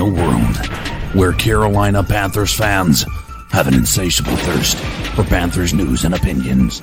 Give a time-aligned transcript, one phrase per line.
[0.00, 0.56] A world
[1.14, 3.06] where Carolina Panthers fans
[3.50, 4.76] have an insatiable thirst
[5.14, 6.82] for Panthers news and opinions,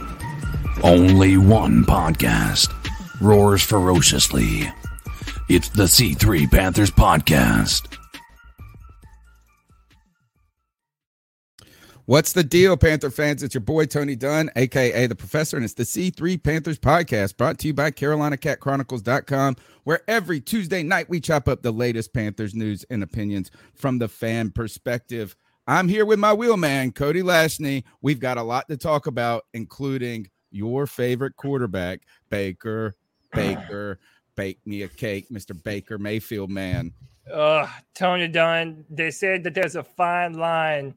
[0.82, 2.74] only one podcast
[3.22, 4.72] roars ferociously.
[5.48, 8.03] It's the C3 Panthers Podcast.
[12.06, 13.44] What's the deal, Panther fans?
[13.44, 17.58] It's your boy Tony Dunn, aka the Professor, and it's the C3 Panthers podcast brought
[17.60, 22.84] to you by CarolinaCatChronicles.com, where every Tuesday night we chop up the latest Panthers news
[22.90, 25.38] and opinions from the fan perspective.
[25.66, 27.86] I'm here with my wheelman, Cody Lashney.
[28.02, 32.98] We've got a lot to talk about, including your favorite quarterback, Baker,
[33.32, 34.02] Baker,
[34.36, 35.56] bake me a cake, Mr.
[35.64, 36.92] Baker Mayfield, man.
[37.34, 37.66] Uh,
[37.96, 40.96] Tony Dunn, they said that there's a fine line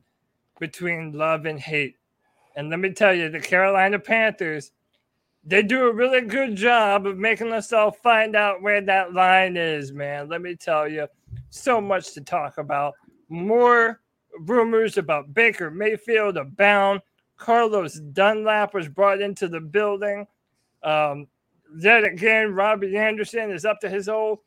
[0.58, 1.96] between love and hate.
[2.56, 4.72] And let me tell you, the Carolina Panthers,
[5.44, 9.56] they do a really good job of making us all find out where that line
[9.56, 10.28] is, man.
[10.28, 11.06] Let me tell you,
[11.50, 12.94] so much to talk about.
[13.28, 14.00] More
[14.40, 17.00] rumors about Baker Mayfield abound.
[17.36, 20.26] Carlos Dunlap was brought into the building.
[20.82, 21.26] Um,
[21.78, 24.38] yet again, Robbie Anderson is up to his old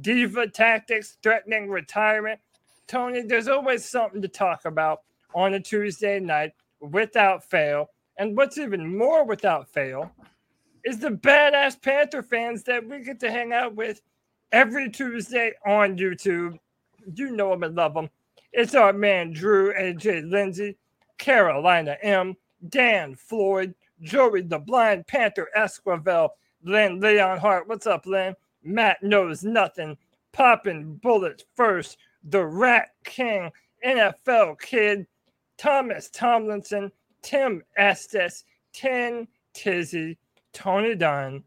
[0.00, 2.40] diva tactics, threatening retirement.
[2.86, 5.00] Tony, there's always something to talk about
[5.34, 7.90] on a Tuesday night without fail.
[8.18, 10.10] And what's even more without fail
[10.84, 14.00] is the badass Panther fans that we get to hang out with
[14.52, 16.58] every Tuesday on YouTube.
[17.14, 18.10] You know them and love them.
[18.52, 20.76] It's our man Drew AJ Lindsay,
[21.18, 22.36] Carolina M,
[22.68, 26.30] Dan Floyd, Joey the Blind Panther Esquivel,
[26.62, 27.68] Lynn Leon Hart.
[27.68, 28.34] What's up, Lynn?
[28.62, 29.96] Matt knows nothing.
[30.32, 31.98] Popping bullets first.
[32.24, 33.50] The Rat King,
[33.84, 35.06] NFL kid,
[35.58, 36.90] Thomas Tomlinson,
[37.22, 40.16] Tim Estes, Ten Tizzy,
[40.52, 41.42] Tony Dunn.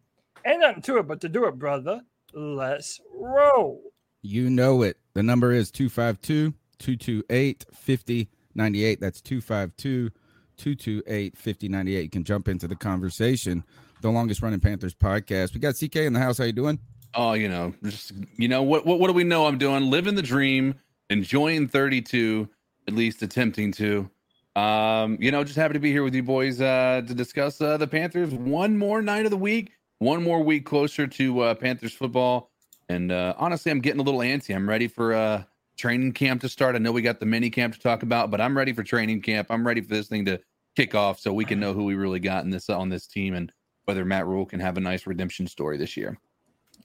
[0.46, 2.02] Ain't nothing to it but to do it, brother.
[2.34, 3.82] Let's roll.
[4.22, 4.98] You know it.
[5.14, 9.00] The number is 252 228 5098.
[9.00, 10.12] That's 252
[10.58, 12.04] 228 5098.
[12.04, 13.64] You can jump into the conversation.
[14.02, 15.54] The longest running Panthers podcast.
[15.54, 16.38] We got CK in the house.
[16.38, 16.80] How you doing?
[17.14, 19.90] Oh, you know, just you know what what what do we know I'm doing?
[19.90, 20.76] Living the dream,
[21.10, 22.48] enjoying 32,
[22.92, 24.10] at least attempting to.
[24.56, 27.78] Um, you know, just happy to be here with you boys uh to discuss uh
[27.78, 31.94] the Panthers one more night of the week, one more week closer to uh Panthers
[31.94, 32.52] football.
[32.90, 34.54] And uh honestly, I'm getting a little antsy.
[34.54, 35.44] I'm ready for uh
[35.78, 36.76] training camp to start.
[36.76, 39.22] I know we got the mini camp to talk about, but I'm ready for training
[39.22, 39.48] camp.
[39.50, 40.42] I'm ready for this thing to
[40.76, 43.34] kick off so we can know who we really got in this on this team
[43.34, 43.54] and
[43.86, 46.20] whether Matt Rhule can have a nice redemption story this year.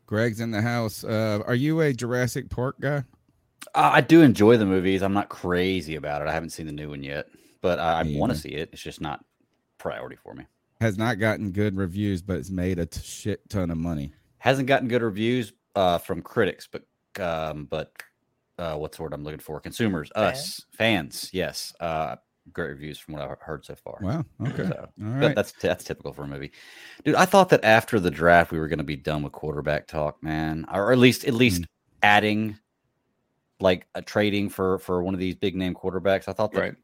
[0.06, 1.02] Greg's in the house.
[1.02, 3.02] Uh, are you a Jurassic Park guy?
[3.74, 5.02] Uh, I do enjoy the movies.
[5.02, 6.28] I'm not crazy about it.
[6.28, 7.26] I haven't seen the new one yet,
[7.60, 8.70] but I, I want to see it.
[8.72, 9.24] It's just not
[9.78, 10.46] priority for me.
[10.80, 14.12] Has not gotten good reviews, but it's made a t- shit ton of money.
[14.38, 16.82] Hasn't gotten good reviews uh, from critics, but
[17.22, 17.92] um, but
[18.58, 19.58] uh, what's the word I'm looking for?
[19.60, 21.30] Consumers, us fans.
[21.32, 22.16] Yes, uh,
[22.52, 23.98] great reviews from what I've heard so far.
[24.02, 24.24] Wow.
[24.48, 24.64] Okay.
[24.68, 26.52] So, All but that's that's typical for a movie,
[27.04, 27.14] dude.
[27.14, 30.22] I thought that after the draft we were going to be done with quarterback talk,
[30.22, 31.66] man, or at least at least Mm.
[32.02, 32.58] adding
[33.60, 36.28] like a trading for for one of these big name quarterbacks.
[36.28, 36.74] I thought that Right.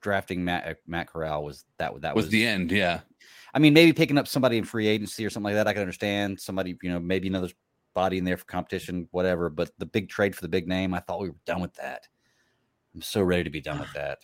[0.00, 3.00] drafting Matt uh, Matt Corral was that that was the end, yeah.
[3.54, 5.68] I mean, maybe picking up somebody in free agency or something like that.
[5.68, 7.50] I can understand somebody, you know, maybe another
[7.94, 9.50] body in there for competition, whatever.
[9.50, 12.08] But the big trade for the big name, I thought we were done with that.
[12.94, 14.20] I'm so ready to be done with that.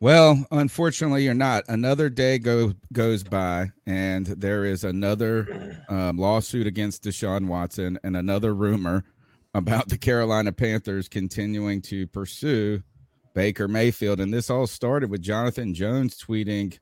[0.00, 1.62] Well, unfortunately, you're not.
[1.68, 8.16] Another day go, goes by, and there is another um, lawsuit against Deshaun Watson and
[8.16, 9.04] another rumor
[9.54, 12.82] about the Carolina Panthers continuing to pursue
[13.34, 14.20] Baker Mayfield.
[14.20, 16.78] And this all started with Jonathan Jones tweeting.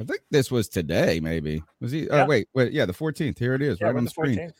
[0.00, 1.62] I think this was today, maybe.
[1.80, 2.08] Was he?
[2.08, 2.22] Uh, yeah.
[2.24, 2.72] Oh, wait, wait.
[2.72, 3.38] Yeah, the 14th.
[3.38, 4.38] Here it is, Yeah, right on the the screen.
[4.38, 4.52] 14th.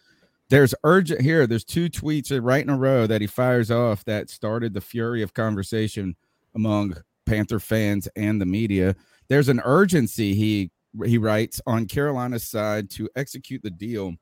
[0.50, 1.46] There's urgent here.
[1.46, 5.22] There's two tweets right in a row that he fires off that started the fury
[5.22, 6.16] of conversation
[6.54, 8.96] among Panther fans and the media.
[9.28, 10.72] There's an urgency he
[11.04, 14.16] he writes on Carolina's side to execute the deal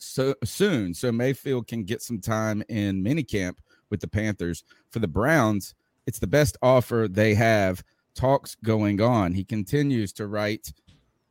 [0.00, 3.56] so soon so Mayfield can get some time in minicamp
[3.90, 4.64] with the Panthers.
[4.90, 5.74] For the Browns,
[6.06, 7.82] it's the best offer they have.
[8.14, 9.32] Talks going on.
[9.32, 10.72] He continues to write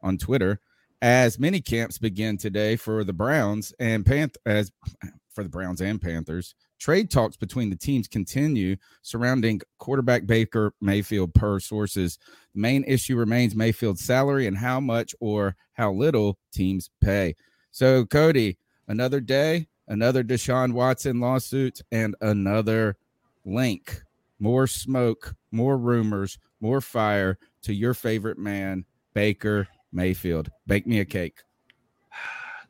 [0.02, 0.60] on Twitter
[1.02, 4.72] as mini camps begin today for the Browns and Panth as
[5.34, 6.56] for the Browns and Panthers.
[6.80, 12.18] Trade talks between the teams continue surrounding quarterback Baker Mayfield per sources.
[12.56, 17.36] Main issue remains Mayfield's salary and how much or how little teams pay.
[17.80, 18.58] So, Cody,
[18.90, 22.98] another day, another Deshaun Watson lawsuit, and another
[23.46, 24.04] link.
[24.38, 28.84] More smoke, more rumors, more fire to your favorite man,
[29.14, 30.52] Baker Mayfield.
[30.68, 31.40] Bake me a cake.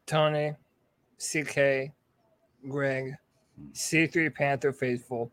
[0.06, 0.53] Tony,
[1.17, 1.91] CK,
[2.69, 3.15] Greg,
[3.73, 5.31] C3 Panther Faithful,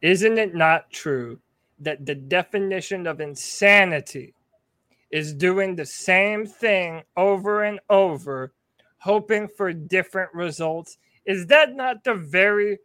[0.00, 1.38] isn't it not true
[1.80, 4.32] that the definition of insanity
[5.10, 8.54] is doing the same thing over and over,
[9.02, 10.98] hoping for different results?
[11.26, 12.78] Is that not the very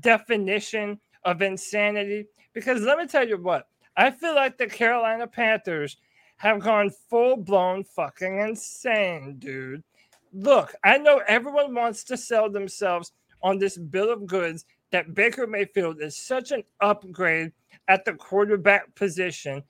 [0.00, 2.26] definition of insanity?
[2.52, 3.66] Because let me tell you what,
[3.96, 5.96] I feel like the Carolina Panthers
[6.36, 9.82] have gone full blown fucking insane, dude.
[10.32, 13.12] Look, I know everyone wants to sell themselves
[13.42, 17.52] on this bill of goods that Baker Mayfield is such an upgrade
[17.88, 19.62] at the quarterback position.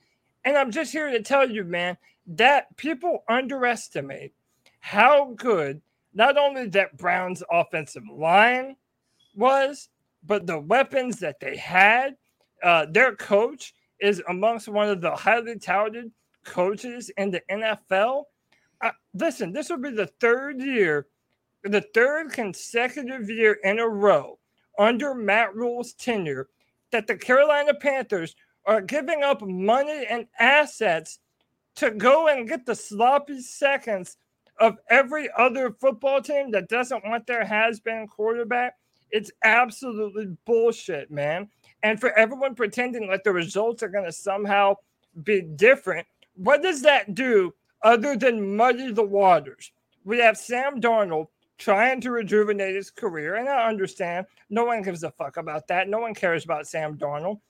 [0.44, 1.96] And I'm just here to tell you, man,
[2.26, 4.32] that people underestimate
[4.80, 5.80] how good
[6.14, 8.76] not only that Browns offensive line
[9.34, 9.88] was,
[10.22, 12.16] but the weapons that they had.
[12.62, 16.10] Uh, their coach is amongst one of the highly touted
[16.44, 18.24] coaches in the NFL.
[18.80, 21.06] Uh, listen, this will be the third year,
[21.64, 24.38] the third consecutive year in a row
[24.78, 26.48] under Matt Rhule's tenure
[26.90, 28.34] that the Carolina Panthers
[28.66, 31.18] are giving up money and assets
[31.76, 34.16] to go and get the sloppy seconds
[34.58, 38.74] of every other football team that doesn't want their has been quarterback.
[39.10, 41.48] It's absolutely bullshit, man.
[41.82, 44.76] And for everyone pretending like the results are going to somehow
[45.22, 49.72] be different, what does that do other than muddy the waters?
[50.04, 51.28] We have Sam Darnold
[51.58, 55.88] trying to rejuvenate his career, and I understand no one gives a fuck about that.
[55.88, 57.40] No one cares about Sam Darnold.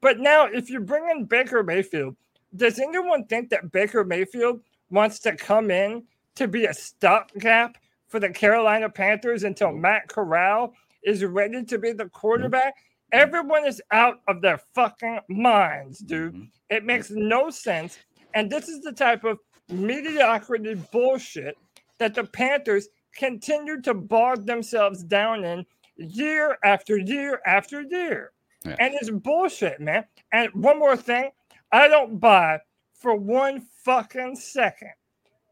[0.00, 2.16] But now, if you bring in Baker Mayfield,
[2.56, 4.60] does anyone think that Baker Mayfield
[4.90, 6.04] wants to come in
[6.36, 7.76] to be a stopgap
[8.08, 12.74] for the Carolina Panthers until Matt Corral is ready to be the quarterback?
[13.12, 16.34] Everyone is out of their fucking minds, dude.
[16.34, 16.50] Mhm.
[16.70, 17.98] It makes no sense.
[18.34, 19.38] And this is the type of
[19.68, 21.56] mediocrity bullshit
[21.98, 25.64] that the Panthers continue to bog themselves down in
[25.96, 28.32] year after year after year.
[28.64, 28.76] Yeah.
[28.80, 30.04] And it's bullshit, man.
[30.32, 31.30] And one more thing
[31.70, 32.60] I don't buy
[32.94, 34.92] for one fucking second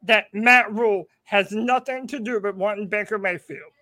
[0.05, 3.73] that Matt Rhule has nothing to do with wanting Baker Mayfield.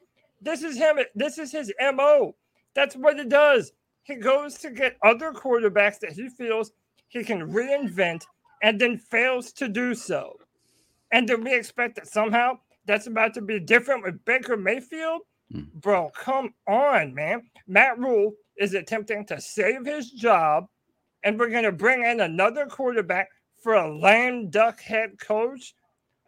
[0.40, 0.98] This is him.
[1.14, 2.34] This is his MO.
[2.74, 3.72] That's what he does.
[4.02, 6.72] He goes to get other quarterbacks that he feels
[7.08, 8.22] he can reinvent
[8.62, 10.36] and then fails to do so.
[11.12, 15.22] And then we expect that somehow that's about to be different with Baker Mayfield?
[15.52, 15.62] Hmm.
[15.74, 17.42] Bro, come on, man.
[17.66, 20.66] Matt Rhule is attempting to save his job,
[21.24, 23.28] and we're going to bring in another quarterback
[23.62, 25.74] for a lame duck head coach.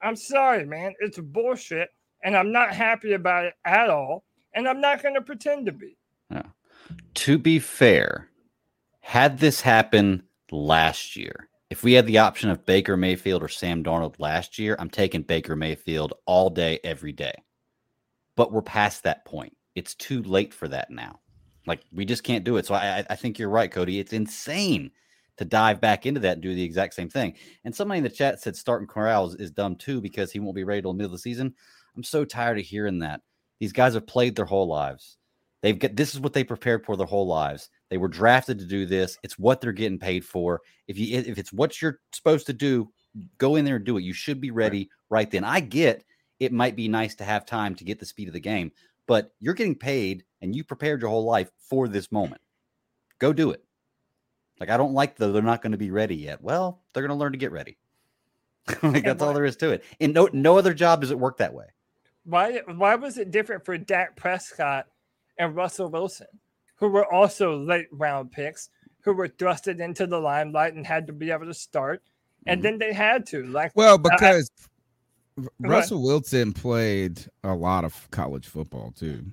[0.02, 0.94] I'm sorry, man.
[1.00, 1.88] It's bullshit,
[2.24, 4.24] and I'm not happy about it at all.
[4.54, 5.96] And I'm not going to pretend to be.
[7.14, 8.28] To be fair,
[9.00, 13.82] had this happened last year, if we had the option of Baker Mayfield or Sam
[13.82, 17.32] Darnold last year, I'm taking Baker Mayfield all day, every day.
[18.36, 19.56] But we're past that point.
[19.74, 21.20] It's too late for that now.
[21.66, 22.66] Like we just can't do it.
[22.66, 23.98] So I, I- I think you're right, Cody.
[24.00, 24.90] It's insane
[25.38, 27.34] to dive back into that and do the exact same thing.
[27.64, 30.64] And somebody in the chat said starting Corral is, dumb too because he won't be
[30.64, 31.54] ready till the middle of the season.
[31.96, 33.20] I'm so tired of hearing that.
[33.60, 35.18] These guys have played their whole lives.
[35.62, 37.70] They've got this is what they prepared for their whole lives.
[37.88, 39.16] They were drafted to do this.
[39.22, 40.60] It's what they're getting paid for.
[40.88, 42.90] If you if it's what you're supposed to do,
[43.38, 44.02] go in there and do it.
[44.02, 45.44] You should be ready right, then.
[45.44, 46.04] I get
[46.40, 48.72] it might be nice to have time to get the speed of the game,
[49.06, 52.40] but you're getting paid and you prepared your whole life for this moment.
[53.20, 53.62] Go do it.
[54.62, 56.40] Like I don't like the they're not going to be ready yet.
[56.40, 57.78] Well, they're going to learn to get ready.
[58.84, 59.82] like that's all there is to it.
[60.00, 61.66] And no no other job does it work that way.
[62.24, 64.86] Why, why was it different for Dak Prescott
[65.36, 66.28] and Russell Wilson,
[66.76, 68.70] who were also late round picks?
[69.00, 72.04] who were thrusted into the limelight and had to be able to start,
[72.46, 72.62] and Mhm.
[72.62, 74.48] then they had to like Well, I- because
[75.36, 75.70] R- Right.
[75.70, 79.24] Russell Wilson played a lot of college football too.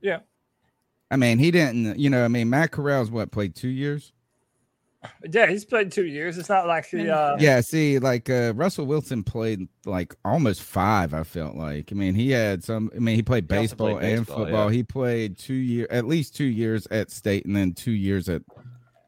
[0.00, 0.20] Yeah.
[1.10, 4.12] I mean, he didn't, you know, I mean, Matt Corral's what played two years?
[5.32, 6.36] Yeah, he's played two years.
[6.38, 11.14] It's not like he uh Yeah, see, like uh Russell Wilson played like almost five,
[11.14, 11.90] I felt like.
[11.90, 14.70] I mean, he had some I mean, he played He also baseball played and football.
[14.70, 14.76] yeah.
[14.76, 18.42] He played two year at least two years at state and then two years at
[18.58, 18.62] I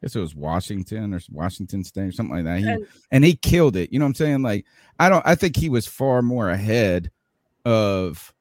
[0.07, 2.59] guess it was Washington or Washington State or something like that.
[2.59, 3.93] He, And- and he killed it.
[3.93, 4.41] You know what I'm saying?
[4.41, 4.65] Like,
[4.99, 7.09] I don't I think he was far more ahead
[7.65, 8.33] of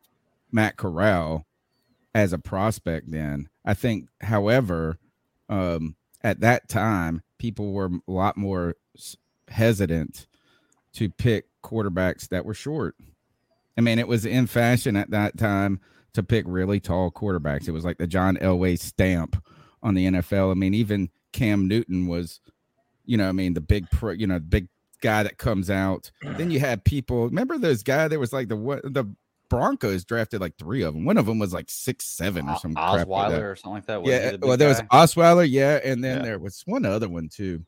[0.51, 1.47] Matt Corral
[2.15, 3.49] as a prospect then.
[3.65, 4.99] I think, however,
[5.49, 5.95] um,
[6.25, 8.77] at that time, people were a lot more
[9.49, 10.29] hesitant
[10.93, 12.95] to pick quarterbacks that were short.
[13.77, 15.81] I mean, it was in fashion at that time
[16.13, 17.67] to pick really tall quarterbacks.
[17.67, 19.43] It was like the John Elway stamp
[19.83, 20.53] on the NFL.
[20.53, 22.39] I mean, even Cam Newton was,
[23.07, 24.69] you know, I mean, the big pro, you know, big
[25.01, 26.13] guy that comes out.
[26.23, 27.25] Then you had people.
[27.25, 28.07] Remember those guy?
[28.07, 29.07] There was like the what the
[29.53, 31.05] Broncos drafted like three of them.
[31.05, 33.41] One of them was like six seven or some crap like that.
[33.41, 34.07] Osweiler or something like that.
[34.07, 34.87] Yeah, the well, there was guy?
[34.91, 36.23] Osweiler, yeah, and then Yeah.
[36.23, 37.65] there was one other one too.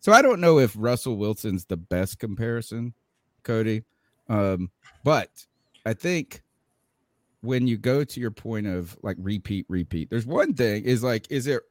[0.00, 2.94] So I don't know if Russell Wilson's the best comparison,
[3.42, 3.82] Cody,
[4.28, 4.70] um,
[5.04, 5.28] but
[5.84, 6.42] I think
[7.42, 11.26] when you go to your point of like repeat, repeat, there's one thing is like,
[11.30, 11.62] is it?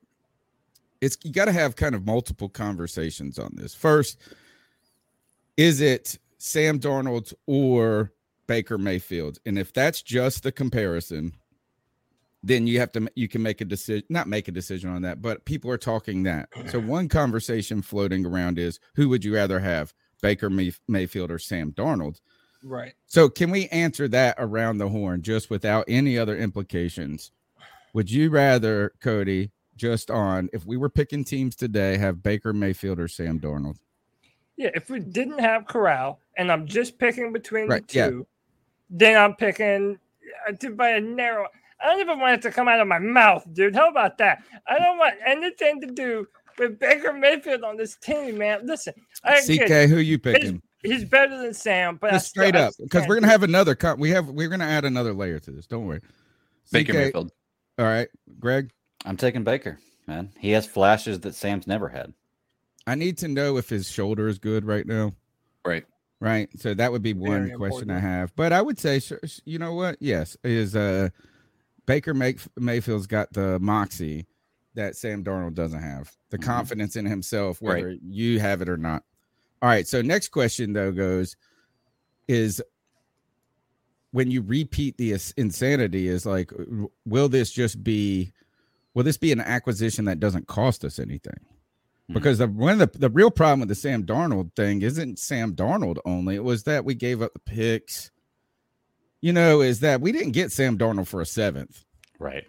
[1.01, 3.73] It's you got to have kind of multiple conversations on this.
[3.73, 4.19] First,
[5.55, 8.11] is it Sam Darnold or
[8.49, 9.37] Baker Mayfield?
[9.45, 11.33] And if that's just the comparison,
[12.41, 15.21] then you have to you can make a decision not make a decision on that
[15.21, 19.59] but people are talking that so one conversation floating around is who would you rather
[19.59, 22.21] have baker May- mayfield or sam darnold
[22.63, 22.93] right.
[23.07, 27.31] so can we answer that around the horn just without any other implications
[27.93, 33.01] would you rather cody just on if we were picking teams today have baker mayfield
[33.01, 33.79] or sam darnold
[34.55, 38.09] Yeah, if we didn't have Corral and I'm just picking between Right, the yeah.
[38.89, 39.99] Two, then I'm picking
[40.47, 41.47] uh, to by a narrow.
[41.81, 43.75] I don't even want it to come out of my mouth, dude.
[43.75, 44.43] How about that?
[44.67, 46.27] I don't want anything to do
[46.57, 48.65] with Baker Mayfield on this team, man.
[48.65, 48.93] Listen,
[49.23, 49.89] I ck it.
[49.89, 53.15] who you picking he's better than Sam, but just still- straight I up because we're
[53.15, 56.01] gonna have another con- we have we're gonna add another layer to this don't worry
[56.71, 57.31] Baker CK Mayfield.
[57.77, 58.71] all right greg
[59.05, 60.31] I'm taking Baker, man.
[60.37, 62.13] He has flashes that Sam's never had.
[62.85, 65.13] I need to know if his shoulder is good right now.
[65.65, 65.85] Right.
[66.21, 66.49] Right.
[66.59, 68.35] So that would be one Very question I have.
[68.35, 69.01] But I would say,
[69.45, 69.97] you know what?
[70.01, 71.09] Yes, is uh
[71.85, 74.27] Baker May- Mayfield's got the moxie
[74.75, 76.11] that Sam Darnold doesn't have.
[76.29, 76.43] The Mhm.
[76.43, 77.83] confidence in himself, Right.
[77.83, 79.03] whether you have it or not.
[79.61, 79.87] All right.
[79.87, 81.35] So next question though goes
[82.27, 82.61] is
[84.11, 86.51] when you repeat the insanity is like
[87.05, 88.33] will this just be
[88.93, 91.39] will this be an acquisition that doesn't cost us anything.
[92.13, 95.53] Because the one of the, the real problem with the sam darnold thing isn't sam
[95.55, 98.11] darnold only it was that we gave up the picks
[99.21, 101.85] you know is that we didn't get sam darnold for a seventh
[102.19, 102.45] Right.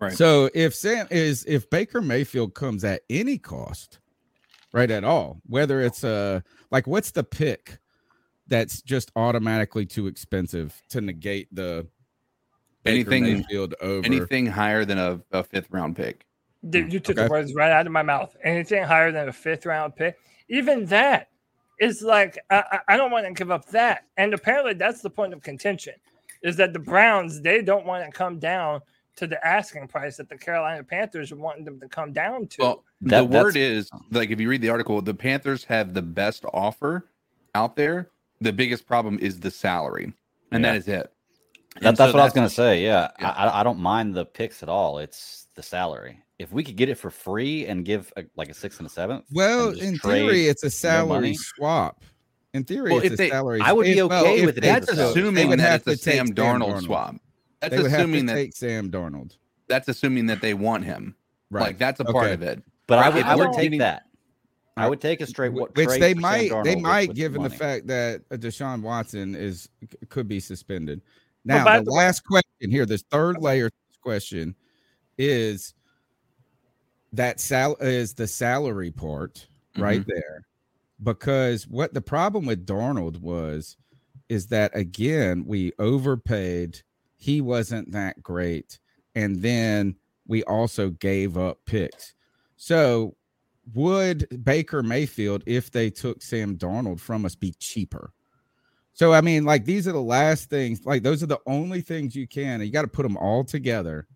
[0.00, 0.12] Right.
[0.12, 4.00] so if Sam is if Baker Mayfield comes at any cost,
[4.72, 7.78] right at all, whether it's uh like what's the pick
[8.48, 11.86] that's just automatically too expensive to negate the
[12.82, 16.26] Baker Anything- Mayfield over Anything higher than a, a fifth round pick.
[16.70, 17.24] Dude, mm, you took Okay.
[17.26, 18.36] the words right out of my mouth.
[18.42, 20.16] Anything higher than a fifth round pick,
[20.48, 21.28] even that
[21.80, 24.04] is like I, I I don't want to give up that.
[24.16, 25.94] And apparently, that's the point of contention,
[26.42, 28.80] is that the Browns they don't want to come down
[29.16, 32.62] to the asking price that the Carolina Panthers are wanting them to come down to.
[32.62, 36.02] Well, That- the word is like if you read the article, the Panthers have the
[36.02, 37.08] best offer
[37.54, 38.10] out there.
[38.40, 40.12] The biggest problem is the salary,
[40.50, 40.78] and that Yeah.
[40.78, 41.12] is it.
[41.80, 42.82] That, that's so what I was going to say.
[42.82, 43.30] Yeah, Yeah.
[43.30, 44.98] I, I- I don't mind the picks at all.
[44.98, 46.20] It's the salary.
[46.38, 48.90] If we could get it for free and give a, like a sixth and a
[48.90, 51.34] seventh, well, in theory, it's a salary money.
[51.34, 52.02] swap.
[52.54, 53.60] In theory, Well, it's a they- salary.
[53.60, 55.14] I would be if- well, okay if with it they as a That's took- salary.
[55.14, 57.16] they assuming would that have it's a to take Sam Darnold swap.
[57.60, 59.36] That's They would have assuming to that take Sam Darnold.
[59.68, 61.14] that's assuming that they want him.
[61.50, 61.62] Right.
[61.62, 62.62] Like that's a part of it.
[62.86, 64.02] but I Right, would, I would take that.
[64.76, 67.42] I would take a straight what which they might they Darnold with- might with given
[67.44, 67.58] the money.
[67.58, 69.68] fact that uh, Deshaun Watson is
[70.08, 71.00] could be suspended.
[71.44, 73.70] Now by the the way- last question here, this third layer
[74.02, 74.56] question
[75.16, 75.74] is
[77.16, 80.10] that sal is the salary part right Mm-hmm.
[80.10, 80.46] there.
[81.02, 83.76] Because what the problem with Darnold was
[84.28, 86.80] is that again we overpaid.
[87.16, 88.78] He wasn't that great,
[89.14, 92.14] and then we also gave up picks.
[92.56, 93.16] So
[93.74, 98.12] would Baker Mayfield, if they took Sam Darnold from us, be cheaper?
[98.92, 100.84] So I mean, like these are the last things.
[100.86, 102.60] Like those are the only things you can.
[102.60, 104.06] And you got to put them all together,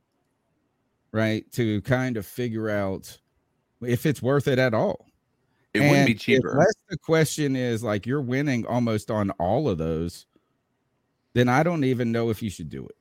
[1.12, 3.18] right, to kind of figure out
[3.82, 5.06] if it's worth it at all.
[5.74, 6.52] It wouldn't be cheaper.
[6.52, 10.26] Unless the question is like you're winning almost on all of those,
[11.34, 12.96] then I don't even know if you should do it.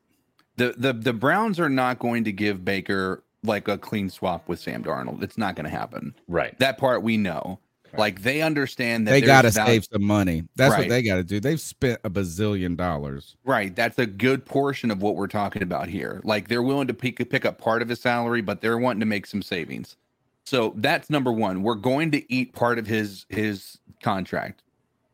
[0.58, 4.60] The the the Browns are not going to give Baker like a clean swap with
[4.60, 5.24] Sam Darnold.
[5.24, 6.14] It's not going to happen.
[6.28, 6.58] Right.
[6.60, 7.60] That part we know.
[7.98, 10.44] Like they understand that They got to save some money.
[10.56, 10.80] That's Right.
[10.82, 11.40] what they got to do.
[11.40, 13.36] They've spent a bazillion dollars.
[13.44, 13.76] Right.
[13.76, 16.22] That's a good portion of what we're talking about here.
[16.24, 19.06] Like they're willing to pick, pick up part of his salary, but they're wanting to
[19.06, 19.98] make some savings.
[20.46, 21.62] So that's number one.
[21.64, 24.64] We're going to eat part of his his contract.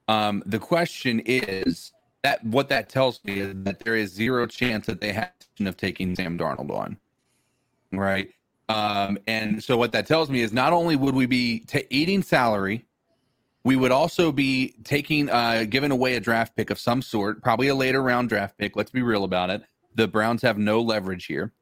[0.08, 1.92] Um, the question is
[2.24, 5.78] that what that tells me is that there is zero chance that they have of
[5.78, 6.98] taking Sam Darnold on.
[7.92, 8.30] Right.
[8.70, 12.24] Um, and so what that tells me is not only would we be ta eating
[12.24, 12.86] salary,
[13.63, 17.67] we would also be taking uh giving away a draft pick of some sort, probably
[17.67, 18.75] a later round draft pick.
[18.75, 19.63] Let's be real about it.
[19.96, 21.53] The Browns have no leverage here.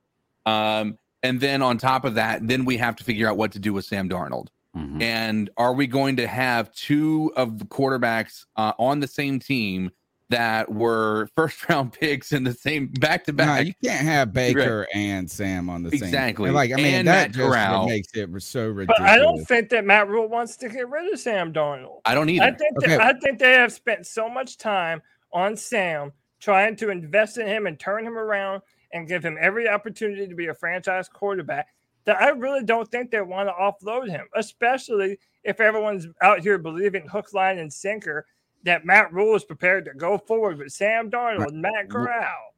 [0.46, 3.60] Um, and then on top of that, then we have to figure out what to
[3.60, 4.48] do with Sam Darnold.
[4.76, 5.02] Mhm.
[5.02, 9.92] And are we going to have two of the quarterbacks uh, on the same team
[10.32, 13.68] that were first round picks in the same back to Nah, back?
[13.68, 16.04] you can't have Baker and Sam on the same.
[16.04, 16.52] Exactly.
[16.52, 17.88] Like I mean, And that Matt just Corral.
[17.88, 18.88] makes it so ridiculous.
[18.88, 19.12] But ridiculous.
[19.12, 22.02] I don't think that Matt Rhule wants to get rid of Sam Darnold.
[22.06, 22.44] I don't either.
[22.46, 22.98] I think Okay.
[22.98, 26.12] that, I think they have spent so much time on Sam
[26.42, 28.62] trying to invest in him and turn him around
[28.94, 31.68] and give him every opportunity to be a franchise quarterback
[32.04, 36.58] that I really don't think they want to offload him, especially if everyone's out here
[36.58, 38.26] believing hook, line, and sinker
[38.64, 42.54] that Matt Rhule is prepared to go forward with Sam Darnold and Matt Corral.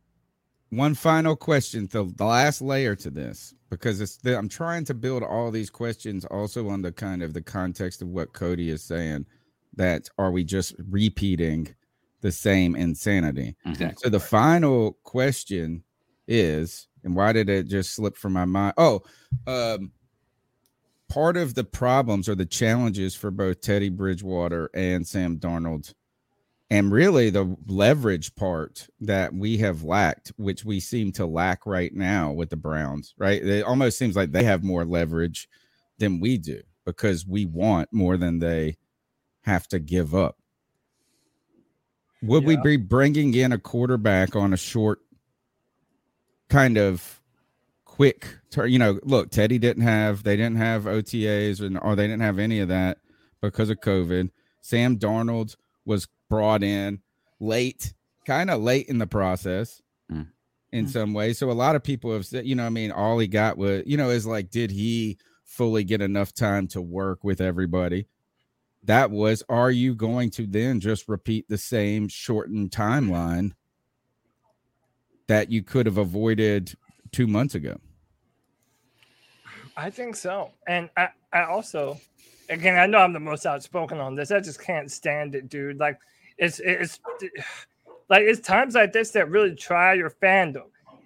[0.70, 4.94] One final question, the, the last layer to this, because it's the, I'm trying to
[4.94, 8.84] build all these questions also on the kind of the context of what Cody is
[8.84, 9.26] saying.
[9.76, 11.74] That are we just repeating
[12.22, 13.56] the same insanity?
[13.66, 14.02] Exactly.
[14.04, 15.84] So the final question
[16.28, 18.76] is, and why did it just slip from my mind?
[18.78, 19.02] Oh,
[19.48, 19.92] um,
[21.10, 25.94] part of the problems or the challenges for both Teddy Bridgewater and Sam Darnold,
[26.70, 31.94] and really the leverage part that we have lacked, which we seem to lack right
[31.94, 33.44] now with the Browns, right?
[33.44, 35.48] It almost seems like they have more leverage
[36.00, 38.78] than we do because we want more than they
[39.42, 40.38] have to give up.
[42.24, 45.00] Would we be bringing in a quarterback on a short
[46.50, 47.22] kind of
[47.96, 48.72] quick turn?
[48.72, 52.40] You know, look, Teddy didn't have, they didn't have OTAs and or they didn't have
[52.40, 52.98] any of that
[53.40, 54.32] because of COVID.
[54.62, 57.02] Sam Darnold was brought in
[57.40, 57.94] late,
[58.26, 60.28] kind of late in the process Mm.
[60.72, 61.38] in some ways.
[61.38, 63.84] So a lot of people have said, you know, I mean, all he got was,
[63.86, 68.08] you know, is like, did he fully get enough time to work with everybody?
[68.84, 73.52] That was, are you going to then just repeat the same shortened timeline
[75.28, 76.76] that you could have avoided
[77.14, 77.80] two months ago?
[79.78, 80.52] I think so.
[80.68, 82.00] And I, I also,
[82.50, 84.32] again, I know I'm the most outspoken on this.
[84.32, 85.80] I just can't stand it, dude.
[85.80, 85.98] Like,
[86.38, 87.00] it's, it's,
[88.10, 90.66] like, it's times like this that really try your fandom.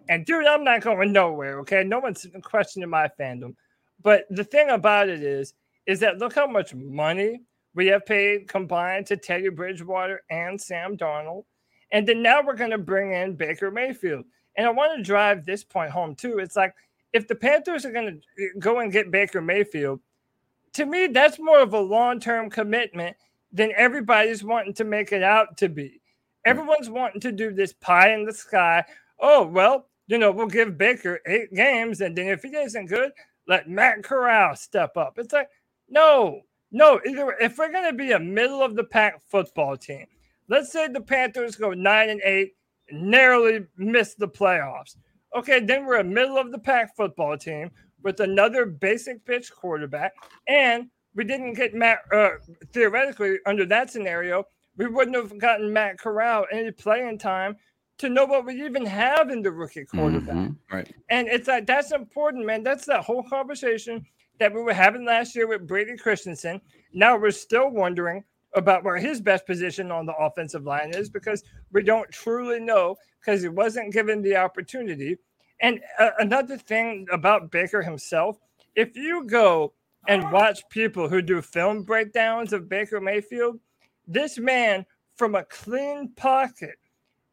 [0.10, 1.84] And, dude, I'm not going nowhere, okay?
[1.84, 3.56] No one's questioning my fandom.
[4.02, 5.54] But the thing about it is,
[5.86, 7.42] is that look how much money
[7.74, 11.44] we have paid combined to Teddy Bridgewater and Sam Darnold.
[11.92, 14.26] And then now we're going to bring in Baker Mayfield.
[14.58, 16.40] And I want to drive this point home, too.
[16.40, 16.74] It's like,
[17.14, 20.02] if the Panthers are going to go and get Baker Mayfield,
[20.74, 23.16] to me, that's more of a long term commitment
[23.52, 26.02] than everybody's wanting to make it out to be.
[26.46, 28.84] Everyone's wanting to do this pie in the sky.
[29.20, 33.12] Oh, well, you know, we'll give Baker eight games, and then if he isn't good,
[33.48, 35.18] let Matt Corral step up.
[35.18, 35.50] It's like,
[35.90, 36.42] no,
[36.72, 37.00] no.
[37.08, 40.06] Either if we're going to be a middle of the pack football team,
[40.50, 42.56] let's say the Panthers go nine and eight,
[42.92, 44.96] narrowly missed the playoffs.
[45.36, 47.70] Okay, then we're a middle of the pack football team
[48.04, 50.14] with another basic pitch quarterback,
[50.48, 52.00] and we didn't get Matt.
[52.14, 52.30] Uh,
[52.74, 54.46] theoretically, under that scenario,
[54.78, 57.58] we wouldn't have gotten Matt Corral any playing time
[57.98, 60.36] to know what we even have in the rookie quarterback.
[60.36, 60.56] Mhm.
[60.72, 60.94] Right.
[61.10, 62.62] And it's like that's important, man.
[62.64, 64.06] That's that whole conversation
[64.40, 66.62] that we were having last year with Brady Christensen.
[66.94, 68.24] Now we're still wondering
[68.56, 72.96] about where his best position on the offensive line is because we don't truly know
[73.20, 75.18] because he wasn't given the opportunity.
[75.62, 78.38] And uh, another thing about Baker himself,
[78.76, 79.74] if you go
[80.08, 83.60] and watch people who do film breakdowns of Baker Mayfield,
[84.08, 86.76] this man from a clean pocket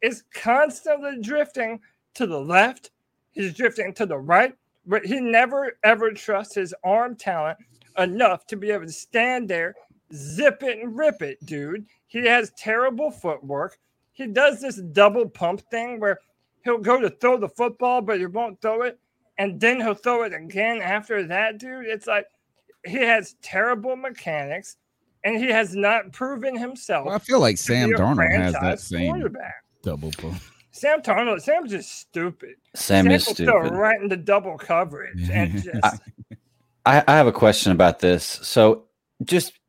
[0.01, 1.79] is constantly drifting
[2.15, 2.91] to the left.
[3.31, 4.53] He's drifting to the right,
[4.85, 7.57] but he never ever trusts his arm talent
[7.97, 9.75] enough to be able to stand there,
[10.13, 11.85] zip it and rip it, dude.
[12.07, 13.77] He has terrible footwork.
[14.13, 16.19] He does this double pump thing where
[16.63, 18.99] he'll go to throw the football, but he won't throw it,
[19.37, 21.85] and then he'll throw it again after that, dude.
[21.85, 22.25] It's like
[22.85, 24.77] he has terrible mechanics,
[25.23, 27.07] and he has not proven himself.
[27.07, 29.35] Well, I feel like Sam be Darnold has that same
[29.83, 30.41] double pump.
[30.71, 32.55] Sam Darnold, Sam's just stupid.
[32.75, 33.77] Sam is will throw stupid.
[33.77, 36.01] right into double coverage and just
[36.85, 38.23] I, I have a question about this.
[38.25, 38.83] So,
[39.23, 39.64] just hy-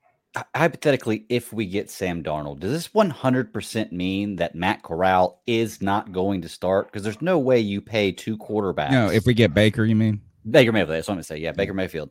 [0.55, 6.13] hypothetically, if we get Sam Darnold, does this 100% mean that Matt Corral is not
[6.13, 6.87] going to start?
[6.87, 8.91] Because there's no way you pay two quarterbacks.
[8.91, 10.21] No, if we get Baker, you mean?
[10.49, 11.39] Baker Mayfield, that's what I'm going to say.
[11.39, 12.11] Yeah, Baker Mayfield.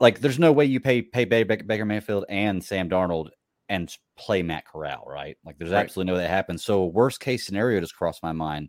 [0.00, 3.28] Like, there's no way you pay pay Ba- Ba- Baker Mayfield and Sam Darnold
[3.68, 5.36] and play Matt Corral, right?
[5.44, 5.80] Like, there's Right.
[5.84, 6.64] absolutely no way that happens.
[6.64, 8.68] So, worst case scenario just crossed my mind.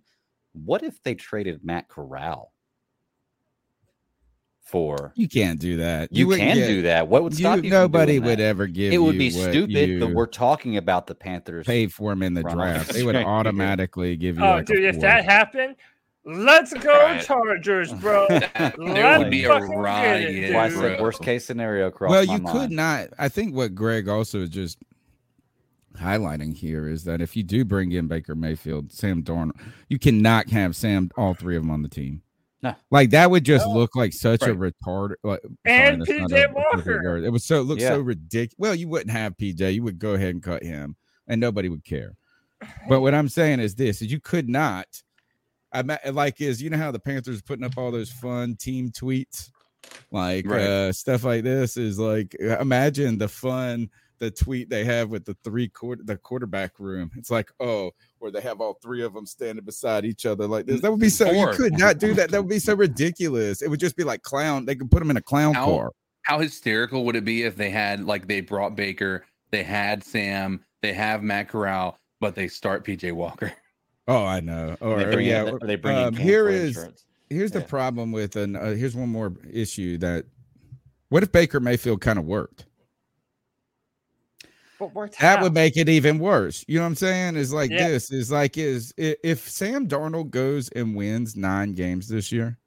[0.53, 2.53] What if they traded Matt Corral
[4.65, 5.13] for?
[5.15, 6.11] You can't do that.
[6.11, 7.07] You, wouldn't can get- do that.
[7.07, 7.61] What would stop you?
[7.63, 8.43] from nobody would that?
[8.43, 8.91] ever give.
[8.93, 11.65] It would be what stupid, but we're talking about the Panthers.
[11.65, 12.79] Pay for him in the Front draft.
[12.81, 14.43] office They would automatically give you.
[14.43, 15.75] oh, like dude, if that happened,
[16.25, 17.21] let's go Right.
[17.21, 18.27] Chargers, bro.
[18.27, 20.31] there Let's would be a fucking get it, riot.
[20.31, 20.53] dude.
[20.55, 20.79] Why I bro.
[20.81, 22.71] said worst case scenario across well, my you could mind.
[22.71, 23.07] not.
[23.19, 24.79] I think what Greg also is just
[25.97, 30.49] highlighting here is that if you do bring in Baker Mayfield, Sam Darnold, you cannot
[30.49, 32.21] have Sam all three of them on the team.
[32.65, 32.75] No.
[32.89, 33.73] Like that would just No.
[33.73, 35.13] look like such a retard.
[35.23, 37.17] Like, And PJ Walker.
[37.17, 37.89] It was so it looked Yeah.
[37.89, 38.55] so ridiculous.
[38.57, 39.75] Well, you wouldn't have PJ.
[39.75, 40.95] You would go ahead and cut him,
[41.27, 42.15] and nobody would care.
[42.89, 44.87] But what I'm saying is this: is you could not.
[45.71, 49.51] I like is you know how the Panthers putting up all those fun team tweets,
[50.09, 50.61] like Right.
[50.61, 55.25] uh stuff like this is like uh, imagine the fun the tweet they have with
[55.25, 57.11] the three quarter the quarterback room.
[57.17, 57.91] It's like oh,
[58.25, 60.81] where they have all three of them standing beside each other like this.
[60.81, 61.25] That would be so.
[61.31, 61.51] Four.
[61.51, 62.31] You could not do that.
[62.31, 63.61] That would be so ridiculous.
[63.61, 64.65] It would just be like clown.
[64.65, 65.91] They could put them in a clown How- car.
[66.23, 70.65] How hysterical would it be if they had like they brought Baker, they had Sam,
[70.81, 73.53] they have Matt Corral, but they start PJ Walker.
[74.07, 74.75] Oh, I know.
[74.81, 76.67] Or, They or bring in- yeah, or they bring in um, Cam here for is
[76.77, 77.05] insurance.
[77.29, 80.25] here's the problem with an uh, here's one more issue that
[81.09, 82.65] what if Baker Mayfield kind of worked?
[84.79, 85.43] But worked That how?
[85.43, 86.65] would make it even worse.
[86.67, 87.35] You know what I'm saying?
[87.37, 87.87] Is like Yeah.
[87.87, 92.57] this is like is if Sam Darnold goes and wins nine games this year,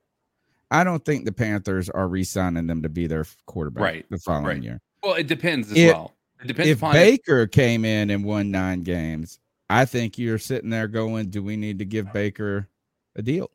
[0.71, 4.47] I don't think the Panthers are re-signing them to be their quarterback Right, the following
[4.47, 4.63] right.
[4.63, 4.81] year.
[5.03, 6.15] Well, it depends as If- well.
[6.43, 10.39] It depends If upon if- Baker came in and won nine games, I think you're
[10.39, 12.69] sitting there going, "Do we need to give Baker
[13.17, 13.51] a deal?"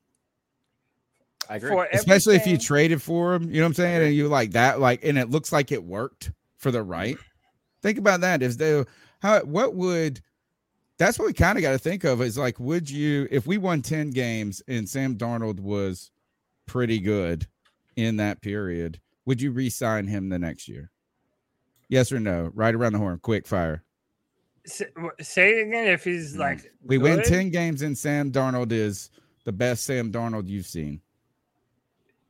[1.49, 1.69] I agree.
[1.69, 3.49] For especially if you traded for him.
[3.49, 4.07] You know what I'm saying?
[4.07, 7.17] And you like that, like, and it looks like it worked for the right.
[7.83, 8.41] Think about that.
[8.41, 8.83] Is they
[9.21, 10.21] how what would
[10.97, 13.57] that's what we kind of got to think of is like, would you if we
[13.57, 16.09] won 10 games and Sam Darnold was
[16.65, 17.45] pretty good
[17.95, 20.89] in that period, would you re-sign him the next year?
[21.89, 22.49] Yes or no?
[22.53, 23.83] Right around the horn, quick fire.
[24.65, 24.85] Say,
[25.19, 26.69] say it again if he's like Mm.
[26.85, 29.09] We win 10 games and Sam Darnold is
[29.43, 31.01] the best Sam Darnold you've seen.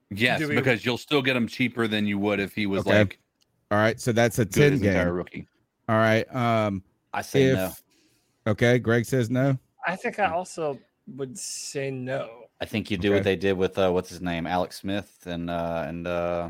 [0.09, 2.99] yes, we- because you'll still get him cheaper than you would if he was Okay.
[2.99, 3.19] like
[3.73, 5.13] All right, so that's a 10 as entire game.
[5.13, 5.47] rookie.
[5.89, 6.23] All right.
[6.35, 7.71] Um I say if no.
[8.47, 9.57] okay, Greg says no.
[9.87, 12.29] I think I also would say no.
[12.61, 13.15] I think you do Okay.
[13.15, 16.49] what they did with uh, what's his name, Alex Smith, and uh, and uh,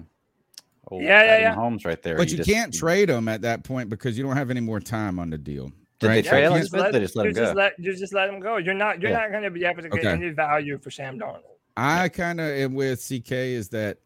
[0.91, 1.55] old Yeah, yeah, yeah.
[1.55, 2.17] Mahomes right there.
[2.17, 4.79] But you, just- can't trade him at that point because you don't have any more
[4.81, 5.71] time on the deal.
[5.99, 6.25] Did they right?
[6.25, 6.91] trade you Alex just Smith?
[6.91, 7.57] They just let you him just go.
[7.59, 8.57] let you just let him go.
[8.57, 9.19] You're not you're Yeah.
[9.21, 10.09] not going to be able to get Okay.
[10.09, 11.39] any value for Sam Darnold.
[11.77, 13.97] I kind of am with CK is that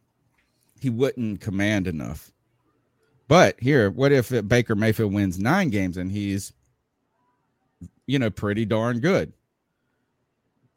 [0.80, 2.32] he wouldn't command enough.
[3.28, 6.54] But here, what if uh, Baker Mayfield wins nine games and he's,
[8.06, 9.34] you know, pretty darn good?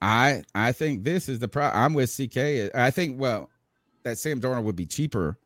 [0.03, 1.67] I I think this is the pro.
[1.67, 2.75] I'm with CK.
[2.75, 3.51] I think well,
[4.03, 5.39] that Sam Darnold would be cheaper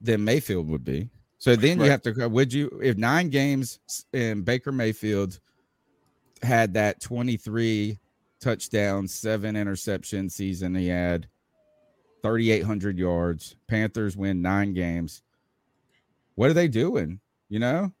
[0.00, 1.08] than Mayfield would be.
[1.38, 2.28] So then you have to.
[2.28, 3.78] Would you if nine games
[4.12, 5.40] and Baker Mayfield
[6.42, 7.98] had that 23
[8.40, 11.26] touchdowns, seven interception season he had,
[12.22, 13.56] 3,800 yards.
[13.66, 15.22] Panthers win nine games.
[16.36, 17.20] What are they doing?
[17.48, 17.92] You know,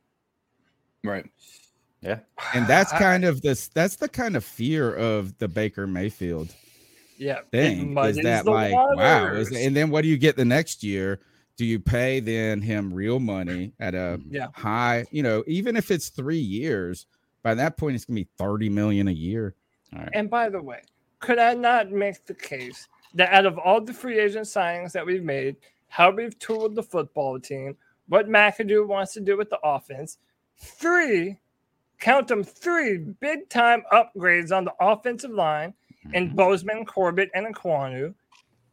[1.04, 1.26] Right.
[2.00, 2.20] Yeah.
[2.54, 3.68] and that's I- kind of this.
[3.68, 6.54] That's the kind of fear of the Baker Mayfield
[7.18, 9.52] yeah it thing is that the like wow is, waters.
[9.52, 11.18] and then what do you get the next year
[11.56, 14.34] do you pay then him real money at a mm-hmm.
[14.34, 14.48] Yeah.
[14.52, 17.06] high you know even if it's three years
[17.42, 19.54] by that point it's gonna be 30 million a year
[20.12, 20.82] And by the way,
[21.20, 25.06] could I not make the case that out of all the free agent signings that
[25.06, 25.56] we've made,
[25.88, 30.18] how we've tooled the football team, what McAdoo wants to do with the offense,
[30.58, 31.38] three,
[31.98, 35.74] count them three big time upgrades on the offensive line
[36.12, 36.36] in mhm.
[36.36, 38.14] Bozeman, Corbett, and Ekwonu.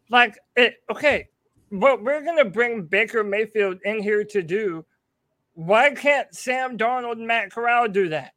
[0.09, 1.29] Like it, okay,
[1.69, 4.85] what we're gonna bring Baker Mayfield in here to do,
[5.53, 8.33] why can't Sam Darnold and Matt Corral do that?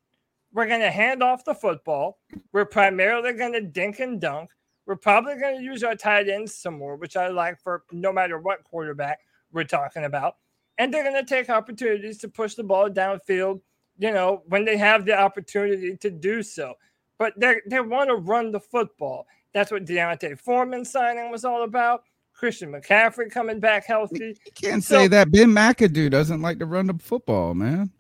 [0.53, 2.19] We're going to hand off the football.
[2.53, 4.51] We're primarily going to dink and dunk.
[4.87, 8.11] We're probably going to use our tight ends some more, which I like for no
[8.11, 9.21] matter what quarterback
[9.53, 10.37] we're talking about.
[10.79, 13.61] And they're going to take opportunities to push the ball downfield,
[13.99, 16.75] you know, when they have the opportunity to do so.
[17.19, 19.27] But they they want to run the football.
[19.55, 22.03] That's what D'Onta Foreman signing was all about.
[22.35, 24.37] Christian McCaffrey coming back healthy.
[24.45, 27.91] You can't So- say that Ben McAdoo doesn't like to run the football, man.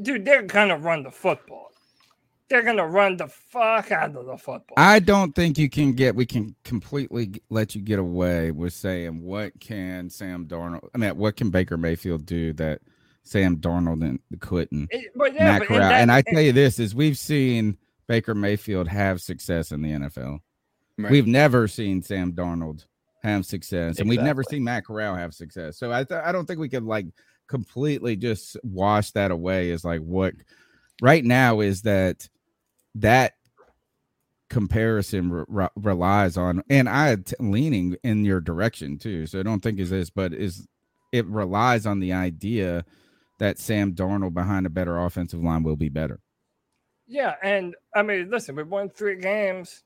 [0.00, 1.71] Dude, they're going to run the football.
[2.52, 4.74] They're going to run the fuck out of the football.
[4.76, 9.22] I don't think you can get we can completely let you get away with saying
[9.22, 12.82] what can Sam Darnold I mean what can Baker Mayfield do that
[13.22, 14.88] Sam Darnold and couldn't.
[14.90, 18.34] It- but yeah, but in that- and I tell you this is we've seen Baker
[18.34, 20.40] Mayfield have success in the NFL.
[20.98, 21.10] Right.
[21.10, 22.84] We've never seen Sam Darnold
[23.22, 25.78] have success, and we've never seen Matt Corral have success.
[25.78, 27.06] So I th- I don't think we could like
[27.48, 30.34] completely just wash that away as like what
[31.00, 32.28] right now is that
[32.96, 33.34] that
[34.48, 39.26] comparison re- re- relies on, and I t- leaning in your direction too.
[39.26, 40.66] So I don't think is this, but is
[41.12, 42.84] it relies on the idea
[43.38, 46.20] that Sam Darnold behind a better offensive line will be better.
[47.06, 49.82] Yeah, and I mean, listen, we won three games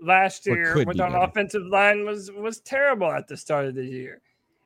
[0.00, 1.22] last year when our better.
[1.22, 4.20] offensive line was was terrible at the start of the year.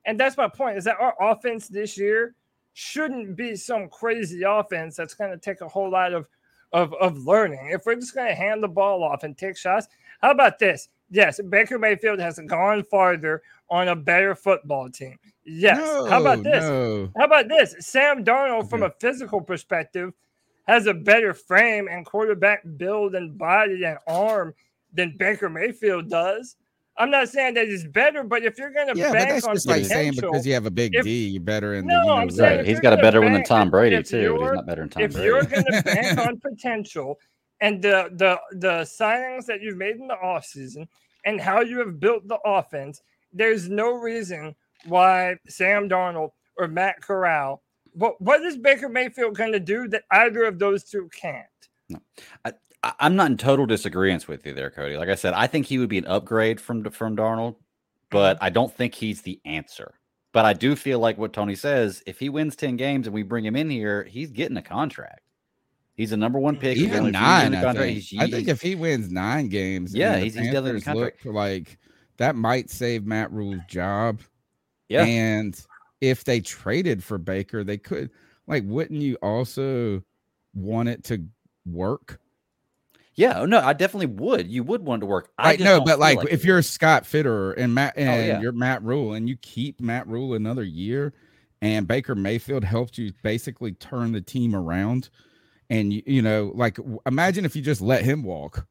[0.06, 2.34] And that's my point is that our offense this year
[2.72, 6.26] shouldn't be some crazy offense that's going to take a whole lot of,
[6.72, 7.70] of of learning.
[7.72, 9.88] If we're just going to hand the ball off and take shots,
[10.20, 10.88] how about this?
[11.10, 15.18] Yes, Baker Mayfield has gone farther on a better football team.
[15.44, 15.78] Yes.
[16.08, 16.62] how about this?
[16.62, 17.10] no.
[17.16, 17.74] How about this?
[17.80, 20.12] Sam Darnold, from a physical perspective,
[20.66, 24.54] has a better frame and quarterback build and body and arm
[24.92, 26.56] than Baker Mayfield does.
[26.98, 29.44] I'm not saying that he's better, but if you're going to Yeah, but bank that's
[29.46, 31.86] on just like saying potential, because you have a big if- D, you're better in
[31.86, 32.00] No, the.
[32.00, 32.60] You know, I'm saying Right.
[32.60, 34.36] if He's you're got a gonna better one than bank- Tom Brady too.
[34.38, 35.26] but He's not better than Tom if Brady.
[35.26, 37.18] you're going to bank on potential
[37.60, 40.86] and the the the signings that you've made in the offseason
[41.24, 43.00] and how you have built the offense,
[43.32, 44.54] there's no reason
[44.86, 47.62] why Sam Darnold or Matt Corral.
[47.92, 51.46] What what is Baker Mayfield going to do that either of those two can't?
[52.44, 52.52] I,
[53.00, 54.96] I'm not in total disagreement with you there, Cody.
[54.96, 58.10] Like I said, I think he would be an upgrade from from Darnold, mm-hmm.
[58.10, 59.94] but I don't think he's the answer.
[60.32, 63.22] But I do feel like what Tony says: if he wins ten games and we
[63.22, 65.22] bring him in here, he's getting a contract.
[65.94, 66.76] He's a number one pick.
[66.76, 67.54] Even only a few years nine.
[67.54, 67.78] I contract.
[67.78, 67.98] think.
[67.98, 71.24] He's- I think if he wins nine games, Yeah, he's- he's definitely in the look
[71.24, 71.76] like
[72.18, 74.20] that might save Matt Rhule's job.
[74.88, 75.60] yeah, And
[76.00, 78.10] if they traded for Baker, they could
[78.46, 80.04] like wouldn't you also
[80.54, 81.24] want it to
[81.66, 82.20] work?
[83.18, 83.40] Yeah.
[83.40, 84.46] oh, No, I definitely would.
[84.48, 85.30] You would want to work.
[85.36, 88.08] I Right, just no, but like, like if you're Scott Fitterer and Matt oh, and
[88.10, 88.40] Oh, yeah.
[88.40, 91.12] you're Matt Rhule and you keep Matt Rhule another year
[91.60, 95.10] and Baker Mayfield helped you basically turn the team around
[95.68, 98.66] and you, you know like imagine if you just let him walk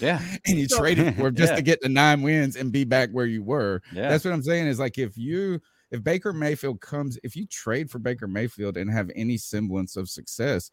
[0.00, 0.20] Yeah.
[0.46, 1.56] and you So- traded for him just Yeah.
[1.56, 4.08] to get the nine wins and be back where you were Yeah.
[4.08, 7.90] that's what I'm saying is like if you if Baker Mayfield comes if you trade
[7.90, 10.70] for Baker Mayfield and have any semblance of success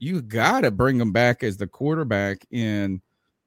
[0.00, 3.00] you got to bring him back as the quarterback in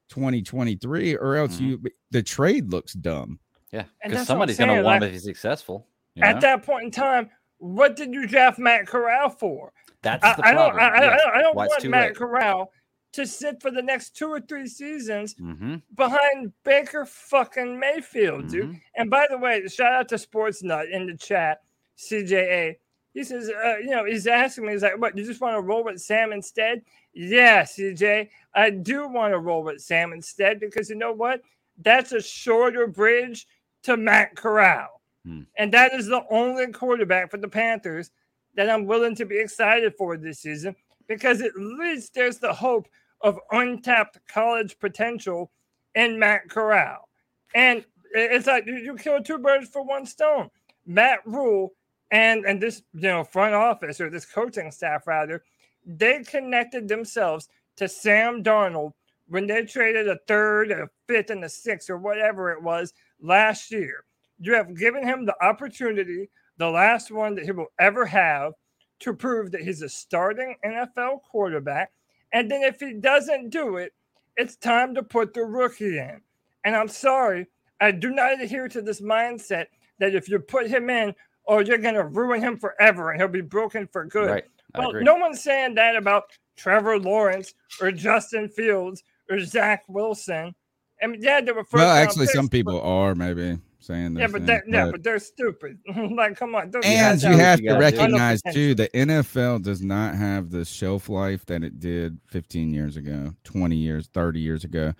[0.09, 1.61] 2023 or else Mhm.
[1.61, 3.39] you the trade looks dumb
[3.71, 3.81] yeah.
[3.81, 5.87] Because that's what I'm somebody's going to saying, want like, him if he's successful.
[6.13, 6.41] you At know?
[6.41, 9.73] that point in time, what did you draft Matt Corral for?
[10.03, 10.73] That's I, the I don't.
[10.75, 10.79] problem.
[10.79, 11.17] I, I, yeah.
[11.33, 12.15] I don't Why it's want Matt late.
[12.15, 12.71] Corral
[13.13, 15.77] to sit for the next two or three seasons Mm-hmm.
[15.95, 18.69] behind Baker fucking Mayfield, dude.
[18.69, 18.81] Mhm.
[18.95, 21.61] And by the way, shout out to Sports Nut in the chat,
[21.97, 22.75] CJA.
[23.13, 25.61] He says, uh, you know, he's asking me, he's like, what, you just want to
[25.61, 26.81] roll with Sam instead?
[27.13, 31.41] Yeah, CJ, I do want to roll with Sam instead because you know what?
[31.77, 33.47] That's a shorter bridge
[33.83, 35.01] to Matt Corral.
[35.25, 35.41] Hmm.
[35.57, 38.09] And that is the only quarterback for the Panthers
[38.55, 40.75] that I'm willing to be excited for this season
[41.07, 42.87] because at least there's the hope
[43.21, 45.51] of untapped college potential
[45.95, 47.07] in Matt Corral.
[47.55, 50.49] And it's like you, you kill two birds for one stone.
[50.85, 51.73] Matt Rhule
[52.13, 55.43] and and this you know front office or this coaching staff rather,
[55.85, 58.93] they connected themselves to Sam Darnold
[59.27, 63.71] when they traded a third, a fifth, and a sixth or whatever it was last
[63.71, 64.05] year.
[64.39, 68.53] You have given him the opportunity, the last one that he will ever have,
[68.99, 71.91] to prove that he's a starting NFL quarterback.
[72.31, 73.91] And then if he doesn't do it,
[74.37, 76.21] it's time to put the rookie in.
[76.63, 77.47] And I'm sorry,
[77.81, 79.65] I do not adhere to this mindset
[79.99, 81.15] that if you put him in,
[81.47, 84.29] oh, you're going to ruin him forever and he'll be broken for good.
[84.29, 84.45] Right.
[84.75, 85.03] Well, agree.
[85.03, 86.23] no one's saying that about
[86.57, 90.53] Trevor Lawrence or Justin Fields or Zach Wilson.
[91.01, 91.73] I mean, yeah, they were first.
[91.73, 95.19] well actually picks, some but- people are maybe saying yeah, but that, yeah, but they're
[95.19, 95.77] stupid.
[96.11, 96.71] like, come on.
[96.71, 97.97] those and guys you have- have you to gotta do.
[97.97, 102.95] recognize too the NFL does not have the shelf life that it did 15 years
[102.95, 104.93] ago, 20 years, 30 years ago.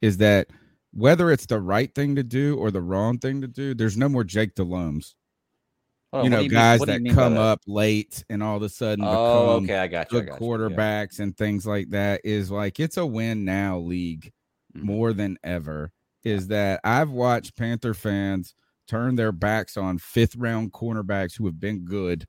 [0.00, 0.48] Is that
[0.92, 4.08] whether it's the right thing to do or the wrong thing to do, there's no
[4.08, 5.14] more Jake Delhommes.
[6.12, 7.40] You know, mean- guys you that come that?
[7.40, 10.20] up late and all of a sudden Oh, become okay, I got you.
[10.20, 10.46] Good got you.
[10.46, 10.56] Yeah.
[10.56, 14.32] quarterbacks and things like that is like it's a win now league
[14.76, 14.82] Mhm.
[14.84, 15.92] more than ever.
[16.24, 18.54] Is that I've watched Panther fans
[18.86, 22.26] turn their backs on fifth round cornerbacks who have been good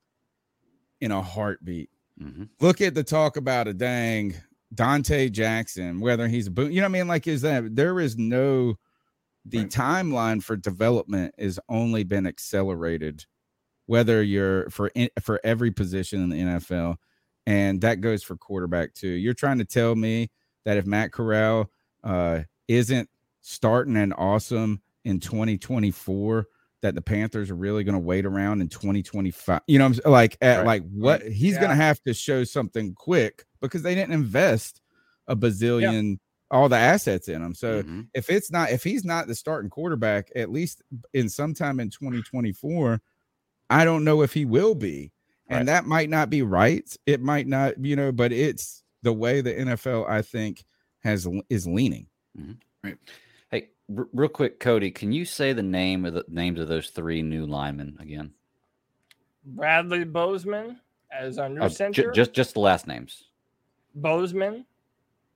[1.00, 1.90] in a heartbeat.
[2.22, 2.50] Mhm.
[2.60, 4.36] Look at the talk about a dang
[4.76, 7.08] Donte Jackson, whether he's a boot, you know what I mean?
[7.08, 8.76] Like, is that there is no
[9.46, 13.26] the timeline for development is only been accelerated,
[13.90, 16.98] whether you're for for every position in the NFL,
[17.48, 19.08] and that goes for quarterback too.
[19.10, 20.30] You're trying to tell me
[20.64, 21.72] that if Matt Corral
[22.04, 23.10] uh, isn't
[23.42, 26.46] starting and awesome in 2024,
[26.84, 29.62] that the Panthers are really going to wait around in 2025.
[29.66, 32.94] You know, I'm like at Right, like what he's going to have to show something
[32.94, 34.82] quick because they didn't invest
[35.28, 36.20] a bazillion
[36.52, 37.56] all the assets in him.
[37.56, 38.08] So Mhm.
[38.14, 40.82] if it's not if he's not the starting quarterback at least
[41.14, 43.02] in sometime in 2024
[43.70, 45.12] i don't know if he will be
[45.48, 45.66] and Right.
[45.68, 49.54] that might not be right it might not you know but it's the way the
[49.54, 50.64] nfl i think
[51.00, 52.54] has is leaning mm-hmm.
[52.84, 52.98] Right.
[53.52, 56.90] Hey, r- real quick, Cody, can you say the name of the names of those
[56.92, 58.32] three new linemen again?
[59.46, 60.80] Bradley Bozeman
[61.12, 62.12] as our new oh, ju- center.
[62.12, 63.26] just just the last names.
[63.96, 64.66] Bozeman,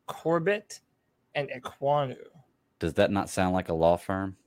[0.08, 0.80] Corbett,
[1.36, 2.15] and Ekwonu.
[2.80, 4.38] Does that not sound like a law firm?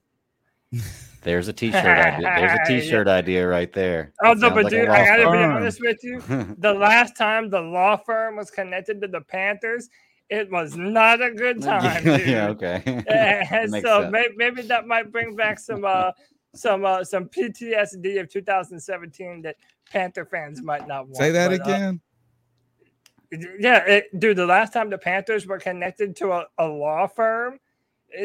[1.23, 2.33] There's a t-shirt idea.
[2.37, 2.81] There's a Yeah.
[2.81, 4.13] t-shirt idea right there.
[4.23, 6.21] Oh no, but like dude, I gotta be honest with you.
[6.59, 9.89] The last time the law firm was connected to the Panthers,
[10.29, 12.05] it was not a good time.
[12.05, 12.27] dude.
[12.27, 12.83] yeah, okay.
[13.09, 14.13] and so sense.
[14.13, 16.13] maybe, maybe that might bring back some uh
[16.55, 19.57] some uh some PTSD of 2017 that
[19.91, 21.17] Panther fans might not want.
[21.17, 22.01] say that but, uh, again
[23.59, 27.59] yeah, it, dude, the last time the Panthers were connected to a, a law firm,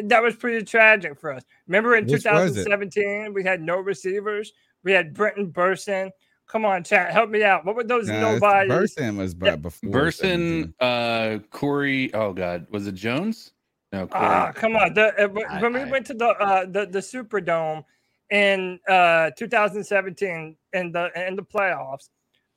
[0.04, 1.43] that was pretty tragic for us.
[1.67, 4.54] Remember in Which 2017, we had no receivers.
[4.84, 6.12] We had Brenton Bersin.
[6.47, 7.63] Come on, chat, help me out.
[7.65, 8.71] What were those Nah, nobodies?
[8.71, 12.13] Bersin was by before Bersin, uh, Corey.
[12.13, 13.54] Oh God, was it Jones?
[13.93, 14.25] No, Corey.
[14.25, 14.93] Ah, come on.
[14.93, 17.86] The, uh, when I- when we I- went to the uh, the the Superdome
[18.32, 22.10] in uh 2017 in the in the playoffs,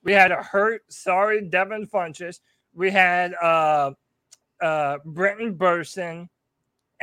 [0.03, 2.41] we had a hurt, sorry Devin Funchess.
[2.75, 3.93] We had uh
[4.61, 6.29] uh Brenton Bersin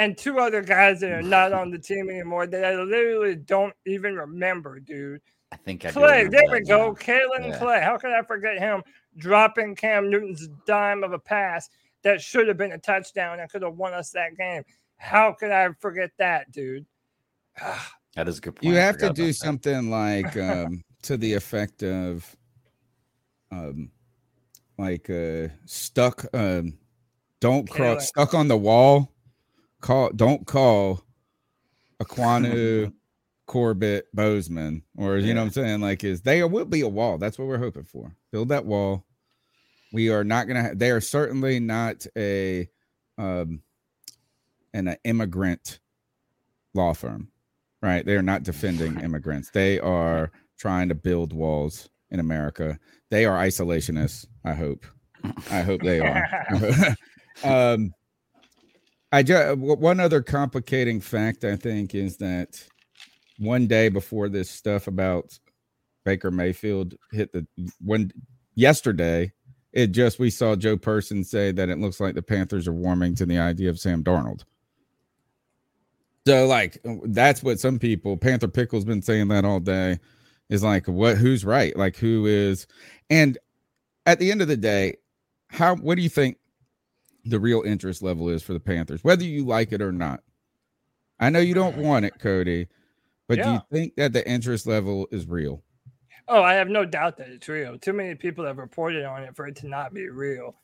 [0.01, 3.73] and two other guys that are not on the team anymore that I literally don't
[3.85, 5.21] even remember, dude.
[5.51, 6.87] I think I do Clay, remember there that we go.
[6.87, 6.93] now.
[6.95, 7.57] Kaelin Yeah.
[7.59, 7.81] Clay.
[7.81, 8.81] How could I forget him
[9.17, 11.69] dropping Cam Newton's dime of a pass
[12.03, 14.63] that should have been a touchdown and could have won us that game?
[14.97, 16.85] How could I forget that, dude?
[18.15, 18.65] That is a good point.
[18.65, 19.33] you have to do about that.
[19.35, 22.35] something like um to the effect of
[23.51, 23.89] um
[24.77, 26.77] like uh stuck um
[27.39, 28.07] don't cross Kayla.
[28.07, 29.10] stuck on the wall
[29.81, 31.03] call don't call
[32.01, 32.93] Ekwonu
[33.47, 35.81] Corbett Bozeman or you know what I'm saying?
[35.81, 37.17] Like is there will be a wall.
[37.17, 38.15] That's what we're hoping for.
[38.31, 39.05] Build that wall.
[39.91, 42.69] We are not gonna ha- they are certainly not a
[43.17, 43.61] um
[44.73, 45.79] an immigrant
[46.73, 47.31] law firm
[47.81, 48.05] right?
[48.05, 49.49] They are not defending immigrants.
[49.49, 52.77] They are trying to build walls in america.
[53.09, 54.85] They are isolationists i hope.
[55.49, 56.25] I hope they are.
[57.43, 57.93] Um
[59.11, 62.63] i just uh, one other complicating fact i think is that
[63.37, 65.37] one day before this stuff about
[66.05, 67.45] baker mayfield hit the
[67.79, 68.11] one
[68.55, 69.31] yesterday
[69.73, 73.15] it just we saw joe person say that it looks like the panthers are warming
[73.15, 74.43] to the idea of sam darnold
[76.25, 79.99] so like uh, that's what some people Panther Pickle's been saying that all day
[80.49, 81.75] is like what who's right?
[81.75, 82.67] Like who is
[83.09, 83.37] and
[84.05, 84.97] at the end of the day,
[85.47, 86.37] how what do you think
[87.25, 90.21] the real interest level is for the Panthers, whether you like it or not?
[91.19, 92.67] I know you don't want it, Cody,
[93.27, 95.63] but do you think that the interest level is real?
[96.27, 97.77] Oh, I have no doubt that it's real.
[97.77, 100.55] Too many people have reported on it for it to not be real.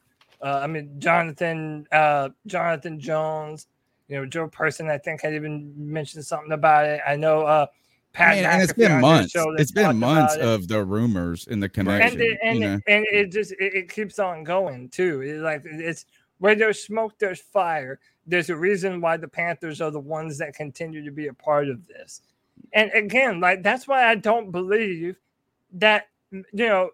[0.42, 3.68] Uh, I mean, Jonathan, uh, Jonathan Jones,
[4.08, 7.02] you know, Joe Person, I think had even mentioned something about it.
[7.06, 7.68] I know, uh,
[8.14, 9.34] Pat, Man, and it's been months.
[9.36, 10.42] It's been months it.
[10.42, 12.22] of the rumors in the and connection.
[12.22, 12.74] it, and, you know?
[12.76, 15.22] it, and it just it, it keeps on going too.
[15.22, 16.06] It's like it's
[16.40, 18.00] where there's smoke, there's fire.
[18.26, 21.70] There's a reason why the Panthers are the ones that continue to be a part
[21.70, 22.22] of this.
[22.74, 25.18] And again, like that's why I don't believe
[25.74, 26.90] that you know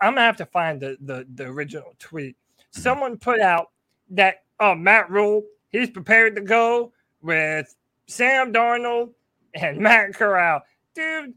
[0.00, 2.36] I'm gonna have to find the the, the original tweet.
[2.36, 2.80] Mm-hmm.
[2.80, 3.70] Someone put out
[4.10, 7.74] that oh Matt Rhule he's prepared to go with
[8.06, 9.12] Sam Darnold
[9.54, 10.62] and Matt Corral,
[10.94, 11.34] dude.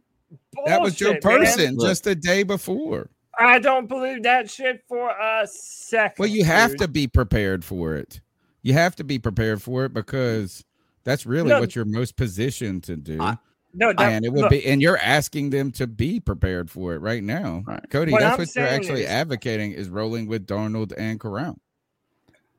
[0.65, 1.39] that was Joe bullshit, man.
[1.39, 3.09] Person just the day before.
[3.39, 6.15] I don't believe that shit for a second.
[6.19, 6.79] Well, you have dude.
[6.79, 8.19] to be prepared for it.
[8.63, 10.63] You have to be prepared for it because
[11.03, 11.59] that's really No.
[11.59, 13.21] what you're most positioned to do.
[13.21, 13.37] I-
[13.73, 16.93] No, that, and it would look, be, and you're asking them to be prepared for
[16.95, 17.87] it right now, Right.
[17.91, 18.11] Cody.
[18.11, 21.59] What that's I'm what you're actually is- advocating is rolling with Darnold and Corral.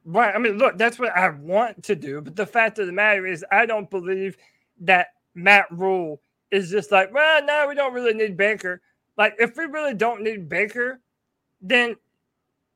[0.04, 0.34] Right.
[0.34, 2.20] I mean, look, that's what I want to do.
[2.20, 4.36] But the fact of the matter is, I don't believe
[4.80, 6.20] that Matt Rhule
[6.50, 8.80] is just like, well, no, we don't really need Baker.
[9.18, 11.00] Like, if we really don't need Baker,
[11.60, 11.96] then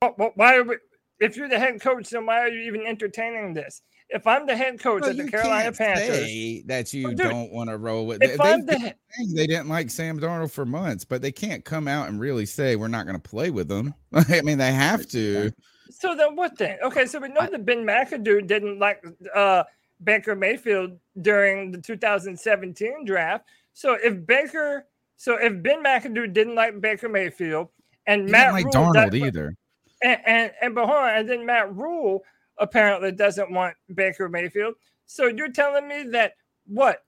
[0.02, 0.76] wh- wh- why are we?
[1.20, 3.80] If you're the head coach, then why are you even entertaining this?
[4.08, 7.52] If I'm the head coach Well, of the Carolina Panthers, say that you Dude, don't
[7.52, 8.22] want to roll with.
[8.22, 11.32] if they, I'm they've the been they didn't like Sam Darnold for months, but they
[11.32, 13.94] can't come out and really say we're not going to play with them.
[14.12, 15.52] I mean, they have to.
[15.90, 16.78] So then what then?
[16.82, 19.02] Okay, so we know that Ben McAdoo didn't like
[19.34, 19.62] uh,
[20.02, 23.44] Baker Mayfield during the 2017 draft.
[23.74, 24.86] So if Baker,
[25.22, 27.68] so if Ben McAdoo didn't like Baker Mayfield
[28.08, 29.54] and He Matt didn't like Rhule, Darnold either.
[30.02, 32.24] and and and, but hold on, and then Matt Rhule
[32.58, 34.74] apparently doesn't want Baker Mayfield.
[35.06, 36.32] So you're telling me that
[36.66, 37.04] what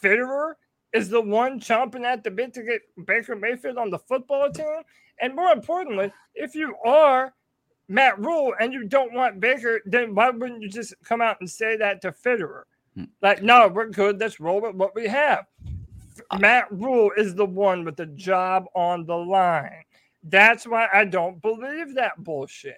[0.00, 0.52] Fitterer
[0.92, 4.82] is the one chomping at the bit to get Baker Mayfield on the football team?
[5.20, 7.34] And more importantly, if you are
[7.88, 11.50] Matt Rhule and you don't want Baker, then why wouldn't you just come out and
[11.50, 12.62] say that to Fitterer?
[12.94, 13.06] Hmm.
[13.22, 14.20] Like, no, we're good.
[14.20, 15.46] Let's roll with what we have.
[16.30, 19.84] Uh, Matt Rhule is the one with the job on the line.
[20.22, 22.76] That's why I don't believe that bullshit.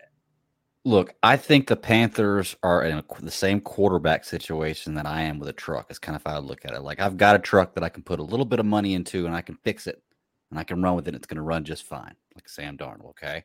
[0.84, 5.38] Look, I think the Panthers are in a, the same quarterback situation that I am
[5.38, 5.86] with a truck.
[5.90, 6.82] It's kind of how I look at it.
[6.82, 9.26] Like I've got a truck that I can put a little bit of money into,
[9.26, 10.02] and I can fix it,
[10.50, 11.14] and I can run with it.
[11.14, 13.10] It's going to run just fine, like Sam Darnold.
[13.10, 13.44] Okay.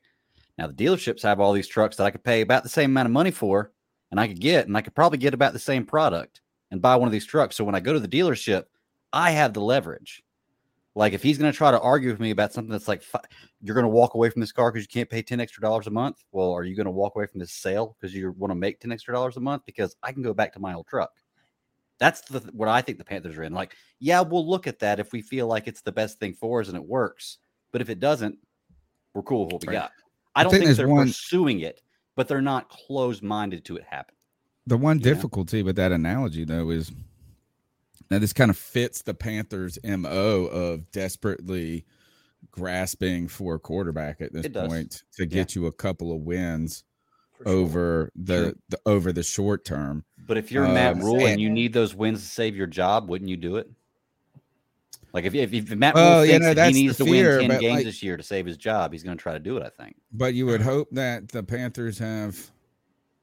[0.57, 3.07] Now the dealerships have all these trucks that I could pay about the same amount
[3.07, 3.71] of money for,
[4.11, 6.41] and I could get, and I could probably get about the same product
[6.71, 7.55] and buy one of these trucks.
[7.55, 8.65] So when I go to the dealership,
[9.13, 10.23] I have the leverage.
[10.95, 13.01] Like if he's going to try to argue with me about something that's like
[13.61, 15.87] you're going to walk away from this car because you can't pay 10 extra dollars
[15.87, 16.17] a month.
[16.31, 18.79] Well, are you going to walk away from this sale because you want to make
[18.79, 19.63] 10 extra dollars a month?
[19.65, 21.11] Because I can go back to my old truck.
[21.99, 23.53] That's the what I think the Panthers are in.
[23.53, 26.59] Like, yeah, we'll look at that if we feel like it's the best thing for
[26.61, 27.37] us and it works.
[27.71, 28.37] But if it doesn't,
[29.13, 29.81] we're cool with what we Right.
[29.81, 29.91] got.
[30.35, 31.81] I I don't think think, they're one- pursuing it,
[32.15, 34.17] but they're not closed minded to it happening.
[34.67, 35.03] The one Yeah.
[35.05, 36.91] difficulty with that analogy, though, is
[38.11, 41.85] now this kind of fits the Panthers' mo of desperately
[42.51, 46.83] grasping for a quarterback at this point to get you a couple of wins
[47.37, 47.53] for sure.
[47.53, 50.03] over the, the over the short term.
[50.27, 52.67] But if you're Matt Um, Rhule and- and you need those wins to save your
[52.67, 53.69] job, wouldn't you do it?
[55.13, 57.37] Like if, if, if Matt Well, Rhule you thinks know, that he needs to fear,
[57.37, 59.39] win 10 games like- this year to save his job, he's going to try to
[59.39, 59.95] do it, I think.
[60.11, 62.51] But you would hope that the Panthers have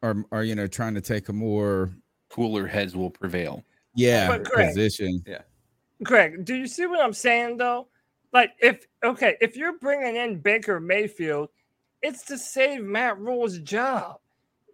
[0.03, 1.91] are are you know trying to take a more
[2.31, 3.65] Cooler heads will prevail.
[3.95, 5.23] Yeah But Greg- position.
[6.03, 7.89] Greg, do you see what I'm saying though?
[8.33, 11.49] Like, if okay, if you're bringing in Baker Mayfield,
[12.03, 14.19] it's to save Matt Rhule's job.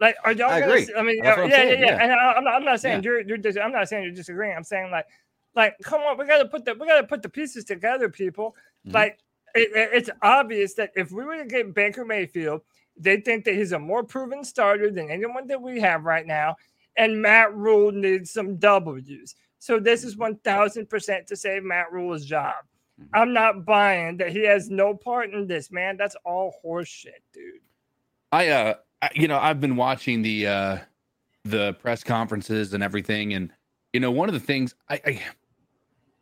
[0.00, 0.72] Like, are y'all I gonna?
[0.72, 0.82] agree.
[0.82, 2.02] s- I mean, That's uh, what I'm yeah, yeah, yeah, yeah.
[2.02, 3.10] And I, I'm not, I'm not saying Yeah.
[3.10, 3.38] you're, you're.
[3.38, 4.54] Dis- I'm not saying you're disagreeing.
[4.54, 5.06] I'm saying like,
[5.54, 8.10] like, come on, we got to put the, we got to put the pieces together,
[8.10, 8.54] people.
[8.86, 8.92] Mhm.
[8.92, 9.18] Like,
[9.54, 12.60] it, it- it's obvious that if we were to get Baker Mayfield,
[12.98, 16.56] they think that he's a more proven starter than anyone that we have right now,
[16.96, 19.34] and Matt Rhule needs some W's.
[19.58, 22.54] So this is one thousand percent to save Matt Rhule's job.
[23.00, 23.08] Mhm.
[23.14, 25.96] I'm not buying that he has no part in this, man.
[25.96, 27.60] That's all horseshit, dude.
[28.32, 30.78] I uh I, you know, I've been watching the uh
[31.44, 33.52] the press conferences and everything and
[33.92, 35.22] you know, one of the things I I,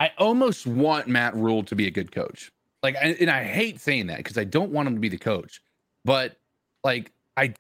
[0.00, 2.50] I almost want Matt Rhule to be a good coach.
[2.82, 5.18] Like I, and I hate saying that because I don't want him to be the
[5.18, 5.60] coach.
[6.04, 6.36] But
[6.82, 7.54] like I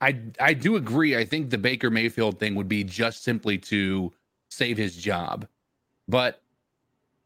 [0.00, 1.16] I I do agree.
[1.16, 4.12] I think the Baker Mayfield thing would be just simply to
[4.50, 5.46] save his job.
[6.06, 6.40] But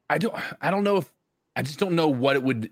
[0.09, 1.12] I don't I don't know if
[1.57, 2.71] I just don't know what it would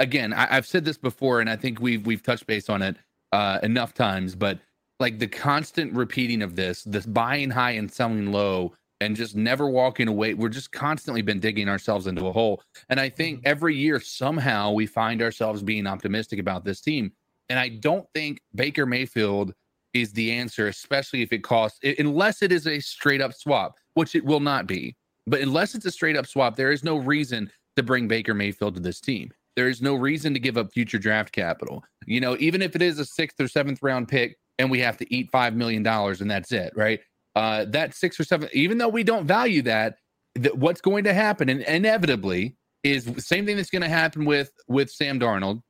[0.00, 2.96] again, I, I've said this before, and I think we've we've touched base on it
[3.32, 4.34] uh, enough times.
[4.34, 4.58] But
[4.98, 9.68] like the constant repeating of this, this buying high and selling low, and just never
[9.68, 12.62] walking away, we're just constantly been digging ourselves into a hole.
[12.88, 17.12] And I think every year somehow we find ourselves being optimistic about this team.
[17.50, 19.52] And I don't think Baker Mayfield
[19.92, 24.14] is the answer, especially if it costs, unless it is a straight up swap, which
[24.14, 24.96] it will not be.
[25.26, 28.76] But unless it's a straight up swap, there is no reason to bring Baker Mayfield
[28.76, 29.30] to this team.
[29.56, 31.84] There is no reason to give up future draft capital.
[32.06, 34.96] You know, even if it is a sixth or seventh round pick and we have
[34.98, 37.00] to eat $5 million and that's it, right?
[37.34, 39.96] Uh, that six or seven, even though we don't value that,
[40.36, 44.24] that what's going to happen and inevitably is the same thing that's going to happen
[44.24, 45.62] with with Sam Darnold,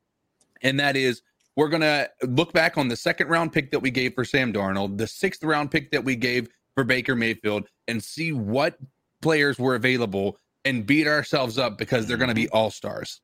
[0.63, 1.23] and that is
[1.57, 4.53] we're going to look back on the second round pick that we gave for Sam
[4.53, 8.77] Darnold, the sixth round pick that we gave for Baker Mayfield, and see what
[9.23, 13.21] players were available and beat ourselves up because they're going to be all stars,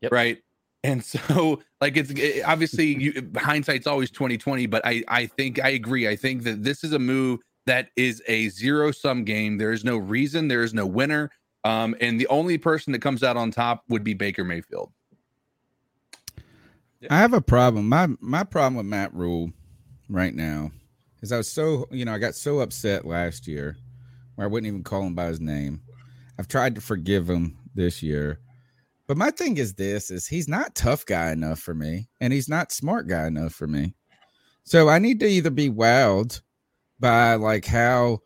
[0.00, 0.12] Yep.
[0.12, 0.38] right?
[0.84, 5.62] And so, like, it's it, obviously you, hindsight's always twenty twenty, but I I think
[5.62, 6.08] I agree.
[6.08, 9.58] I think that this is a move that is a zero sum game.
[9.58, 10.48] There is no reason.
[10.48, 11.30] There is no winner.
[11.64, 14.92] Um, and the only person that comes out on top would be Baker Mayfield.
[17.10, 17.88] I have a problem.
[17.88, 19.52] My my problem with Matt Rhule
[20.08, 20.70] right now
[21.22, 23.76] is I was so you know I got so upset last year
[24.34, 25.80] where I wouldn't even call him by his name.
[26.38, 28.40] I've tried to forgive him this year.
[29.06, 32.48] But my thing is this is he's not tough guy enough for me and he's
[32.48, 33.94] not smart guy enough for me.
[34.64, 36.40] So I need to either be wowed
[37.00, 38.18] by like how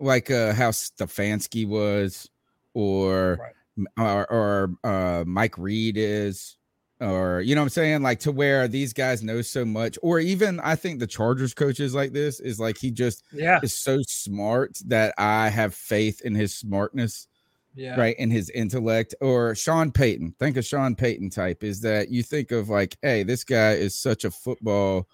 [0.00, 2.30] like uh how Stefanski was
[2.72, 3.52] or
[3.98, 6.56] or, or uh Mike Reed is
[7.02, 8.02] or you know what I'm saying?
[8.02, 11.94] Like to where these guys know so much or even I think the Chargers coaches
[11.94, 13.60] like this is like he just Yeah.
[13.62, 17.26] is so smart that I have faith in his smartness
[17.74, 17.98] Yeah.
[17.98, 20.34] right in his intellect or Sean Payton.
[20.38, 23.94] Think of Sean Payton type is that you think of like hey this guy is
[23.94, 25.08] such a football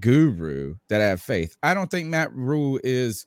[0.00, 1.56] guru that I have faith.
[1.62, 3.26] I don't think Matt Rhule is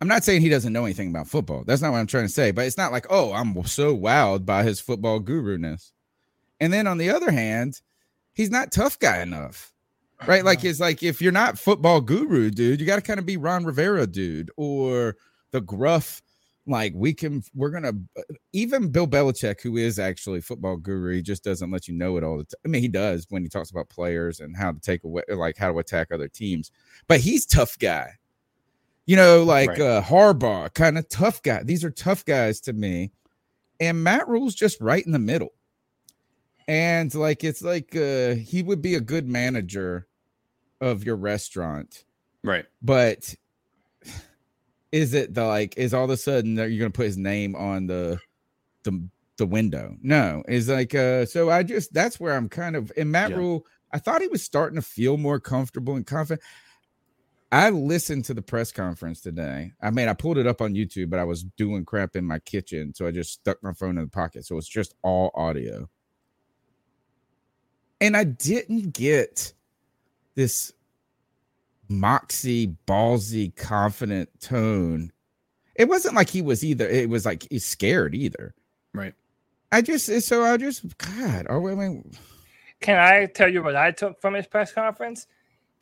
[0.00, 1.64] I'm not saying he doesn't know anything about football.
[1.66, 4.44] That's not what I'm trying to say but it's not like oh I'm so wowed
[4.46, 5.92] by his football guru ness
[6.60, 7.80] and then on the other hand
[8.32, 9.72] he's not tough guy enough
[10.26, 13.26] right like it's like if you're not football guru dude you got to kind of
[13.26, 15.16] be Ron Rivera dude or
[15.52, 16.22] the gruff
[16.68, 17.92] like we can we're gonna
[18.52, 22.24] even Bill Belichick, who is actually football guru, he just doesn't let you know it
[22.24, 22.58] all the time.
[22.64, 25.56] I mean, he does when he talks about players and how to take away like
[25.56, 26.70] how to attack other teams,
[27.06, 28.12] but he's tough guy.
[29.06, 29.80] You know, like Right.
[29.80, 31.62] uh Harbaugh, kind of tough guy.
[31.62, 33.12] These are tough guys to me.
[33.80, 35.54] And Matt Rhule's just right in the middle.
[36.68, 40.06] And like it's like uh he would be a good manager
[40.80, 42.04] of your restaurant.
[42.44, 42.66] Right.
[42.82, 43.34] but
[44.92, 47.56] is it the like is all of a sudden that you're gonna put his name
[47.56, 48.18] on the
[48.84, 49.08] the
[49.38, 49.96] the window?
[50.02, 50.42] No.
[50.46, 53.36] Is like uh so i just that's where i'm kind of in matt Yeah.
[53.38, 56.42] Rhule i thought he was starting to feel more comfortable and confident.
[57.50, 59.72] I listened to the press conference today.
[59.80, 62.40] I mean i pulled it up on youtube but i was doing crap in my
[62.40, 64.44] kitchen so i just stuck my phone in the pocket.
[64.44, 65.88] So it's just all audio
[68.00, 69.52] and i didn't get
[70.34, 70.72] this
[71.88, 75.12] moxie, ballsy, confident tone.
[75.74, 76.88] It wasn't like he was either.
[76.88, 78.54] It was like he's scared either.
[78.94, 79.14] Right.
[79.70, 81.46] I just so I just God.
[81.48, 82.10] Oh, I mean,
[82.80, 85.26] Can I tell you what I took from his press conference?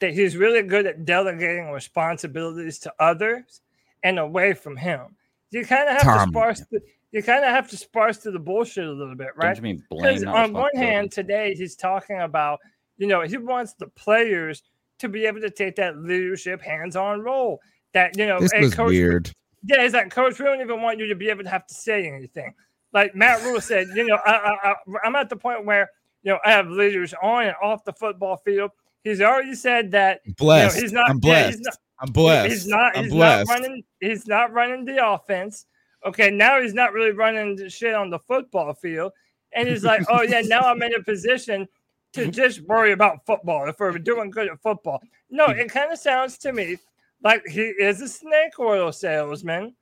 [0.01, 3.63] That he's really good at delegating responsibilities to others
[4.03, 5.17] and away from him.
[5.51, 6.29] You kind of have Tom.
[6.29, 6.63] to sparse.
[6.71, 6.81] The,
[7.13, 9.57] you kind of have to sparse through the bullshit a little bit, right?
[9.57, 10.15] you mean blame?
[10.15, 12.59] Because on one hand, today he's talking about,
[12.99, 14.63] you know, he wants the players
[14.99, 17.61] to be able to take that leadership hands-on role.
[17.95, 19.31] That you know, this was coach, we- weird.
[19.65, 21.75] yeah, it's like, coach, we don't even want you to be able to have to
[21.75, 22.53] say anything.
[22.93, 25.91] Like Matt Rhule said, you know, I, I, I'm at the point where
[26.23, 28.71] you know I have leaders on and off the football field.
[29.05, 30.81] He's already said that Blessed.
[30.81, 31.65] he's not- I'm yeah, he's blessed.
[31.65, 32.51] not- I'm blessed.
[32.53, 32.97] he's not.
[32.97, 33.49] I'm blessed.
[33.49, 33.83] not running.
[34.01, 35.67] He's not running the offense.
[36.07, 39.13] Okay, now he's not really running shit on the football field,
[39.53, 41.67] and he's like, oh yeah, now I'm in a position
[42.13, 45.03] to just worry about football if we're doing good at football.
[45.31, 46.77] No, it kind of sounds to me
[47.23, 49.75] like he is a snake oil salesman.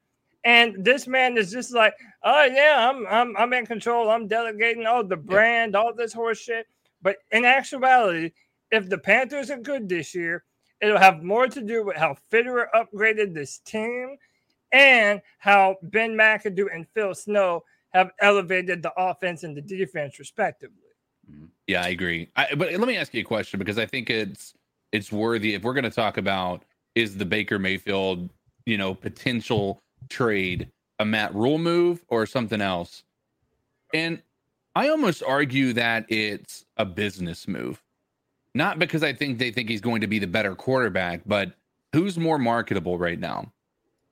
[0.45, 4.11] And this man is just like, oh yeah, I'm I'm I'm in control.
[4.11, 6.67] I'm delegating all the brand, all this horse shit.
[7.03, 8.33] But in actuality,
[8.71, 10.45] if the Panthers are good this year,
[10.81, 14.17] it'll have more to do with how Fitterer upgraded this team
[14.75, 17.65] and how Ben McAdoo and Phil Snow
[17.95, 20.77] have elevated the offense and the defense respectively.
[21.31, 21.47] Mm-hmm.
[21.69, 22.29] Yeah, I agree.
[22.37, 24.53] I, but let me ask you a question because I think it's
[24.93, 26.65] it's worthy if we're going to talk about
[26.95, 28.29] is the Baker Mayfield,
[28.67, 30.69] you know, potential trade
[30.99, 33.03] a Matt Rhule move or something else.
[33.93, 34.23] And
[34.75, 37.83] I almost argue that it's a business move.
[38.55, 41.53] Not because I think they think he's going to be the better quarterback, but
[41.93, 43.53] who's more marketable right now?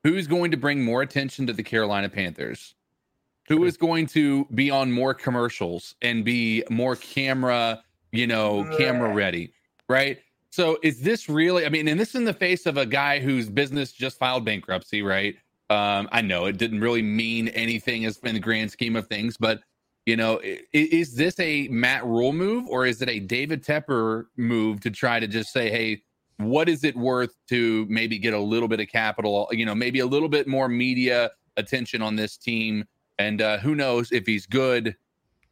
[0.05, 2.75] Who's going to bring more attention to the Carolina Panthers?
[3.49, 7.83] Who is going to be on more commercials and be more camera,
[8.13, 9.53] you know, camera ready,
[9.89, 10.19] right?
[10.51, 11.67] So is this really?
[11.67, 14.45] I mean, and this is in the face of a guy whose business just filed
[14.45, 15.37] bankruptcy, right?
[15.71, 19.37] Um, I know it didn't really mean anything as in the grand scheme of things,
[19.37, 19.61] but
[20.07, 24.27] you know, i- is this a Matt Rhule move or is it a David Tepper
[24.37, 26.03] move to try to just say, hey,
[26.45, 30.01] what is it worth to maybe get a little bit of capital, you know, maybe
[30.01, 32.85] a little bit more media attention on this team?
[33.19, 34.97] And uh, who knows if he's good,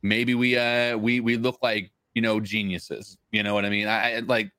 [0.03, 3.19] maybe we uh we we look like you know geniuses.
[3.33, 3.87] You know what I mean?
[3.87, 4.51] I, I like.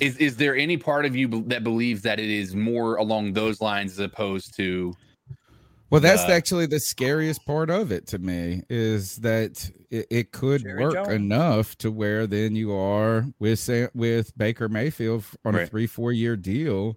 [0.00, 3.60] Is is there any part of you that believes that it is more along those
[3.60, 4.94] lines as opposed to
[5.92, 10.32] Well, that's Uh, actually the scariest part of it to me is that it, it
[10.32, 11.08] could Jerry work Jones.
[11.10, 16.34] enough to where then you are with with Baker Mayfield on a three four year
[16.34, 16.96] deal,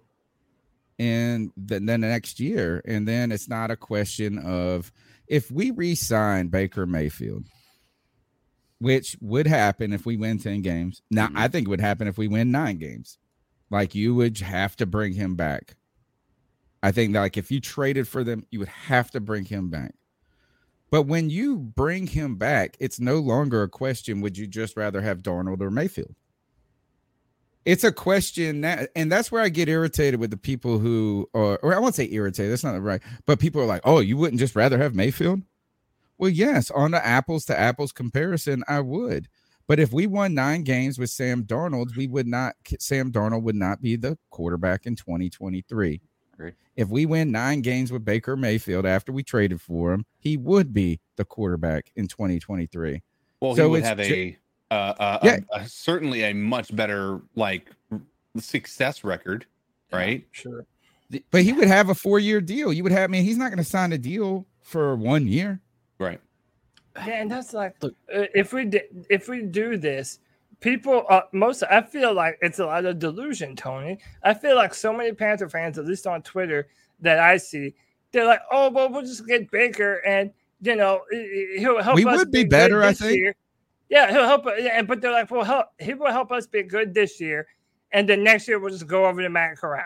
[0.98, 4.90] and then then the next year, and then it's not a question of
[5.26, 7.44] if we re-sign Baker Mayfield,
[8.78, 11.02] which would happen if we win 10 games.
[11.10, 11.36] Now, Mhm.
[11.36, 13.18] I think it would happen if we win nine games.
[13.68, 15.76] Like you would have to bring him back.
[16.86, 19.70] I think that like if you traded for them, you would have to bring him
[19.70, 19.96] back.
[20.88, 25.00] But when you bring him back, it's no longer a question would you just rather
[25.00, 26.14] have Darnold or Mayfield?
[27.64, 31.58] It's a question that, and that's where I get irritated with the people who, or,
[31.58, 34.38] or I won't say irritated, that's not right, but people are like, oh, you wouldn't
[34.38, 35.42] just rather have Mayfield?
[36.18, 39.26] Well, yes, on the apples to apples comparison, I would.
[39.66, 43.56] But if we won nine games with Sam Darnold, we would not, Sam Darnold would
[43.56, 46.00] not be the quarterback in 2023.
[46.36, 46.54] Agreed.
[46.76, 50.72] If we win nine games with Baker Mayfield after we traded for him, he would
[50.74, 53.02] be the quarterback in 2023.
[53.40, 54.34] Well, he So would it's have ju-
[54.70, 55.38] a, uh, uh, Yeah.
[55.52, 57.70] a, a certainly a much better like
[58.38, 59.46] success record,
[59.92, 60.26] right?
[60.32, 60.66] Sure.
[61.30, 62.72] But he would have a four year deal.
[62.72, 65.60] You would have, I mean, he's not going to sign a deal for one year.
[65.98, 66.20] Right.
[66.96, 70.18] Yeah, and that's like Look- uh, if we di- if we do this,
[70.60, 73.98] people uh, most I feel like it's a lot of delusion, Tony.
[74.22, 76.68] I feel like so many Panther fans, at least on Twitter,
[77.00, 77.74] that I see,
[78.12, 80.30] they're like, "Oh, well, we'll just get Baker, and
[80.62, 83.16] you know, he- he- he'll help We us would be good better, I think.
[83.18, 83.34] year."
[83.88, 84.46] Yeah, he'll help.
[84.58, 87.46] Yeah, but they're like, "Well, help, he will help us be good this year,
[87.92, 89.84] and then next year we'll just go over to Matt Corral,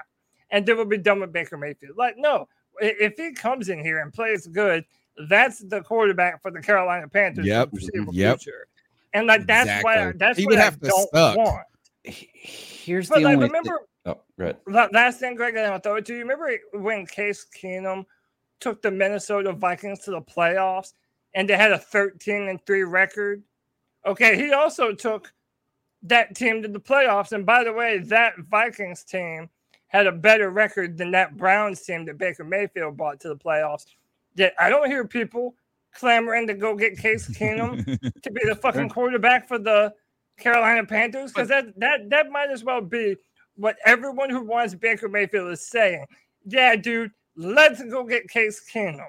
[0.50, 2.48] and then we'll be done with Baker Mayfield." Like, no,
[2.80, 4.84] if he comes in here and plays good,
[5.28, 8.38] that's the quarterback for the Carolina Panthers Yep, for the yep.
[8.40, 8.68] future.
[9.12, 10.18] And like that's why Exactly.
[10.18, 11.36] that's He what would I have to don't suck.
[11.36, 11.66] want.
[12.04, 13.46] He- Here's But the like, only.
[13.46, 14.56] remember thi- oh, right.
[14.66, 16.20] la- last thing, Greg, and I'll throw it to you.
[16.20, 18.04] Remember when Case Keenum
[18.61, 20.94] took the Minnesota Vikings to the playoffs
[21.34, 23.42] and they had a 13 and 3 record?
[24.06, 25.32] Okay, he also took
[26.02, 27.32] that team to the playoffs.
[27.32, 29.50] And by the way, that Vikings team
[29.88, 33.84] had a better record than that Browns team that Baker Mayfield brought to the playoffs.
[34.36, 35.54] That I don't hear people
[35.95, 37.84] clamoring to go get Case Keenum
[38.22, 39.93] to be the fucking quarterback for the
[40.38, 43.16] Carolina Panthers because that that that might as well be
[43.57, 46.07] what everyone who wants Baker Mayfield is saying.
[46.47, 49.07] Yeah, dude, let's go get Case Keenum.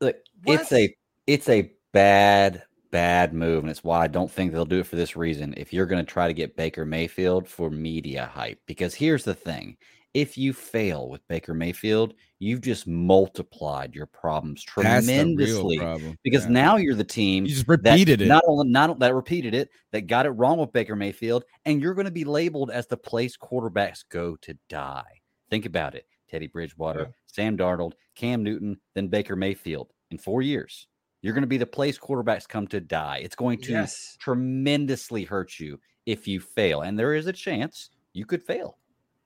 [0.00, 0.60] Look, What?
[0.60, 0.94] it's a
[1.26, 4.96] it's a bad bad move, and it's why I don't think they'll do it for
[4.96, 5.54] this reason.
[5.56, 9.34] If you're going to try to get Baker Mayfield for media hype, because here's the
[9.34, 9.76] thing:
[10.14, 15.78] if you fail with Baker Mayfield, you've just multiplied your problems That's the real tremendously.
[15.78, 16.18] problem.
[16.24, 16.50] Because Yeah.
[16.52, 18.26] now you're the team you just that repeated it.
[18.28, 21.94] Not only not that repeated it, that got it wrong with Baker Mayfield, and you're
[21.94, 25.20] going to be labeled as the place quarterbacks go to die.
[25.50, 27.12] Think about it: Teddy Bridgewater, Yeah.
[27.26, 29.92] Sam Darnold, Cam Newton, then Baker Mayfield.
[30.10, 30.86] In four years,
[31.22, 33.18] you're going to be the place quarterbacks come to die.
[33.22, 34.16] It's going to Yes.
[34.18, 38.78] tremendously hurt you if you fail, and there is a chance you could fail.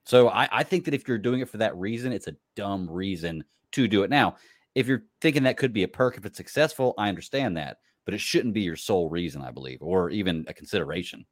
[0.04, 2.90] So I, I think that if you're doing it for that reason, it's a dumb
[2.90, 4.10] reason to do it.
[4.10, 4.36] Now,
[4.74, 8.14] if you're thinking that could be a perk if it's successful, I understand that, but
[8.14, 11.24] it shouldn't be your sole reason, I believe, or even a consideration.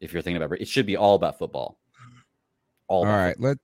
[0.00, 1.78] If you're thinking about it, it should be all about football.
[2.88, 3.48] All, All about right, football.
[3.50, 3.58] let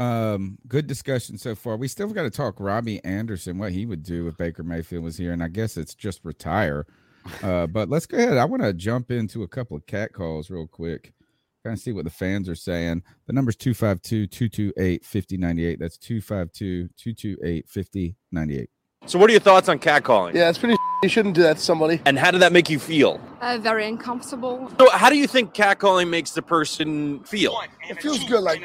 [0.00, 1.76] um good discussion so far.
[1.76, 5.16] We still got to talk Robbie Anderson, what he would do if Baker Mayfield was
[5.16, 6.86] here, and I guess it's just retire.
[7.42, 8.38] Uh, but let's go ahead.
[8.38, 11.12] I want to jump into a couple of cat calls real quick.
[11.64, 13.02] Kind of see what the fans are saying.
[13.26, 15.78] The number's 252 228 5098.
[15.78, 18.70] That's 252 228 5098.
[19.06, 20.34] So, what are your thoughts on catcalling?
[20.34, 20.76] Yeah, it's pretty.
[21.02, 22.02] You shouldn't do that to somebody.
[22.04, 23.18] And how did that make you feel?
[23.40, 24.70] Uh, very uncomfortable.
[24.78, 27.58] So, how do you think catcalling makes the person feel?
[27.88, 28.42] It feels good.
[28.42, 28.60] Like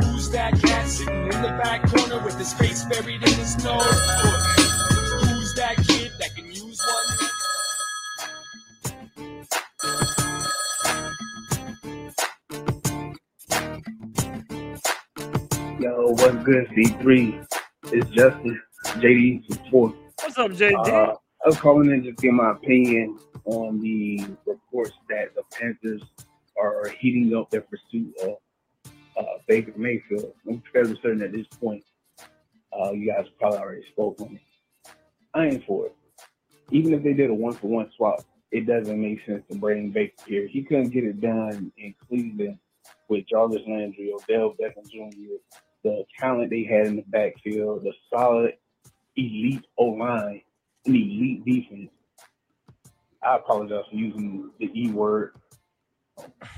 [0.00, 3.78] Who's that cat sitting in the back corner with his face buried in the snow?
[3.80, 7.15] Who's that kid that can use one?
[15.78, 17.46] Yo, what's good, C3?
[17.92, 19.94] It's Justin, JD from Fourth.
[20.22, 20.72] What's up, JD?
[20.74, 25.42] Uh, I was calling in just to get my opinion on the reports that the
[25.52, 26.02] Panthers
[26.58, 28.36] are heating up their pursuit of
[29.18, 30.32] uh, Baker Mayfield.
[30.48, 31.84] I'm fairly certain at this point,
[32.72, 34.92] uh, you guys probably already spoke on it.
[35.34, 35.96] I ain't for it.
[36.70, 39.90] Even if they did a one for one swap, it doesn't make sense to bring
[39.90, 40.46] Baker here.
[40.46, 42.58] He couldn't get it done in Cleveland
[43.08, 45.36] with Jarvis Landry, Odell Beckham Jr.,
[45.86, 48.54] the talent they had in the backfield, the solid
[49.14, 50.42] elite O line,
[50.84, 51.90] and elite defense.
[53.22, 55.34] I apologize for using the E word.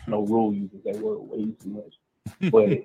[0.06, 1.94] No rule uses that word way too much.
[2.52, 2.84] But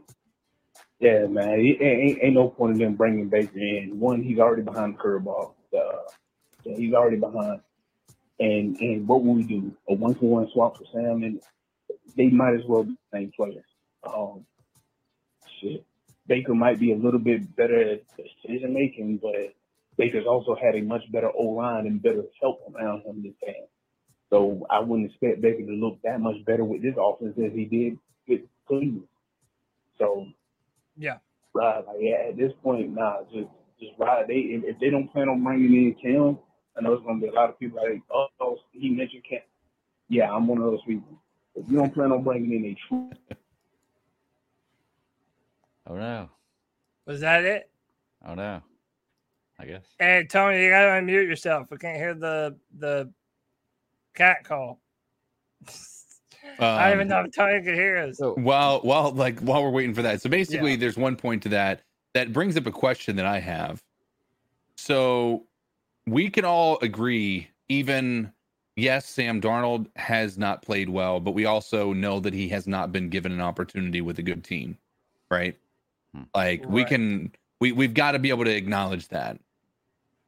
[1.00, 4.00] yeah, man, it ain't, ain't no point in them bringing Baker in.
[4.00, 5.54] One, he's already behind the curveball.
[5.76, 6.10] Uh,
[6.64, 7.62] yeah, he's already behind.
[8.40, 9.72] And and what will we do?
[9.90, 11.42] A one for one swap for Sam, and
[12.18, 13.66] they might as well be the same players.
[14.04, 14.46] Um,
[15.62, 15.86] shit.
[16.34, 19.54] Baker might be a little bit better at decision making, but
[20.00, 23.68] Baker's also had a much better O line and better help around him this time.
[24.32, 27.66] So I wouldn't expect Baker to look that much better with this offense as he
[27.66, 29.08] did with Cleveland.
[30.00, 30.26] So
[30.98, 31.20] Yeah.
[31.54, 34.26] right, like yeah, at this point, nah, just just ride.
[34.28, 36.40] They if, if they don't plan on bringing in Cam,
[36.76, 39.42] I know it's gonna be a lot of people like, oh, oh, he mentioned Cam.
[40.10, 41.22] Yeah, I'm one of those people.
[41.54, 43.12] If you don't plan on bringing in a true
[45.88, 46.30] Oh no.
[47.06, 47.70] Was that it?
[48.26, 48.62] Oh no.
[49.60, 49.86] I guess.
[50.00, 51.68] Hey Tony, you gotta unmute yourself.
[51.70, 53.12] We can't hear the the
[54.16, 54.80] cat call.
[56.60, 58.20] I don't even Um, know if Tony could hear us.
[58.20, 60.78] While while like while we're waiting for that, so basically, Yeah.
[60.78, 61.82] there's one point to that
[62.14, 63.84] that brings up a question that I have.
[64.78, 65.48] So
[66.06, 68.34] we can all agree, even
[68.76, 72.92] yes, Sam Darnold has not played well, but we also know that he has not
[72.92, 74.78] been given an opportunity with a good team,
[75.32, 75.58] right?
[76.36, 79.40] Like we can we we've got to be able to acknowledge that.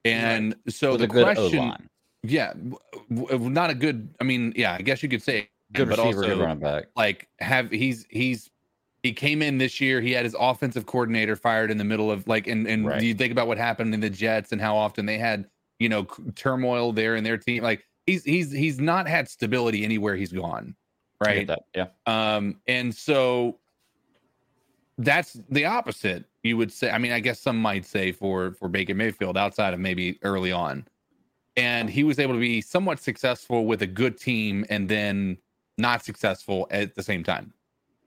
[0.04, 1.90] And so With the question, O-line.
[2.24, 2.54] yeah,
[3.14, 4.08] w- not a good.
[4.22, 6.86] I mean, yeah, I guess you could say Good but receiver, also running back.
[6.96, 8.52] like have he's he's
[9.04, 10.02] he came in this year.
[10.02, 13.02] He had his offensive coordinator fired in the middle of like, and and Right.
[13.02, 15.46] you think about what happened in the Jets and how often they had
[15.80, 16.04] you know
[16.36, 17.64] turmoil there in their team.
[17.64, 20.76] Like he's he's he's not had stability anywhere he's gone,
[21.20, 21.50] right?
[21.76, 21.88] Yeah.
[22.06, 23.58] Um, and so
[24.98, 26.26] that's the opposite.
[26.43, 26.91] You would say.
[26.91, 30.52] I mean, I guess some might say for for Baker Mayfield outside of maybe early
[30.52, 30.88] on,
[31.58, 35.38] and he was able to be somewhat successful with a good team, and then
[35.78, 37.54] not successful at the same time,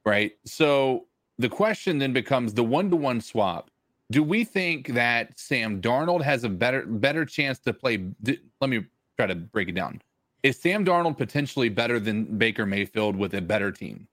[0.06, 0.32] right?
[0.44, 1.06] So
[1.38, 3.70] the question then becomes the one to one swap.
[4.10, 7.98] Do we think that Sam Darnold has a better better chance to play?
[7.98, 8.86] d- Let me
[9.16, 10.00] try to break it down.
[10.42, 14.08] Is Sam Darnold potentially better than Baker Mayfield with a better team?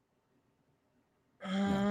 [1.44, 1.85] Uh,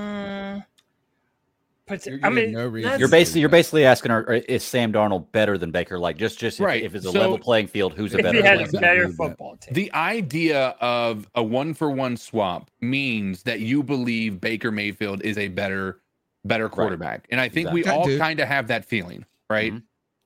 [1.86, 4.92] but You're I mean, no reason You're basically you're basically asking, are, are- is Sam
[4.92, 5.98] Darnold better than Baker?
[5.98, 8.22] Like just just if, Right, if it's a so- level playing field, who's a if
[8.24, 8.38] better?
[8.38, 9.74] he had a better football team.
[9.74, 15.36] The idea of a one for one swap means that you believe Baker Mayfield is
[15.38, 16.00] a better
[16.46, 17.26] better quarterback.
[17.30, 18.12] And I think we Exactly.
[18.12, 19.72] I all kind of have that feeling, right?
[19.72, 19.82] Mhm.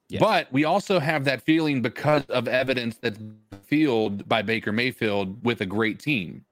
[0.08, 0.20] Yes.
[0.20, 3.20] But we also have that feeling because of evidence that's
[3.66, 6.44] fueled by Baker Mayfield with a great team,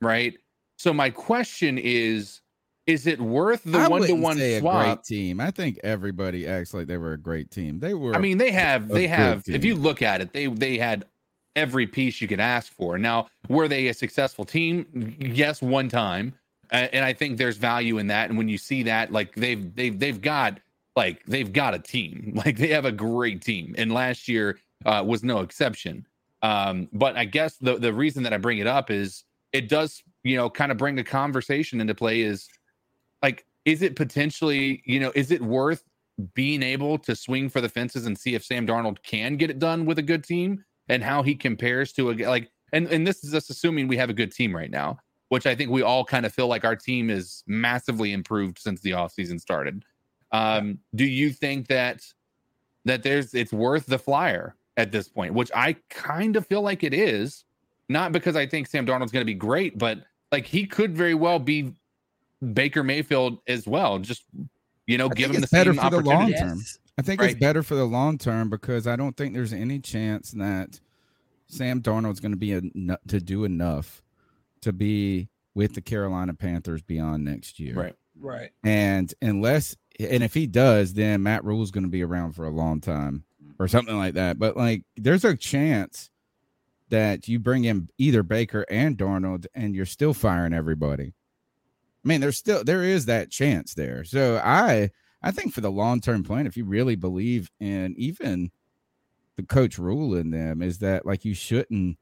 [0.00, 0.36] right?
[0.76, 2.40] So my question is
[2.86, 4.84] is it worth the one to one swap?
[4.84, 5.40] great team.
[5.40, 7.80] I think everybody acts like they were a great team.
[7.80, 8.14] They were.
[8.14, 9.38] I mean, they have they have.
[9.46, 9.64] If team.
[9.64, 11.04] you look at it, they they had
[11.56, 12.98] every piece you could ask for.
[12.98, 15.16] Now, were they a successful team?
[15.18, 16.34] Yes, one time,
[16.70, 18.28] and I think there's value in that.
[18.28, 20.60] And when you see that, like they've they've they've got
[20.96, 22.32] like they've got a team.
[22.44, 26.06] Like they have a great team, and last year uh, was no exception.
[26.42, 30.02] Um, but I guess the the reason that I bring it up is it does
[30.22, 32.20] you know kind of bring the conversation into play.
[32.20, 32.48] Is
[33.24, 35.82] like is it potentially you know is it worth
[36.34, 39.58] being able to swing for the fences and see if Sam Darnold can get it
[39.58, 43.24] done with a good team and how he compares to a like and and this
[43.24, 44.98] is just assuming we have a good team right now
[45.30, 48.82] which I think we all kind of feel like our team is massively improved since
[48.82, 49.84] the offseason started.
[50.30, 52.02] Um do you think that
[52.84, 56.84] that there's it's worth the flyer at this point, which I kind of feel like
[56.84, 57.44] it is,
[57.88, 60.00] not because I think Sam Darnold's going to be great, but
[60.30, 61.72] like he could very well be
[62.52, 63.98] Baker Mayfield as well.
[63.98, 64.24] Just
[64.86, 66.38] you know, I give him the it's better same for the long opportunity.
[66.40, 66.60] term.
[66.98, 67.30] I think Right.
[67.30, 70.80] it's better for the long term because I don't think there's any chance that
[71.48, 74.02] Sam Darnold's going to be eno- to do enough
[74.60, 77.74] to be with the Carolina Panthers beyond next year.
[77.74, 77.94] Right.
[78.20, 78.50] Right.
[78.62, 82.50] And unless and if he does, then Matt Rhule's going to be around for a
[82.50, 83.24] long time
[83.58, 84.38] or something like that.
[84.38, 86.10] But like, there's a chance
[86.90, 91.14] that you bring in either Baker and Darnold, and you're still firing everybody.
[92.04, 94.04] I mean, there's still there is that chance there.
[94.04, 94.90] So I
[95.22, 98.50] I think for the long term plan, if you really believe in even
[99.36, 101.98] the coach Rhule in them, is that like you shouldn't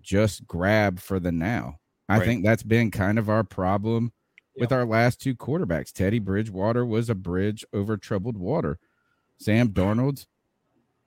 [0.00, 1.78] just grab for the now.
[2.08, 2.26] I Right.
[2.26, 4.12] think that's been kind of our problem
[4.56, 5.92] with our last two quarterbacks.
[5.92, 8.78] Teddy Bridgewater was a bridge over troubled water.
[9.38, 10.26] Sam Darnold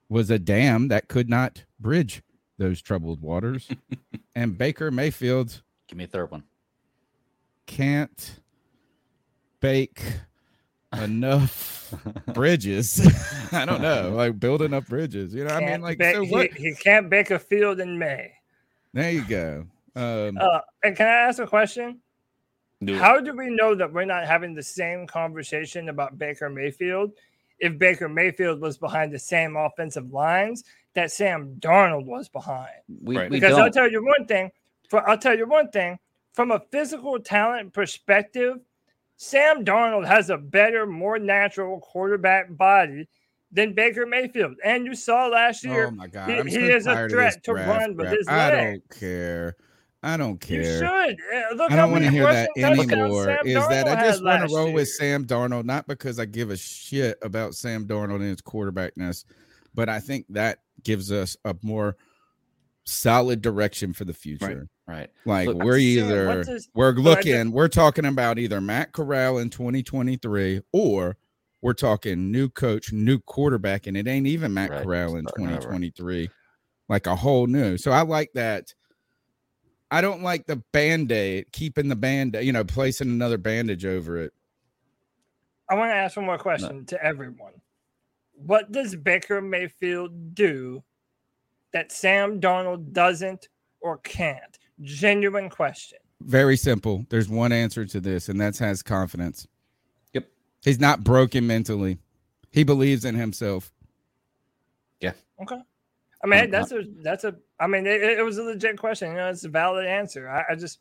[0.09, 2.23] was a dam that could not bridge
[2.57, 3.69] those troubled waters.
[4.35, 6.43] and Baker Mayfield Give me a third one.
[7.65, 8.39] Can't
[9.59, 10.01] bake
[11.01, 11.93] enough
[12.33, 13.01] bridges.
[13.51, 15.33] I don't know, like build enough bridges.
[15.33, 16.53] You know, what I mean, like, ba- so he, what?
[16.53, 18.31] he can't bake a field in May.
[18.93, 19.65] There you go.
[19.95, 21.99] Um, Uh, and can I ask a question?
[22.83, 22.97] Do.
[22.97, 27.11] How do we know that we're not having the same conversation about Baker Mayfield
[27.59, 32.71] if Baker Mayfield was behind the same offensive lines that Sam Darnold was behind?
[33.01, 33.29] We, Right.
[33.29, 34.51] we Because I'll tell you one thing.
[34.89, 35.97] For I'll tell you one thing.
[36.33, 38.57] From a physical talent perspective,
[39.17, 43.07] Sam Darnold has a better, more natural quarterback body
[43.51, 44.55] than Baker Mayfield.
[44.63, 47.35] And you saw last year, Oh my god, he, he is a tired of this
[47.35, 49.55] threat to run with his I don't care.
[50.01, 50.57] I don't care.
[50.57, 51.17] You should.
[51.33, 53.23] Uh, Look I don't want to hear that anymore.
[53.23, 54.89] Sam Is that I just want to roll with.
[54.89, 59.23] Sam Darnold, not because I give a shit about Sam Darnold and his quarterbackness,
[59.73, 61.95] but I think that gives us a more
[62.83, 64.45] solid direction for the future.
[64.45, 64.67] Right.
[64.87, 68.91] Like Look, we're Sam, either what we're but just- looking, we're talking about either Matt
[68.91, 71.15] Corral in 2023 or
[71.61, 75.47] we're talking new coach, new quarterback, and it ain't even Matt Right, Corral in starting
[75.47, 75.55] over.
[75.61, 76.29] 2023,
[76.89, 77.77] like a whole new.
[77.77, 78.73] So I like that.
[79.89, 84.33] I don't like the band-aid, keeping the band, you know, placing another bandage over it.
[85.69, 87.53] I want to ask one more question to everyone.
[88.33, 90.83] What does Baker Mayfield do
[91.71, 93.47] that Sam Darnold doesn't
[93.79, 94.52] or can't?
[94.81, 95.99] Genuine question.
[96.21, 97.05] Very simple.
[97.09, 99.47] There's one answer to this, and that's has confidence.
[100.13, 100.27] Yep.
[100.63, 101.97] He's not broken mentally.
[102.51, 103.71] He believes in himself.
[104.99, 105.13] Yeah.
[105.41, 105.59] Okay.
[106.23, 107.35] I mean, Um, that's a that's a.
[107.59, 109.09] I mean, it, it was a legit question.
[109.09, 110.29] You know, it's a valid answer.
[110.29, 110.79] I, I just,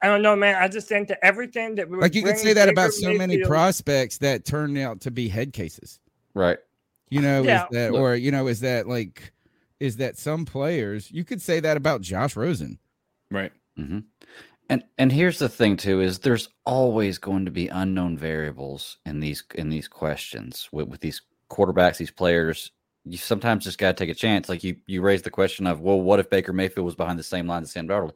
[0.00, 0.54] I don't know, man.
[0.60, 3.34] I just think that everything that we Like you could say that about so many
[3.36, 5.98] Mayfield- prospects that turned out to be head cases.
[6.34, 6.58] Right.
[7.10, 7.64] You know, Yeah.
[7.64, 9.32] is that or you know, is that like
[9.80, 12.78] is that some players you could say that about Josh Rosen.
[13.32, 13.52] Right.
[13.78, 14.00] Mm-hmm.
[14.68, 19.20] And and here's the thing too is there's always going to be unknown variables in
[19.20, 21.20] these in these questions with, with these
[21.50, 22.70] quarterbacks, these players.
[23.04, 24.48] You sometimes just got to take a chance.
[24.48, 27.22] Like you you raised the question of, well, what if Baker Mayfield was behind the
[27.24, 28.12] same line as Sam Darnold?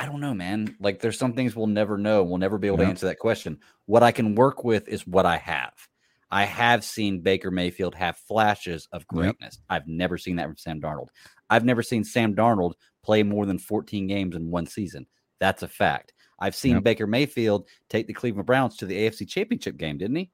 [0.00, 0.76] I don't know, man.
[0.80, 2.22] Like there's some things we'll never know.
[2.24, 2.84] We'll never be able Yeah.
[2.84, 3.58] to answer that question.
[3.86, 5.72] What I can work with is what I have.
[6.30, 9.08] I have seen Baker Mayfield have flashes of Yep.
[9.08, 9.58] greatness.
[9.70, 11.08] I've never seen that from Sam Darnold.
[11.48, 12.74] I've never seen Sam Darnold
[13.08, 15.06] play more than 14 games in one season.
[15.40, 16.12] That's a fact.
[16.38, 16.84] I've seen Yep.
[16.84, 20.30] Baker Mayfield take the Cleveland Browns to the AFC Championship game, didn't he?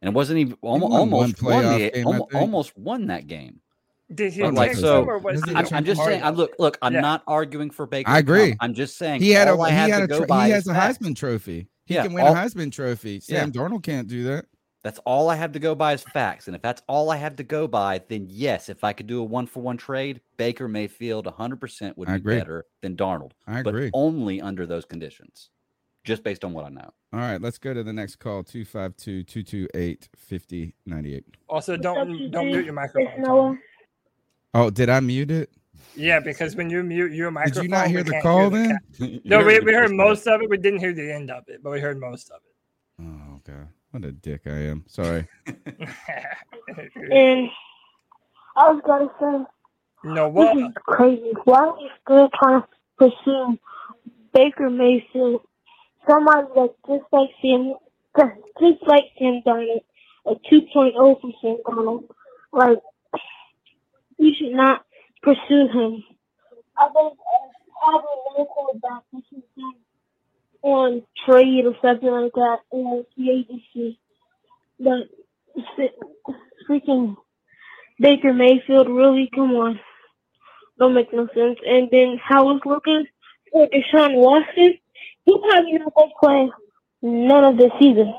[0.00, 2.78] And it wasn't even almost won one almost won, playoff the, game, I almo- almost
[2.78, 3.60] won that game.
[4.14, 6.04] Did he But, like, so- them or was Was he it I'm, the I'm just
[6.04, 6.22] saying.
[6.22, 6.78] I look, look.
[6.82, 7.00] I'm Yeah.
[7.00, 8.08] not arguing for Baker.
[8.08, 8.36] I to come.
[8.36, 8.56] agree.
[8.60, 10.74] I'm just saying He had a he have had a go tro- he has a
[10.74, 10.98] facts.
[10.98, 11.66] Heisman trophy.
[11.86, 13.18] He Yeah, can win all- a Heisman trophy.
[13.18, 14.46] Sam Darnold can't do that.
[14.82, 16.48] That's all I have to go by is facts.
[16.48, 19.20] And if that's all I have to go by, then yes, if I could do
[19.20, 22.38] a one for one trade, Baker Mayfield 100% would I be agree.
[22.38, 23.30] better than Darnold.
[23.46, 23.90] I but agree.
[23.94, 25.50] only under those conditions,
[26.02, 26.92] just based on what I know.
[27.12, 31.24] All right, let's go to the next call 252 228 5098.
[31.48, 33.12] Also, don't don't mute your microphone.
[33.12, 33.40] It's Noah.
[33.42, 33.58] Tony.
[34.54, 35.50] Oh, did I mute it?
[35.94, 38.58] Yeah, because when you mute your microphone, Did you not hear the can't call the
[38.58, 38.78] then?
[38.98, 40.50] ca- No, we, we heard most of it.
[40.50, 43.04] We didn't hear the end of it, but we heard most of it.
[43.04, 43.68] Oh, God.
[43.92, 44.84] What a dick I am.
[44.88, 45.28] Sorry.
[47.10, 47.50] And
[48.56, 49.44] I was gonna say,
[50.04, 50.56] no, this what?
[50.56, 51.32] is crazy.
[51.44, 52.68] Why are we still trying to
[52.98, 53.58] pursue
[54.32, 55.42] Baker Mayfield?
[56.08, 57.74] Somebody that's just like him,
[58.16, 59.82] just like Sam Darnold,
[60.26, 62.04] a 2.0 for Sam Darnold.
[62.52, 62.78] Like,
[64.16, 64.86] you should not
[65.22, 66.02] pursue him.
[66.78, 69.74] I think uh, having no quarterback, you should do
[70.62, 73.98] on trade or something like that, or the agency.
[74.78, 75.08] But
[76.68, 77.16] freaking
[77.98, 79.30] Baker Mayfield, really?
[79.34, 79.80] Come on.
[80.78, 81.58] Don't make no sense.
[81.66, 83.06] And then how it's looking
[83.52, 84.74] for Deshaun Watson,
[85.24, 86.50] he probably not going to play
[87.02, 88.12] none of the season.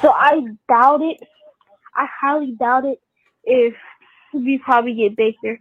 [0.00, 1.18] So I doubt it.
[1.96, 3.00] I highly doubt it
[3.44, 3.74] if
[4.32, 5.60] we probably get Baker.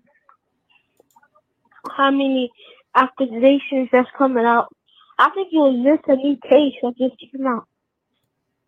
[1.95, 2.51] How many
[2.95, 4.74] accusations that's coming out?
[5.20, 7.68] I think it was just a new case that just came out.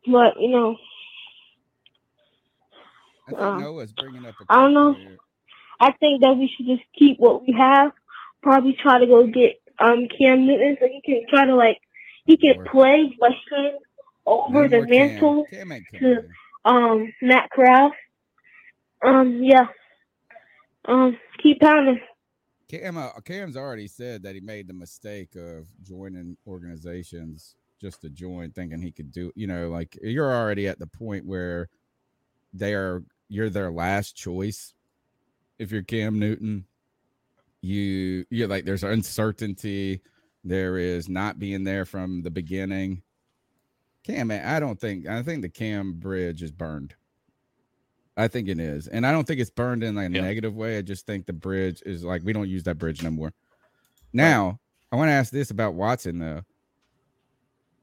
[0.07, 0.77] But, you know,
[3.27, 4.95] I think Uh, Noah's bringing up I don't know.
[5.79, 7.91] I think that we should just keep what we have.
[8.41, 11.79] Probably try to go get um Cam Newton so he can try to like
[12.25, 13.11] he can Or- play
[13.51, 13.73] hand
[14.25, 15.07] over the more Cam.
[15.07, 16.23] mantle Cam to
[16.63, 17.91] um Matt Corral.
[19.03, 19.67] Um yeah.
[20.85, 21.99] Um keep pounding.
[22.67, 28.09] Cam, uh, Cam's already said that he made the mistake of joining organizations just to
[28.09, 29.31] join, thinking he could do.
[29.35, 31.69] You know, like you're already at the point where
[32.53, 33.03] they are.
[33.27, 34.73] You're their last choice.
[35.57, 36.65] If you're Cam Newton,
[37.61, 40.01] you you're like there's uncertainty.
[40.43, 43.01] There is not being there from the beginning.
[44.03, 45.07] Cam, I don't think.
[45.07, 46.95] I think the Cam bridge is burned.
[48.17, 48.87] I think it is.
[48.87, 50.21] And I don't think it's burned in like a Yeah.
[50.21, 50.77] negative way.
[50.77, 53.33] I just think the bridge is like we don't use that bridge no more.
[54.13, 54.59] Now,
[54.91, 56.41] I want to ask this about Watson though.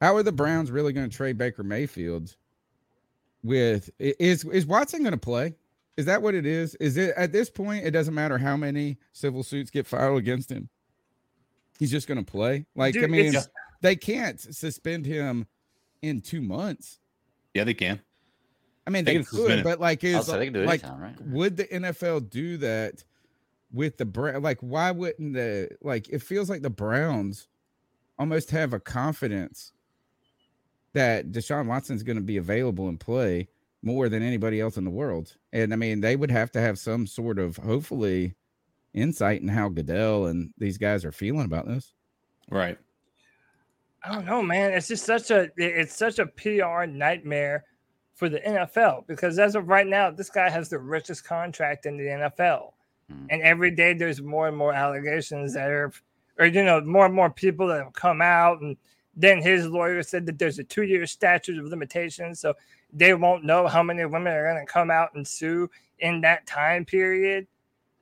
[0.00, 2.34] How are the Browns really going to trade Baker Mayfield
[3.44, 5.54] with is is Watson going to play?
[5.96, 6.74] Is that what it is?
[6.76, 10.50] Is it at this point it doesn't matter how many civil suits get filed against
[10.50, 10.68] him?
[11.78, 12.64] He's just going to play?
[12.74, 13.48] Like I mean, it's-
[13.82, 15.46] they can't suspend him
[16.00, 17.00] in 2 months.
[17.52, 18.00] Yeah, they can.
[18.86, 19.62] I mean, They they, could, him.
[19.64, 21.20] but like, is they can do like, anytime, right?
[21.26, 23.04] would the NFL do that
[23.72, 24.42] with the Brown?
[24.42, 26.08] Like, why wouldn't the like?
[26.08, 27.48] It feels like the Browns
[28.18, 29.72] almost have a confidence
[30.94, 33.48] that Deshaun Watson's going to be available and play
[33.82, 35.36] more than anybody else in the world.
[35.52, 38.34] And I mean, they would have to have some sort of hopefully
[38.94, 41.94] insight in how Goodell and these guys are feeling about this.
[42.50, 42.78] Right.
[44.04, 44.72] I don't know, man.
[44.72, 47.64] It's just such a it's such a PR nightmare
[48.14, 51.96] for the NFL because as of right now, this guy has the richest contract in
[51.96, 52.72] the NFL,
[53.10, 53.26] Hmm.
[53.30, 55.92] and every day there's more and more allegations that are,
[56.38, 58.76] or you know, more and more people that have come out, and
[59.16, 62.54] then his lawyer said that there's a two year statute of limitations, so
[62.92, 66.46] they won't know how many women are going to come out and sue in that
[66.46, 67.46] time period.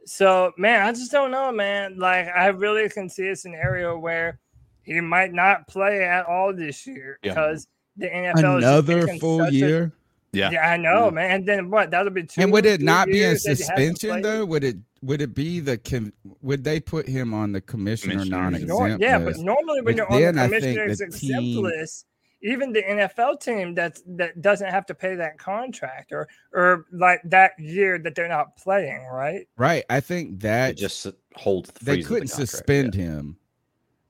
[0.04, 1.98] So, man, I just don't know, man.
[1.98, 4.38] Like, I really can see a scenario where
[4.82, 7.30] he might not play at all this year Yeah.
[7.34, 9.92] because the NFL is Another making full such a- year.
[10.32, 10.50] Yeah.
[10.50, 11.14] yeah, I know, mm.
[11.14, 11.30] man.
[11.30, 11.90] And then what?
[11.90, 12.40] That'll be two.
[12.40, 14.44] and would it two not be a years that he hasn't suspension though?
[14.44, 16.12] Would it would it be the com-
[16.42, 20.06] would they put him on the commissioner Commissioner, non-exempt yeah, but normally when But you're
[20.12, 22.06] on the then I think commissioner's exempt team- list,
[22.42, 27.20] even the NFL team that's that doesn't have to pay that contract or or like
[27.24, 29.48] that year that they're not playing, right?
[29.56, 29.84] Right.
[29.90, 32.94] I think They that just s- hold the they freeze of the couldn't contract, suspend
[32.94, 33.02] yeah.
[33.02, 33.36] him.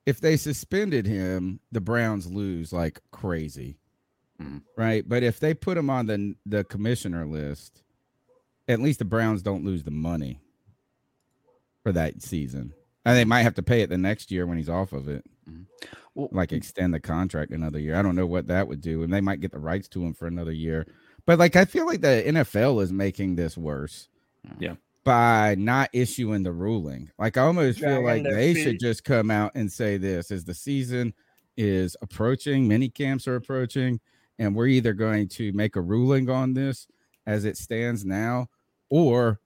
[0.05, 3.77] If they suspended him, the Browns lose like crazy.
[4.41, 4.61] Mhm.
[4.77, 5.07] Right.
[5.07, 7.83] But if they put him on the the commissioner list,
[8.67, 10.39] at least the Browns don't lose the money
[11.83, 12.73] for that season.
[13.03, 15.25] And they might have to pay it the next year when he's off of it.
[15.49, 15.63] Mm-hmm.
[16.13, 16.57] Well, Like mm-hmm.
[16.57, 17.95] extend the contract another year.
[17.95, 19.03] I don't know what that would do.
[19.03, 20.85] And they might get the rights to him for another year.
[21.25, 24.07] But like I feel like the NFL is making this worse
[24.47, 24.63] mm-hmm.
[24.63, 24.75] Yeah.
[25.03, 27.11] by not issuing the ruling.
[27.17, 30.45] Like I almost feel like their they should just come out and say this as
[30.45, 31.13] the season
[31.57, 33.99] is approaching, mini camps are approaching,
[34.39, 36.87] and we're either going to make a ruling on this
[37.25, 38.47] as it stands now,
[38.89, 39.39] or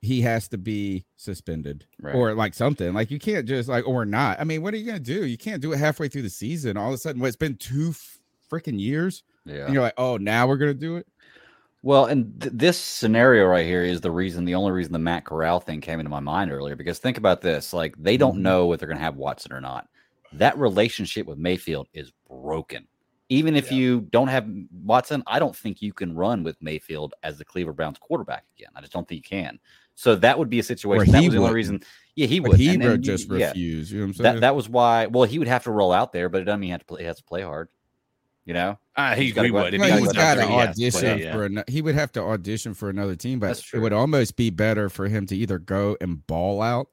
[0.00, 2.14] he has to be suspended Right.
[2.14, 2.92] or like something.
[2.92, 4.38] Like you can't just like or not.
[4.40, 5.24] I mean, what are you gonna do?
[5.24, 6.76] You can't do it halfway through the season.
[6.76, 7.94] All of a sudden, what it's been two
[8.50, 9.64] freaking years, yeah.
[9.64, 11.06] and you're like, oh, now we're gonna do it.
[11.82, 15.24] Well, and th- this scenario right here is the reason, the only reason the Matt
[15.26, 16.76] Corral thing came into my mind earlier.
[16.76, 18.42] Because think about this: like they don't Mhm.
[18.42, 19.88] know if they're going to have Watson or not.
[20.32, 22.86] That relationship with Mayfield is broken.
[23.34, 23.78] Even if Yeah.
[23.78, 24.48] you don't have
[24.84, 28.70] Watson, I don't think you can run with Mayfield as the Cleveland Browns quarterback again.
[28.76, 29.58] I just don't think you can.
[29.96, 31.12] So that would be a situation.
[31.12, 31.82] That he was the only reason.
[32.16, 32.60] Yeah, he But would.
[32.60, 33.90] he And then would you- just yeah, refuse.
[33.92, 34.34] You know what I'm saying?
[34.36, 35.06] that that was why.
[35.06, 36.84] Well, he would have to roll out there, but it doesn't mean he has to
[36.86, 37.00] play.
[37.02, 37.68] He has to play hard.
[38.44, 38.78] You know.
[38.96, 39.80] Uh, he, He's gotta he go out- would.
[39.80, 41.32] Well, he he's go got there, to he play, audition yeah.
[41.32, 41.44] for.
[41.46, 44.88] An, he would have to audition for another team, but it would almost be better
[44.88, 46.88] for him to either go and ball out,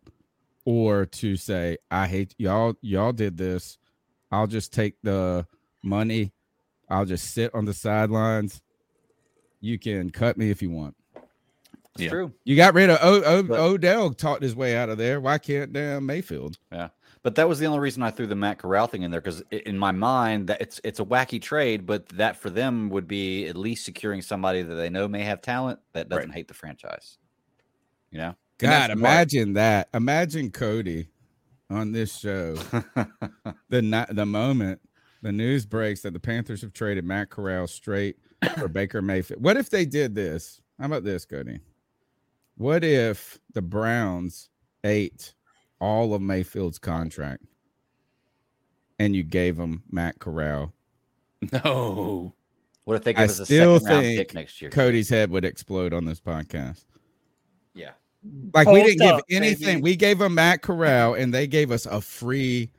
[0.66, 2.76] or to say, "I hate y'all.
[2.82, 3.78] Y'all did this.
[4.32, 5.46] I'll just take the
[5.84, 6.32] money.
[6.90, 8.62] I'll just sit on the sidelines.
[9.60, 10.96] You can cut me if you want."
[11.96, 12.10] It's Yeah.
[12.10, 12.34] true.
[12.46, 14.14] You got rid of o- o- But- Odell.
[14.14, 15.20] Talked his way out of there.
[15.20, 16.58] Why can't damn Mayfield?
[16.72, 16.90] Yeah,
[17.22, 19.42] but that was the only reason I threw the Matt Corral thing in there because
[19.52, 23.46] in my mind that it's it's a wacky trade, but that for them would be
[23.48, 27.18] at least securing somebody that they know may have talent that doesn't hate the franchise.
[28.10, 28.92] You know, God, smart.
[28.92, 29.90] imagine that.
[29.94, 31.10] Imagine Cody
[31.70, 32.56] on this show.
[33.70, 34.80] the ni- the moment
[35.22, 38.17] the news breaks that the Panthers have traded Matt Corral straight
[38.57, 39.43] for Baker Mayfield.
[39.43, 40.61] What if they did this?
[40.80, 41.59] How about this, Cody?
[42.57, 44.49] What if the Browns
[44.84, 45.34] ate
[45.80, 47.43] all of Mayfield's contract
[48.99, 50.74] and you gave him Matt Corral?
[51.65, 52.36] No.
[52.84, 54.69] what if they I give us a still second round think pick next year?
[54.69, 56.86] Cody's head would explode on this podcast.
[57.74, 57.91] Yeah,
[58.53, 59.65] Like we didn't give anything.
[59.78, 59.82] baby.
[59.82, 62.69] We gave them Matt Corral, and they gave us a free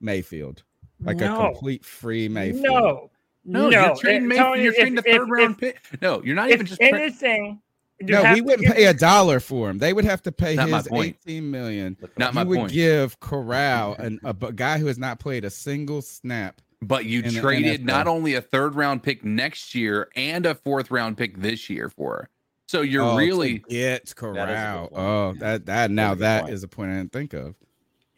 [0.00, 0.62] Mayfield,
[1.00, 2.62] like a complete free Mayfield.
[2.64, 3.10] No,
[3.44, 3.86] No, no.
[3.86, 4.46] you're trading eh, Mayfield.
[4.48, 6.02] Tony, you're if- trading the if- third round if- pick.
[6.02, 6.80] No, you're not If even just.
[6.80, 7.60] tra- anything,
[8.00, 9.78] you No, have we wouldn't pay a dollar for him.
[9.78, 11.96] They would have to pay Not his eighteen million.
[12.18, 12.72] Not my you would point.
[12.72, 16.60] give Corral an, a b- guy who has not played a single snap.
[16.82, 20.90] But you in traded not only a third round pick next year and a fourth
[20.90, 22.12] round pick this year for.
[22.16, 22.28] her.
[22.68, 24.88] So you're Oh, really it's Corral.
[24.88, 24.92] point.
[25.00, 26.52] Oh, that that now a good that point.
[26.54, 27.54] is a point I didn't think of.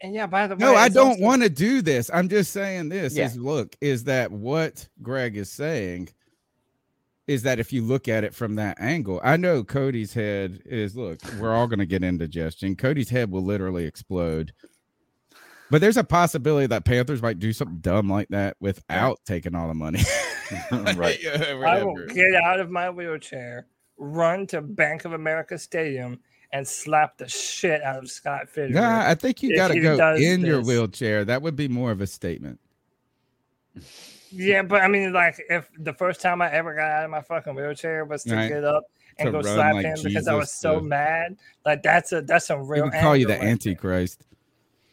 [0.01, 2.09] And yeah, by the way, No, I don't also- want to do this.
[2.13, 3.25] I'm just saying this Yeah.
[3.25, 6.09] is look, is that what Greg is saying?
[7.27, 10.95] Is that if you look at it from that angle, I know Cody's head is
[10.95, 12.75] look, we're all going to get indigestion.
[12.75, 14.51] Cody's head will literally explode.
[15.69, 19.67] But there's a possibility that Panthers might do something dumb like that without taking all
[19.67, 20.01] the money.
[20.71, 21.19] right.
[21.35, 26.19] I will get out of my wheelchair, run to Bank of America Stadium,
[26.51, 28.73] and slap the shit out of Scott Fitzgerald.
[28.75, 31.23] Nah, I think you got to go in your wheelchair.
[31.25, 32.59] That would be more of a statement.
[34.31, 37.21] Yeah, but I mean, like, if the first time I ever got out of my
[37.21, 38.49] fucking wheelchair was to Right.
[38.49, 38.83] get up
[39.17, 42.45] and go slap like him because I was so to- mad, like that's a that's
[42.45, 42.91] some They real.
[42.91, 43.49] call you the right there.
[43.49, 44.25] Antichrist.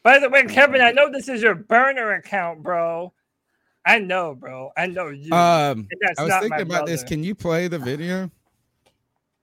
[0.02, 3.12] By the way, Kevin, I know this is your burner account, bro.
[3.84, 4.70] I know, bro.
[4.76, 5.32] I know you.
[5.32, 5.88] Um,
[6.18, 7.02] I was thinking about this.
[7.02, 8.30] Can you play the video?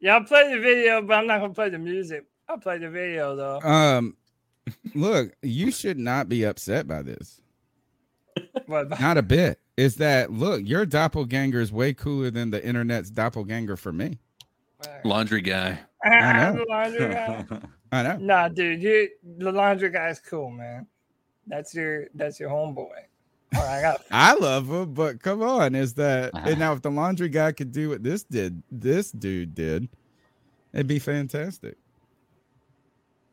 [0.03, 2.25] Yeah, I'll play the video, but I'm not gonna play the music.
[2.49, 3.61] I'll play the video though.
[3.61, 4.17] Um,
[4.93, 7.39] look, you should not be upset by this.
[8.67, 9.61] Not a bit.
[9.77, 10.61] Is that look?
[10.65, 14.19] Your doppelganger is way cooler than the internet's doppelganger for me.
[15.05, 15.79] Laundry guy.
[16.03, 16.57] I know.
[16.57, 17.45] the laundry guy.
[17.93, 18.17] I know.
[18.17, 20.85] Nah, dude, you the laundry guy's cool, man.
[21.47, 22.89] That's your that's your homeboy.
[23.55, 26.81] All right, I got I love him, but come on, is that and now if
[26.81, 29.87] the laundry guy could do what this did, this dude did,
[30.73, 31.77] it'd be fantastic.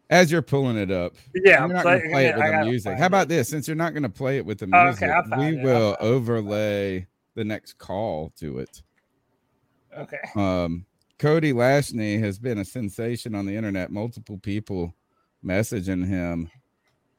[0.09, 2.71] As you're pulling it up, Yeah, you're not play- gonna play it I with the
[2.71, 2.99] music.
[2.99, 3.49] How about this?
[3.49, 5.97] Since you're not gonna play it with the Oh, music, okay, we it, I'll will
[6.01, 7.07] overlay
[7.37, 8.83] the next call to it.
[9.97, 10.18] okay.
[10.35, 10.85] Um,
[11.21, 13.93] Cody Lashney has been a sensation on the internet.
[13.93, 14.95] Multiple people
[15.45, 16.51] messaging him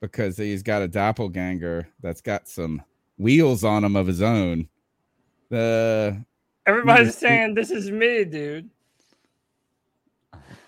[0.01, 2.81] because he's got a doppelganger that's got some
[3.21, 4.67] wheels on him of his own.
[5.49, 6.23] The
[6.65, 8.69] Everybody's just- saying this is me, dude.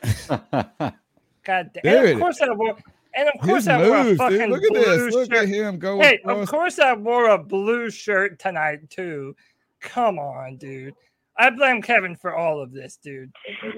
[0.29, 1.85] God damn.
[1.85, 2.77] And of course I wore
[3.15, 4.39] and of His course I wore a moves, dude.
[4.39, 5.13] fucking Look at blue this.
[5.13, 5.43] Look shirt.
[5.43, 9.35] at him go Hey, across- of course I wore a blue shirt tonight too.
[9.81, 10.93] Come on, dude.
[11.37, 13.31] I blame Kevin for all of this, dude.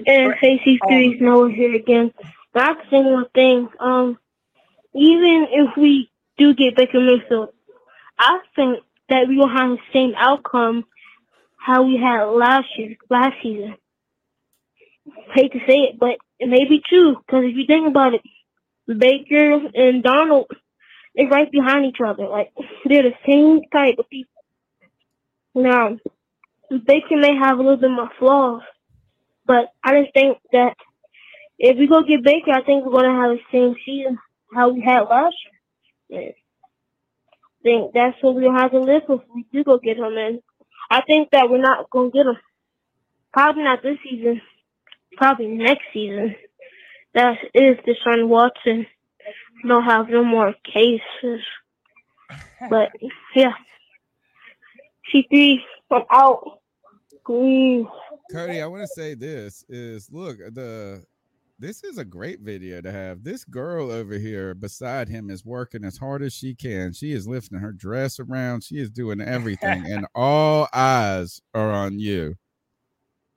[0.06, 2.12] And For Casey all Three Noah here again.
[2.52, 2.66] But I
[2.96, 3.68] have one thing.
[3.80, 4.18] Um,
[4.94, 7.48] even if we do get Baker Mayfield,
[8.18, 10.84] I think that we will have the same outcome
[11.58, 13.76] how we had last year, last season.
[15.34, 18.22] Hate to say it, but it may be true because if you think about it,
[18.86, 20.46] Baker and Darnold
[21.16, 22.28] they're right behind each other.
[22.28, 22.52] Like
[22.84, 24.30] they're the same type of people.
[25.54, 25.96] Now,
[26.70, 28.62] Baker may have a little bit more flaws,
[29.46, 30.76] but I just think that
[31.58, 34.18] if we go get Baker, I think we're gonna have the same season
[34.54, 35.36] how we had last
[36.10, 36.20] year.
[36.22, 36.45] Yeah.
[37.66, 40.16] Think that's what we'll have to live with if we do go get him.
[40.16, 40.40] And
[40.88, 42.36] I think that we're not gonna get him.
[43.32, 44.40] Probably not this season.
[45.16, 46.36] Probably next season.
[47.14, 48.86] That is Deshaun Watson.
[49.66, 51.42] Don't have no more cases.
[52.70, 52.92] But
[53.34, 53.54] yeah.
[55.12, 55.56] C3,
[55.90, 56.60] I'm out.
[57.24, 57.88] Cody,
[58.62, 61.04] I want to say this is look the
[61.58, 63.24] this is a great video to have.
[63.24, 66.92] This girl over here beside him is working as hard as she can.
[66.92, 68.64] She is lifting her dress around.
[68.64, 72.34] She is doing everything, and all eyes are on you.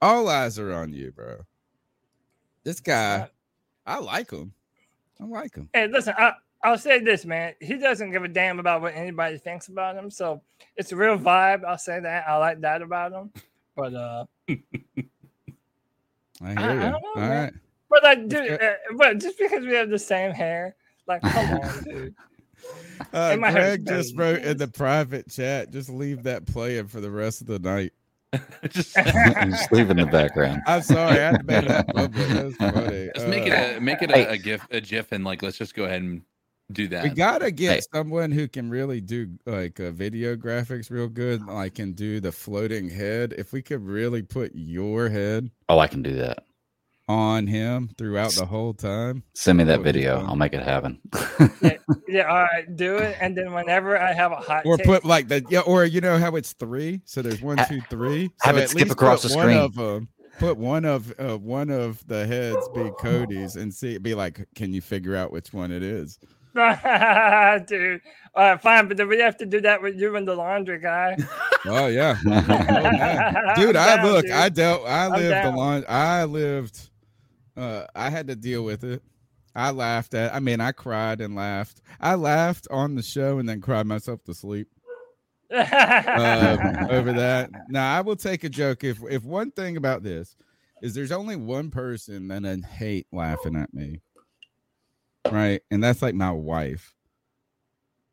[0.01, 1.41] All eyes are on you, bro.
[2.63, 3.29] This guy,
[3.85, 4.53] I like him.
[5.21, 5.69] I like him.
[5.73, 7.53] Hey, listen, I, I'll say this, man.
[7.61, 10.09] He doesn't give a damn about what anybody thinks about him.
[10.11, 10.41] So
[10.75, 11.63] it's a real vibe.
[11.65, 12.27] I'll say that.
[12.27, 13.31] I like that about him.
[13.75, 14.25] But uh
[16.41, 16.91] I I, hear I you.
[16.91, 17.43] don't know, All man.
[17.43, 17.53] right.
[17.89, 20.75] But like, dude, uh, but just because we have the same hair,
[21.07, 22.15] like, come on, dude.
[23.13, 26.87] Uh, And my hair's Greg just wrote in the private chat, just leave that playing
[26.87, 27.93] for the rest of the night.
[28.69, 30.61] just, Just leave it in the background.
[30.67, 32.27] I'm sorry, I had to make that public.
[32.27, 33.09] That was funny.
[33.15, 35.57] Just make Uh, it a make it a, a gif a gif and like let's
[35.57, 36.21] just go ahead and
[36.71, 37.03] do that.
[37.05, 37.81] We gotta get Hey.
[37.91, 42.31] someone who can really do like uh, video graphics real good, like can do the
[42.31, 43.33] floating head.
[43.35, 46.43] If we could really put your head Oh, I can do that.
[47.09, 50.23] On him throughout the whole time, Send me that would video.
[50.25, 51.01] I'll make it happen.
[52.07, 53.17] Yeah, all right, do it.
[53.21, 56.01] And then whenever I have a hot or take, put like the yeah, or you
[56.01, 57.81] know how it's three, so there's one, Ha- two,
[58.41, 59.57] have so it at skip least across put the one screen.
[59.59, 60.07] Of 'em-
[60.39, 64.73] put one of uh, one of the heads be Cody's and see be like, can
[64.73, 66.17] you figure out which one it is?
[66.55, 68.01] dude.
[68.35, 70.79] All right, fine, but then we have to do that with you and the laundry
[70.79, 71.15] guy.
[71.65, 73.75] Oh yeah, Oh, dude.
[73.75, 74.25] I'm I down, look.
[74.25, 74.31] dude.
[74.33, 74.85] I dealt.
[74.87, 75.55] I I'm lived the down.
[75.55, 75.83] line.
[75.87, 76.88] I lived.
[77.59, 79.01] Uh, I had to deal with it.
[79.55, 80.33] I laughed at.
[80.33, 81.81] I mean, I cried and laughed.
[81.99, 84.69] I laughed on the show and then cried myself to sleep
[85.51, 85.59] um,
[86.89, 87.49] over that.
[87.67, 90.35] Now I will take a joke if if one thing about this
[90.81, 93.99] is there's only one person that I hate laughing at me,
[95.29, 95.61] right?
[95.69, 96.93] And that's like my wife.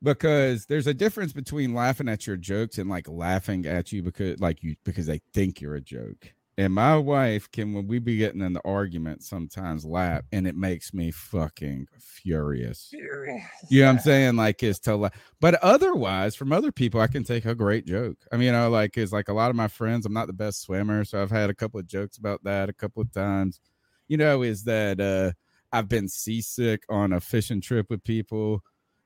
[0.02, 4.39] Because there's a difference between laughing at your jokes and like laughing at you because
[4.40, 6.35] like you because they think you're a joke.
[6.59, 10.57] And my wife can when we be getting in the argument sometimes laugh and it
[10.57, 12.89] makes me fucking furious.
[12.91, 13.45] Furious.
[13.69, 14.37] You know what I'm saying?
[14.37, 18.16] Like is to la- but otherwise from other people I can take a great joke.
[18.33, 20.33] I mean, you know, like is like a lot of my friends, I'm not the
[20.33, 23.61] best swimmer, so I've had a couple of jokes about that a couple of times.
[24.09, 25.33] You know, is that uh
[25.73, 28.62] I've been seasick on a fishing trip with people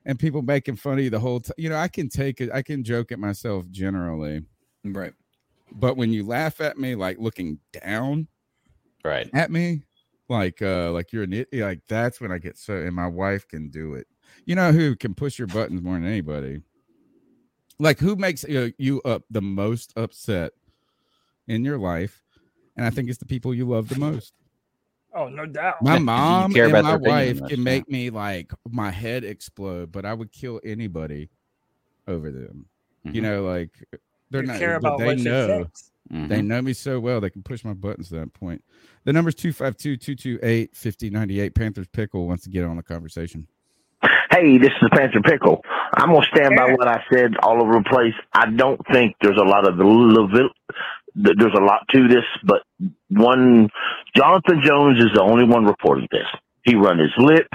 [0.07, 1.55] and people making fun of you the whole time.
[1.59, 4.43] You know, I can take it, I can joke at myself generally.
[4.85, 5.15] Right.
[5.73, 8.29] But when you laugh at me, like looking down
[9.05, 9.83] right at me,
[10.29, 13.47] like uh like you're an idiot, like that's when I get so and my wife
[13.49, 14.07] can do it.
[14.45, 16.63] You know who can push your buttons more than anybody?
[17.79, 20.53] Like who makes you, you up the most upset
[21.49, 22.23] in your life?
[22.77, 24.35] And I think it's the people you love the most.
[25.15, 25.83] Oh, no doubt.
[25.83, 27.65] My mom and my wife can yeah.
[27.65, 31.31] make me like my head explode, but I would kill anybody
[32.07, 32.67] over them.
[33.05, 33.23] You Mhm.
[33.23, 33.71] know, like
[34.31, 34.59] they're You not.
[34.59, 35.47] care about they what she know.
[35.47, 35.91] thinks.
[36.11, 36.49] They mm-hmm.
[36.49, 38.65] know me so well they can push my buttons to that point.
[39.05, 41.55] The number's 252-228-5098.
[41.55, 43.47] Panthers Pickle wants to get on the conversation.
[44.31, 45.63] Hey, this is Panther Pickle.
[45.95, 48.15] I'm gonna stand by what I said all over the place.
[48.33, 50.51] I don't think there's a lot of the Levit-
[51.25, 52.63] th- there's a lot to this, but
[53.09, 53.69] one
[54.17, 56.27] Jonathan Jones is the only one reporting this.
[56.65, 57.47] He run his lip.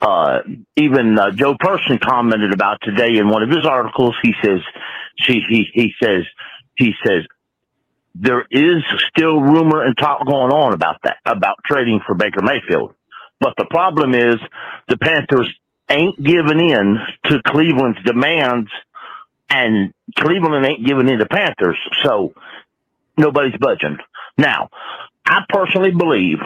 [0.00, 0.40] Uh,
[0.76, 4.14] even uh, Joe Person commented about today in one of his articles.
[4.22, 4.60] He says,
[5.16, 6.24] she, he he says
[6.76, 7.24] he says
[8.14, 12.94] there is still rumor and talk going on about that about trading for Baker Mayfield.
[13.40, 14.36] But the problem is
[14.88, 15.48] the Panthers
[15.88, 18.70] ain't giving in to Cleveland's demands,
[19.48, 22.34] and Cleveland ain't giving in to Panthers, so
[23.16, 23.98] nobody's budging.
[24.36, 24.70] Now,
[25.24, 26.38] I personally believe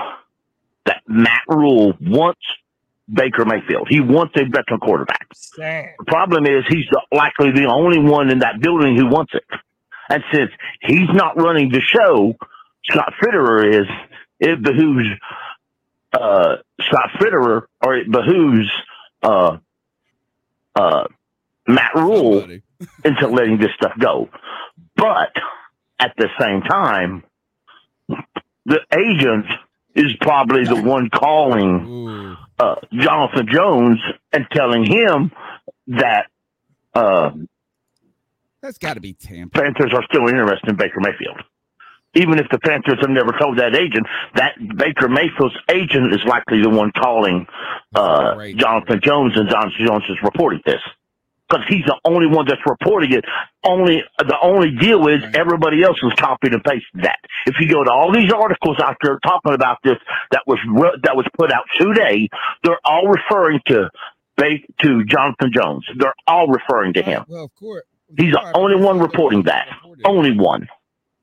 [0.86, 2.44] that Matt Rhule wants
[3.12, 3.88] Baker Mayfield.
[3.88, 5.26] He wants a veteran quarterback.
[5.34, 5.90] Same.
[5.98, 9.44] The problem is he's the, likely the only one in that building who wants it.
[10.08, 10.50] And since
[10.80, 12.36] he's not running the show,
[12.84, 13.86] Scott Fitterer is,
[14.40, 15.06] it behooves
[16.12, 18.68] uh, Scott Fitterer or it behooves
[19.22, 19.58] uh,
[20.74, 21.04] uh,
[21.66, 22.46] Matt Rhule
[23.04, 24.28] into letting this stuff go.
[24.96, 25.32] But
[25.98, 27.24] at the same time,
[28.66, 29.46] the agent
[29.94, 33.98] is probably the one calling uh, Jonathan Jones
[34.32, 35.32] and telling him
[35.88, 36.26] that
[36.94, 37.30] uh,
[38.62, 39.60] That's got to be Tampa.
[39.60, 41.40] Panthers are still interested in Baker Mayfield.
[42.16, 44.06] Even if the Panthers have never told that agent,
[44.36, 47.44] that Baker Mayfield's agent is likely the one calling
[47.96, 50.80] uh, Jonathan Jones, and Jonathan Jones is reporting this
[51.54, 53.24] because he's the only one that's reporting it.
[53.64, 57.18] Only the only deal is everybody else is copying and pasting that.
[57.46, 59.96] If you go to all these articles out there talking about this
[60.32, 62.28] that was re- that was put out today,
[62.62, 63.90] they're all referring to
[64.82, 65.84] to Jonathan Jones.
[65.96, 67.24] They're all referring to him.
[67.28, 67.84] Well, of course.
[68.18, 69.68] He's the only one reporting that.
[70.04, 70.68] Only one.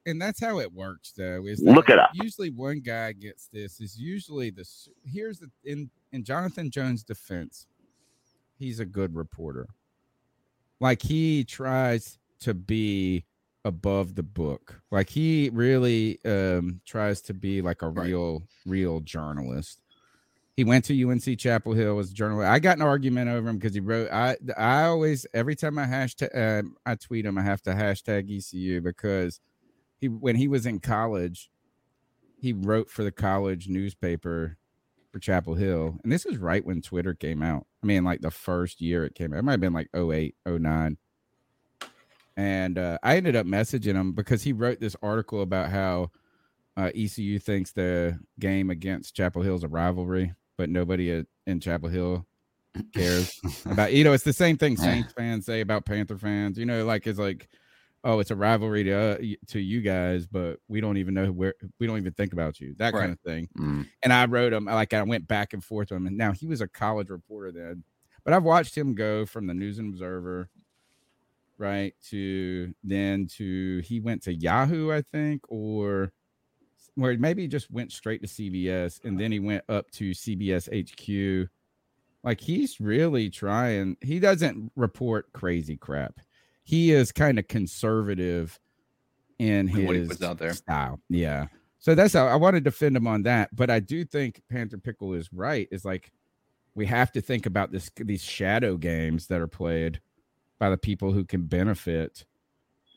[0.06, 2.10] and that's how it works though is Look it up.
[2.14, 4.66] usually one guy gets this is usually the
[5.06, 7.68] here's the in in jonathan jones defense
[8.58, 9.68] he's a good reporter
[10.82, 13.24] like he tries to be
[13.64, 19.82] above the book like he really um tries to be like a real real journalist
[20.58, 22.50] he went to UNC Chapel Hill as a journalist.
[22.50, 24.12] I got an argument over him because he wrote.
[24.12, 28.30] I I always every time I hashtag um, I tweet him, I have to hashtag
[28.30, 29.40] ECU because
[30.00, 31.50] he when he was in college,
[32.38, 34.58] he wrote for the college newspaper
[35.12, 37.66] for Chapel Hill, and this is right when Twitter came out.
[37.84, 39.40] I mean, like the first year it came out.
[39.40, 40.98] It might have been like 08, 09.
[42.38, 46.12] And uh, I ended up messaging him because he wrote this article about how
[46.78, 51.90] uh, ECU thinks the game against Chapel Hill is a rivalry, but nobody in Chapel
[51.90, 52.26] Hill
[52.94, 53.94] cares about.
[53.94, 56.58] You know, it's the same thing Saints fans say about Panther fans.
[56.58, 57.50] You know, like it's like,
[58.04, 59.18] oh, it's a rivalry to uh,
[59.48, 62.76] to you guys, but we don't even know where we don't even think about you.
[62.78, 63.48] That kind of thing.
[63.58, 63.88] Mm.
[64.04, 66.48] And I wrote him like I went back and forth with him, and now he
[66.48, 67.84] was a college reporter then,
[68.24, 70.50] but I've watched him go from the News and Observer,
[71.58, 76.12] right, to then to he went to Yahoo, I think, or
[76.96, 80.68] where maybe he just went straight to CBS, and then he went up to CBS
[80.68, 81.50] HQ.
[82.24, 83.98] Like he's really trying.
[84.02, 86.20] He doesn't report crazy crap.
[86.64, 88.60] He is kind of conservative
[89.40, 90.54] in In what he his puts out there.
[90.54, 91.00] style.
[91.10, 91.48] Yeah.
[91.80, 93.56] So that's how I want to defend him on that.
[93.56, 95.68] But I do think Panther Pickle is right.
[95.72, 96.12] Is like
[96.76, 100.00] we have to think about this these shadow games that are played
[100.60, 102.26] by the people who can benefit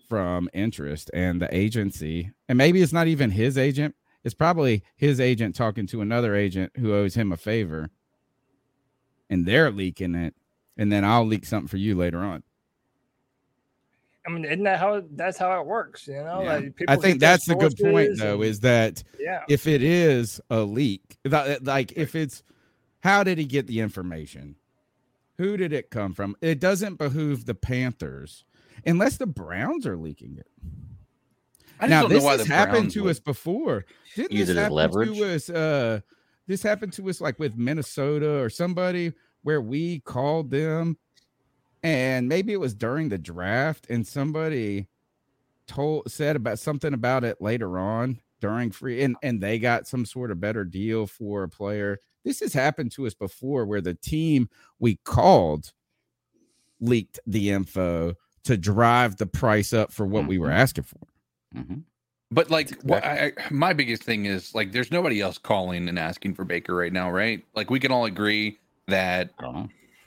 [0.07, 2.31] from interest and the agency.
[2.49, 3.95] And maybe it's not even his agent.
[4.23, 7.89] It's probably his agent talking to another agent who owes him a favor.
[9.31, 10.35] And they're leaking it.
[10.77, 12.43] And then I'll leak something for you later on.
[14.27, 16.07] I mean, isn't that how that's how it works?
[16.09, 16.55] You know, Yeah.
[16.55, 19.45] like I people think get their that's the good point, though, is that Yeah.
[19.49, 22.43] if it is a leak, like if it's
[23.03, 24.57] how did he get the information?
[25.37, 26.37] Who did it come from?
[26.41, 28.45] It doesn't behoove the Panthers
[28.87, 30.47] unless the Browns are leaking it.
[31.81, 33.85] I now know this has happened Browns to us before.
[34.15, 35.19] Didn't Use this it as happen leverage?
[35.19, 35.51] to us?
[35.51, 36.01] Uh,
[36.47, 40.97] this happened to us like with Minnesota or somebody where we called them
[41.85, 44.89] and maybe it was during the draft, and somebody
[45.69, 50.05] told said about something about it later on during free, and and they got some
[50.05, 52.01] sort of better deal for a player.
[52.25, 54.49] This has happened to us before, where the team
[54.79, 55.73] we called
[56.81, 60.57] leaked the info to drive the price up for what we were Mm-hmm.
[60.57, 61.01] asking for.
[62.31, 66.35] But like, what I, my biggest thing is like, there's nobody else calling and asking
[66.35, 67.45] for Baker right now, right?
[67.55, 68.59] Like, we can all agree
[68.89, 69.31] that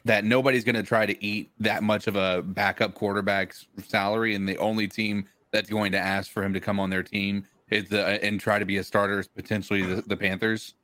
[0.05, 4.47] that nobody's going to try to eat that much of a backup quarterback's salary, and
[4.47, 7.89] the only team that's going to ask for him to come on their team is
[7.89, 10.75] the uh, and try to be a starter is potentially the, the Panthers,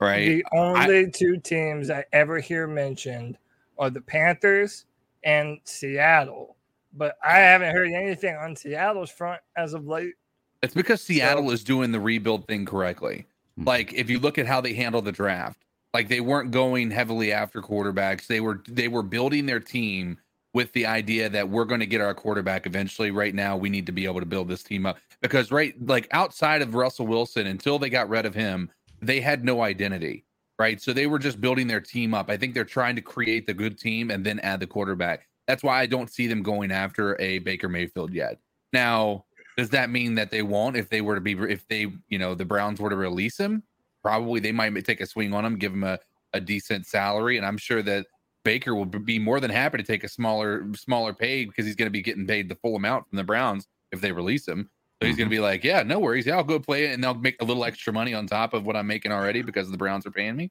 [0.00, 0.26] right?
[0.26, 3.38] The only two teams I ever hear mentioned
[3.78, 4.84] are the Panthers
[5.24, 6.56] and Seattle.
[6.94, 10.14] But I haven't heard anything on Seattle's front as of late.
[10.62, 13.26] It's because Seattle is doing the rebuild thing correctly.
[13.56, 13.64] Hmm.
[13.64, 17.32] Like if you look at how they handle the draft, like they weren't going heavily
[17.32, 18.26] after quarterbacks.
[18.26, 20.18] They were they were building their team
[20.54, 23.10] with the idea that we're going to get our quarterback eventually.
[23.10, 26.08] Right now, we need to be able to build this team up because right like
[26.12, 28.70] outside of Russell Wilson until they got rid of him,
[29.00, 30.24] they had no identity.
[30.58, 30.80] Right.
[30.80, 32.28] So they were just building their team up.
[32.28, 35.28] I think they're trying to create the good team and then add the quarterback.
[35.46, 38.38] That's why I don't see them going after a Baker Mayfield yet.
[38.72, 39.24] Now,
[39.56, 42.34] does that mean that they won't if they were to be if they you know
[42.34, 43.62] the Browns were to release him?
[44.02, 45.98] Probably they might take a swing on him, give him a,
[46.32, 48.06] a decent salary, and I'm sure that
[48.44, 51.86] Baker will be more than happy to take a smaller smaller pay because he's going
[51.86, 54.70] to be getting paid the full amount from the Browns if they release him.
[55.00, 55.42] So he's going to mm-hmm.
[55.42, 57.64] be like, yeah, no worries, yeah, I'll go play it, and they'll make a little
[57.64, 60.50] extra money on top of what I'm making already because the Browns are paying me.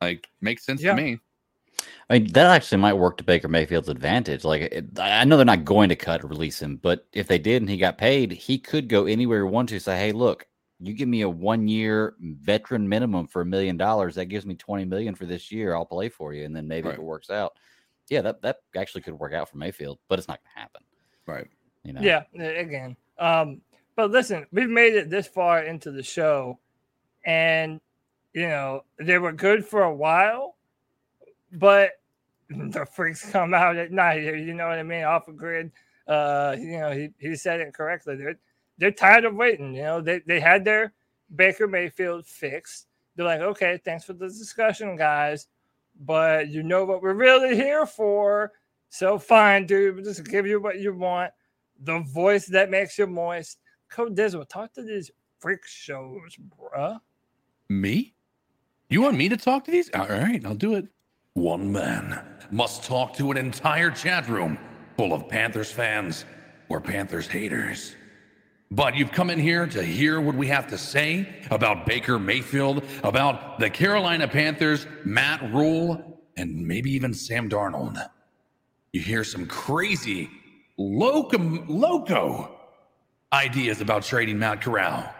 [0.00, 0.94] Like makes sense Yeah.
[0.94, 1.18] to me.
[2.08, 4.44] I mean, that actually might work to Baker Mayfield's advantage.
[4.44, 7.38] Like, it, I know they're not going to cut or release him, but if they
[7.38, 9.80] did and he got paid, he could go anywhere he wanted to.
[9.80, 10.46] Say, hey, look,
[10.80, 14.84] you give me a one-year veteran minimum for a million dollars, that gives me twenty
[14.84, 15.74] million for this year.
[15.74, 17.54] I'll play for you, and then maybe if it works out,
[18.08, 20.82] yeah, that that actually could work out for Mayfield, but it's not going to happen.
[21.26, 21.48] Right.
[21.82, 22.00] You know.
[22.00, 22.96] Yeah, again.
[23.18, 23.60] Um,
[23.96, 26.58] but listen, we've made it this far into the show,
[27.24, 27.80] and
[28.34, 30.56] you know they were good for a while,
[31.52, 31.92] but
[32.50, 34.22] the freaks come out at night.
[34.22, 35.04] You know what I mean?
[35.04, 35.72] Off a grid.
[36.06, 38.14] Uh, you know, he, he said it correctly.
[38.16, 38.38] They're
[38.78, 39.74] they're tired of waiting.
[39.74, 40.92] You know, they they had their
[41.34, 42.86] Baker Mayfield fixed.
[43.14, 45.46] They're like, okay, thanks for the discussion, guys.
[46.00, 48.52] But you know what we're really here for.
[48.90, 49.96] So fine, dude.
[49.96, 51.32] We'll just give you what you want.
[51.80, 53.58] The voice that makes you moist.
[53.90, 57.00] Code Dizzle, talk to these freak shows, bruh.
[57.68, 58.14] Me?
[58.88, 59.90] You want me to talk to these?
[59.94, 60.86] All right, I'll do it.
[61.34, 64.58] One man must talk to an entire chat room
[64.96, 66.24] full of Panthers fans
[66.68, 67.96] or Panthers haters.
[68.70, 72.82] But you've come in here to hear what we have to say about Baker Mayfield,
[73.04, 77.96] about the Carolina Panthers, Matt Rhule, and maybe even Sam Darnold.
[78.92, 80.28] You hear some crazy,
[80.76, 81.38] loco,
[81.68, 82.56] loco
[83.32, 85.14] ideas about trading Matt Corral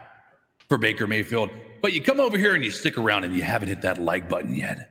[0.68, 1.51] for Baker Mayfield,
[1.82, 4.28] but you come over here and you stick around and you haven't hit that like
[4.28, 4.90] button yet.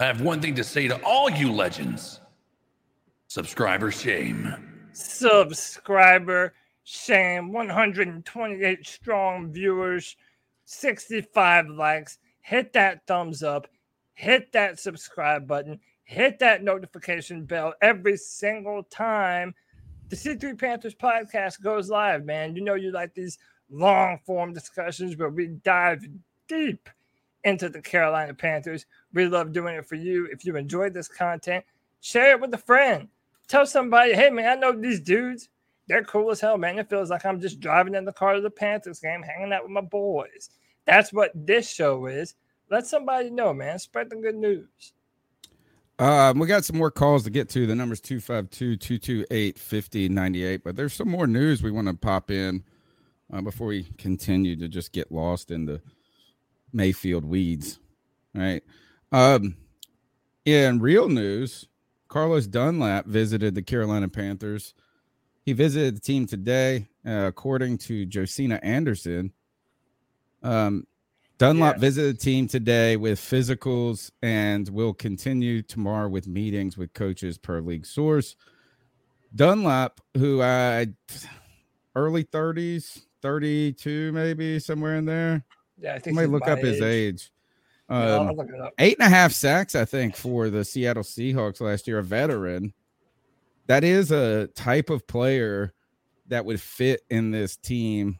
[0.00, 2.20] I have one thing to say to all you legends
[3.28, 4.88] subscriber shame.
[4.92, 6.54] Subscriber
[6.90, 10.16] shame, 128 strong viewers,
[10.64, 12.18] 65 likes.
[12.40, 13.68] Hit that thumbs up,
[14.14, 19.54] hit that subscribe button, hit that notification bell every single time
[20.08, 22.56] the C3 Panthers podcast goes live, man.
[22.56, 23.36] You know, you like these
[23.70, 26.02] long form discussions where we dive
[26.48, 26.88] deep
[27.44, 28.86] into the Carolina Panthers.
[29.12, 30.26] We love doing it for you.
[30.32, 31.66] If you enjoyed this content,
[32.00, 33.08] share it with a friend.
[33.48, 35.50] Tell somebody, hey, man, I know these dudes.
[35.88, 36.78] They're cool as hell, man.
[36.78, 39.62] It feels like I'm just driving in the car to the Panthers game, hanging out
[39.62, 40.50] with my boys.
[40.84, 42.34] That's what this show is.
[42.70, 43.78] Let somebody know, man.
[43.78, 44.92] Spread the good news.
[45.98, 47.66] Um, we got some more calls to get to.
[47.66, 50.64] The number's 252 228 5098.
[50.64, 52.62] But there's some more news we want to pop in
[53.32, 55.80] uh, before we continue to just get lost in the
[56.72, 57.80] Mayfield weeds.
[58.34, 58.62] Right.
[59.10, 59.56] Um,
[60.44, 61.66] in real news,
[62.08, 64.74] Carlos Dunlap visited the Carolina Panthers.
[65.48, 69.32] He visited the team today, uh, according to Josina Anderson.
[70.42, 70.86] Um,
[71.38, 77.38] Dunlap visited the team today with physicals and will continue tomorrow with meetings with coaches
[77.38, 78.36] per league source.
[79.34, 80.88] Dunlap, who I
[81.96, 85.46] early 30s, 32 maybe somewhere in there.
[85.78, 87.32] Yeah, I think Somebody look up his age.
[87.88, 88.74] Um, it up.
[88.78, 92.00] eight and a half sacks, I think, for the Seattle Seahawks last year.
[92.00, 92.74] A veteran.
[93.68, 95.72] That is a type of player
[96.28, 98.18] that would fit in this team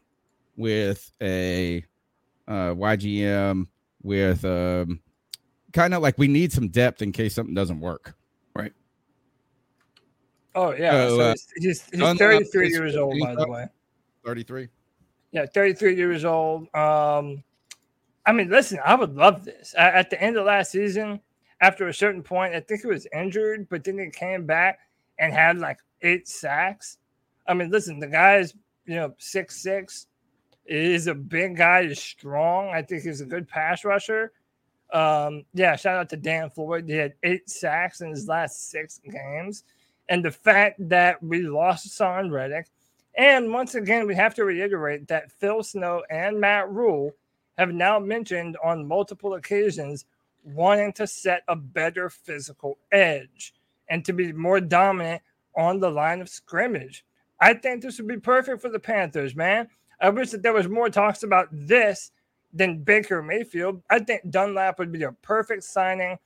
[0.55, 1.83] with a
[2.47, 3.67] uh, YGM,
[4.03, 5.01] with um,
[5.73, 8.15] kind of like we need some depth in case something doesn't work.
[8.55, 8.73] Right.
[10.53, 13.65] Oh yeah, Oh, so uh, he's, he's, he's 33 years old, by the way.
[14.25, 14.67] 33.
[15.31, 16.63] Yeah, 33 years old.
[16.75, 17.43] Um,
[18.25, 19.73] I mean, listen, I would love this.
[19.75, 21.21] A- At the end of last season,
[21.61, 24.79] after a certain point, I think he was injured, but then he came back
[25.19, 26.97] and had like eight sacks.
[27.47, 28.53] I mean, listen, the guy is,
[28.85, 30.07] you know, six six.
[30.65, 32.69] Is a big guy, is strong.
[32.69, 34.31] I think he's a good pass rusher.
[34.93, 36.87] Um, yeah, shout out to Dan Floyd.
[36.87, 39.63] He had eight sacks in his last six games.
[40.09, 42.67] And the fact that we lost Son Reddick,
[43.15, 47.15] and once again, we have to reiterate that Phil Snow and Matt Rhule
[47.57, 50.05] have now mentioned on multiple occasions
[50.43, 53.53] wanting to set a better physical edge
[53.89, 55.21] and to be more dominant
[55.55, 57.05] on the line of scrimmage.
[57.39, 59.67] I think this would be perfect for the Panthers, man.
[60.01, 62.11] I wish that there was more talks about this
[62.53, 63.81] than Baker Mayfield.
[63.89, 66.17] I think Dunlap would be a perfect signing.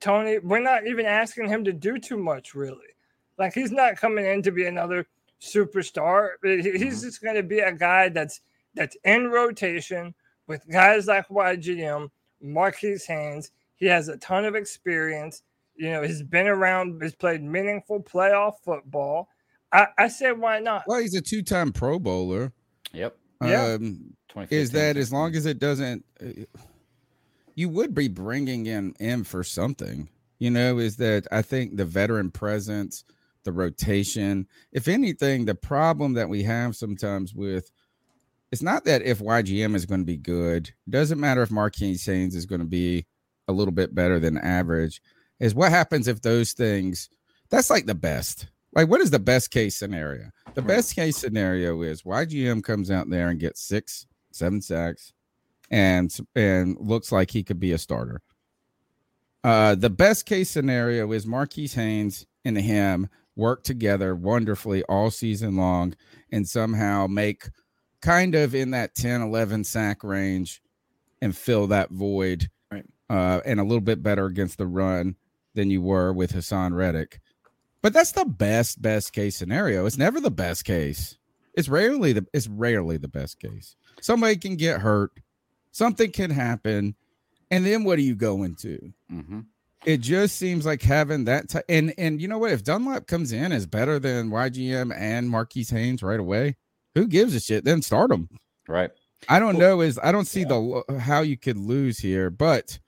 [0.00, 2.86] Tony, we're not even asking him to do too much, really.
[3.38, 5.06] Like he's not coming in to be another
[5.40, 6.30] superstar.
[6.42, 7.06] He's mm-hmm.
[7.06, 8.40] just going to be a guy that's
[8.74, 10.14] that's in rotation
[10.46, 12.10] with guys like YGM,
[12.42, 13.50] Marquis Haynes.
[13.76, 15.42] He has a ton of experience.
[15.76, 19.28] You know, he's been around, he's played meaningful playoff football.
[19.72, 20.84] I, I said, why not?
[20.86, 22.52] Well, he's a two-time Pro Bowler.
[22.92, 23.16] Yep.
[23.42, 23.74] Yeah.
[23.74, 26.44] Um, 2015, is that as long as it doesn't, uh,
[27.54, 30.08] you would be bringing in him for something.
[30.38, 33.04] You know, is that I think the veteran presence,
[33.44, 34.46] the rotation.
[34.72, 37.70] If anything, the problem that we have sometimes with
[38.52, 42.34] it's not that if YGM is going to be good, doesn't matter if Marquis Haynes
[42.34, 43.06] is going to be
[43.48, 45.02] a little bit better than average.
[45.40, 47.10] Is what happens if those things
[47.50, 48.48] that's like the best.
[48.72, 50.30] Like, what is the best case scenario?
[50.54, 55.12] The best case scenario is YGM comes out there and gets six, seven sacks,
[55.70, 58.20] and and looks like he could be a starter.
[59.44, 65.56] Uh, the best case scenario is Marquis Haynes and him work together wonderfully all season
[65.56, 65.94] long
[66.32, 67.48] and somehow make
[68.00, 70.62] kind of in that 10, 11 sack range
[71.22, 72.84] and fill that void Right.
[73.08, 75.14] uh, and a little bit better against the run
[75.56, 77.20] than you were with Hassan Reddick.
[77.82, 79.86] But that's the best, best case scenario.
[79.86, 81.18] It's never the best case.
[81.54, 83.76] It's rarely the it's rarely the best case.
[84.00, 85.12] Somebody can get hurt,
[85.72, 86.94] something can happen,
[87.50, 88.92] and then what do you go into?
[89.10, 89.40] Mm-hmm.
[89.84, 92.52] It just seems like having that ti- and and you know what?
[92.52, 96.56] If Dunlap comes in is better than YGM and Marquis Haynes right away,
[96.94, 97.64] who gives a shit?
[97.64, 98.28] Then start them.
[98.68, 98.90] Right.
[99.28, 99.80] I don't know.
[99.80, 102.78] Is I don't see the how you could lose here, but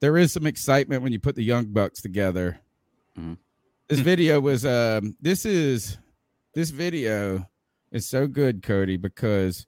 [0.00, 2.58] there is some excitement when you put the young bucks together.
[3.18, 3.36] Mhm.
[3.88, 5.98] This video was um this is
[6.54, 7.46] this video
[7.92, 9.66] is so good, Cody, because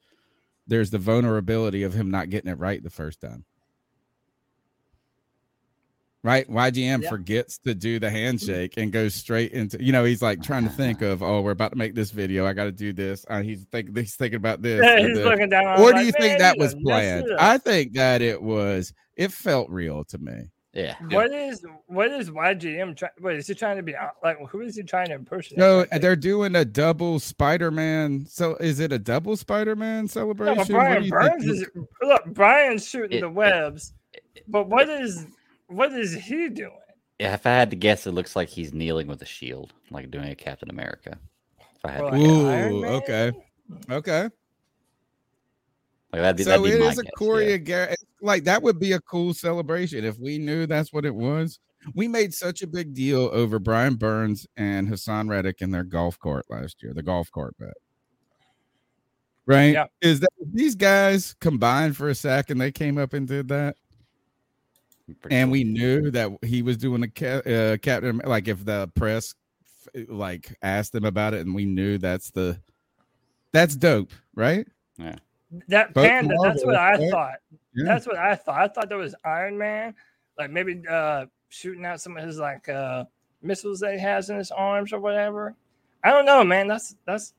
[0.66, 3.44] there's the vulnerability of him not getting it right the first time.
[6.24, 6.48] Right?
[6.48, 7.08] YGM Yeah.
[7.10, 10.70] forgets to do the handshake and goes straight into you know, he's like trying to
[10.70, 12.46] think of, oh, we're about to make this video.
[12.46, 13.26] I gotta do this.
[13.28, 14.80] Uh, he's thinking he's thinking about this.
[14.84, 17.26] Yeah, and he's then- looking down or do like, you think that was planned?
[17.40, 18.92] I think that it was.
[19.16, 20.48] It felt real to me.
[20.72, 20.94] Yeah.
[21.10, 23.12] What is what is YGM trying?
[23.20, 23.94] Wait, is he trying to be?
[23.94, 25.58] Uh, like, who is he trying to impersonate?
[25.58, 28.24] No, they're doing a double Spider-Man.
[28.26, 30.54] So is it a double Spider-Man celebration?
[30.54, 31.66] but What do Brian Burns is
[32.00, 32.24] look.
[32.26, 33.92] Brian's shooting It- the webs,
[34.48, 35.26] but what is
[35.66, 36.72] what is he doing?
[37.18, 40.10] Yeah, if I had to guess, it looks like he's kneeling with a shield, like
[40.10, 41.18] doing a Captain America.
[41.60, 42.26] If I had Or to guess.
[42.72, 43.32] Ooh, okay,
[43.90, 44.22] okay.
[46.12, 47.12] Like that'd be, So that'd be it my is a guess,
[47.68, 47.94] yeah.
[48.22, 51.58] Like that would be a cool celebration if we knew that's what it was.
[51.96, 56.16] We made such a big deal over Brian Burns and Hassan Reddick in their golf
[56.20, 57.74] cart last year, the golf cart bet.
[59.44, 59.72] Right?
[59.72, 59.86] Yeah.
[60.00, 62.58] Is that these guys combined for a second?
[62.58, 63.74] They came up and did that,
[65.28, 68.20] and we knew that he was doing a ca- uh, captain.
[68.24, 69.34] Like if the press
[70.06, 72.60] like asked him about it, and we knew that's the
[73.52, 74.64] that's dope, right?
[74.96, 75.16] Yeah.
[75.68, 76.34] That Both panda.
[76.42, 77.10] That's what I right?
[77.10, 77.34] thought.
[77.74, 77.84] Yeah.
[77.86, 78.58] That's what I thought.
[78.60, 79.94] I thought there was Iron Man,
[80.38, 83.04] like maybe uh shooting out some of his like uh
[83.42, 85.54] missiles that he has in his arms or whatever.
[86.04, 86.68] I don't know, man.
[86.68, 87.34] That's that's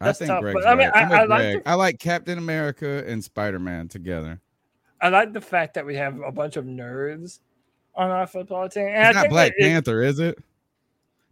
[0.00, 0.96] I think tough, Greg's but I mean, right.
[0.96, 1.64] I- with I like Greg.
[1.64, 4.40] the- I like Captain America and Spider Man together.
[5.02, 7.40] I like the fact that we have a bunch of nerds
[7.94, 8.86] on our football team.
[8.86, 10.38] And I It's not think Black it- Panther, is it?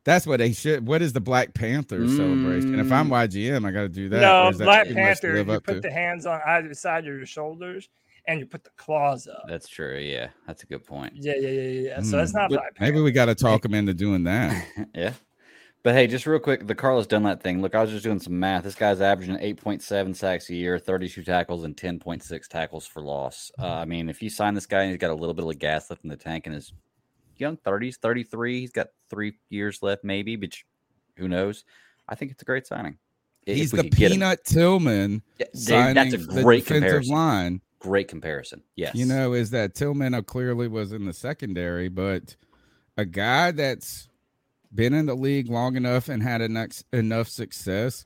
[0.08, 0.86] That's what they should.
[0.86, 2.72] What is the Black Panther celebration?
[2.72, 4.20] And if I'm YGM, I got to do that.
[4.22, 5.36] no, that Black too much Panther.
[5.36, 5.80] You put to?
[5.82, 7.90] the hands on either side of your shoulders
[8.26, 9.42] and you put the claws up.
[9.46, 9.98] That's true.
[9.98, 11.12] Yeah, that's a good point.
[11.16, 11.88] Yeah, yeah, yeah, yeah.
[11.90, 12.00] yeah.
[12.00, 12.38] So it's Hmm.
[12.38, 12.90] not But Black Panther.
[12.92, 14.66] Maybe we got to talk him into doing that.
[14.94, 15.12] yeah.
[15.82, 17.60] But hey, just real quick, the Carlos Dunlap thing.
[17.60, 18.64] Look, I was just doing some math.
[18.64, 23.52] This guy's averaging 8.7 sacks a year, 32 tackles, and 10.6 tackles for loss.
[23.58, 25.58] Uh, I mean, if you sign this guy and he's got a little bit of
[25.58, 26.72] gas left in the tank and his
[27.40, 30.50] young 30s, 33, he's got three years left, maybe, but
[31.16, 31.64] Who knows?
[32.08, 32.98] I think it's a great signing.
[33.44, 34.18] He's the could get him.
[34.20, 37.14] Peanut Tillman Yeah, that's a great defensive comparison.
[37.14, 37.60] line.
[37.80, 38.62] Great comparison.
[38.76, 38.94] Yes.
[38.94, 42.36] You know, is that Tillman uh, clearly was in the secondary, but
[42.96, 44.08] a guy that's
[44.74, 48.04] been in the league long enough and had enough, enough success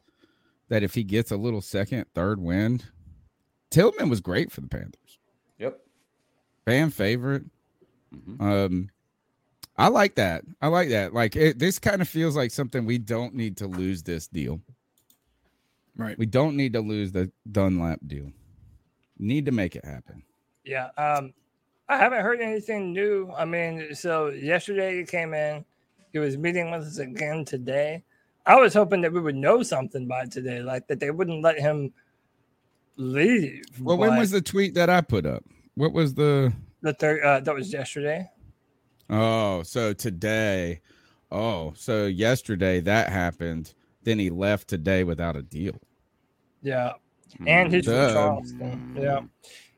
[0.68, 2.84] that if he gets a little second, third wind,
[3.70, 5.18] Tillman was great for the Panthers.
[5.58, 5.80] Yep.
[6.66, 7.44] Fan favorite.
[8.14, 8.40] Mhm.
[8.40, 8.90] Um,
[9.76, 10.44] I like that.
[10.60, 11.14] I like that.
[11.14, 14.60] Like it, this kind of feels like something we don't need to lose this deal.
[15.96, 16.18] Right.
[16.18, 18.32] We don't need to lose the Dunlap deal.
[19.18, 20.22] Need to make it happen.
[20.64, 20.88] Yeah.
[20.96, 21.32] Um,
[21.88, 23.32] I haven't heard anything new.
[23.36, 25.64] I mean, so yesterday he came in.
[26.12, 28.04] He was meeting with us again today.
[28.44, 31.58] I was hoping that we would know something by today, like that they wouldn't let
[31.58, 31.92] him
[32.96, 33.64] leave.
[33.80, 35.44] Well, when was the tweet that I put up?
[35.74, 37.22] What was the the third?
[37.22, 38.28] Uh, that was yesterday.
[39.10, 40.80] Oh, so today.
[41.30, 43.74] Oh, so yesterday that happened.
[44.04, 45.76] Then he left today without a deal.
[46.62, 46.92] Yeah.
[47.46, 48.08] And he's Duh.
[48.08, 48.96] from Charleston.
[49.00, 49.20] Yeah.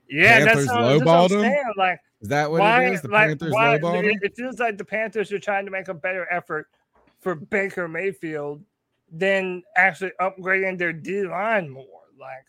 [0.08, 1.42] Yeah, Panthers that's, what, that's what lowballed I'm him?
[1.42, 1.72] saying.
[1.76, 3.02] Like, Is that what why, it is?
[3.02, 4.18] The like, Panthers why, lowballed it, him?
[4.22, 6.68] it feels like the Panthers are trying to make a better effort
[7.20, 8.62] for Baker Mayfield
[9.10, 11.86] than actually upgrading their D line more.
[12.18, 12.44] Like,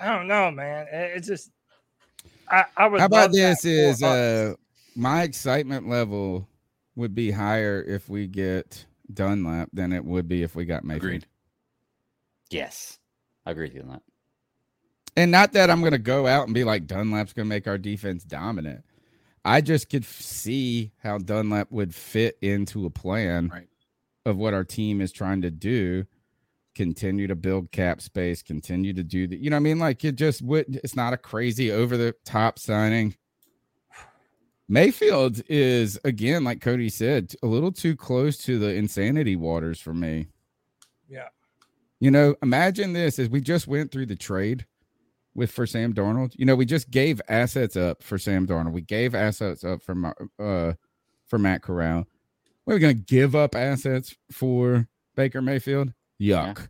[0.00, 0.86] I don't know, man.
[0.90, 1.50] It, it's just,
[2.48, 3.00] I, I would.
[3.00, 3.64] How about this?
[3.64, 4.54] Is uh
[5.00, 6.46] my excitement level
[6.94, 11.04] would be higher if we get Dunlap than it would be if we got Mayfield.
[11.04, 11.26] Agreed.
[12.50, 12.98] Yes.
[13.46, 14.02] I agree with you on that.
[15.16, 17.66] And not that I'm going to go out and be like Dunlap's going to make
[17.66, 18.84] our defense dominant.
[19.44, 23.68] I just could see how Dunlap would fit into a plan Right.
[24.26, 26.04] of what our team is trying to do.
[26.74, 30.04] Continue to build cap space, continue to do the, you know, what I mean, like
[30.04, 30.80] it just would.
[30.84, 33.16] It's not a crazy over the top signing.
[34.70, 39.92] Mayfield is again, like Cody said, a little too close to the insanity waters for
[39.92, 40.28] me.
[41.08, 41.26] Yeah.
[41.98, 44.64] You know, imagine this as we just went through the trade
[45.34, 46.34] with for Sam Darnold.
[46.36, 48.70] You know, we just gave assets up for Sam Darnold.
[48.70, 50.74] We gave assets up for uh
[51.26, 52.06] for Matt Corral.
[52.64, 54.86] We're going to give up assets for
[55.16, 55.92] Baker Mayfield.
[56.20, 56.68] Yuck.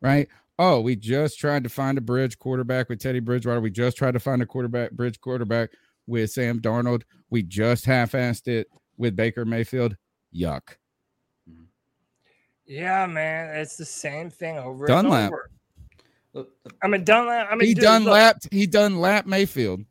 [0.00, 0.26] Right?
[0.58, 3.60] Oh, we just tried to find a bridge quarterback with Teddy Bridgewater.
[3.60, 5.70] We just tried to find a quarterback bridge quarterback
[6.06, 7.02] with Sam Darnold.
[7.30, 9.96] We just half-assed it with Baker Mayfield.
[10.34, 10.76] Yuck.
[12.66, 15.32] Yeah, man, it's the same thing over Dunlap.
[15.32, 15.50] and over.
[16.82, 17.48] I mean, Dunlap.
[17.50, 18.48] I mean, he dude, done look, lapped.
[18.52, 19.82] He done lap Mayfield.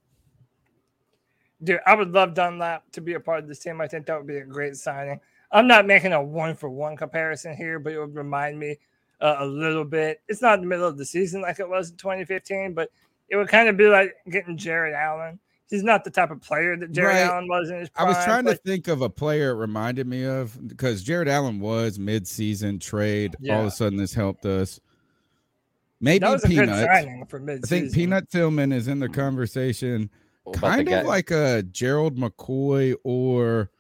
[1.64, 3.80] Dude, I would love Dunlap to be a part of this team.
[3.80, 5.20] I think that would be a great signing.
[5.52, 8.78] I'm not making a one for one comparison here, but it would remind me
[9.22, 10.22] uh, a little bit.
[10.28, 12.90] It's not the middle of the season like it was in 2015, but
[13.30, 15.40] it would kind of be like getting Jared Allen.
[15.70, 17.22] He's not the type of player that Jared Right.
[17.24, 20.06] Allen was in his prime, I was trying to think of a player it reminded
[20.06, 23.36] me of because Jared Allen was mid-season trade.
[23.50, 24.80] All of a sudden, this helped us.
[26.02, 26.86] Maybe that was a good Peanut.
[26.86, 29.16] signing for I think Peanut Tillman is in the mm-hmm.
[29.16, 30.10] conversation,
[30.44, 33.72] What about the kind guy- of like a Gerald McCoy or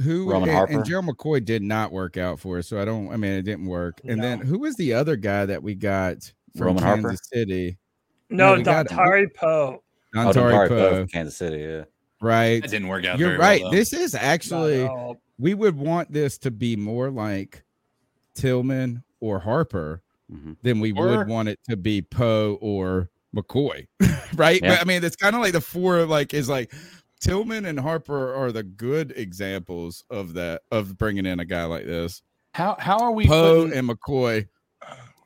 [0.00, 0.30] who.
[0.30, 0.72] Roman and, Harper?
[0.72, 3.12] and Gerald McCoy did not work out for us, so I don't.
[3.12, 4.00] I mean, it didn't work.
[4.04, 4.44] And then No.
[4.46, 7.08] who was the other guy that we got from Roman Harper?
[7.08, 7.76] Kansas City?
[8.30, 9.82] No, we got- Dontari Poe.
[10.14, 11.06] Oh, Dontari Dontari Poe Poe.
[11.06, 11.58] Kansas City.
[11.62, 11.84] Yeah.
[12.20, 12.60] Right.
[12.62, 13.18] That didn't work out.
[13.18, 13.62] You're very well, right.
[13.62, 13.70] though.
[13.70, 15.16] this is actually Not at all.
[15.38, 17.64] we would want this to be more like
[18.34, 20.02] Tillman or Harper
[20.32, 20.56] Mhm.
[20.62, 23.86] than we Or- would want it to be Poe or McCoy,
[24.36, 24.60] right?
[24.62, 24.70] Yeah.
[24.76, 26.72] But I mean, it's kind of like the four like is like
[27.20, 31.86] Tillman and Harper are the good examples of that of bringing in a guy like
[31.86, 32.22] this.
[32.54, 33.26] How how are we?
[33.26, 34.48] Poe putting- and McCoy,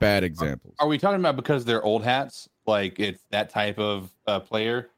[0.01, 0.75] bad examples.
[0.79, 2.49] are we talking about because they're old hats?
[2.67, 4.89] Like it's that type of uh, player?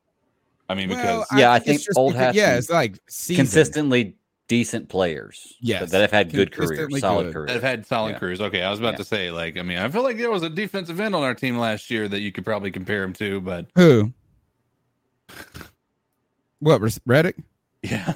[0.69, 3.47] I mean, because Yeah, I it's think old because- hats Yeah, it's like seasoned.
[3.49, 4.15] Consistently
[4.49, 5.55] decent players.
[5.61, 7.33] Yes, That, that have had good careers, consistently solid good.
[7.35, 7.47] careers.
[7.49, 8.19] that have had solid Yeah.
[8.19, 8.41] careers.
[8.41, 8.99] Okay, I was about Yeah.
[8.99, 11.35] to say, like, I mean, I feel like there was a defensive end on our
[11.35, 14.13] team last year that you could probably compare him to, but Who?
[16.61, 17.37] What Res- Reddick?
[17.83, 18.15] yeah,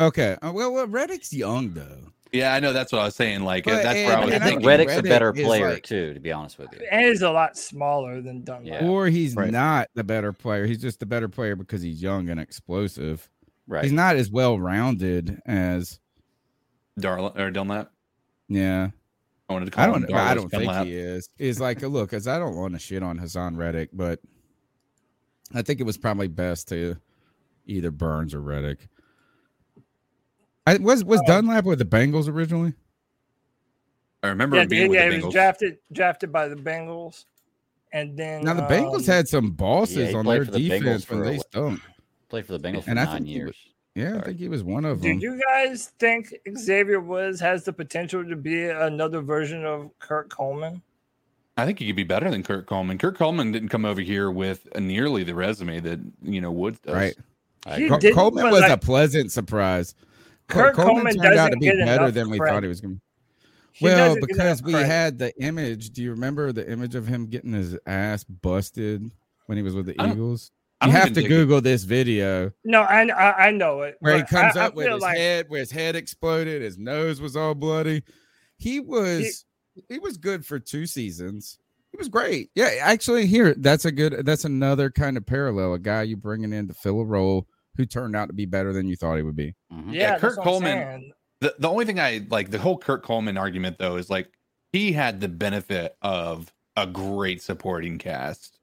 [0.00, 0.36] Okay.
[0.42, 2.12] Uh, well, well, Reddick's young though.
[2.32, 3.42] Yeah, I know that's what I was saying.
[3.42, 6.14] Like, But- that's where I was I I think Reddick's a better player like- too,
[6.14, 6.86] to be honest with you.
[6.90, 8.82] And he's a lot smaller than Dunlap.
[8.82, 8.88] Yeah.
[8.88, 9.50] Or he's Right.
[9.50, 10.66] not the better player.
[10.66, 13.28] He's just the better player because he's young and explosive.
[13.66, 13.84] Right.
[13.84, 16.00] He's not as well rounded as
[16.98, 17.90] Darla or Dunlap.
[18.48, 18.90] yeah.
[19.48, 20.04] I wanted to call I don't.
[20.04, 20.86] I Darla don't think Dunlap.
[20.86, 21.28] he is.
[21.38, 24.20] Is like look, because I don't want to shit on Hassan Reddick, but
[25.54, 26.96] I think it was probably best to
[27.66, 28.88] either Burns or Reddick.
[30.66, 32.74] I was was Dunlap with the Bengals originally.
[34.22, 35.32] I remember Yeah, him being yeah, with he the was Bengals.
[35.32, 37.24] drafted drafted by the Bengals,
[37.92, 41.16] and then Now the Bengals um, had some bosses Yeah, on their the defense for
[41.16, 41.80] when a they stunk.
[42.28, 43.48] Played for the Bengals for And I nine years.
[43.48, 43.56] was-
[43.94, 45.18] Yeah, I think he was one of Do them.
[45.18, 50.80] you guys think Xavier Woods has the potential to be another version of Kurt Coleman?
[51.58, 52.96] I think he could be better than Kurt Coleman.
[52.96, 56.94] Kurt Coleman didn't come over here with nearly the resume that you know Woods does.
[56.94, 57.16] Right.
[57.76, 59.94] He Col- didn't, Coleman but, was a pleasant surprise.
[60.52, 62.96] Col- Kurt Coleman Coleman turned out to be better than we thought he was going
[62.96, 63.00] to.
[63.80, 64.86] Well, because we credit.
[64.86, 65.90] had the image.
[65.90, 69.10] Do you remember the image of him getting his ass busted
[69.46, 70.50] when he was with the I Eagles?
[70.80, 73.96] I You don't have to think- Google this video No, I, I I know it.
[74.00, 76.76] where he comes I, up I with his like head, where his head exploded, his
[76.76, 78.02] nose was all bloody.
[78.58, 79.44] He was
[79.88, 81.58] he, was good for two seasons.
[81.92, 82.50] He was great.
[82.54, 84.24] Yeah, actually, here that's a good.
[84.26, 85.74] That's another kind of parallel.
[85.74, 87.46] A guy you bringing in to fill a role
[87.76, 89.54] who turned out to be better than you thought he would be.
[89.88, 91.12] Yeah, Kurt that's what I'm Coleman.
[91.40, 94.30] The the only thing I like the whole Kurt Coleman argument though is like
[94.72, 98.58] he had the benefit of a great supporting cast,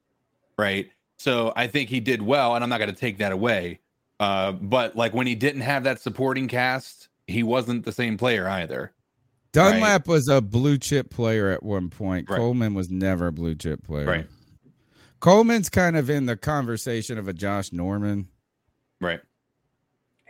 [0.58, 0.90] right?
[1.18, 3.80] So I think he did well, and I'm not going to take that away.
[4.18, 8.48] Uh, but like when he didn't have that supporting cast, he wasn't the same player
[8.48, 8.92] either.
[9.52, 12.30] Dunlap was a blue chip player at one point.
[12.30, 12.38] Right.
[12.38, 14.06] Coleman was never a blue chip player.
[14.06, 14.26] Right.
[15.20, 18.28] Coleman's kind of in the conversation of a Josh Norman
[19.00, 19.20] Right.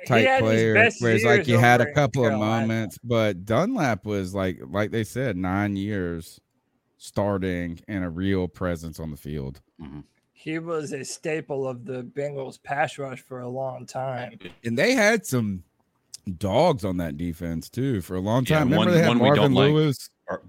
[0.07, 2.99] type had his player, best where it's like years you had a couple of moments,
[3.05, 6.41] but Dunlap was like, like they said, nine years
[6.99, 9.61] starting and a real presence on the field.
[10.33, 14.39] he was a staple of the Bengals pass rush for a long time.
[14.65, 15.65] And they had some
[16.39, 18.71] dogs on that defense too for a long Yeah, time.
[18.71, 19.73] Remember one- they had Marvin don't like.
[19.73, 20.09] Lewis.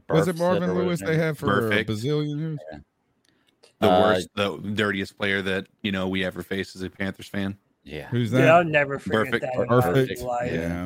[0.09, 1.89] Was it Marvin said Lewis they had for Perfect.
[1.89, 2.59] a bazillion years?
[3.79, 7.27] The Uh, worst, the dirtiest player that you know we ever faced as a Panthers
[7.27, 7.57] fan.
[7.83, 8.07] Yeah.
[8.07, 8.49] Who's Dude, that?
[8.49, 9.41] I'll never forget Burfict.
[9.41, 9.53] that.
[9.55, 10.21] Burfict.
[10.23, 10.51] life.
[10.51, 10.85] Yeah.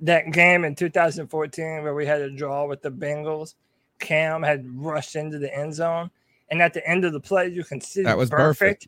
[0.00, 3.54] That game in 2014 where we had a draw with the Bengals,
[4.00, 6.10] Cam had rushed into the end zone,
[6.50, 8.86] and at the end of the play, you can see That was Burfict, Burfict.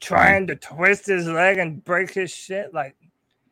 [0.00, 2.72] trying to twist his leg and break his shit.
[2.72, 2.94] Like,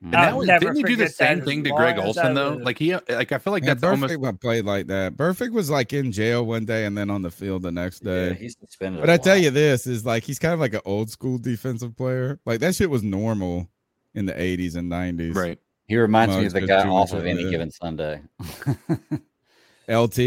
[0.03, 2.33] And I'll that was, never didn't he do the same thing to long Greg Olsen
[2.33, 2.51] though?
[2.55, 2.63] live.
[2.63, 5.15] Like he, like I feel like Yeah, that's almost Burfict played like that.
[5.15, 8.29] Burfict was like in jail one day and then on the field the next day.
[8.29, 9.03] Yeah, he's suspended.
[9.03, 11.37] But a I tell you this is like he's kind of like an old school
[11.37, 12.41] defensive player.
[12.47, 13.69] Like that shit was normal
[14.15, 15.35] in the 80s and 90s.
[15.35, 15.59] right.
[15.87, 18.23] he reminds me of the guy too off of of any given Sunday.
[19.89, 20.19] LT.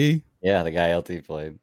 [0.41, 1.57] yeah, the guy LT played.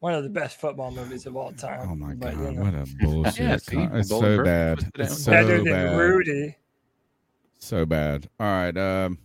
[0.00, 1.88] one of the best football movies of all oh time.
[1.90, 3.38] Oh my But, god, you know, what a bullshit.
[3.38, 4.90] Yeah, see, it's so bad.
[4.94, 5.34] It's down.
[5.34, 5.98] better so than bad.
[5.98, 6.56] Rudy.
[7.58, 8.28] So bad.
[8.40, 8.76] All right.
[8.76, 9.18] Um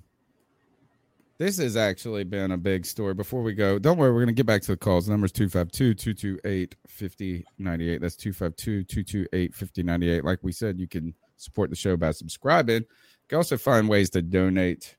[1.39, 3.14] this has actually been a big story.
[3.14, 5.07] Before we go, don't worry, we're going to get back to the calls.
[5.07, 8.01] The number is 252 228 5098.
[8.01, 10.23] That's 252 228 5098.
[10.23, 12.84] Like we said, you can support the show by subscribing.
[12.84, 14.95] You can also find ways to donate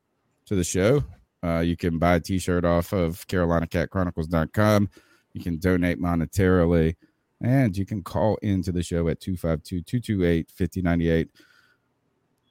[0.46, 1.04] to the show.
[1.42, 4.90] Uh, you can buy a t shirt off of CarolinaCatChronicles.com.
[5.34, 6.96] You can donate monetarily.
[7.40, 11.28] And you can call into the show at 252 228 5098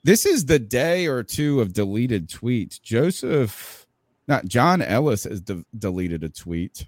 [0.03, 2.81] this is the day or two of deleted tweets.
[2.81, 3.87] Joseph,
[4.27, 6.87] not John Ellis has de- deleted a tweet.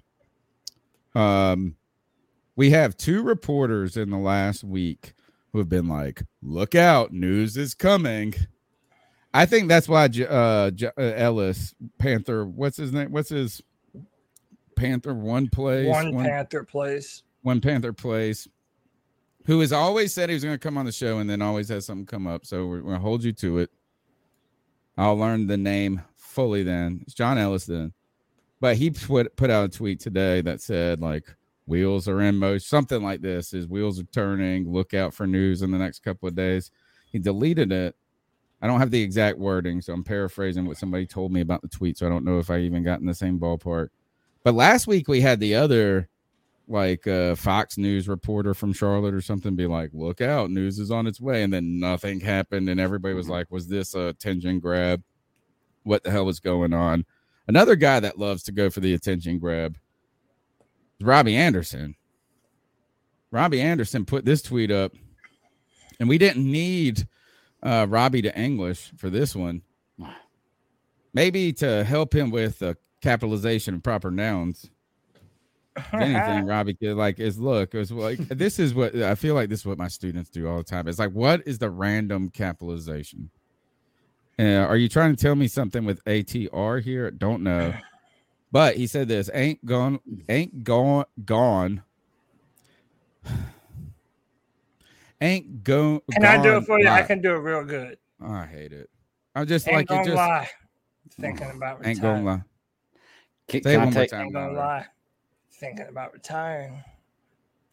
[1.14, 1.76] Um,
[2.56, 5.14] we have two reporters in the last week
[5.52, 8.34] who have been like, "Look out, news is coming."
[9.34, 12.46] I think that's why uh, uh, Ellis Panther.
[12.46, 13.12] What's his name?
[13.12, 13.62] What's his
[14.76, 15.14] Panther?
[15.14, 17.22] One plays One Panther place.
[17.42, 18.48] one Panther plays,
[19.46, 21.68] who has always said he was going to come on the show and then always
[21.68, 22.44] has something come up.
[22.44, 23.70] So we're going to hold you to it.
[24.98, 27.00] I'll learn the name fully then.
[27.02, 27.92] It's John Ellis then.
[28.60, 31.34] But he put put out a tweet today that said like
[31.66, 33.50] wheels are in motion, something like this.
[33.50, 34.72] His wheels are turning.
[34.72, 36.70] Look out for news in the next couple of days.
[37.12, 37.94] He deleted it.
[38.62, 41.68] I don't have the exact wording, so I'm paraphrasing what somebody told me about the
[41.68, 41.98] tweet.
[41.98, 43.88] So I don't know if I even got in the same ballpark.
[44.42, 46.08] But last week we had the other
[46.68, 50.90] like a Fox News reporter from Charlotte or something be like, "Look out, news is
[50.90, 54.58] on its way," and then nothing happened, and everybody was like, "Was this a attention
[54.58, 55.02] grab?
[55.84, 57.04] What the hell was going on?"
[57.46, 59.76] Another guy that loves to go for the attention grab
[60.98, 61.94] is Robbie Anderson.
[63.30, 64.92] Robbie Anderson put this tweet up,
[66.00, 67.06] and we didn't need
[67.62, 69.62] uh Robbie to English for this one.
[71.14, 74.68] Maybe to help him with uh, capitalization of proper nouns
[75.92, 79.60] anything, Robbie could like is look, it's like this is what I feel like this
[79.60, 80.88] is what my students do all the time.
[80.88, 83.30] It's like, what is the random capitalization?
[84.38, 87.10] Uh, are you trying to tell me something with ATR here?
[87.10, 87.74] Don't know.
[88.52, 91.82] But he said this ain't gone, ain't gone, gone.
[95.20, 96.02] Ain't go.
[96.12, 96.88] Can I do it for you?
[96.88, 97.96] I can do it real good.
[98.22, 98.90] Oh, I hate it.
[99.34, 100.48] I'm just Ain't like gonna it just lie.
[101.18, 101.96] Thinking about retiring.
[101.96, 102.42] ain't gonna lie.
[103.48, 104.10] Can, Say it can I one more take?
[104.10, 104.20] time.
[104.22, 104.56] Ain't gonna Louder.
[104.58, 104.86] lie.
[105.58, 106.84] Thinking about retiring.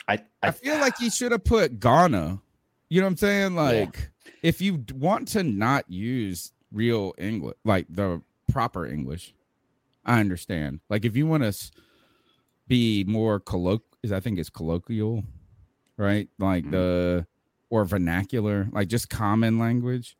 [0.07, 2.41] I, I I feel like you should have put gonna.
[2.89, 3.55] You know what I'm saying?
[3.55, 4.09] Like
[4.41, 9.33] if you want to not use real English, like the proper English,
[10.05, 10.79] I understand.
[10.89, 11.71] Like if you want to
[12.67, 15.23] be more colloquial, I think it's colloquial,
[15.97, 16.27] right?
[16.39, 17.75] Like the mm-hmm.
[17.75, 20.17] or vernacular, like just common language.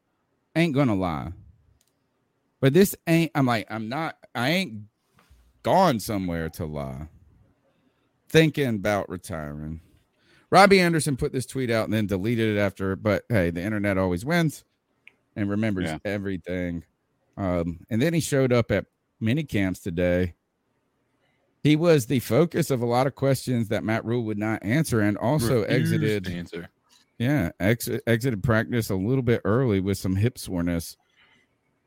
[0.56, 1.31] Ain't gonna lie,
[2.60, 3.31] but this ain't.
[3.35, 4.18] I'm like, I'm not.
[4.35, 4.84] I ain't
[5.64, 7.07] gone somewhere to lie.
[8.34, 9.80] Thinking about retiring.
[10.49, 13.97] Robbie Anderson put this tweet out and then deleted it after, but hey, the internet
[13.97, 14.64] always wins
[15.35, 15.99] and remembers Yeah.
[16.03, 16.84] everything.
[17.38, 18.85] Um, and then he showed up at
[19.19, 20.34] mini camps today.
[21.61, 24.99] He was the focus of a lot of questions that Matt Rhule would not answer,
[24.99, 26.27] and also Refused exited.
[26.27, 26.69] answer.
[27.19, 30.97] Yeah, ex- exited practice a little bit early with some hip soreness.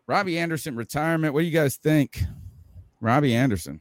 [0.06, 1.34] Robbie Anderson retirement.
[1.34, 2.22] What do you guys think?
[3.00, 3.80] Robbie Anderson.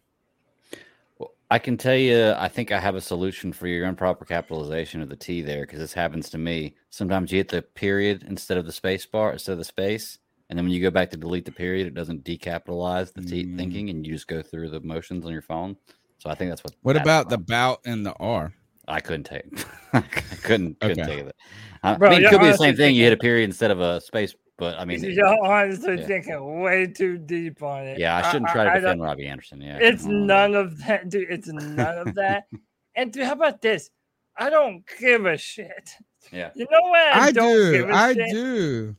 [1.52, 5.10] I can tell you, I think I have a solution for your improper capitalization of
[5.10, 6.76] the T there because this happens to me.
[6.90, 10.18] Sometimes you hit the period instead of the space bar, instead of the space.
[10.50, 13.46] And then when you go back to delete the period, it doesn't decapitalize the T
[13.46, 13.58] Mm.
[13.58, 15.76] thinking and you just go through the motions on your phone.
[16.18, 16.74] So I think that's what.
[16.82, 18.54] What that's about the bout and the R?
[18.88, 19.46] I couldn't take.
[19.94, 20.02] I
[20.42, 21.18] couldn't couldn't Okay.
[21.18, 21.36] take it.
[21.84, 22.96] I Bro, mean, it could be the same thing.
[22.96, 26.06] You hit a period instead of a space, but I mean, You're honestly yeah.
[26.06, 28.00] thinking way too deep on it.
[28.00, 29.62] yeah, I shouldn't try to I defend Robbie Anderson.
[29.62, 31.30] Yeah, It's none of that, dude.
[31.30, 32.46] It's none of that.
[32.98, 33.90] And dude, how about this?
[34.38, 35.92] I don't give a shit.
[36.32, 36.52] Yeah.
[36.56, 37.72] You know why I, I don't do.
[37.74, 38.32] give a I shit?
[38.32, 38.96] do.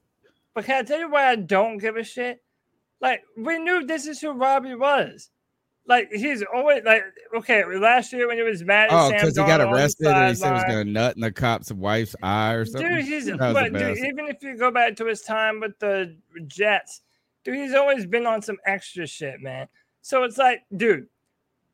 [0.54, 2.42] But can I tell you why I don't give a shit?
[3.00, 5.30] Like we knew this is who Robbie was.
[5.88, 7.02] Like he's always like
[7.36, 7.64] okay.
[7.64, 10.06] Last year when he was mad at Oh, because he got Darnold on the arrested
[10.08, 12.88] and he said he was going to nut in the cop's wife's eye or something.
[12.88, 15.60] Dude, he's That was the but dude, even if you go back to his time
[15.60, 16.16] with the
[16.48, 17.02] Jets,
[17.44, 19.68] dude, he's always been on some extra shit, man.
[20.02, 21.06] So it's like, dude,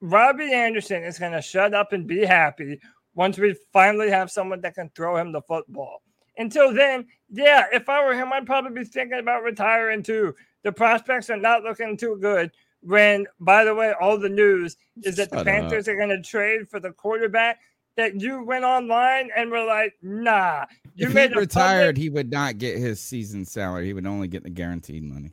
[0.01, 2.81] Robbie Anderson is gonna shut up and be happy
[3.15, 6.03] once we finally have someone that can throw him the football.
[6.39, 10.35] Until then, yeah, if I were him, I'd probably be thinking about retiring too.
[10.63, 12.51] The prospects are not looking too good.
[12.83, 16.21] When, by the way, all the news is that the Shut Panthers are going to
[16.21, 17.61] trade for the quarterback
[17.97, 20.65] that you went online and were like, nah.
[20.95, 23.87] You if made he retired, public- he would not get his season salary.
[23.87, 25.33] He would only get the guaranteed money.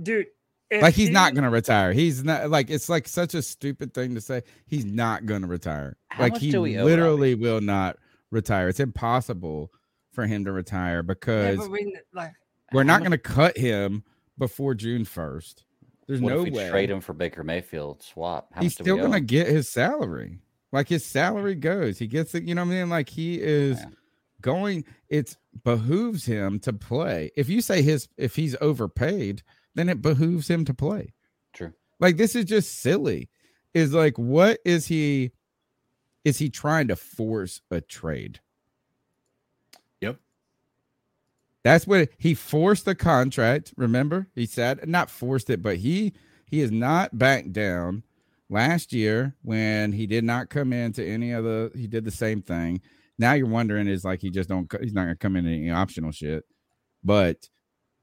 [0.00, 0.26] dude.
[0.70, 1.92] like he's he- not going to retire.
[1.92, 4.42] He's not like it's like such a stupid thing to say.
[4.66, 5.96] He's not going to retire.
[6.08, 7.96] How like he do owe literally will not
[8.30, 8.68] retire.
[8.68, 9.72] It's impossible
[10.12, 12.32] for him to retire because but we, like,
[12.72, 14.04] we're not going to cut him
[14.38, 15.64] before June first.
[16.06, 16.70] There's What no if we way.
[16.70, 18.48] trade him for Baker Mayfield swap?
[18.52, 20.38] How he's much do we still gonna get his salary.
[20.72, 21.98] Like his salary goes.
[21.98, 22.90] He gets it, you know what I mean?
[22.90, 23.78] Like he is
[24.40, 27.30] going, it behooves him to play.
[27.36, 29.42] If you say his if he's overpaid,
[29.74, 31.14] then it behooves him to play.
[31.52, 31.72] True.
[32.00, 33.30] Like this is just silly.
[33.72, 35.32] Is like what is he
[36.24, 38.40] is he trying to force a trade?
[40.00, 40.18] Yep.
[41.64, 43.72] That's what he forced the contract.
[43.76, 46.12] Remember, he said not forced it, but he
[46.46, 48.04] he is not backed down.
[48.50, 52.42] Last year, when he did not come into any of the, he did the same
[52.42, 52.82] thing.
[53.18, 56.12] Now you're wondering is like he just don't he's not gonna come in any optional
[56.12, 56.44] shit.
[57.02, 57.48] But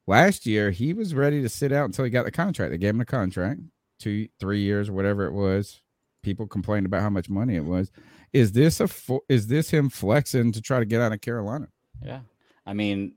[0.07, 2.71] last year he was ready to sit out until he got the contract.
[2.71, 3.61] They gave him the contract,
[3.99, 5.81] two, three years, or whatever it was.
[6.23, 7.91] People complained about how much money it was.
[8.33, 8.89] Is this a
[9.29, 11.67] is this him flexing to try to get out of Carolina?
[12.03, 12.21] Yeah.
[12.65, 13.13] I mean,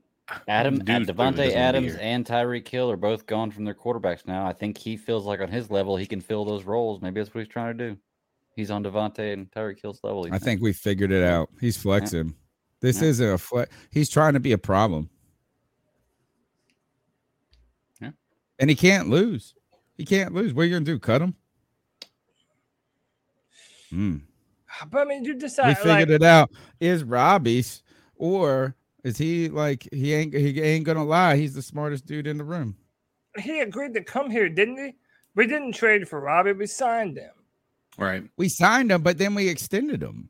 [0.48, 4.26] Adam, Dude and clearly Davante Adams and Tyreek Hill are both gone from their quarterbacks
[4.26, 4.46] now.
[4.46, 7.02] I think he feels like on his level he can fill those roles.
[7.02, 7.98] Maybe that's what he's trying to do.
[8.56, 10.24] He's on Davante and Tyreek Hill's level.
[10.26, 10.44] I thinks.
[10.44, 11.50] think we figured it out.
[11.60, 12.34] He's flexing.
[12.80, 13.08] This Yeah.
[13.08, 13.74] isn't a flex.
[13.90, 15.10] He's trying to be a problem.
[18.00, 18.10] Yeah.
[18.58, 19.54] And he can't lose.
[19.96, 20.54] He can't lose.
[20.54, 20.98] What are you gonna do?
[20.98, 21.34] Cut him?
[23.90, 24.16] Hmm.
[24.90, 25.68] but I mean, you decide.
[25.68, 25.82] We decide.
[26.00, 26.50] figured like, it out.
[26.80, 27.82] Is Robbie's
[28.16, 28.74] or
[29.04, 31.36] is he like he ain't he ain't gonna lie?
[31.36, 32.76] He's the smartest dude in the room.
[33.38, 34.94] he agreed to come here, didn't he?
[35.36, 36.52] We didn't trade for Robbie.
[36.52, 37.30] We signed him.
[37.98, 38.24] Right.
[38.36, 40.28] We signed him, but then we extended him.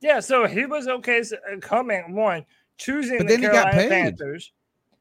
[0.00, 2.46] Yeah, so he was okay uh, coming one,
[2.78, 3.88] choosing But the then he got Carolina paid.
[3.90, 4.52] Panthers.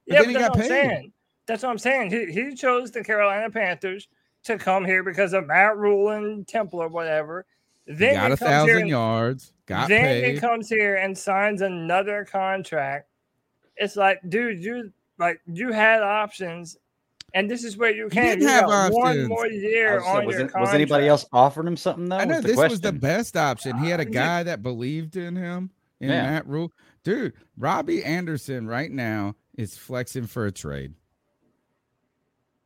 [0.07, 0.89] But yeah, then he but that's got what I'm paid.
[0.89, 1.13] saying.
[1.45, 2.11] That's what I'm saying.
[2.11, 4.07] He he chose the Carolina Panthers
[4.45, 7.45] to come here because of Matt Rhule and Temple or whatever.
[7.85, 9.53] Then He got he a thousand and- yards.
[9.67, 10.33] Got then paid.
[10.35, 13.09] he comes here and signs another contract.
[13.75, 16.77] It's like, dude, you like you had options,
[17.33, 18.39] and this is where you can.
[18.39, 21.25] didn't You have got one more year was on was, your it- was anybody else
[21.31, 22.17] offering him something though?
[22.17, 23.77] I know Was the this was the best option.
[23.77, 25.69] He had a guy that believed in him
[25.99, 26.31] in Yeah.
[26.31, 26.71] that Rhule.
[27.03, 30.93] Dude, Robbie Anderson right now is flexing for a trade.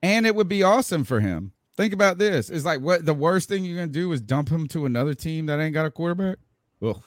[0.04, 1.52] And it would be awesome for him.
[1.78, 2.50] Think about this.
[2.50, 5.46] It's like what the worst thing you're gonna do is dump him to another team
[5.48, 6.38] that ain't got a quarterback.
[6.82, 7.02] Ugh.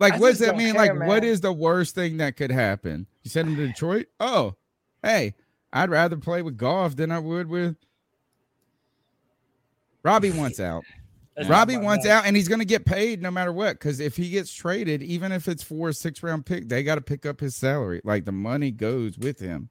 [0.00, 0.74] Like, I what does that mean?
[0.74, 1.24] care, like, what man.
[1.24, 3.06] is the worst thing that could happen?
[3.22, 4.06] You send him to Detroit?
[4.20, 4.54] Oh,
[5.02, 5.34] hey,
[5.72, 7.76] I'd rather play with golf than I would with.
[10.02, 10.84] Robbie wants out.
[11.46, 13.74] Robbie not wants out, and he's going to get paid no matter what.
[13.74, 16.96] Because if he gets traded, even if it's for a six round pick, they got
[16.96, 18.00] to pick up his salary.
[18.04, 19.68] Like the money goes with him.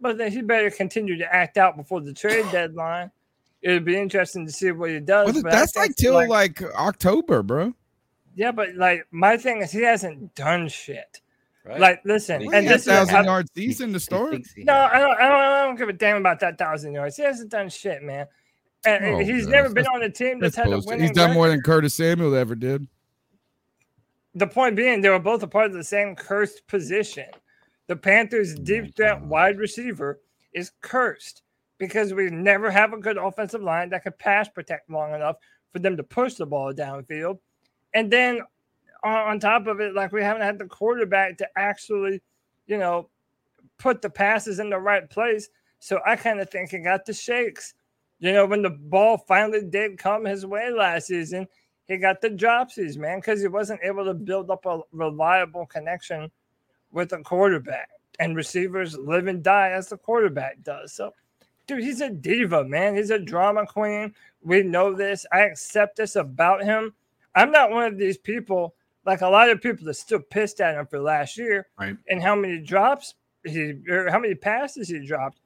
[0.00, 3.10] But then he better continue to act out before the trade deadline.
[3.62, 5.32] It'll be interesting to see what he does.
[5.32, 7.74] Well, but that's like till like, October, bro.
[8.34, 11.20] yeah, but like my thing is he hasn't done shit.
[11.62, 11.78] Right.
[11.78, 14.34] Like, listen, Well, and he had this is thousand I- yard season to start.
[14.56, 15.40] No, I don't, I don't.
[15.40, 17.16] I don't give a damn about that thousand yards.
[17.16, 18.26] He hasn't done shit, man.
[18.86, 19.50] And and Oh, he's man.
[19.52, 20.88] never been That's- on a team That's that's, had a bullshit.
[20.88, 21.02] winning.
[21.02, 21.34] He's done record.
[21.34, 22.88] more than Curtis Samuel ever did.
[24.34, 27.26] the point being, they were both a part of the same cursed position.
[27.88, 30.20] The Panthers' deep threat oh wide receiver
[30.54, 31.42] is cursed
[31.80, 35.36] because we never have a good offensive line that could pass protect long enough
[35.72, 37.38] for them to push the ball downfield.
[37.94, 38.42] And then
[39.02, 42.20] on, on top of it, like we haven't had the quarterback to actually,
[42.66, 43.08] you know,
[43.78, 45.48] put the passes in the right place.
[45.78, 47.72] So I kind of think he got the shakes.
[48.18, 51.48] You know, when the ball finally did come his way last season,
[51.86, 56.30] he got the dropsies, man, because he wasn't able to build up a reliable connection
[56.92, 57.88] with a quarterback.
[58.18, 60.92] And receivers live and die as the quarterback does.
[60.92, 61.14] So,
[61.70, 62.94] dude, he's a diva, man.
[62.96, 64.14] He's a drama queen.
[64.42, 65.24] We know this.
[65.32, 66.94] I accept this about him.
[67.34, 68.74] I'm not one of these people,
[69.06, 71.96] like a lot of people that still pissed at him for last year Right.
[72.08, 73.14] and how many drops
[73.44, 75.38] he or how many passes he dropped.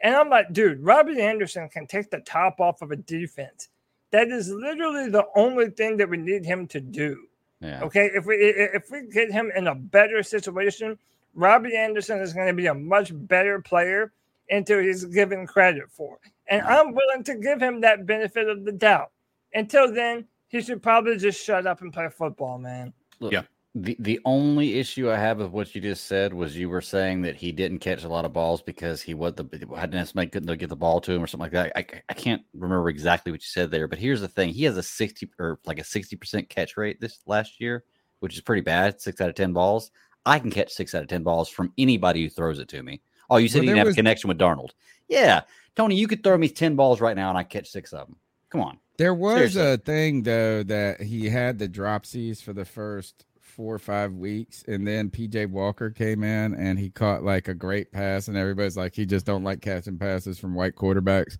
[0.00, 3.68] And I'm like, dude, Robbie Anderson can take the top off of a defense.
[4.10, 7.24] That is literally the only thing that we need him to do.
[7.60, 7.82] Yeah.
[7.82, 10.96] Okay, if we if we get him in a better situation,
[11.34, 14.12] Robbie Anderson is going to be a much better player
[14.50, 16.18] until he's given credit for.
[16.48, 19.10] And I'm willing to give him that benefit of the doubt.
[19.54, 22.92] Until then, he should probably just shut up and play football, man.
[23.20, 23.42] Look, Yeah.
[23.74, 27.20] The the only issue I have with what you just said was you were saying
[27.22, 29.44] that he didn't catch a lot of balls because he was the
[29.76, 31.72] hadn't necessarily couldn't get the ball to him or something like that.
[31.76, 34.78] I, I can't remember exactly what you said there, but here's the thing: he has
[34.78, 37.84] a sixty or like a sixty percent catch rate this last year,
[38.20, 39.00] which is pretty bad.
[39.02, 39.90] Six out of ten balls.
[40.24, 43.02] I can catch six out of ten balls from anybody who throws it to me.
[43.30, 44.70] Oh, you said Well, he didn't have a connection with Darnold.
[45.08, 45.42] Yeah,
[45.76, 48.16] Tony, you could throw me ten balls right now and I catch six of them.
[48.50, 48.78] Come on.
[48.96, 49.72] There was Seriously.
[49.72, 53.24] a thing though that he had the dropsies for the first
[53.58, 57.54] four or five weeks, and then PJ Walker came in and he caught like a
[57.54, 61.38] great pass, and everybody's like, he just don't like catching passes from white quarterbacks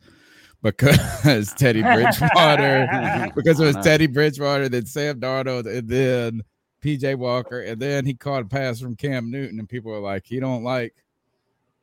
[0.62, 3.85] because Teddy Bridgewater, because it was uh-huh.
[3.85, 6.43] Teddy Bridgewater, then Sam Darnold, and then
[6.82, 10.27] PJ Walker, and then he caught a pass from Cam Newton, and people were like,
[10.27, 10.94] he don't like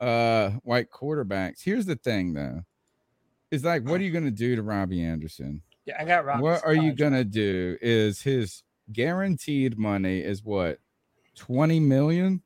[0.00, 1.62] uh white quarterbacks.
[1.62, 2.62] Here's the thing though.
[3.50, 5.62] It's like, what are you gonna do to Robbie Anderson?
[5.84, 7.76] Yeah, I got Robbie's what are you gonna do?
[7.80, 8.62] Is his
[8.92, 10.78] guaranteed money is what
[11.36, 12.42] 20 million?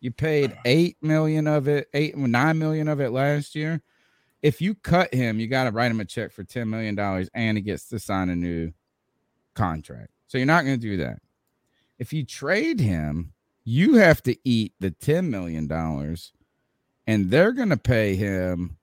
[0.00, 3.82] You paid eight million of it, eight nine million of it last year.
[4.42, 7.30] If you cut him, you got to write him a check for 10 million dollars
[7.34, 8.72] and he gets to sign a new
[9.54, 10.10] contract.
[10.26, 11.20] So you're not going to do that.
[12.00, 16.32] If you trade him, you have to eat the 10 million dollars
[17.06, 18.76] and they're going to pay him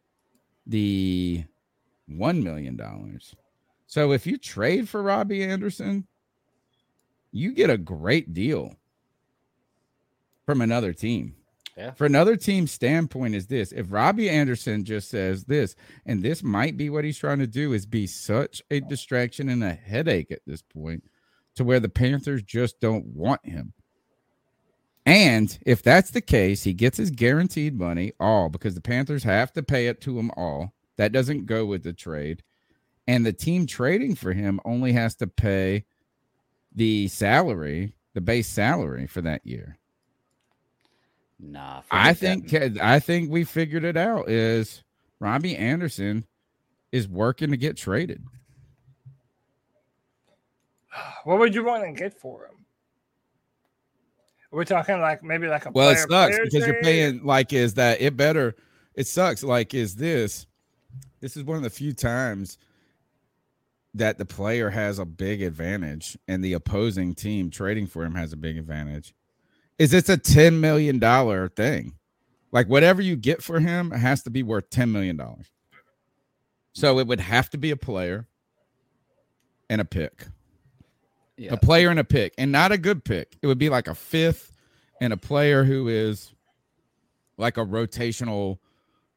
[0.65, 1.43] the
[2.07, 3.35] 1 million dollars.
[3.87, 6.07] So if you trade for Robbie Anderson,
[7.31, 8.75] you get a great deal
[10.45, 11.35] from another team.
[11.77, 11.91] Yeah.
[11.91, 13.71] For another team's standpoint is this.
[13.71, 15.75] If Robbie Anderson just says this,
[16.05, 19.63] and this might be what he's trying to do is be such a distraction and
[19.63, 21.05] a headache at this point
[21.55, 23.73] to where the Panthers just don't want him.
[25.09, 29.51] And if that's the case, he gets his guaranteed money all because the Panthers have
[29.53, 30.71] to pay it to him all.
[30.97, 32.43] That doesn't go with the trade.
[33.07, 35.85] And the team trading for him only has to pay
[36.75, 39.79] the salary, the base salary for that year.
[41.39, 42.49] Nah, I forget that.
[42.51, 44.83] think uh, I think we figured it out is
[45.19, 46.27] Robbie Anderson
[46.91, 48.23] is working to get traded.
[51.23, 52.58] What would you want to get for him?
[54.51, 58.01] We're talking like maybe like a Well, it sucks because you're paying like is that
[58.01, 58.55] it better
[58.95, 60.47] it sucks like is this
[61.21, 62.57] this is one of the few times
[63.93, 68.33] that the player has a big advantage and the opposing team trading for him has
[68.33, 69.13] a big advantage.
[69.77, 71.93] Is it's a 10 million dollar thing.
[72.51, 75.47] Like whatever you get for him has to be worth 10 million dollars.
[76.73, 78.27] So it would have to be a player
[79.69, 80.27] and a pick.
[81.39, 81.53] Yeah.
[81.53, 83.37] A player and a pick, and not a good pick.
[83.41, 84.51] It would be like a fifth
[84.99, 86.33] and a player who is
[87.37, 88.57] like a rotational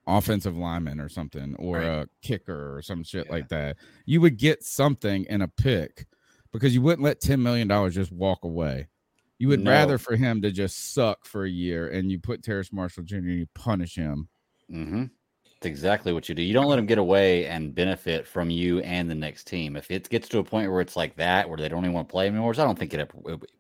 [0.07, 3.77] offensive lineman or something, or a kicker or some shit like that.
[4.07, 6.07] You would get something in a pick
[6.53, 8.89] because you wouldn't let $10 million just walk away.
[9.39, 9.71] You would No.
[9.73, 13.17] rather for him to just suck for a year and you put Terrace Marshall Jr.
[13.17, 14.29] and you punish him.
[14.71, 15.05] Mm-hmm.
[15.67, 16.43] Exactly what you do.
[16.43, 19.77] You don't let them get away and benefit from you and the next team.
[19.77, 22.09] If it gets to a point where it's like that, where they don't even want
[22.09, 23.11] to play anymore, which I don't think it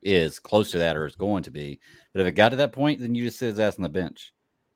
[0.02, 1.80] is close to that or is going to be.
[2.12, 3.88] But if it got to that point, then you just sit his ass on the
[3.88, 4.32] bench.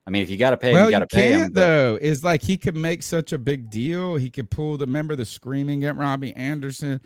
[0.06, 1.52] I mean, if you got to pay him, well, you got to pay him.
[1.52, 1.98] but- though.
[2.00, 4.14] Is like he could make such a big deal.
[4.16, 7.00] He could pull the member the screaming at Robbie Anderson.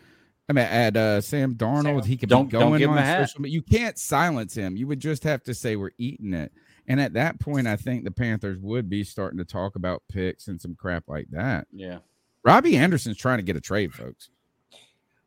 [0.49, 2.99] I mean, at uh, Sam Darnold, he could Don't- be don't going give him on
[2.99, 3.27] a hat.
[3.29, 3.55] social media.
[3.55, 4.75] You can't silence him.
[4.75, 6.51] You would just have to say we're eating it.
[6.91, 10.49] And at that point, I think the Panthers would be starting to talk about picks
[10.49, 11.65] and some crap like that.
[11.71, 11.99] Yeah.
[12.43, 14.29] Robbie Anderson's trying to get a trade, folks.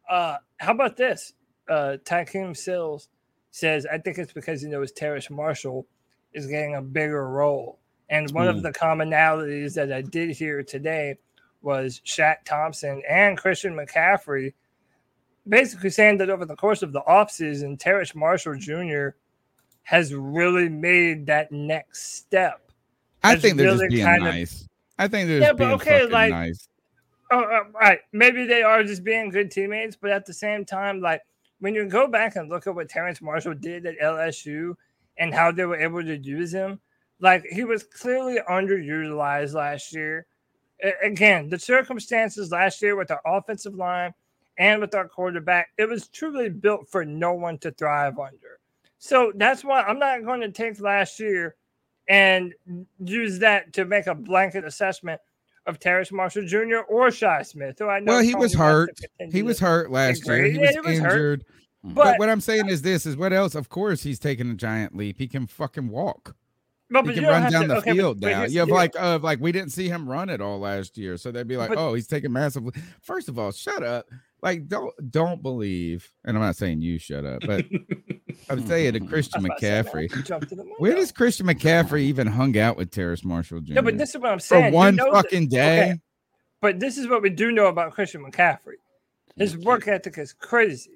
[0.07, 1.33] Uh, how about this?
[1.67, 3.09] Uh, Tycoon Sills
[3.51, 5.87] says, I think it's because he knows Terrace Marshall
[6.35, 7.79] is getting a bigger role.
[8.11, 8.51] And one Ooh.
[8.51, 11.17] of the commonalities that I did hear today
[11.63, 14.53] was Shaq Thompson and Christian McCaffrey
[15.49, 19.17] basically saying that over the course of the offseason, Terrace Marshall Jr.
[19.85, 22.61] has really made that next step.
[23.23, 24.69] I think they're really just being kind of- nice.
[24.99, 26.69] I think they're Yeah, but being okay, like- nice.
[27.31, 28.01] Oh, uh, right.
[28.13, 31.23] Maybe they are just being good teammates, but at the same time, like
[31.59, 34.77] when you go back and look at what Terrace Marshall did at LSU
[35.17, 36.81] and how they were able to use him,
[37.21, 40.27] like he was clearly underutilized last year.
[41.03, 44.13] Again, the circumstances last year with our offensive line
[44.59, 48.61] and with our quarterback, it was truly built for no one to thrive under.
[49.05, 51.57] So that's why I'm not going to take last year
[52.09, 52.55] and
[53.05, 55.21] use that to make a blanket assessment
[55.67, 56.79] of Terrace Marshall Jr.
[56.89, 58.13] or Shi Smith, who I know.
[58.13, 58.99] Well, he was hurt.
[59.31, 60.45] He was hurt last year.
[60.45, 61.45] He Yeah, was, was injured.
[61.83, 63.55] But, But- what I'm saying is this: is what else?
[63.55, 65.19] Of course, he's taking a giant leap.
[65.19, 66.35] He can fucking walk.
[66.89, 68.45] No, he but can you run down to- the okay, field but now.
[68.45, 71.31] You have like, uh, like we didn't see him run it all last year, so
[71.31, 72.65] they'd be like, But- "Oh, he's taking massive."
[73.03, 74.07] First of all, shut up.
[74.45, 76.09] Like, don't don't believe.
[76.25, 77.65] And I'm not saying you shut up, but
[78.51, 80.15] I'm saying to Christian I was about to McCaffrey.
[80.17, 83.73] you jumped in the Where does Christian McCaffrey even hung out with Terrace Marshall Jr.?
[83.75, 84.71] No, but this is what I'm saying.
[84.71, 85.83] For one fucking day.
[85.83, 86.01] okay,
[86.61, 88.75] But this is what we do know about Christian McCaffrey.
[89.37, 90.91] His work ethic is crazy.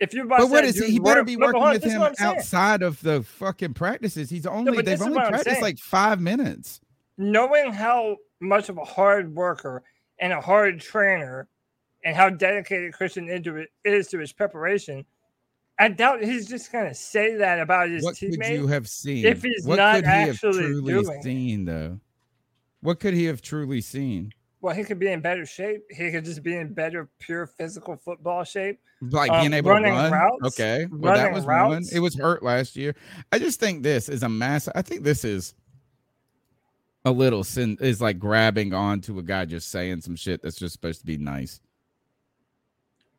[0.00, 0.72] If you're about But to what he?
[0.92, 2.36] He better work- be no, working with him what I'm saying.
[2.38, 4.28] outside of the fucking practices.
[4.30, 6.80] He's only but they've only practiced like five minutes.
[7.18, 9.82] knowing how much of a hard worker
[10.18, 11.46] and a hard trainer
[12.06, 13.28] and how dedicated Christian
[13.84, 15.04] is to his preparation,
[15.76, 18.40] I doubt he's just going to say that about his What teammate.
[18.46, 19.26] could you have seen?
[19.26, 21.98] if he's what not could he have actually truly doing seen though?
[22.80, 24.32] What could he have truly seen?
[24.60, 25.82] Well, he could be in better shape.
[25.90, 28.78] He could just be in better, pure physical football shape.
[29.02, 30.12] Like Um, being able to run.
[30.12, 31.68] routes, okay, well that running was routes.
[31.92, 31.96] one.
[31.96, 32.94] It was hurt last year.
[33.32, 34.72] I just think this is a massive.
[34.76, 35.54] I think this is
[37.04, 40.72] a little sin is like grabbing onto a guy just saying some shit that's just
[40.72, 41.60] supposed to be nice.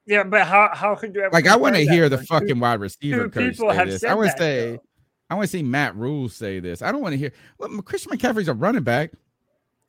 [0.07, 2.55] Yeah, but how how could you ever Like I want to hear the fucking two-
[2.59, 4.01] wide receiver two coach people say have this.
[4.01, 4.79] said I want to that, say,
[5.29, 6.81] I want to see Matt Rhule say this.
[6.81, 7.33] I don't want to hear.
[7.59, 9.11] Look, Christian McCaffrey's a running back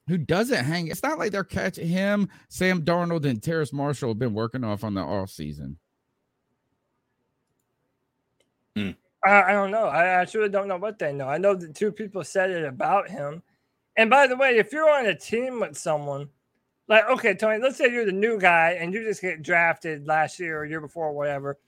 [0.09, 0.89] who doesn't hang.
[0.89, 2.29] It's not like they're catching him.
[2.49, 5.79] Sam Darnold and Terrace Marshall have been working off on the off season.
[8.75, 8.91] Hmm.
[9.25, 9.85] I, I don't know.
[9.87, 11.29] I actually don't know what they know.
[11.29, 13.43] I know that two people said it about him.
[13.97, 16.29] And by the way, if you're on a team with someone,
[16.89, 20.41] like okay, Tony, let's say you're the new guy and you just get drafted last
[20.41, 21.59] year or year before or whatever,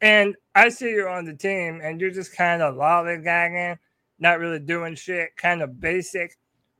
[0.00, 3.78] and I see you're on the team and you're just kind of lollygagging,
[4.18, 6.36] not really doing shit, kind of basic.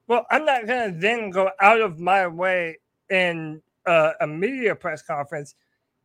[0.08, 2.78] Well, I'm not gonna then go out of my way
[3.08, 5.54] in uh, a media press conference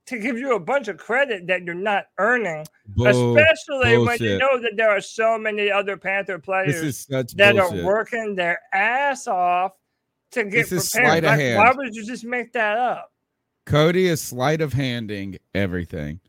[0.05, 2.65] to give you a bunch of credit that you're not earning,
[2.95, 7.57] Bull- especially when you know that there are so many other Panther players that bullshit.
[7.59, 9.71] are working their ass off
[10.35, 11.23] to get This is prepared.
[11.23, 11.57] Like, hand.
[11.57, 13.11] why would you just make that up?
[13.65, 16.19] Cody is sleight of handing everything.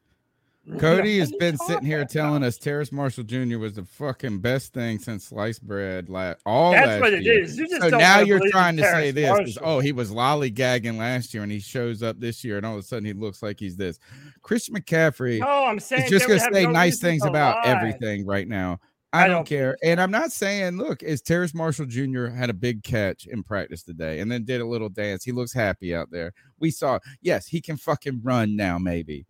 [0.78, 3.56] Cody has been sitting here telling us Terrace Marshall Jr.
[3.58, 6.08] was the fucking best thing since sliced bread.
[6.08, 7.40] La- all That's last what it year.
[7.40, 7.56] is.
[7.56, 11.32] You just so now you're trying to say this: is, oh, he was lollygagging last
[11.32, 13.60] year, and he shows up this year, and all of a sudden he looks like
[13.60, 14.00] he's this.
[14.42, 18.48] Christian McCaffrey Oh, I'm saying is just to say no nice things about everything right
[18.48, 18.80] now.
[19.16, 20.76] I, I don't, don't care, and I'm not saying.
[20.76, 22.26] Look, is Terrace Marshall Jr.
[22.26, 25.24] had a big catch in practice today, and then did a little dance.
[25.24, 26.32] He looks happy out there.
[26.58, 28.78] We saw, yes, he can fucking run now.
[28.78, 29.26] Maybe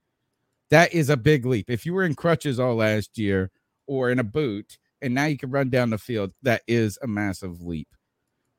[0.70, 1.70] that is a big leap.
[1.70, 3.50] If you were in crutches all last year
[3.86, 7.06] or in a boot, and now you can run down the field, that is a
[7.06, 7.88] massive leap.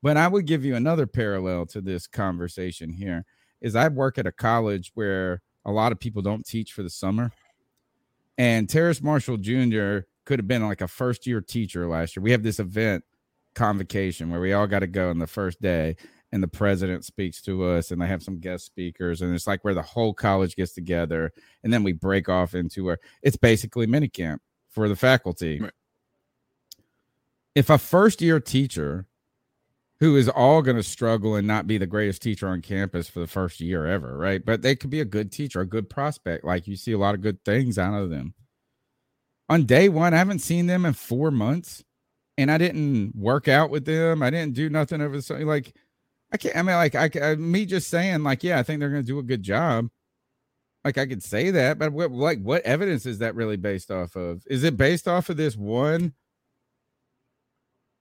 [0.01, 3.25] But I would give you another parallel to this conversation here
[3.61, 6.89] is I work at a college where a lot of people don't teach for the
[6.89, 7.31] summer.
[8.37, 9.99] And Terrace Marshall Jr.
[10.27, 12.21] could have been like a first year teacher last year.
[12.21, 13.05] We have this event
[13.55, 15.95] convocation where we all got to go on the first day
[16.33, 19.63] and the president speaks to us and they have some guest speakers and it's like
[19.63, 21.31] where the whole college gets together
[21.63, 24.39] and then we break off into where it's basically minicamp
[24.69, 25.61] for the faculty.
[27.55, 29.07] If a first year teacher
[30.01, 33.21] who is all going to struggle and not be the greatest teacher on campus for
[33.21, 34.45] the first year ever, right?
[34.45, 36.43] But they could be a good teacher, a good prospect.
[36.43, 38.33] Like you see a lot of good things out of them.
[39.49, 41.83] On day one, I haven't seen them in four months,
[42.37, 44.21] and I didn't work out with them.
[44.21, 45.45] I didn't do nothing over the.
[45.45, 45.73] Like,
[46.31, 46.55] I can't.
[46.55, 49.03] I mean, like, I, I uh, me just saying, like, yeah, I think they're going
[49.03, 49.89] to do a good job.
[50.83, 54.15] Like, I could say that, but what, like, what evidence is that really based off
[54.15, 54.43] of?
[54.47, 56.13] Is it based off of this one?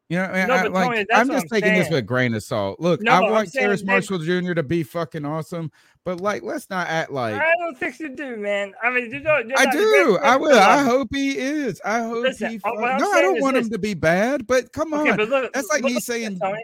[0.08, 2.42] You know, I, No, I- like, Tony, I'm just taking this with a grain of
[2.44, 2.78] salt.
[2.78, 4.54] Look, No, I want saying they- Marshall Jr.
[4.54, 5.72] to be fucking awesome,
[6.04, 8.72] but like, let's not act like I don't think you do, man.
[8.84, 9.52] I mean, you don't.
[9.58, 10.18] I do.
[10.22, 10.56] I will.
[10.56, 11.80] I hope he is.
[11.84, 12.56] I hope Listen, he.
[12.58, 13.66] uh, fuck- no, I don't want this.
[13.66, 15.16] him to be bad, but come Okay, on.
[15.16, 16.62] but look, That's like look me saying, Tony.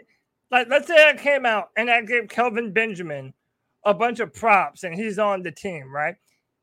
[0.53, 3.35] like, let's say I came out and I gave Kelvin Benjamin
[3.85, 6.15] a bunch of props, and he's on the team, right?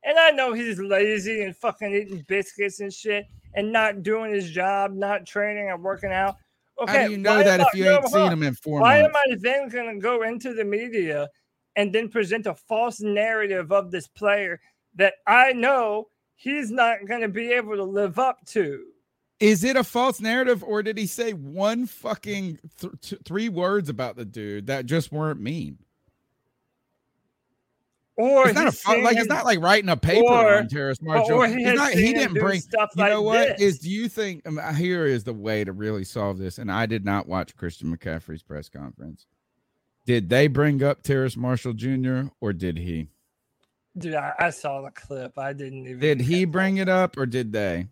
[0.06, 3.26] And I know he's lazy and fucking eating biscuits and shit,
[3.56, 6.38] and not doing his job, not training and working out.
[6.82, 8.80] Okay, How do you know that am if you no, ain't seen him in four
[8.80, 9.18] Why months?
[9.26, 11.28] am I then going to go into the media
[11.76, 14.60] and then present a false narrative of this player
[14.96, 18.86] that I know he's not going to be able to live up to?
[19.40, 23.88] Is it a false narrative, or did he say one fucking th- t- three words
[23.88, 25.78] about the dude that just weren't mean?
[28.22, 31.00] Or it's not a seen like it's not like writing a paper or- on Terrace
[31.02, 31.32] or- Marshall.
[31.38, 33.76] or he not- he didn't bring stuff You know like what this.
[33.76, 33.80] is?
[33.80, 36.58] Do you think um, here is the way to really solve this?
[36.58, 39.26] And I did not watch Christian McCaffrey's press conference.
[40.06, 42.24] Did they bring up Terrace Marshall Jr.
[42.42, 43.08] or did he?
[43.98, 45.38] Dude, I, I saw the clip.
[45.38, 46.00] I didn't even.
[46.00, 47.88] Did he bring it up or did they?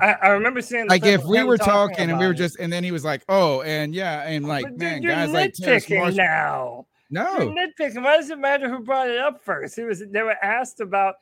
[0.00, 0.86] I, I remember seeing.
[0.88, 3.62] Like if we were talking and we were just, and then he was like, "Oh,
[3.62, 6.86] and yeah, and like But man, guys like Terrace Marshall." now.
[7.14, 8.02] No, You're nitpicking.
[8.02, 9.76] Why does it matter who brought it up first?
[9.76, 10.02] He was.
[10.10, 11.14] They were asked about.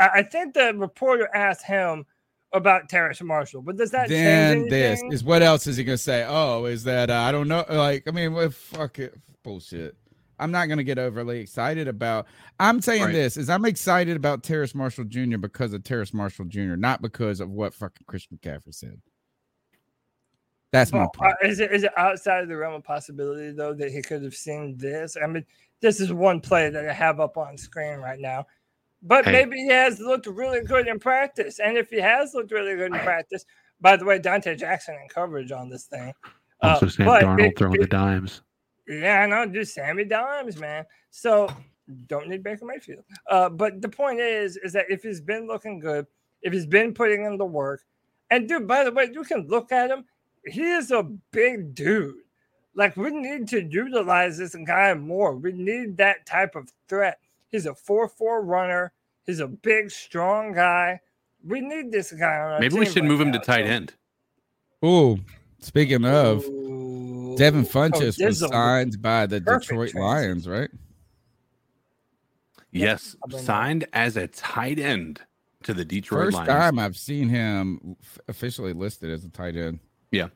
[0.00, 2.04] I think the reporter asked him
[2.52, 5.96] about Terrace Marshall, but does that then change this is what else is he gonna
[5.96, 6.26] say?
[6.28, 7.64] Oh, is that uh, I don't know?
[7.70, 9.94] Like, I mean, what fuck it, bullshit.
[10.40, 12.26] I'm not gonna get overly excited about.
[12.58, 13.12] I'm saying Right.
[13.12, 15.36] this is I'm excited about Terrace Marshall Jr.
[15.38, 19.00] because of Terrace Marshall Jr., not because of what fucking Chris McCaffrey said.
[20.72, 21.32] That's my point.
[21.42, 24.22] uh, is it is it outside of the realm of possibility though that he could
[24.22, 25.16] have seen this?
[25.22, 25.44] I mean,
[25.80, 28.46] this is one play that I have up on screen right now.
[29.02, 29.32] But Hey.
[29.32, 31.58] maybe he has looked really good in practice.
[31.58, 33.44] And if he has looked really good in practice,
[33.80, 36.12] by the way, Donte Jackson in coverage on this thing.
[36.62, 38.42] Also, Uh, Sam but Darnold it- throwing the dimes.
[38.86, 40.84] Yeah, I know, do Sammy Dimes, man.
[41.10, 41.48] So
[42.08, 43.04] don't need Baker Mayfield.
[43.28, 46.06] Uh, but the point is, is that if he's been looking good,
[46.42, 47.82] if he's been putting in the work,
[48.30, 50.04] and dude, by the way, you can look at him.
[50.46, 51.02] He is a
[51.32, 52.14] big dude.
[52.74, 55.34] Like we need to utilize this guy more.
[55.34, 57.18] We need that type of threat.
[57.48, 58.92] He's a four-four runner.
[59.26, 61.00] He's a big, strong guy.
[61.44, 63.70] We need this guy on our Maybe we should right move him to tight so-
[63.70, 63.94] end.
[64.84, 65.18] Ooh,
[65.58, 66.40] speaking of,
[67.36, 70.00] Devin Ooh, Funchess was signed by the Detroit transition.
[70.00, 70.70] Lions, right?
[72.72, 73.46] Yes, I'll bring that.
[73.46, 75.20] signed as a tight end
[75.64, 76.48] to the Detroit First Lions.
[76.48, 79.80] time I've seen him f- officially listed as a tight end
[80.10, 80.28] Yeah.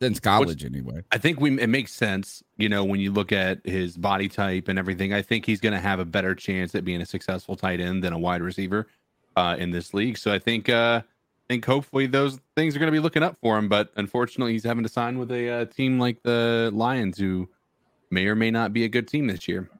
[0.00, 1.02] since college, anyway.
[1.12, 4.68] I think we it makes sense, you know, when you look at his body type
[4.68, 5.12] and everything.
[5.12, 8.04] I think he's going to have a better chance at being a successful tight end
[8.04, 8.88] than a wide receiver
[9.36, 10.18] uh, in this league.
[10.18, 13.38] So I think, uh, I think hopefully those things are going to be looking up
[13.40, 13.68] for him.
[13.68, 17.48] But unfortunately, he's having to sign with a uh, team like the Lions, who
[18.10, 19.70] may or may not be a good team this year.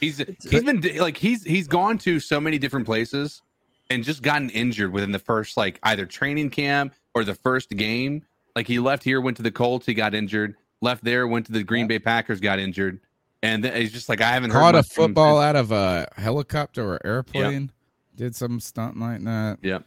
[0.00, 3.40] He's he's been like he's he's gone to so many different places
[3.88, 8.22] and just gotten injured within the first like either training camp or the first game.
[8.54, 10.54] Like he left here, went to the Colts, he got injured.
[10.82, 13.00] Left there, went to the Green Bay Packers, got injured,
[13.42, 15.72] and then he's just like I haven't heard Caught a much from football out of
[15.72, 17.72] a helicopter or airplane.
[18.14, 19.58] Did some stunt like that.
[19.62, 19.84] Yep.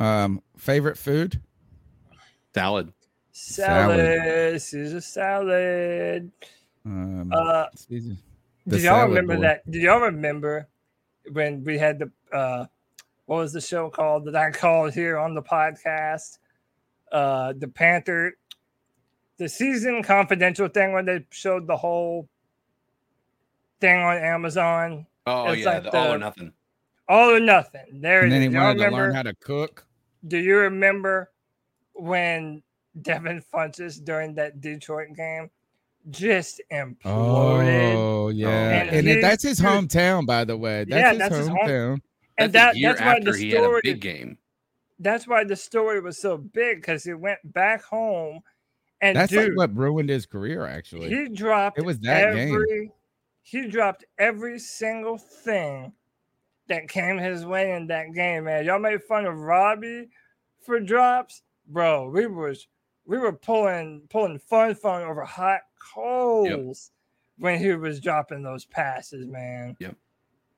[0.00, 1.40] Um, favorite food?
[2.54, 2.92] Salad.
[3.32, 4.94] Salad, Salad.
[4.96, 6.30] a salad.
[6.84, 8.16] Um, Uh, Caesar-
[8.66, 9.40] did y'all salad remember boy.
[9.42, 9.70] that?
[9.70, 10.66] Did y'all remember
[11.32, 12.66] when we had the uh,
[13.26, 16.38] what was the show called that I called here on the podcast?
[17.12, 18.36] Uh, the Panther,
[19.38, 22.28] the season confidential thing when they showed the whole
[23.80, 25.06] thing on Amazon.
[25.26, 26.52] Oh It's yeah, like the all or nothing.
[27.08, 28.00] All or nothing.
[28.00, 29.86] There And it then he Y'all wanted to remember- learn how to cook.
[30.26, 31.30] Do you remember
[31.92, 32.62] when
[33.02, 35.50] Devin Funchess during that Detroit game
[36.10, 37.94] just imploded?
[37.94, 38.48] Oh yeah,
[38.80, 40.84] And and, he- that's his hometown, by the way.
[40.84, 42.00] That's Yeah, his that's his home- hometown.
[42.38, 44.38] and That's a that year that's why after the he had a story big game.
[44.98, 48.40] That's why the story was so big because he went back home
[49.00, 50.66] and That's dude, like what ruined his career.
[50.66, 52.54] Actually, he dropped It was that game.
[52.54, 52.92] every
[53.42, 55.92] he dropped every single thing
[56.68, 58.64] that came his way in that game, man.
[58.64, 60.08] Y'all made fun of Robbie
[60.62, 62.66] for drops, bro, we was
[63.04, 66.90] we were pulling pulling fun fun over hot coals
[67.38, 69.76] when he was dropping those passes, man.
[69.78, 69.94] Yep.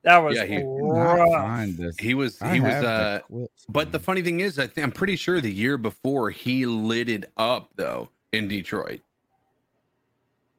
[0.04, 1.98] That was Yeah, he- rough.
[1.98, 3.20] He was I he was uh
[3.68, 7.08] but the funny thing is I think I'm pretty sure the year before he lit
[7.08, 9.00] it up though in Detroit.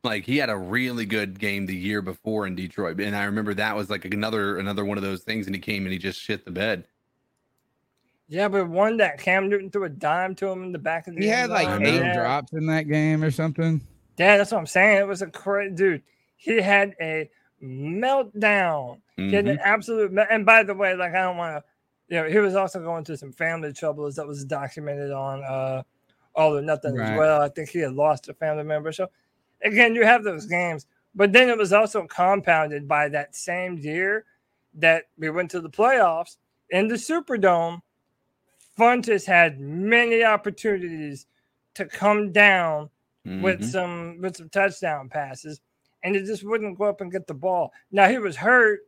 [0.03, 2.99] Like he had a really good game the year before in Detroit.
[3.01, 5.83] And I remember that was like another another one of those things and he came
[5.85, 6.85] and he just shit the bed.
[8.27, 11.15] Yeah, but one that Cam Newton threw a dime to him in the back of
[11.15, 11.85] the He had like zone.
[11.85, 12.13] eight Yeah.
[12.13, 13.81] drops in that game or something.
[14.17, 14.97] Yeah, that's what I'm saying.
[14.99, 16.03] It was a crazy dude.
[16.35, 17.29] He had a
[17.63, 19.01] meltdown.
[19.17, 20.11] He had an absolute.
[20.11, 21.63] Me- and by the way, like I don't want to,
[22.15, 25.83] you know, he was also going through some family troubles that was documented on uh,
[26.35, 27.11] All or Nothing Right.
[27.11, 27.41] as well.
[27.41, 28.91] I think he had lost a family member.
[28.91, 29.09] So
[29.61, 34.25] again, you have those games, but then it was also compounded by that same year
[34.75, 36.37] that we went to the playoffs
[36.69, 37.81] in the Superdome.
[38.77, 41.25] Funchess had many opportunities
[41.73, 42.89] to come down
[43.25, 43.65] with Mhm.
[43.65, 45.59] some with some touchdown passes,
[46.03, 47.71] and it just wouldn't go up and get the ball.
[47.91, 48.81] Now he was hurt,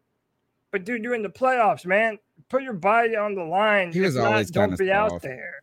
[0.72, 2.18] but dude, you're in the playoffs, man.
[2.50, 3.92] Put your body on the line.
[3.92, 5.62] He If was not, always don't kinda be out there.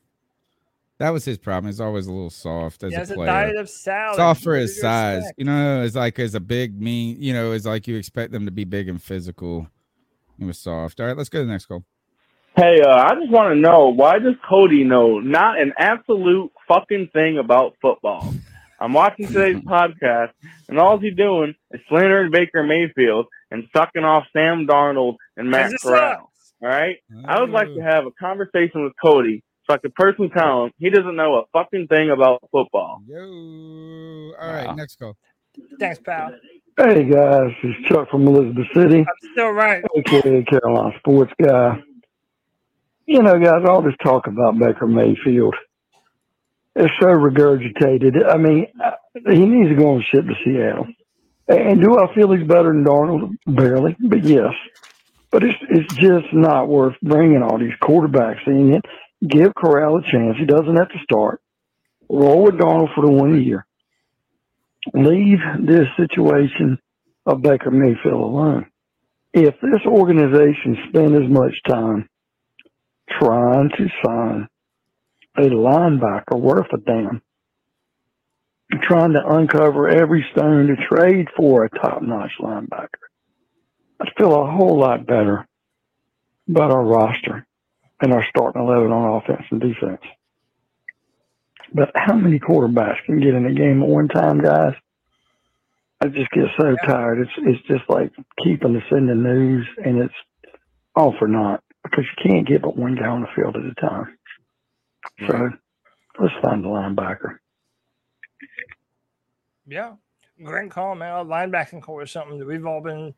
[0.99, 1.67] That was his problem.
[1.71, 3.27] He's always a little soft as He has a a player.
[3.27, 4.17] diet of salad.
[4.17, 5.19] soft for his size.
[5.19, 5.39] expect?
[5.39, 8.47] You know, it's like as a big mean, you know, it's like you expect them
[8.47, 9.69] to be big and physical.
[10.39, 11.01] He was soft.
[11.01, 11.85] All right, let's go to the next call.
[12.57, 17.11] Hey, uh, I just want to know why does Cody know not an absolute fucking
[17.13, 18.35] thing about football?
[18.81, 20.33] I'm watching today's podcast,
[20.69, 25.71] and all he's doing is slandering Baker Mayfield and sucking off Sam Darnold and Matt
[25.71, 26.33] 'Cause it Corral.
[26.61, 27.83] All right, I would like to oh.
[27.83, 31.45] have a conversation with Cody so I could personally tell him he doesn't know a
[31.53, 33.01] fucking thing about football.
[33.07, 35.17] Yo, all right, next call.
[35.79, 36.33] Thanks, pal.
[36.77, 39.85] Hey guys, it's Chuck from Elizabeth City, I'm still right.
[39.97, 41.83] aka Carolina Sports Guy.
[43.07, 45.55] You know, guys, all this talk about Baker Mayfield
[46.79, 48.27] is so regurgitated.
[48.27, 48.93] I mean, uh,
[49.27, 50.87] he needs to go and ship to Seattle.
[51.49, 53.37] And do I feel he's better than Darnold?
[53.47, 54.53] Barely, but yes.
[55.31, 58.75] But it's it's just not worth bringing all these quarterbacks in.
[58.75, 58.85] It
[59.27, 60.37] give Corral a chance.
[60.39, 61.41] He doesn't have to start.
[62.09, 63.67] Roll with Darnold for the one year.
[64.95, 66.79] Leave this situation
[67.27, 68.67] of Baker Mayfield alone.
[69.35, 72.09] If this organization spent as much time
[73.21, 74.49] trying to sign
[75.37, 77.23] a linebacker worth a damn,
[78.83, 82.89] trying to uncover every stone to trade for a top notch linebacker,
[84.01, 85.47] I'd feel a whole lot better
[86.49, 87.47] about our roster
[88.01, 90.03] and our starting 11 on offense and defense.
[91.73, 94.75] But how many quarterbacks can get in a game at one time, guys?
[96.01, 97.21] I just get so tired.
[97.21, 100.15] It's it's just like keeping us in the news, and it's
[100.95, 103.75] all for naught because you can't get but one guy on the field at a
[103.75, 104.18] time.
[105.27, 105.51] So
[106.19, 107.39] let's find the linebacker.
[109.67, 109.95] Yeah,
[110.43, 111.13] great call, man.
[111.13, 113.15] Our linebacking corps is something that we've all been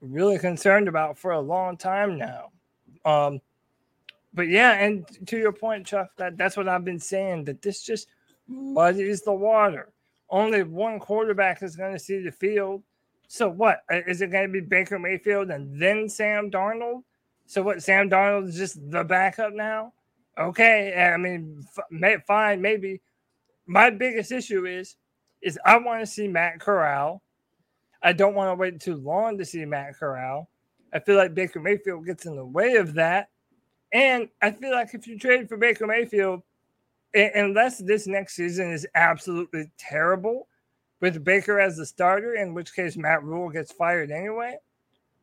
[0.00, 2.50] really concerned about for a long time now.
[3.04, 3.40] Um,
[4.32, 7.82] but yeah, and to your point, Chuck, that that's what I've been saying that this
[7.82, 8.08] just
[8.48, 9.92] muddies the water.
[10.28, 12.82] Only one quarterback is going to see the field.
[13.28, 17.02] So what Uh, it going to be Baker Mayfield and then Sam Darnold?
[17.46, 17.82] So what?
[17.82, 19.92] Sam Darnold is just the backup now?
[20.40, 23.02] Okay, I mean, may, fine, maybe.
[23.66, 24.96] My biggest issue is
[25.42, 27.22] is I want to see Matt Corral.
[28.02, 30.48] I don't want to wait too long to see Matt Corral.
[30.92, 33.28] I feel like Baker Mayfield gets in the way of that.
[33.92, 36.42] And I feel like if you trade for Baker Mayfield,
[37.14, 40.48] unless this next season is absolutely terrible
[41.00, 44.56] with Baker as the starter, in which case Matt Rhule gets fired anyway.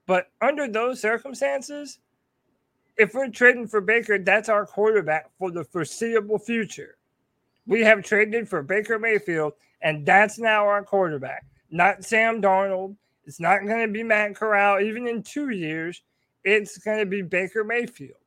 [0.06, 2.00] But under those circumstances,
[2.98, 6.98] if we're trading for Baker, that's our quarterback for the foreseeable future.
[7.68, 12.96] We have traded for Baker Mayfield, and that's now our quarterback, not Sam Darnold.
[13.26, 14.80] It's not going to be Matt Corral.
[14.80, 16.02] Even in two years,
[16.44, 18.18] it's going to be Baker Mayfield.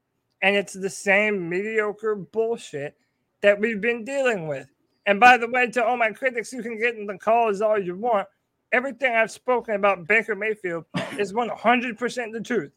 [0.43, 2.97] And it's the same mediocre bullshit
[3.41, 4.69] that we've been dealing with.
[5.07, 7.79] And by the way, to all my critics, you can get in the calls all
[7.79, 8.29] you want.
[8.73, 10.85] Everything I've spoken about Baker Mayfield
[11.19, 12.73] is 100% the truth.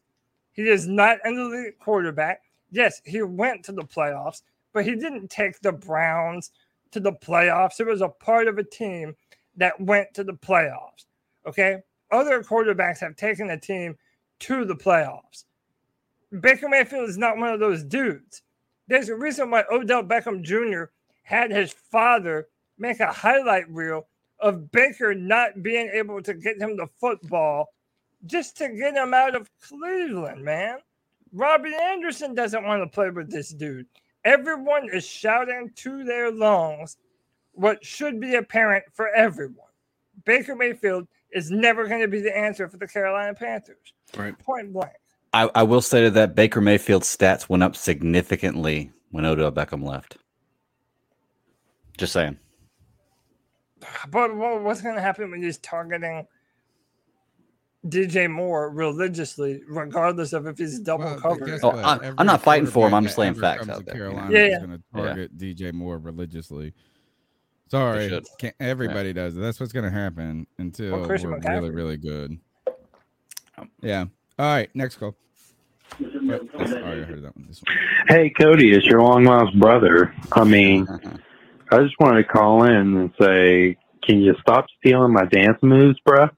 [0.54, 2.42] He is not an elite quarterback.
[2.70, 6.50] Yes, he went to the playoffs, but he didn't take the Browns
[6.92, 7.80] to the playoffs.
[7.80, 9.14] It was a part of a team
[9.56, 11.06] that went to the playoffs.
[11.46, 11.78] Okay.
[12.10, 13.96] Other quarterbacks have taken a team
[14.40, 15.44] to the playoffs.
[16.40, 18.42] Baker Mayfield is not one of those dudes.
[18.86, 20.84] There's a reason why Odell Beckham Jr.
[21.22, 22.48] had his father
[22.78, 24.06] make a highlight reel
[24.40, 27.73] of Baker not being able to get him the football
[28.26, 30.78] just to get him out of Cleveland, man.
[31.32, 33.86] Robbie Anderson doesn't want to play with this dude.
[34.24, 36.96] Everyone is shouting to their lungs
[37.52, 39.58] what should be apparent for everyone.
[40.24, 43.92] Baker Mayfield is never going to be the answer for the Carolina Panthers.
[44.16, 44.38] Right.
[44.38, 44.92] Point blank.
[45.32, 50.16] I, I will say that Baker Mayfield's stats went up significantly when Odell Beckham left.
[51.98, 52.38] Just saying.
[54.08, 56.26] But what's going to happen when he's targeting
[57.88, 61.60] DJ Moore religiously, regardless of if he's double Well, covered?
[61.62, 61.70] Oh.
[61.70, 63.94] I'm- I'm not fighting for him, I'm just laying facts ever out there.
[63.94, 64.58] Carolina Yeah, is yeah.
[64.58, 65.02] going to Yeah.
[65.04, 66.72] target DJ Moore religiously.
[67.68, 68.26] Sorry, should.
[68.38, 69.40] can't, everybody does it.
[69.40, 71.74] That's what's going to happen until Or Christian we're really, McCaffrey.
[71.74, 72.38] really good.
[73.80, 74.04] Yeah.
[74.38, 74.70] All right.
[74.74, 75.14] Next call.
[75.98, 76.12] Sorry,
[77.02, 77.46] I heard that one.
[77.48, 77.76] This one.
[78.08, 80.14] Hey, Cody, it's your long lost brother.
[80.32, 80.86] I mean,
[81.70, 85.98] I just wanted to call in and say, can you stop stealing my dance moves,
[86.06, 86.30] bruh?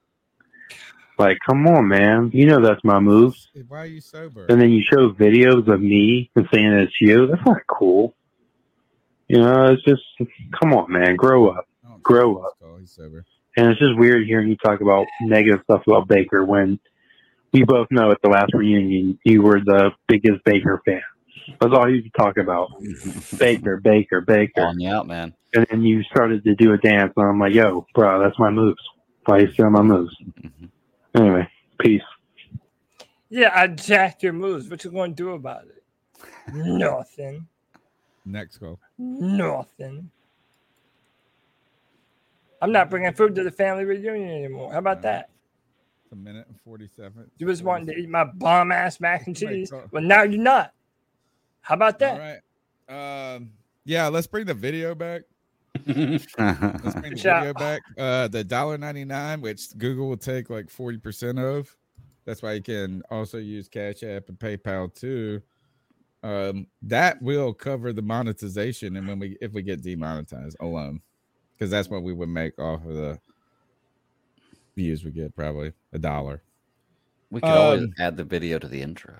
[1.17, 2.29] Like, come on, man.
[2.33, 3.49] You know that's my moves.
[3.67, 4.45] Why are you sober?
[4.49, 7.27] And then you show videos of me and saying it's you.
[7.27, 8.15] That's not cool.
[9.27, 10.03] You know, it's just,
[10.59, 11.15] come on, man.
[11.15, 11.67] Grow up.
[12.03, 12.53] Grow up.
[12.63, 13.25] Oh, he's sober.
[13.57, 16.79] And it's just weird hearing you talk about negative stuff about Baker when
[17.51, 21.01] we both know at the last reunion you were the biggest Baker fan.
[21.59, 22.69] That's all you could talk about.
[23.37, 24.61] Baker, Baker, Baker.
[24.61, 25.33] On you out, man.
[25.53, 28.49] And then you started to do a dance, and I'm like, yo, bro, that's my
[28.51, 28.81] moves.
[29.25, 30.15] Why you stealing my moves?
[30.21, 30.65] Mm-hmm.
[31.17, 31.49] Anyway,
[31.79, 32.01] peace.
[33.29, 34.69] Yeah, I jacked your moves.
[34.69, 35.83] What you going to do about it?
[36.53, 37.47] Nothing.
[38.23, 38.79] Next call.
[38.99, 40.11] Nothing.
[42.61, 44.71] I'm not bringing food to the family reunion anymore.
[44.71, 45.29] How about that?
[46.03, 47.31] It's a minute and 47.
[47.37, 49.69] You was wanting to eat my bomb ass mac and cheese.
[49.69, 50.71] so- Well, now you're not.
[51.61, 52.41] How about that?
[52.87, 53.35] right.
[53.35, 53.51] Um,
[53.85, 55.23] yeah, let's bring the video back.
[55.85, 57.81] Let's bring the Shout- video back.
[57.97, 61.75] Uh, the dollar ninety nine, which Google will take like forty percent of.
[62.25, 65.41] That's why you can also use Cash App and PayPal too.
[66.23, 71.01] Um, that will cover the monetization, and when we if we get demonetized alone,
[71.53, 73.19] because that's what we would make off of the
[74.75, 76.41] views we get, probably a dollar.
[77.29, 79.15] We could always Um, add the video to the intro.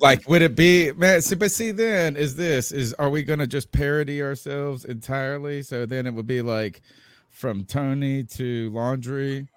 [0.00, 3.46] Like would it be man see, but see then is this is are we gonna
[3.46, 5.62] just parody ourselves entirely?
[5.62, 6.82] So then it would be like
[7.30, 9.48] from tony to laundry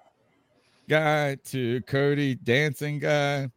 [0.89, 3.49] guy to cody dancing guy.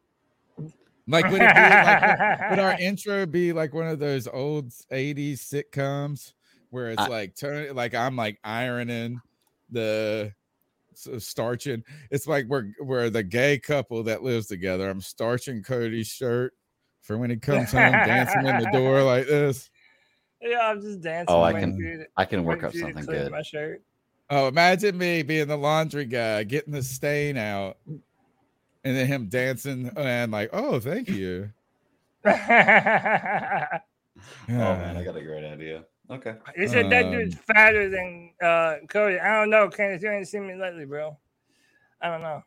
[1.06, 5.38] Like would it be like would our intro be like one of those old 80s
[5.38, 6.32] sitcoms
[6.70, 9.20] where it's I- like turn like i'm like ironing
[9.70, 10.32] the
[11.02, 11.82] so uh, starching.
[12.10, 14.88] It's like we're we're the gay couple that lives together.
[14.90, 16.52] I'm starching Cody's shirt
[17.02, 19.70] for when he comes home, dancing in the door like this.
[20.42, 21.34] Yeah, I'm just dancing.
[21.34, 23.30] Oh, I can- for to- I can work up for you to something good.
[23.32, 23.82] My shirt.
[24.30, 28.00] Oh, imagine me being the laundry guy, getting the stain out, and
[28.96, 31.50] then him dancing uh, and like, oh, thank you.
[34.48, 35.84] Oh man, I got a great idea.
[36.10, 36.34] Okay.
[36.56, 39.18] He said that Um, dude's fatter than uh, Cody.
[39.20, 40.02] I don't know, Candace.
[40.02, 41.16] You ain't seen me lately, bro.
[42.02, 42.42] I don't know.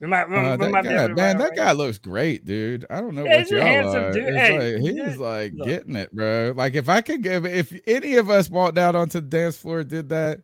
[0.00, 1.56] We might, we, Uh, we that might be guy, able man, run that away.
[1.56, 2.84] guy looks great, dude.
[2.90, 4.12] I don't know Yeah, what he's a y'all handsome are.
[4.12, 4.34] dude.
[4.34, 5.66] It's Hey, like, dude, he's like look.
[5.68, 6.52] getting it, bro.
[6.56, 9.84] Like if I could give, if any of us walked out onto the dance floor,
[9.84, 10.40] did that,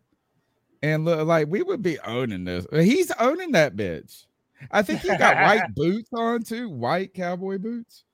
[0.83, 2.67] and look, like we would be owning this.
[2.73, 4.27] He's owning that bitch.
[4.71, 8.05] I think he got white boots on too, white cowboy boots.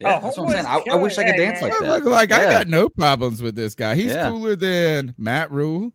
[0.00, 0.66] Yeah, Oh, that's what I'm saying.
[0.66, 1.88] I, I wish I could killing it, dance like I that.
[1.90, 2.50] look like I Yeah.
[2.52, 3.94] got no problems with this guy.
[3.94, 4.30] He's Yeah.
[4.30, 5.92] cooler than Matt Rhule.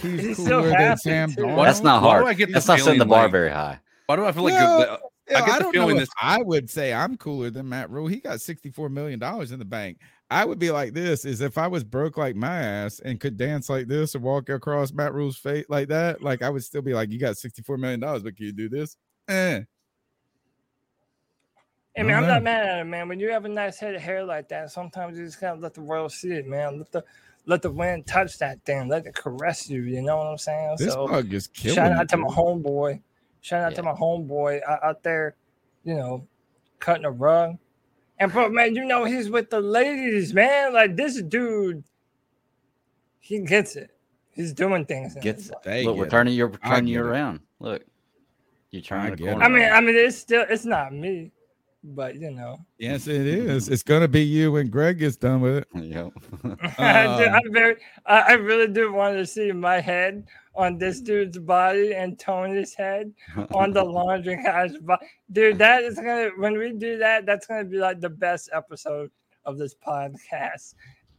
[0.00, 1.42] He's, He's so cooler than Sam too.
[1.46, 2.26] That's not Why do hard.
[2.26, 3.80] I get That's not setting the bar like- very high.
[4.06, 6.08] Why do I feel like Well, the, I get I the don't feeling know this
[6.20, 8.06] I would say I'm cooler than Matt Rhule.
[8.06, 9.98] He got $64 million in the bank.
[10.30, 13.36] I would be like this is if I was broke like my ass and could
[13.36, 16.82] dance like this or walk across Matt Rhule's face like that, like I would still
[16.82, 18.96] be like, you got $64 million, but can you do this?
[19.28, 19.60] Eh.
[21.98, 22.28] I mean, I'm Alright.
[22.36, 23.08] not mad at it, man.
[23.08, 25.74] When you have a nice head of hair like that, sometimes you just gotta let
[25.74, 26.78] the world see it, man.
[26.78, 27.04] Let the
[27.46, 28.88] let the wind touch that thing.
[28.88, 29.82] Let it caress you.
[29.82, 30.76] You know what I'm saying?
[30.78, 33.00] This so mug is killing shout it, out to my homeboy.
[33.40, 33.76] Shout out Yeah.
[33.76, 35.36] to my homeboy out, out there,
[35.84, 36.26] you know,
[36.80, 37.56] cutting a rug.
[38.18, 40.72] And bro, man, you know he's with the ladies, man.
[40.74, 41.84] Like this dude,
[43.20, 43.90] he gets it.
[44.32, 45.16] He's doing things.
[45.16, 45.52] in Gets it.
[45.54, 45.62] life.
[45.64, 46.10] They Look, we're get it.
[46.16, 47.40] turning you, we're turning you around.
[47.60, 47.84] Look,
[48.70, 49.30] you I turn the get it.
[49.32, 49.44] corner.
[49.44, 49.70] I mean.
[49.72, 51.30] I mean, it's still it's not me,
[51.94, 52.58] but you know.
[52.78, 53.68] Yes, it is.
[53.68, 55.68] It's gonna be you when Greg gets done with it.
[55.74, 56.12] Yep.
[56.78, 57.76] I do- Um, I'm very,
[58.06, 62.74] I, I really do want to see my head on this dude's body and Tony's
[62.74, 63.12] head
[63.54, 65.06] on the laundry guy's body.
[65.32, 69.10] Dude, that is gonna when we do that, that's gonna be like the best episode
[69.44, 70.74] of this podcast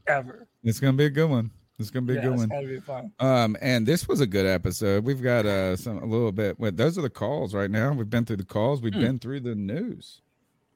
[0.07, 0.48] ever.
[0.64, 1.52] It's gonna be a good one.
[1.80, 2.49] It's gonna be Yeah, a good it's one.
[2.49, 3.11] gonna be fun.
[3.19, 5.03] Um, and this was a good episode.
[5.06, 6.60] We've got uh some a little bit.
[6.60, 7.94] Well, those are the calls right now.
[7.94, 8.81] We've been through the calls.
[8.81, 9.02] We've Hmm.
[9.02, 10.22] been through the news.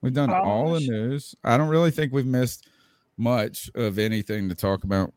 [0.02, 1.36] We've done Oh, all the news.
[1.44, 2.68] I don't really think we've missed
[3.18, 5.14] much of anything to talk about.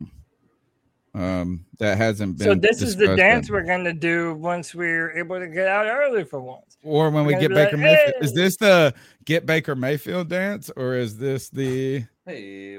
[1.15, 2.45] Um, that hasn't been.
[2.45, 3.53] So this is the dance yet.
[3.53, 6.77] we're gonna do once we're able to get out early for once.
[6.83, 8.93] Or when we We're get Baker like, Mayfield, is this the
[9.25, 12.05] get Baker Mayfield dance, or is this the?
[12.27, 12.79] Hey,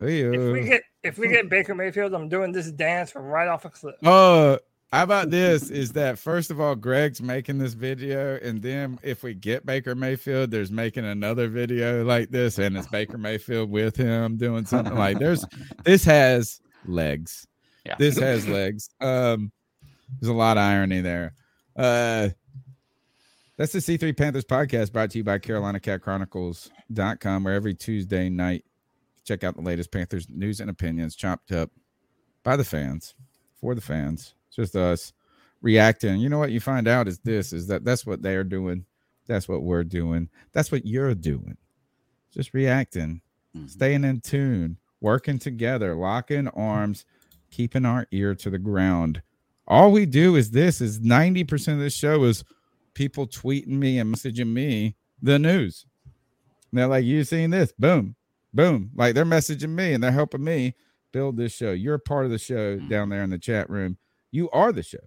[0.00, 3.64] If we get if we get Baker Mayfield, I'm doing this dance from right off
[3.64, 3.96] a cliff.
[4.04, 4.58] Oh,
[4.94, 5.70] how about this?
[5.70, 9.96] Is that first of all, Greg's making this video, and then if we get Baker
[9.96, 14.94] Mayfield, there's making another video like this, and it's Baker Mayfield with him doing something
[14.94, 15.44] like there's
[15.84, 17.44] this has legs.
[17.84, 17.96] Yeah.
[17.98, 18.88] This has legs.
[19.00, 19.50] Um,
[20.20, 21.34] there's a lot of irony there.
[21.74, 22.28] Uh,
[23.56, 28.64] that's the C3 Panthers podcast brought to you by CarolinaCatChronicles.com, where every Tuesday night,
[29.24, 31.72] check out the latest Panthers news and opinions chopped up
[32.44, 33.16] by the fans
[33.60, 34.34] for the fans.
[34.56, 35.12] It's just us
[35.62, 36.20] reacting.
[36.20, 38.84] You know what you find out is this is that that's what they're doing.
[39.26, 40.28] That's what we're doing.
[40.52, 41.56] That's what you're doing.
[42.30, 43.20] Just reacting,
[43.56, 43.66] mm-hmm.
[43.66, 47.04] staying in tune, working together, locking arms,
[47.50, 49.22] keeping our ear to the ground.
[49.66, 52.44] All we do is this is 90% of the show is
[52.92, 55.86] people tweeting me and messaging me the news.
[56.70, 57.72] And they're like, you seen this?
[57.78, 58.14] Boom,
[58.52, 58.90] boom.
[58.94, 60.74] Like they're messaging me and they're helping me
[61.12, 61.72] build this show.
[61.72, 62.88] You're part of the show mm-hmm.
[62.88, 63.96] down there in the chat room.
[64.34, 64.98] You are the show.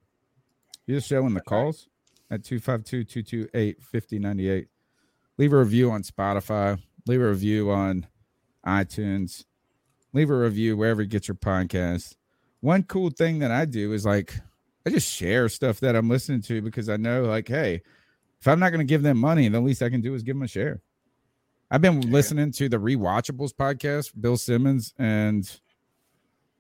[0.86, 1.90] You're the show in the calls
[2.32, 4.68] at 252 228 5098.
[5.38, 6.82] Leave a review on Spotify.
[7.08, 8.08] Leave a review on
[8.66, 9.44] iTunes.
[10.14, 12.16] Leave a review wherever you get your podcast.
[12.62, 14.34] One cool thing that I do is like,
[14.86, 17.82] I just share stuff that I'm listening to because I know, like, hey,
[18.40, 20.38] if I'm not going to give them money, the least I can do is give
[20.38, 20.82] them a share.
[21.70, 25.60] I've been listening to the Rewatchables podcast, Bill Simmons and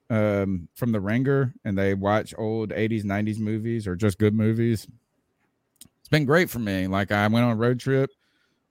[0.10, 4.88] um from the Ringer, and they watch old 80s, 90s movies or just good movies.
[6.00, 6.88] It's been great for me.
[6.88, 8.12] Like I went on a road trip,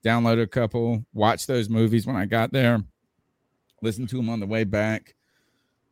[0.03, 2.83] downloaded a couple, watched those movies when I got there,
[3.81, 5.15] listened to them on the way back.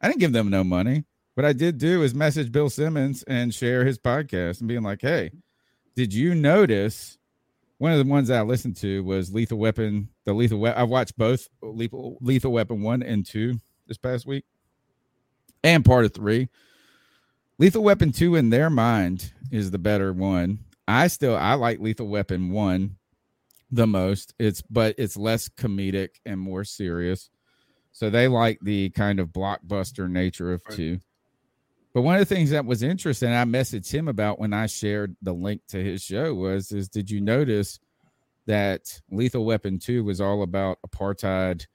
[0.01, 1.05] I didn't give them no money.
[1.35, 5.01] What I did do is message Bill Simmons and share his podcast and being like,
[5.01, 5.31] hey,
[5.95, 7.17] did you notice
[7.77, 10.79] one of the ones I listened to was Lethal Weapon, the Lethal Weapon.
[10.79, 14.45] I watched both Lethal, Lethal Weapon 1 and 2 this past week
[15.65, 16.47] and part of 3.
[17.57, 20.59] Lethal Weapon 2 in their mind is the better one.
[20.87, 22.95] I still I like Lethal Weapon 1
[23.71, 24.33] the most.
[24.37, 27.29] It's but it's less comedic and more serious.
[27.91, 30.99] So they like the kind of blockbuster nature of two.
[31.93, 35.15] But one of the things that was interesting, I messaged him about when I shared
[35.21, 37.79] the link to his show was is did you notice
[38.45, 41.65] that Lethal Weapon 2 was all about apartheid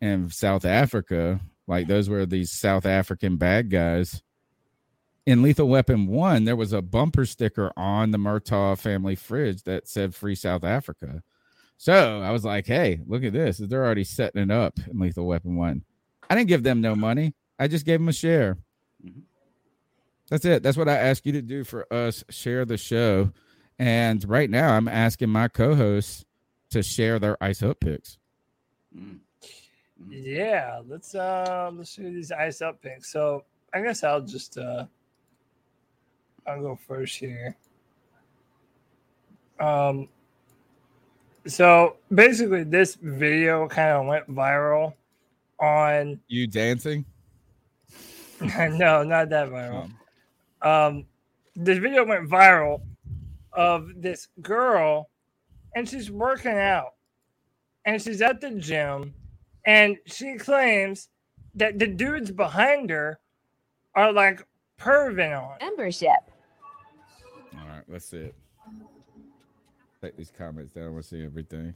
[0.00, 1.40] in South Africa?
[1.66, 4.22] Like those were these South African bad guys.
[5.26, 9.88] In Lethal Weapon 1, there was a bumper sticker on the Murtaugh family fridge that
[9.88, 11.22] said Free South Africa.
[11.78, 13.56] So I was like, hey, look at this.
[13.58, 15.82] They're already setting it up in Lethal Weapon 1.
[16.28, 17.34] I didn't give them no money.
[17.58, 18.58] I just gave them a share.
[19.04, 19.20] Mm-hmm.
[20.30, 20.62] That's it.
[20.62, 22.24] That's what I ask you to do for us.
[22.30, 23.32] Share the show.
[23.78, 26.24] And right now, I'm asking my co hosts
[26.70, 28.18] to share their ice up picks.
[28.96, 29.18] Mm.
[30.08, 33.10] Yeah, let's uh let's do these ice up picks.
[33.10, 34.86] So I guess I'll just uh
[36.46, 37.56] I'll go first here.
[39.60, 40.08] Um
[41.46, 44.94] so basically this video kind of went viral
[45.60, 47.04] on You dancing?
[48.40, 49.90] no, not that viral.
[50.60, 51.06] Um,
[51.54, 52.80] this video went viral
[53.52, 55.10] of this girl,
[55.76, 56.94] and she's working out,
[57.84, 59.14] and she's at the gym,
[59.66, 61.08] and she claims
[61.54, 63.18] that the dudes behind her
[63.94, 64.46] are like
[64.78, 66.10] perving on membership.
[67.54, 68.34] All right, let's see it.
[70.02, 70.92] Take these comments down.
[70.92, 71.74] We'll see everything.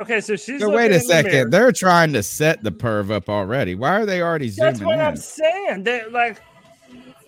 [0.00, 1.50] Okay, so she's So wait a in the second.
[1.50, 3.74] They're trying to set the perv up already.
[3.74, 5.00] Why are they already zooming That's what in?
[5.00, 5.84] I'm saying.
[5.84, 6.40] They like,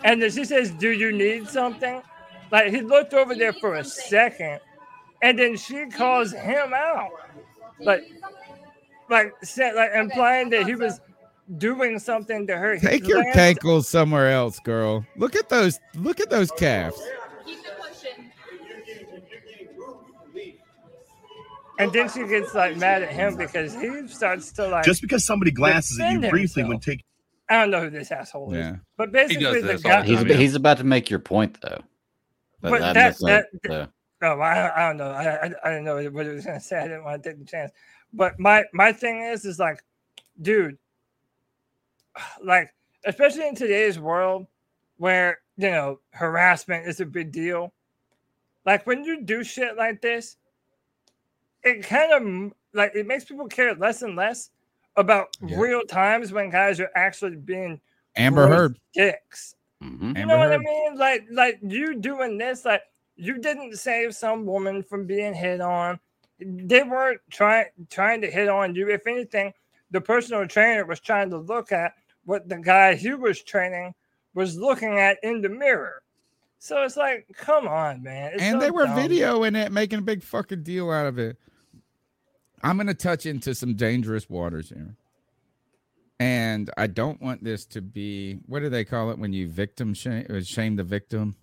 [0.03, 2.03] and then she says, "Do you need something?"
[2.51, 4.61] Like he looked over there for a second,
[5.23, 7.11] and then she calls him out,
[7.81, 8.03] like,
[9.11, 11.01] like said, like implying that he was
[11.59, 12.75] doing something to her.
[12.77, 15.05] He Take your glanced- cankles somewhere else, girl.
[15.17, 15.79] Look at those.
[15.95, 17.01] Look at those calves.
[21.79, 25.25] and then she gets like mad at him because he starts to like Just because
[25.25, 27.05] somebody glances at you defend briefly when taking
[27.49, 28.77] I don't know who this asshole is, Yeah.
[28.97, 30.03] but basically the guy.
[30.03, 31.81] He's, he's about to make your point though.
[32.63, 33.91] But that- that, that's like that,
[34.21, 35.11] the- oh, I, I don't know.
[35.11, 36.79] I, I, I didn't know what it was going to say.
[36.79, 37.71] I didn't want to take the chance.
[38.17, 39.83] But my my thing is, is like,
[40.41, 40.79] dude,
[42.43, 42.73] like,
[43.05, 44.47] especially in today's world
[44.99, 47.73] where you know harassment is a big deal.
[48.65, 50.37] Like when you do shit like this,
[51.63, 54.51] it kind of like it makes people care less and less
[54.97, 55.59] about Yeah.
[55.59, 57.81] real times when guys are actually being
[58.17, 58.79] Amber Heard.
[58.95, 59.57] dicks.
[59.83, 60.05] Mm-hmm.
[60.17, 60.97] You Amber know what I mean?
[60.97, 62.83] Like, like you doing this, like
[63.17, 65.99] you didn't save some woman from being hit on.
[66.41, 68.91] They weren't trying trying to hit on you.
[68.91, 69.53] If anything,
[69.91, 71.93] the personal trainer was trying to look at
[72.25, 73.95] what the guy he was training
[74.35, 76.03] was looking at in the mirror.
[76.59, 78.33] So it's like, come on, man.
[78.35, 78.99] It's and so they were dumb.
[78.99, 81.37] videoing it, making a big fucking deal out of it.
[82.63, 84.97] I'm gonna touch into some dangerous waters here.
[86.19, 89.95] And I don't want this to be what do they call it when you victim
[89.95, 91.37] shame, uh, shame the victim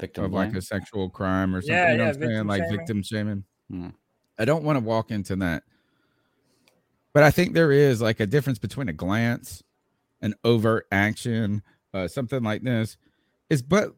[0.00, 1.74] Victim of like a sexual crime or something?
[1.74, 2.30] Yeah, you know yeah, what I'm saying?
[2.30, 2.78] victim Like shaming.
[2.78, 3.44] victim shaming.
[3.70, 3.88] Hmm.
[4.38, 5.62] I don't want to walk into that.
[7.12, 9.62] But I think there is like a difference between a glance,
[10.22, 12.96] an overt action, uh, something like this.
[13.50, 13.94] Is but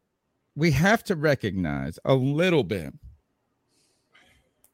[0.56, 2.92] we have to recognize a little bit.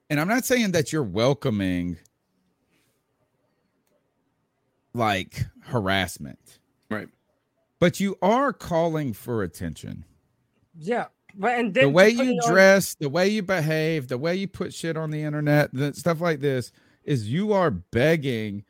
[0.09, 1.99] And I'm not saying that you're welcoming
[4.95, 6.59] like harassment,
[6.91, 7.09] Right.
[7.78, 10.05] but you are calling for attention.
[10.77, 11.07] Yeah.
[11.35, 14.36] But and then the way you it on- dress, the way you behave, the way
[14.36, 16.73] you put shit on the internet, the stuff like this
[17.05, 18.65] is you are begging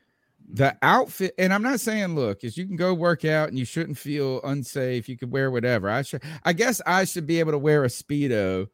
[0.53, 1.33] the outfit.
[1.37, 4.41] And I'm not saying, look, is you can go work out and you shouldn't feel
[4.43, 5.07] unsafe.
[5.07, 5.89] You could wear whatever.
[5.89, 8.67] I should, I guess I should be able to wear a speedo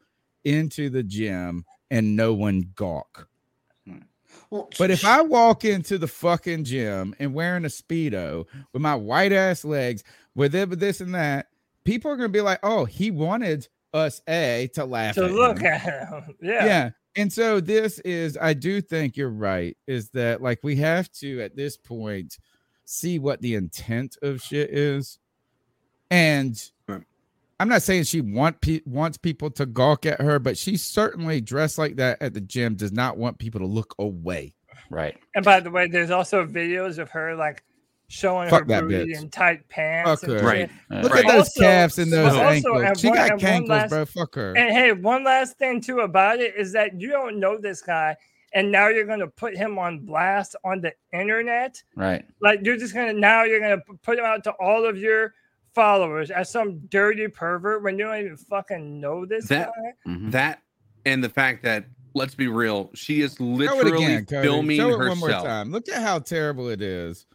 [0.44, 3.28] into the gym and no one gawk.
[4.50, 9.32] But if I walk into the fucking gym and wearing a speedo with my white
[9.32, 10.02] ass legs,
[10.34, 11.48] with it, with this and that,
[11.84, 15.58] people are gonna be like, "Oh, he wanted us a to laugh to at look
[15.58, 15.66] him.
[15.66, 16.34] at him.
[16.40, 16.64] Yeah.
[16.64, 19.76] yeah." And so this is, I do think you're right.
[19.86, 22.38] Is that like we have to at this point
[22.84, 25.18] see what the intent of shit is,
[26.10, 26.70] and
[27.60, 31.40] I'm not saying she want pe- wants people to gawk at her, but she certainly
[31.40, 34.54] dressed like that at the gym does not want people to look away.
[34.90, 35.16] Right.
[35.34, 37.64] And by the way, there's also videos of her like
[38.08, 39.20] showing Fuck her booty bitch.
[39.20, 40.20] in tight pants.
[40.22, 40.50] Fuck and her.
[40.56, 40.70] shit.
[40.90, 43.00] Look But at those also- calves and those but also, ankles.
[43.00, 44.04] She one- got and one cankles, last- bro.
[44.06, 44.56] Fuck her.
[44.56, 48.16] And hey, one last thing too about it is that you don't know this guy,
[48.54, 51.82] and now you're going to put him on blast on the internet.
[51.96, 52.24] Right.
[52.40, 55.34] Like you're just gonna now you're gonna put him out to all of your
[55.74, 60.10] followers as some dirty pervert when you don't even fucking know this That guy.
[60.12, 60.30] Mm-hmm.
[60.30, 60.62] that
[61.04, 64.42] and the fact that let's be real, she is literally again, Cody.
[64.48, 65.08] filming Show it herself.
[65.08, 65.70] one more time.
[65.70, 67.26] Look at how terrible it is.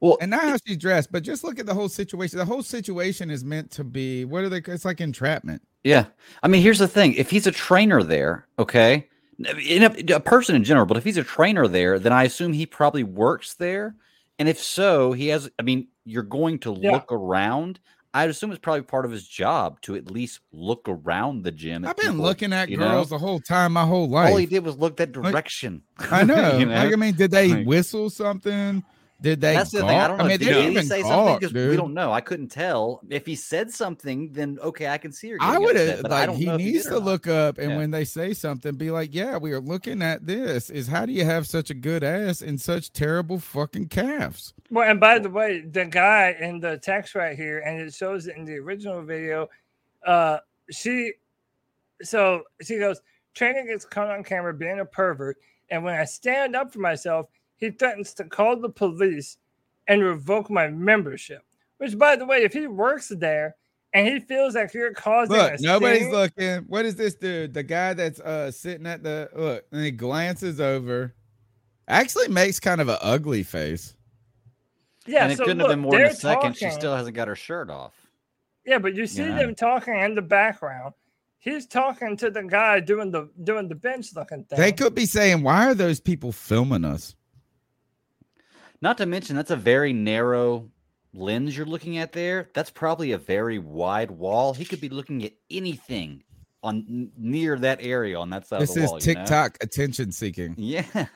[0.00, 2.38] Well, and not how she's dressed, but just look at the whole situation.
[2.38, 4.58] The whole situation is meant to be what are they?
[4.66, 5.62] It's like entrapment.
[5.84, 6.06] Yeah.
[6.42, 7.14] I mean, here's the thing.
[7.14, 9.08] If he's a trainer there, okay,
[9.66, 12.52] in a, a person in general, but if he's a trainer there, then I assume
[12.52, 13.94] he probably works there.
[14.38, 16.92] And if so, he has, I mean, you're going to Yeah.
[16.92, 17.80] look around.
[18.14, 21.84] I'd assume it's probably part of his job to at least look around the gym.
[21.86, 22.88] I've been people, looking at you know?
[22.90, 24.30] girls the whole time, my whole life.
[24.30, 25.82] All he did was look that direction.
[25.98, 26.58] I know.
[26.58, 26.74] You know?
[26.74, 28.84] Like, I mean, did they Like- whistle something?
[29.22, 29.54] Did they?
[29.54, 29.90] That's the thing.
[29.90, 30.24] I don't know.
[30.24, 31.38] I mean, did didn't he even say something?
[31.38, 32.12] Because we don't know.
[32.12, 33.00] I couldn't tell.
[33.08, 35.38] If he said something, then okay, I can see her.
[35.40, 37.58] I would have but I like don't he know if needs did to look up
[37.58, 37.76] and Yeah.
[37.76, 40.70] when they say something, be like, "Yeah, we are looking at this.
[40.70, 44.90] Is how do you have such a good ass and such terrible fucking calves?" Well,
[44.90, 48.36] and by the way, the guy in the text right here, and it shows it
[48.36, 49.48] in the original video.
[50.04, 50.38] Uh,
[50.70, 51.12] she,
[52.02, 53.00] so she goes,
[53.34, 55.36] training gets caught on camera being a pervert,
[55.70, 57.26] and when I stand up for myself,
[57.62, 59.36] he threatens to call the police
[59.86, 61.42] and revoke my membership.
[61.78, 63.54] Which, by the way, if he works there
[63.94, 66.56] and he feels like you're causing Look, a nobody's scene- looking.
[66.66, 67.54] What is this dude?
[67.54, 71.14] The guy that's uh sitting at the look and he glances over.
[71.86, 73.94] Actually makes kind of an ugly face.
[75.06, 76.56] Yeah, and it so couldn't look, have been more than a second.
[76.56, 77.94] She still hasn't got her shirt off.
[78.66, 79.36] Yeah, but you see Yeah.
[79.36, 80.94] them talking in the background.
[81.38, 84.58] He's talking to the guy doing the doing the bench looking thing.
[84.58, 87.16] They could be saying, "Why are those people filming us?"
[88.82, 90.68] Not to mention, that's a very narrow
[91.14, 92.50] lens you're looking at there.
[92.54, 94.52] That's probably a very wide wall.
[94.54, 96.24] He could be looking at anything
[96.64, 99.00] on near that area on that side This of the is wall.
[99.00, 99.20] you know?
[99.20, 100.54] TikTok attention seeking.
[100.58, 100.84] Yeah.
[100.94, 101.04] Oh,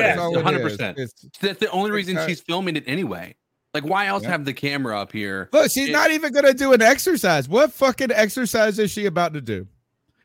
[0.00, 0.98] That's yeah, one hundred percent.
[1.40, 2.28] That's the only reason TikTok.
[2.28, 3.34] she's filming it anyway.
[3.72, 4.30] Like, why else Yeah.
[4.30, 5.48] have the camera up here?
[5.52, 7.48] Look, she's It- not even gonna do an exercise.
[7.48, 9.66] What fucking exercise is she about to do?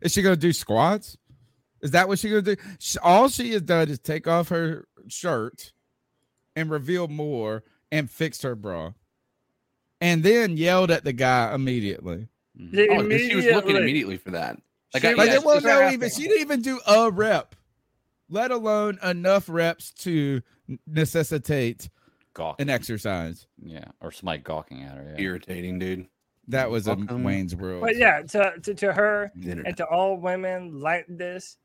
[0.02, 1.18] Is she gonna do squats?
[1.82, 2.56] Is that what she gonna do?
[2.80, 5.72] Sh- All she has done is take off her shirt
[6.60, 8.91] and reveal more and fixed her bra,
[10.02, 12.27] and then yelled at the guy immediately.
[12.60, 12.76] Mm-hmm.
[12.77, 13.81] Yeah, Oh, she was looking immediately.
[13.81, 14.57] immediately for that.
[14.94, 16.10] Like, She I, Like yeah, it wasn't she's not even.
[16.10, 17.56] She didn't even do a rep,
[18.30, 20.41] let alone enough reps to
[20.86, 21.90] necessitate
[22.34, 22.64] Gawking.
[22.64, 23.48] an exercise.
[23.64, 23.86] Yeah.
[24.02, 25.15] Or somebody gawking at her.
[25.18, 25.23] Yeah.
[25.23, 26.07] irritating, dude.
[26.48, 27.23] That was a Welcome.
[27.23, 27.81] Wayne's World.
[27.81, 29.68] But yeah, to, to to her internet.
[29.68, 31.57] and to all women like this,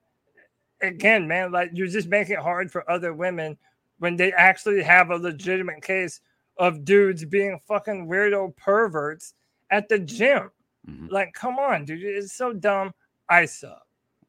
[0.82, 3.56] again, man, like you're just making it hard for other women
[3.98, 6.20] when they actually have a legitimate case
[6.58, 9.34] of dudes being fucking weirdo perverts
[9.70, 10.50] at the gym.
[10.88, 11.08] Mm-hmm.
[11.10, 12.92] Like, come on, dude, it's so dumb.
[13.28, 13.82] I suck.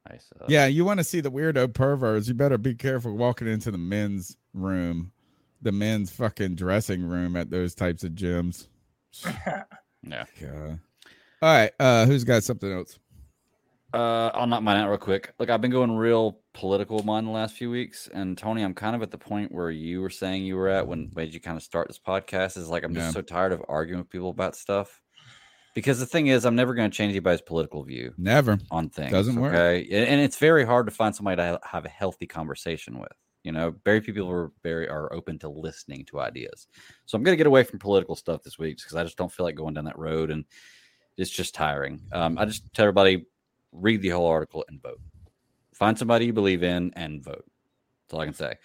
[0.10, 0.48] I suck.
[0.48, 2.28] Yeah, you want to see the weirdo perverts?
[2.28, 5.12] You better be careful walking into the men's room,
[5.62, 8.68] the men's fucking dressing room at those types of gyms.
[10.08, 10.26] Yeah.
[10.40, 10.80] God.
[11.42, 13.00] All right, uh, who's got something else?
[13.94, 15.34] Uh, I'll knock mine out real quick.
[15.40, 18.96] Look, I've been going real political mine the last few weeks, and Tony, I'm kind
[18.96, 21.58] of at the point where you were saying you were at when made you kind
[21.58, 22.58] of start this podcast.
[22.58, 23.12] Is like I'm just Yeah.
[23.12, 25.02] so tired of arguing with people about stuff.
[25.76, 28.58] Because the thing is, I'm never going to change anybody's political view Never.
[28.72, 29.12] on things.
[29.12, 29.54] Doesn't work.
[29.54, 33.12] Okay, and and it's very hard to find somebody to have a healthy conversation with.
[33.44, 36.68] You know, very few people are very are open to listening to ideas.
[37.06, 39.32] So I'm going to get away from political stuff this week because I just don't
[39.32, 40.46] feel like going down that road, and
[41.18, 42.02] it's just tiring.
[42.14, 43.26] Um, I just tell everybody
[43.74, 45.00] read the whole article and vote.
[45.76, 47.46] Find somebody you believe in and vote.
[48.08, 48.56] That's all I can say.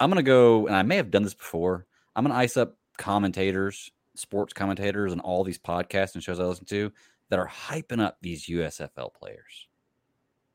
[0.00, 1.86] I'm going to go, and I may have done this before.
[2.14, 6.44] I'm going to ice up commentators, sports commentators, and all these podcasts and shows I
[6.44, 6.92] listen to
[7.30, 9.66] that are hyping up these USFL players.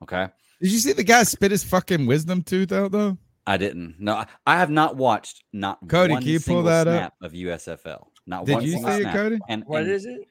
[0.04, 0.28] Okay.
[0.62, 3.18] Did you see the guy spit his fucking wisdom tooth out though?
[3.46, 3.96] I didn't.
[4.00, 6.94] No, I- I have not watched not Cody, one can you pull single that up?
[7.00, 8.08] snap of USFL.
[8.26, 9.12] Not Did one you single see it.
[9.12, 9.40] Cody?
[9.50, 10.22] And What and is it?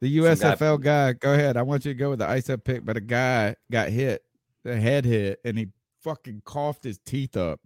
[0.00, 1.56] The Some guy- USFL guy, go ahead.
[1.56, 4.24] I want you to go with the ice up pick, but a guy got hit,
[4.64, 5.68] the head hit, and he
[6.02, 7.60] fucking coughed his teeth up.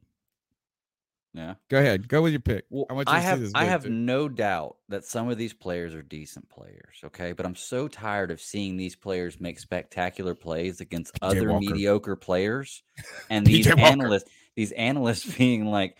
[1.34, 1.54] Yeah.
[1.68, 2.06] Go ahead.
[2.06, 2.64] Go with your pick.
[2.70, 3.42] Well, I I have.
[3.56, 3.90] I have too.
[3.90, 7.32] no doubt that some of these players are decent players, okay?
[7.32, 11.60] But I'm so tired of seeing these players make spectacular plays against other Walker.
[11.60, 12.84] mediocre players
[13.30, 15.96] and these analysts these analysts being like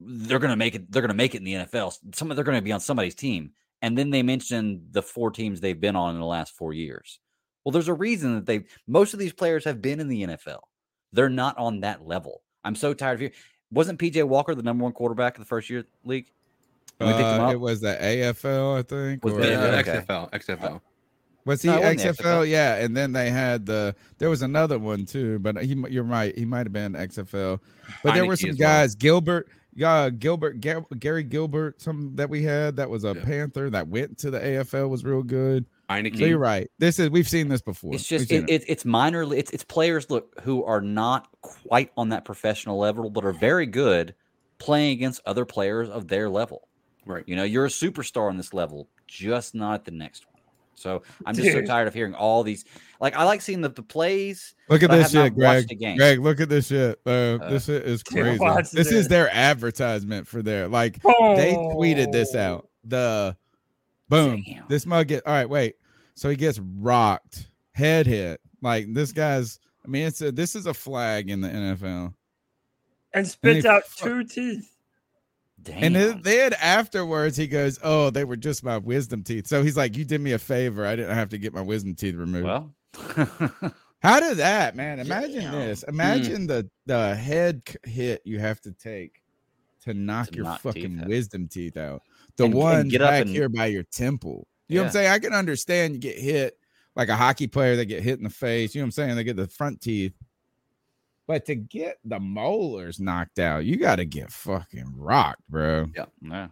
[0.00, 1.98] they're going to make it they're going to make it in the NFL.
[2.14, 3.50] Some they're going to be on somebody's team.
[3.82, 7.20] And then they mention the four teams they've been on in the last 4 years.
[7.64, 10.60] Well, there's a reason that they most of these players have been in the NFL.
[11.12, 12.42] They're not on that level.
[12.64, 13.34] I'm so tired of hearing
[13.70, 16.30] wasn't PJ Walker the number one quarterback of the first year league?
[16.98, 19.24] When we picked him Uh, it was the AFL, I think.
[19.24, 19.52] Was or- it?
[19.54, 20.02] Uh, Okay.
[20.08, 20.80] XFL, XFL.
[21.44, 22.42] Was he No, it wasn't the XFL?
[22.42, 22.48] XFL.
[22.50, 23.94] Yeah, and then they had the.
[24.18, 25.74] There was another one too, but he.
[25.88, 26.36] You're right.
[26.36, 27.60] He might have been XFL,
[28.02, 28.68] but there were some as well.
[28.68, 28.94] guys.
[28.94, 33.24] Gilbert, yeah, Gilbert, Ga- Gary Gilbert, some that we had that was a Yeah.
[33.24, 35.64] Panther that went to the AFL was real good.
[35.88, 36.18] Heinicke.
[36.18, 36.70] So you're right.
[36.78, 37.94] This is we've seen this before.
[37.94, 42.10] It's just it, it, it's minorly It's it's players look who are not quite on
[42.10, 44.14] that professional level, but are very good
[44.58, 46.68] playing against other players of their level.
[47.06, 47.24] Right.
[47.26, 50.34] You know, you're a superstar on this level, just not the next one.
[50.74, 52.66] So I'm just so tired of hearing all these.
[53.00, 54.54] Like I like seeing the, the plays.
[54.68, 55.64] Look at but I this have not shit, Greg.
[55.68, 55.96] watched game.
[55.96, 57.00] Greg, look at this shit.
[57.06, 57.10] Uh,
[57.40, 58.38] Uh, this shit is crazy.
[58.74, 62.38] This is their advertisement for their like they tweeted this Oh.
[62.38, 62.68] out.
[62.84, 63.36] The
[64.08, 64.44] boom.
[64.46, 64.64] Damn.
[64.68, 65.48] This mug get all right.
[65.48, 65.76] Wait,
[66.18, 68.40] so he gets rocked, head hit.
[68.60, 69.58] Like this guy's.
[69.84, 72.12] I mean, it's a this is a flag in the NFL.
[73.14, 74.74] And spits he out fu- two teeth.
[75.62, 75.82] Damn.
[75.84, 79.76] And then, then afterwards, he goes, "Oh, they were just my wisdom teeth." So he's
[79.76, 80.84] like, "You did me a favor.
[80.86, 82.74] I didn't have to get my wisdom teeth removed." well,
[84.00, 85.00] How did that, man?
[85.00, 85.52] Imagine Damn.
[85.52, 85.82] this.
[85.84, 89.22] Imagine the the head hit you have to take
[89.84, 91.08] to knock To your knock teeth fucking out.
[91.08, 92.02] wisdom teeth out.
[92.36, 94.46] The And- and one get up back and- here by your temple.
[94.68, 95.10] You know what I'm saying?
[95.10, 96.58] I can understand you get hit
[96.94, 98.74] like a hockey player that get hit in the face.
[98.74, 99.16] You know what I'm saying?
[99.16, 100.12] They get the front teeth.
[101.26, 105.86] But to get the molars knocked out, you got to get fucking rocked, bro.
[106.22, 106.48] yeah.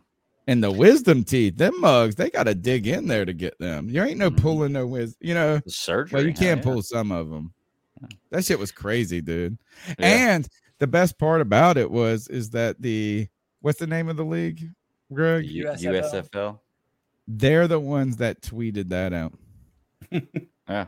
[0.48, 3.88] And the wisdom teeth, them mugs, they got to dig in there to get them.
[3.90, 4.36] You ain't no Mhm.
[4.40, 5.16] pulling no wisdom.
[5.20, 6.16] You know, The surgery.
[6.18, 6.62] well, you can't yeah.
[6.64, 7.52] pull some of them.
[8.30, 9.58] That shit was crazy, dude.
[9.98, 10.34] Yeah.
[10.34, 13.26] And the best part about it was is that the
[13.62, 14.70] what's the name of the league,
[15.12, 15.46] Greg?
[15.46, 16.60] U- USFL.
[17.28, 17.38] USFL.
[17.38, 19.32] They're the ones that tweeted that out.
[20.68, 20.86] Yeah.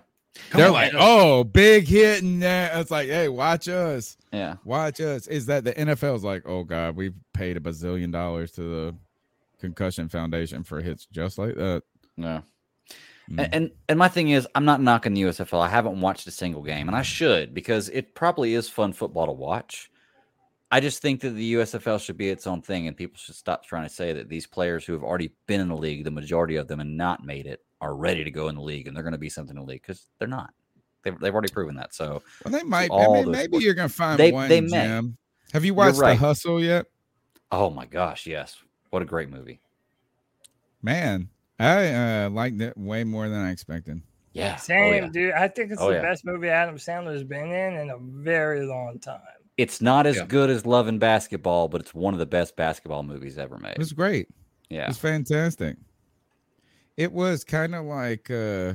[0.53, 4.57] They're on, like, "Oh, big hit!" And that it's like, "Hey, watch us, Yeah.
[4.65, 8.61] watch us." Is that the NFL's like, "Oh God, we've paid a bazillion dollars to
[8.63, 8.95] the
[9.61, 11.83] concussion foundation for hits just like that."
[12.17, 12.43] No.
[13.31, 13.39] Mm.
[13.45, 15.61] And, and and my thing is, I'm not knocking the USFL.
[15.61, 19.27] I haven't watched a single game, and I should because it probably is fun football
[19.27, 19.91] to watch.
[20.71, 23.65] I just think that the USFL should be its own thing, and people should stop
[23.65, 26.57] trying to say that these players who have already been in the league, the majority
[26.57, 29.03] of them, and not made it, are ready to go in the league, and they're
[29.05, 30.53] going to be something in the league because they're not.
[31.05, 31.95] They've, they've already proven that.
[31.95, 32.91] So Well, they might.
[32.93, 34.49] I mean, maybe sports- you're gonna find They- one.
[34.49, 34.69] they may.
[34.87, 35.17] Jim.
[35.55, 36.13] Have you watched right.
[36.19, 36.87] The Hustle yet?
[37.51, 38.57] Oh my gosh, yes.
[38.91, 39.61] What a great movie.
[40.83, 44.03] Man, I uh, liked it way more than I expected.
[44.33, 44.57] Yeah.
[44.59, 45.11] oh, Same, yeah.
[45.11, 45.33] dude.
[45.33, 46.03] I think it's Oh, the yeah.
[46.03, 49.21] best movie Adam Sandler's been in in a very long time.
[49.59, 50.27] It's not as Yeah.
[50.27, 53.73] good as Love and Basketball, but it's one of the best basketball movies ever made.
[53.73, 54.29] It was great.
[54.71, 54.87] It Yeah.
[54.89, 55.77] was fantastic.
[56.97, 58.75] It was kind of like uh,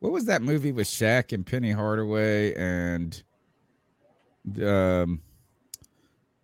[0.00, 3.22] what was that movie with Shaq and Penny Hardaway and
[4.62, 5.20] um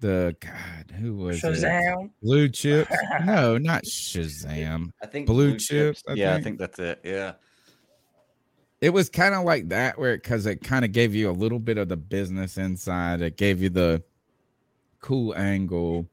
[0.00, 1.46] the God, who was it?
[1.46, 2.10] Shazam.
[2.22, 2.94] Blue chips?
[3.24, 4.90] no, not Shazam.
[5.02, 6.02] I think blue, chips.
[6.14, 7.00] yeah, I think that's it.
[7.04, 7.34] Yeah.
[8.84, 11.58] It was kind of like that where because it kind of gave you a little
[11.58, 14.02] bit of the business inside it gave you the
[15.00, 16.06] cool angle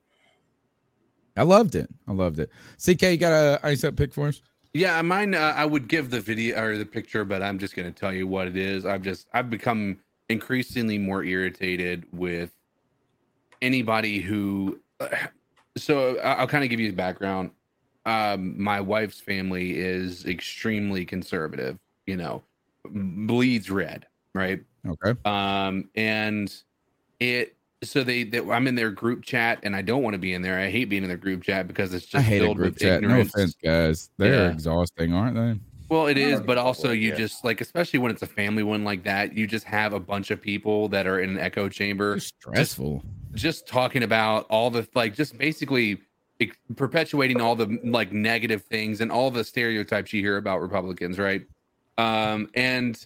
[1.35, 4.41] i loved it i loved it ck you got a ice up pick for us
[4.74, 5.35] Yeah, mine.
[5.35, 8.14] Uh, I would give the video or the picture, but I'm just going to tell
[8.14, 8.85] you what it is.
[8.85, 12.51] I've just I've become increasingly more irritated with
[13.61, 14.80] anybody who.
[15.77, 17.51] So I'll kind of give you the background.
[18.06, 21.80] Um, my wife's family is extremely conservative.
[22.06, 22.43] You know,
[22.90, 24.61] bleeds red, right?
[24.88, 25.19] okay.
[25.26, 26.53] Um and
[27.19, 30.34] it so they, they i'm in their group chat and i don't want to be
[30.34, 30.60] in there.
[30.60, 32.74] I hate being in their group chat because it's i just hate a filled group
[32.76, 33.01] with chat.
[33.01, 34.10] No offense guys.
[34.18, 34.51] They're Yeah.
[34.51, 35.60] exhausting aren't they?
[35.90, 37.16] Well it is but also you yeah.
[37.16, 40.32] just like especially when it's a family one like that you just have a bunch
[40.32, 43.03] of people that are in an echo chamber It's stressful.
[43.34, 46.00] just talking about all the like just basically
[46.76, 51.43] perpetuating all the like negative things and all the stereotypes you hear about republicans right
[51.98, 53.06] um and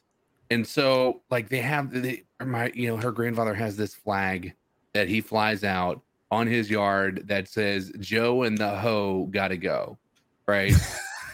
[0.49, 4.53] and so like they have they, my you know her grandfather has this flag
[4.93, 9.97] that he flies out on his yard that says joe and the hoe gotta go
[10.47, 10.73] right?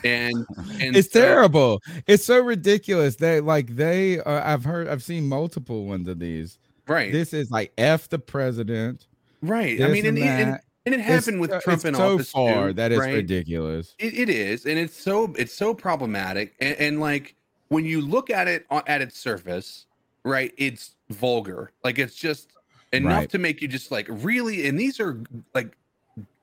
[0.04, 0.34] And
[0.82, 1.82] and it's so- terrible.
[2.08, 6.58] It's so ridiculous they like they uh, i've heard i've seen multiple ones of these.
[6.88, 7.12] Right.
[7.12, 9.08] This is like f the president.
[9.42, 9.82] Right.
[9.82, 12.32] I mean and, and and, and it It's happened with trump it's in so office
[12.32, 13.14] far too, that is right?
[13.16, 13.96] ridiculous.
[14.00, 17.36] It, it is, and it's so it's so problematic, and, and like
[17.72, 19.86] when you look at it on- at its surface,
[20.26, 20.54] right?
[20.58, 22.50] It's vulgar, like it's just
[22.92, 23.30] enough Right.
[23.30, 24.68] to make you just like really.
[24.68, 25.24] And these are
[25.56, 25.78] like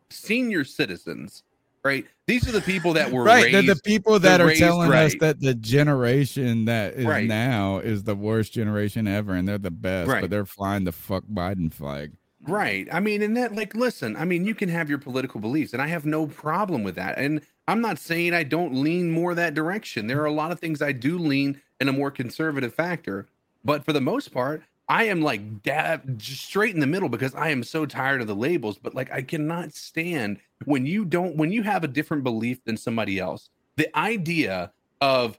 [0.08, 1.42] senior citizens,
[1.84, 2.06] right?
[2.26, 5.14] These are the people that were right raised, they're the people that are telling us
[5.20, 7.26] that the generation that is Right.
[7.28, 10.22] now is the worst generation ever and they're the best Right.
[10.22, 12.12] but they're flying the fuck biden flag
[12.46, 12.88] Right.
[12.90, 15.82] I mean, and that, like, listen, I mean, you can have your political beliefs, and
[15.82, 17.18] I have no problem with that.
[17.18, 20.06] And I'm not saying I don't lean more that direction.
[20.06, 23.28] There are a lot of things I do lean in a more conservative factor.
[23.62, 27.50] But for the most part, I am like dab straight in the middle because I
[27.50, 28.78] am so tired of the labels.
[28.78, 32.78] But like, I cannot stand when you don't, when you have a different belief than
[32.78, 33.50] somebody else.
[33.76, 34.72] The idea
[35.02, 35.38] of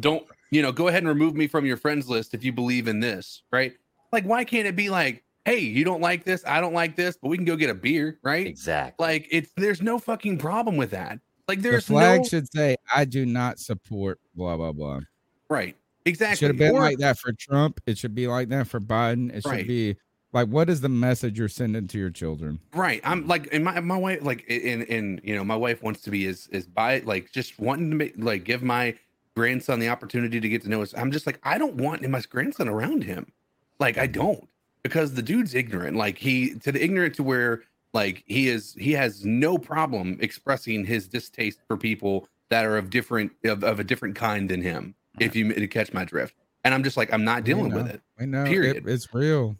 [0.00, 2.88] don't, you know, go ahead and remove me from your friends list if you believe
[2.88, 3.74] in this, right?
[4.10, 7.16] Like, why can't it be like, hey, you don't like this, I don't like this,
[7.16, 8.46] but we can go get a beer, right?
[8.46, 9.06] Exactly.
[9.06, 11.20] Like, it's there's no fucking problem with that.
[11.50, 15.00] Like, the flag no should say i do not support blah blah blah
[15.48, 16.36] right, it exactly.
[16.36, 19.34] should have been Or- like that for trump it should be like that for biden
[19.34, 19.66] it should Right.
[19.66, 19.96] be
[20.32, 23.00] like what is the message you're sending to your children Right.
[23.02, 26.10] I'm like, and my my wife, like, in in you know, my wife wants to
[26.10, 28.94] be is is by like just wanting to make like give my
[29.34, 30.94] grandson the opportunity to get to know us.
[30.96, 33.32] I'm just like, I don't want my grandson around him.
[33.80, 34.20] Like, I mm-hmm.
[34.20, 34.48] don't
[34.82, 35.96] because the dude's ignorant.
[35.96, 37.62] Like he to the ignorant to where
[37.92, 42.90] like he is he has no problem expressing his distaste for people that are of
[42.90, 44.94] different of, of a different kind than him.
[45.18, 48.00] If you to catch my drift, and I'm just like, I'm not dealing with it.
[48.18, 48.88] i know it- Period.
[48.88, 49.56] it's real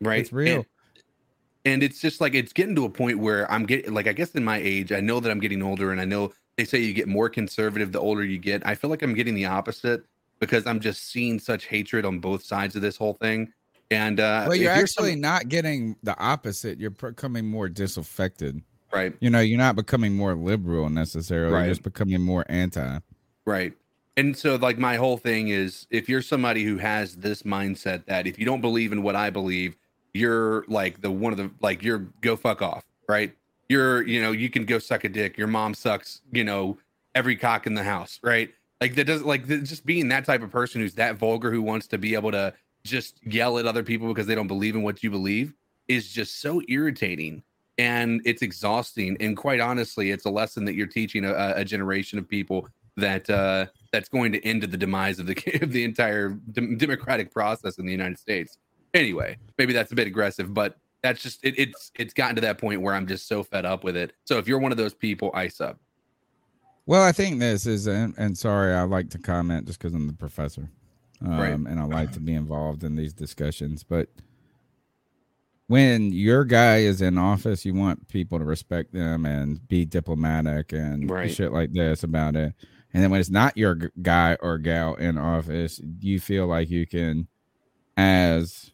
[0.00, 0.20] Right.
[0.20, 0.66] it's real And-
[1.64, 4.30] and it's just like it's getting to a point where I'm getting like I guess
[4.32, 6.94] in my age, I know that I'm getting older, and I know they say you
[6.94, 8.64] get more conservative the older you get.
[8.66, 10.04] I feel like I'm getting the opposite
[10.38, 13.52] because I'm just seeing such hatred on both sides of this whole thing.
[13.90, 18.60] And uh, well you're some- actually not getting the opposite you're becoming more disaffected
[18.92, 21.64] right, you know you're not becoming more liberal necessarily Right.
[21.66, 22.98] you're just becoming more anti
[23.44, 23.72] right.
[24.18, 28.26] And so, like, my whole thing is if you're somebody who has this mindset that
[28.26, 29.76] if you don't believe in what I believe,
[30.14, 33.34] you're like the one of the like you're go fuck off, right?
[33.68, 35.36] You're you know you can go suck a dick.
[35.36, 36.78] Your mom sucks, you know,
[37.14, 38.50] every cock in the house, right?
[38.80, 41.86] Like that doesn't, like just being that type of person who's that vulgar who wants
[41.88, 42.54] to be able to
[42.86, 45.52] just yell at other people because they don't believe in what you believe
[45.88, 47.42] is just so irritating
[47.78, 52.18] and it's exhausting and quite honestly it's a lesson that you're teaching a, a generation
[52.18, 52.66] of people
[52.96, 56.76] that uh that's going to end to the demise of the of the entire dem-
[56.76, 58.58] democratic process in the United States.
[58.94, 62.58] Anyway, maybe that's a bit aggressive, but that's just it, it's it's gotten to that
[62.58, 64.12] point where I'm just so fed up with it.
[64.24, 65.78] So if you're one of those people, ice up.
[66.86, 70.06] Well, I think this is, and, and sorry, I like to comment just because I'm
[70.06, 70.70] the professor,
[71.24, 71.52] um, Right.
[71.52, 73.82] and I like to be involved in these discussions.
[73.82, 74.08] But
[75.68, 80.72] when your guy is in office, you want people to respect them and be diplomatic
[80.72, 81.30] and Right.
[81.30, 82.54] shit like this about it.
[82.94, 86.70] And then when it's not your g- guy or gal in office, you feel like
[86.70, 87.26] you can,
[87.96, 88.70] as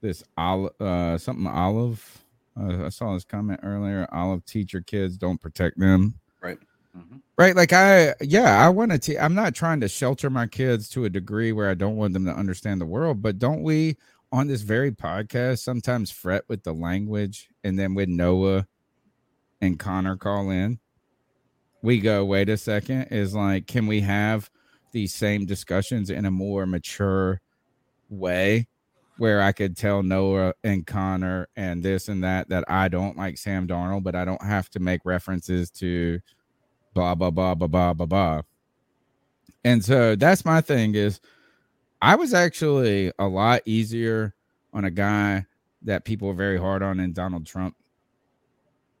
[0.00, 2.24] this olive, uh, something olive.
[2.58, 4.08] Uh, I saw this comment earlier.
[4.10, 6.58] Olive teacher kids don't protect them Right.
[6.96, 7.16] Mm-hmm.
[7.36, 7.54] right?
[7.54, 11.10] Like i yeah i want to i'm not trying to shelter my kids to a
[11.10, 13.96] degree where i don't want them to understand the world but don't we
[14.32, 18.66] on this very podcast sometimes fret with the language, and then when Noah
[19.60, 20.78] and Connor call in,
[21.82, 24.50] we go, wait a second, is like, can we have
[24.92, 27.40] these same discussions in a more mature
[28.08, 28.66] way
[29.18, 33.38] where I could tell Noah and Connor and this and that that I don't like
[33.38, 36.20] Sam Darnold, but I don't have to make references to
[36.96, 38.42] blah blah blah blah blah blah blah.
[39.64, 41.20] And so that's my thing is
[42.00, 44.34] I was actually a lot easier
[44.72, 45.46] on a guy
[45.82, 47.76] that people were very hard on in Donald Trump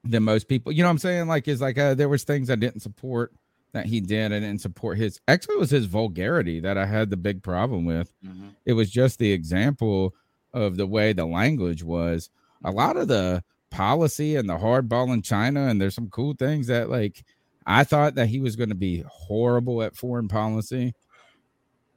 [0.04, 0.72] than most people.
[0.72, 1.28] You know what I'm saying?
[1.28, 3.32] Like, is like uh, there was things I didn't support
[3.72, 4.32] that he did.
[4.32, 5.20] I didn't support his.
[5.28, 8.12] Actually, it was his vulgarity that I had the big problem with.
[8.24, 8.48] Mm-hmm.
[8.64, 10.14] It was just the example
[10.52, 12.30] of the way the language was.
[12.64, 16.68] A lot of the policy and the hardball in China, and there's some cool things
[16.68, 17.24] that like
[17.66, 20.94] I thought that he was going to be horrible at foreign policy,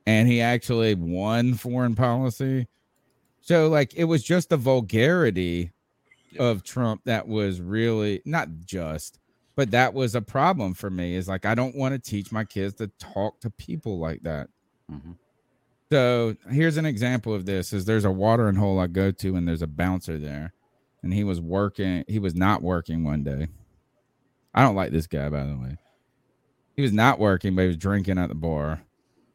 [0.08, 2.68] and he actually won foreign policy.
[3.42, 5.72] So like it was just the vulgarity
[6.38, 9.20] of Trump that was really not just,
[9.56, 11.16] but that was a problem for me.
[11.16, 14.50] Is like I don't want to teach my kids to talk to people like that.
[14.92, 15.16] Mhm.
[15.92, 19.48] So here's an example of this: is there's a watering hole I go to, and
[19.48, 20.54] there's a bouncer there,
[21.04, 22.04] and he was working.
[22.08, 23.48] He was not working one day.
[24.54, 25.78] I don't like this guy, by the way.
[26.76, 28.82] He was not working, but he was drinking at the bar.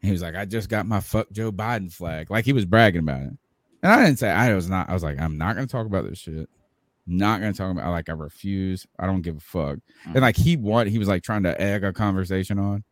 [0.00, 3.00] He was like, "I just got my fuck Joe Biden flag," like he was bragging
[3.00, 3.38] about it.
[3.84, 4.88] And I didn't say I was not.
[4.88, 6.48] I was like, I'm not going to talk about this shit.
[7.06, 7.90] Not going to talk about.
[7.90, 8.86] Like I refuse.
[8.98, 9.78] I don't give a fuck.
[10.06, 10.88] And like he want.
[10.88, 12.82] He was like trying to egg a conversation on.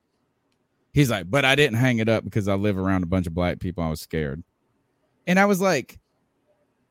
[0.93, 3.33] He's like, but I didn't hang it up because I live around a bunch of
[3.33, 3.83] black people.
[3.83, 4.45] I was scared.
[5.27, 5.99] And I was like,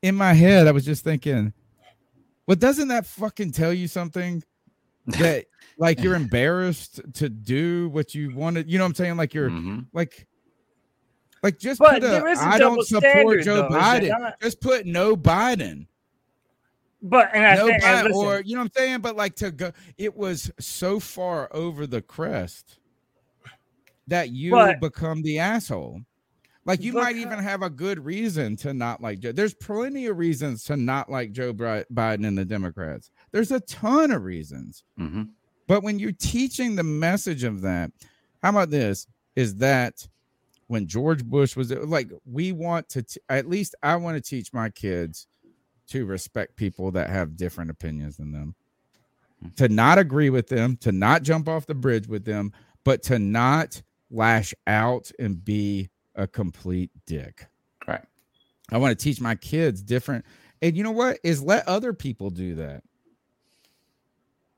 [0.02, 1.52] in my head, I was just thinking,
[2.48, 4.42] well, doesn't that fucking tell you something?
[5.06, 5.46] That
[5.78, 8.70] like you're embarrassed to do what you wanted.
[8.70, 9.16] You know what I'm saying?
[9.16, 9.80] Like you're mm-hmm.
[9.92, 10.26] like
[11.42, 14.32] like just But put a there is a I don't support Joe though, Biden.
[14.40, 15.86] Just put no Biden.
[17.02, 19.00] But and I no think Biden, listen, or you know what I'm saying?
[19.00, 22.78] But like to go it was so far over the crest
[24.06, 26.02] that you But- become the asshole.
[26.64, 29.32] Like you might even have a good reason to not like Joe.
[29.32, 33.10] There's plenty of reasons to not like Joe Biden and the Democrats.
[33.32, 34.84] There's a ton of reasons.
[34.98, 35.22] Mm-hmm.
[35.66, 37.90] But when you're teaching the message of that,
[38.42, 39.06] how about this?
[39.36, 40.06] Is that
[40.66, 44.52] when George Bush was like, we want to, t- at least I want to teach
[44.52, 45.26] my kids
[45.88, 48.54] to respect people that have different opinions than them,
[49.56, 52.52] to not agree with them, to not jump off the bridge with them,
[52.84, 57.46] but to not lash out and be a complete dick.
[57.86, 58.04] Right.
[58.70, 60.24] I want to teach my kids different.
[60.60, 61.18] And you know what?
[61.22, 62.82] Is let other people do that.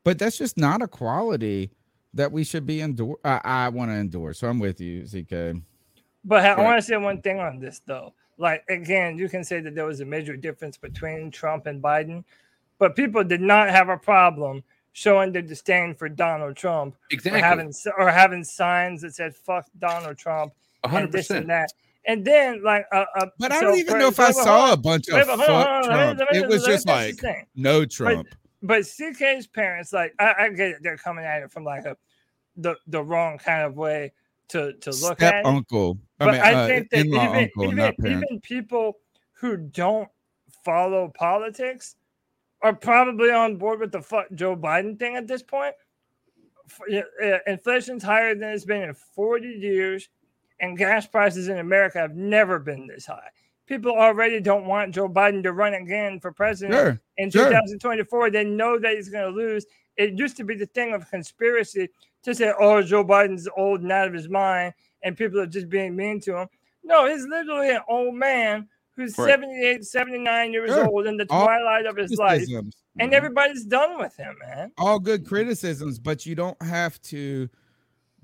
[0.04, 1.70] But that's just not a quality
[2.12, 3.16] that we should be endure.
[3.24, 4.38] I, I want to endorse.
[4.38, 5.62] So I'm with you, ZK.
[6.24, 8.14] But I want to say one thing on this though.
[8.38, 12.24] Like again, you can say that there was a major difference between Trump and Biden,
[12.78, 17.40] but people did not have a problem showing their disdain for Donald Trump, Exactly.
[17.40, 20.52] or having or having signs that said "fuck Donald Trump"
[20.84, 21.72] A hundred and this and that.
[22.06, 24.64] And then, like, uh, uh, But I don't even for- know if so I saw
[24.66, 24.72] on.
[24.72, 26.18] a bunch of Wait, but on, fuck hold let me- Trump.
[26.18, 27.14] let me- It was just like
[27.54, 28.28] no Trump.
[28.30, 31.96] But CK's parents, like, I, I get it, they're coming at it from like a
[32.56, 34.12] the the wrong kind of way
[34.48, 35.46] to to look Step at it.
[35.46, 35.98] uncle.
[36.20, 38.98] I But mean, I uh, think that even uncle, even, even people
[39.32, 40.08] who don't
[40.64, 41.96] follow politics
[42.62, 45.74] are probably on board with the fuck Joe Biden thing at this point.
[47.46, 50.08] Inflation's higher than it's been in 40 years,
[50.60, 53.28] and gas prices in America have never been this high.
[53.66, 57.46] People already don't want Joe Biden to run again for president Sure, in sure.
[57.46, 58.30] 2024.
[58.30, 59.64] They know that he's going to lose.
[59.96, 61.88] It used to be the thing of conspiracy
[62.24, 65.68] to say, oh, Joe Biden's old and out of his mind, and people are just
[65.68, 66.48] being mean to him.
[66.82, 69.30] No, he's literally an old man who's Right.
[69.30, 70.86] 78, 79 years Sure.
[70.86, 72.76] old in the All twilight of his life, criticisms.
[72.98, 73.16] and mm-hmm.
[73.16, 74.72] everybody's done with him, man.
[74.78, 77.48] all good criticisms, but you don't have to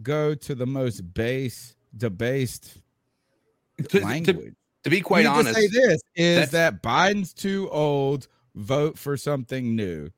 [0.02, 2.78] go to the most base, debased
[3.88, 4.36] To- language.
[4.36, 8.28] to- to be quite You just honest, say this is that Biden's too old.
[8.54, 10.10] Vote for something new.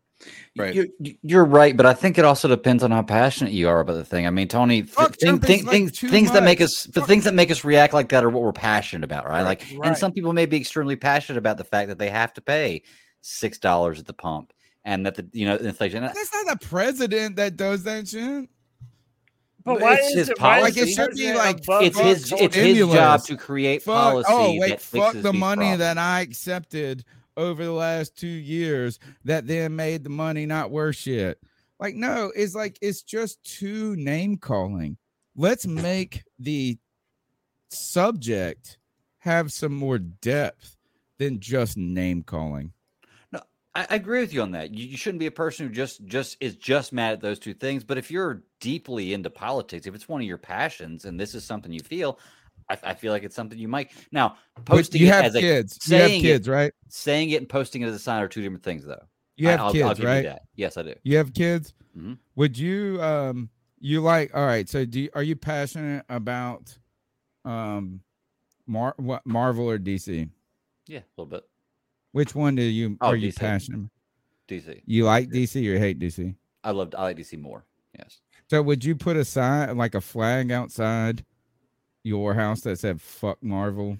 [0.56, 0.74] Right.
[0.74, 0.86] You're,
[1.22, 4.04] you're right, but I think it also depends on how passionate you are about the
[4.04, 4.26] thing.
[4.26, 7.24] I mean, Tony, th- thing, thing, like, things, too things that make us, the things
[7.24, 9.42] that make us react like that are what we're passionate about, right?
[9.42, 9.88] Like, Right.
[9.88, 12.82] and some people may be extremely passionate about the fact that they have to pay
[13.20, 14.52] six dollars at the pump,
[14.84, 16.02] and that the you know inflation.
[16.02, 18.48] That's not the president that does that shit.
[19.64, 20.62] But But why it's is his it, policy.
[20.62, 24.28] Like, it should be like, It's his, it's his job to create Fuck, oh, policy.
[24.30, 25.78] oh wait, that fuck the money problems.
[25.78, 27.04] that I accepted
[27.36, 31.38] over the last two years that then made the money not worth shit.
[31.78, 34.96] Like, no, it's like it's just too name calling.
[35.36, 36.78] Let's make the
[37.70, 38.78] subject
[39.18, 40.76] have some more depth
[41.18, 42.72] than just name calling.
[43.74, 44.74] I, I agree with you on that.
[44.74, 47.54] You, you shouldn't be a person who just just is just mad at those two
[47.54, 47.84] things.
[47.84, 51.44] But if you're deeply into politics, if it's one of your passions, and this is
[51.44, 52.18] something you feel,
[52.68, 55.34] I, I feel like it's something you might now But posting you it have as
[55.34, 55.78] a kids.
[55.88, 56.72] You have it- kids, right?
[56.88, 59.02] Saying it and posting it as a sign are two different things, though.
[59.36, 60.22] You I- have I'll- I'll kids, give you right?
[60.24, 60.42] that.
[60.56, 60.94] Yes, I do.
[61.02, 61.72] You have kids.
[61.96, 62.18] Mhm.
[62.36, 63.48] Would you um
[63.80, 64.68] you like all right?
[64.68, 66.76] So do you, are you passionate about
[67.44, 68.00] um
[68.66, 70.28] Mar what Marvel or DC?
[70.86, 71.44] Yeah, a little bit.
[72.12, 73.38] Which one do you Oh, are you DC.
[73.38, 73.90] passionate?
[74.48, 74.82] DC.
[74.86, 76.34] You like DC or hate DC?
[76.64, 76.94] I loved.
[76.94, 77.64] I like DC more.
[77.98, 78.20] Yes.
[78.50, 81.24] So would you put a sign like a flag outside
[82.04, 83.98] your house that said "fuck Marvel"?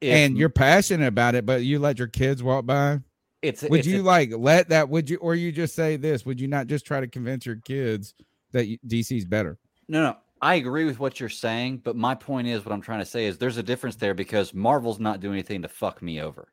[0.00, 3.00] If- and you're passionate about it, but you let your kids walk by.
[3.42, 4.88] It's would it's you a- like let that?
[4.88, 6.24] Would you or you just say this?
[6.24, 8.14] Would you not just try to convince your kids
[8.52, 9.58] that you- DC's better?
[9.88, 10.16] No, no.
[10.42, 13.24] I agree with what you're saying, but my point is what I'm trying to say
[13.24, 16.48] is there's a difference there because Marvel's not doing anything to fuck me over.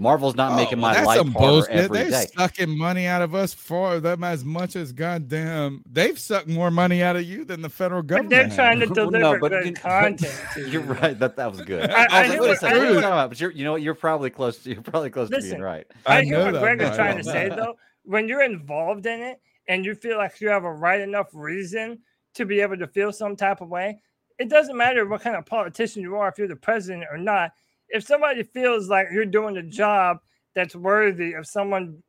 [0.00, 1.70] Marvel's not oh, making Oh, well, my life harder bullshit.
[1.70, 2.26] every They're day.
[2.36, 5.82] sucking money out of us for them as much as goddamn.
[5.86, 8.30] They've sucked more money out of you than the federal But government.
[8.30, 8.96] they're trying to has.
[8.96, 10.34] Well, deliver no, but good you- content.
[10.54, 11.18] to You're right.
[11.18, 11.90] That that was good.
[11.90, 13.28] I- I, oh, I was like, wait a second, I what you talking about?
[13.30, 13.82] But you're, you know what?
[13.82, 14.58] You're probably close.
[14.64, 15.86] To, you're probably close to being right.
[16.06, 17.76] I, I hear what Greg is trying to say though.
[18.04, 21.98] When you're involved in it and you feel like you have a right enough reason
[22.34, 24.00] to be able to feel some type of way,
[24.38, 27.52] it doesn't matter what kind of politician you are, if you're the president or not.
[27.90, 30.18] If somebody feels like you're doing a job
[30.54, 32.02] that's worthy of someone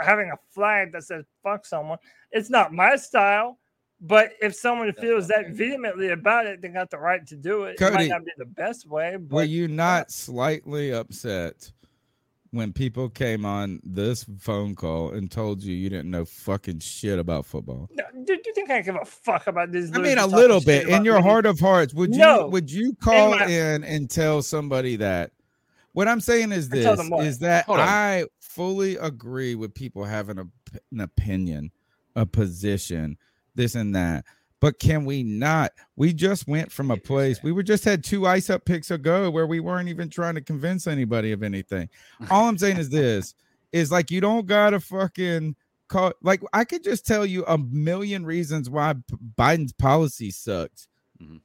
[0.00, 1.98] having a flag that says fuck someone,
[2.30, 3.58] it's not my style.
[3.98, 7.72] But if someone feels that vehemently about it, they got the right to do it.
[7.72, 11.72] it Cody, might not be the best way, but Were you not slightly upset
[12.50, 17.18] when people came on this phone call and told you you didn't know fucking shit
[17.18, 17.88] about football?
[17.92, 19.90] No, do you think I give a fuck about this?
[19.94, 20.88] I mean, a little bit.
[20.88, 21.22] In your me?
[21.22, 22.48] heart of hearts, would you No.
[22.48, 25.32] would you call my- in and tell somebody that?
[25.92, 30.46] What I'm saying is this: is that I fully agree with people having a,
[30.92, 31.70] an opinion,
[32.14, 33.16] a position,
[33.54, 34.24] this and that.
[34.66, 35.70] But can we not?
[35.94, 37.40] We just went from a place.
[37.40, 40.40] We were just had two ice up picks ago where we weren't even trying to
[40.40, 41.88] convince anybody of anything.
[42.32, 43.36] All I'm saying is this:
[43.70, 45.54] is like you don't gotta fucking
[45.86, 46.14] call.
[46.20, 48.94] Like I could just tell you a million reasons why
[49.38, 50.88] Biden's policy sucks,
[51.22, 51.42] Mhm.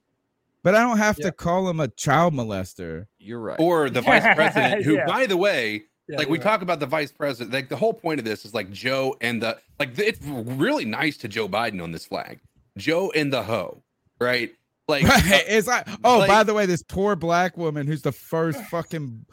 [0.64, 3.06] but I don't have to call him a child molester.
[3.19, 3.59] You're right.
[3.59, 5.06] or the vice president, who, Yeah.
[5.06, 7.93] by the way, Yeah, like we you're talk about the vice president, like the whole
[7.93, 9.95] point of this is like Joe and the like.
[10.00, 12.40] It's really nice to Joe Biden on this flag,
[12.77, 13.82] Joe and the hoe,
[14.19, 14.51] right?
[14.88, 15.43] Like, Right.
[15.48, 19.25] It's like, oh, like- by the way, this poor black woman who's the first fucking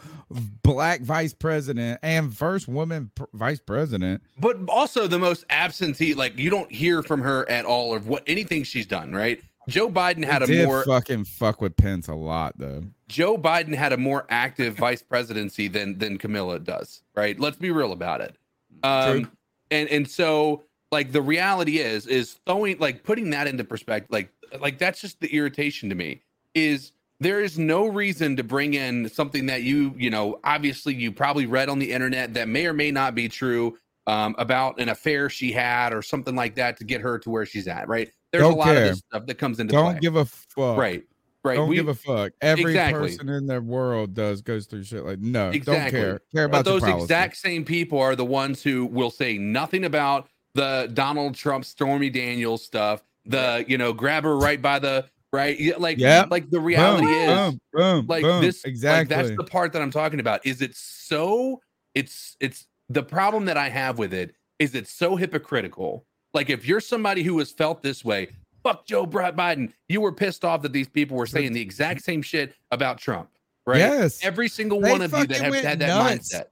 [0.62, 4.23] black vice president and first woman pr- vice president.
[4.39, 6.15] but also the most absentee.
[6.15, 9.41] Like you don't hear from her at all of what anything she's done, right?
[9.68, 12.84] Joe Biden had a more fucking fuck with Pence a lot though.
[13.08, 17.39] Joe Biden had a more active vice presidency than than Kamala does, right?
[17.41, 18.36] Let's be real about it.
[18.83, 19.31] Um, True.
[19.70, 24.31] and and so like the reality is is throwing like putting that into perspective, like
[24.60, 26.20] like that's just the irritation to me
[26.55, 31.12] is there is no reason to bring in something that you you know obviously you
[31.12, 33.76] probably read on the internet that may or may not be true
[34.07, 37.44] um, about an affair she had or something like that to get her to where
[37.44, 38.10] she's at, right?
[38.33, 40.00] There's a Don't lot of this stuff that comes into Don't play.
[40.00, 40.78] give a fuck.
[40.78, 41.02] right,
[41.44, 41.57] right.
[41.57, 42.33] Don't We- give a fuck.
[42.41, 43.00] Every Exactly.
[43.10, 45.50] person in the world does goes through shit like no.
[45.50, 45.75] Exactly.
[45.75, 46.20] Don't care.
[46.34, 49.84] Care But about your those exact same people are the ones who will say nothing
[49.84, 53.02] about the Donald Trump Stormy Daniels stuff.
[53.27, 56.31] The you know grab her right by the right, like Yep.
[56.31, 59.15] like the reality boom, is boom, boom, like this exactly.
[59.17, 60.47] Like, that's the part that I'm talking about.
[60.47, 61.60] Is it so?
[61.94, 66.07] It's it's the problem that I have with it is it's so hypocritical.
[66.33, 68.28] Like if you're somebody who has felt this way,
[68.62, 69.73] fuck Joe Biden.
[69.89, 73.28] You were pissed off that these people were saying the exact same shit about Trump,
[73.67, 73.78] right?
[73.78, 74.25] Yes.
[74.25, 76.35] Every single They one of you that have had that nuts.
[76.35, 76.44] mindset.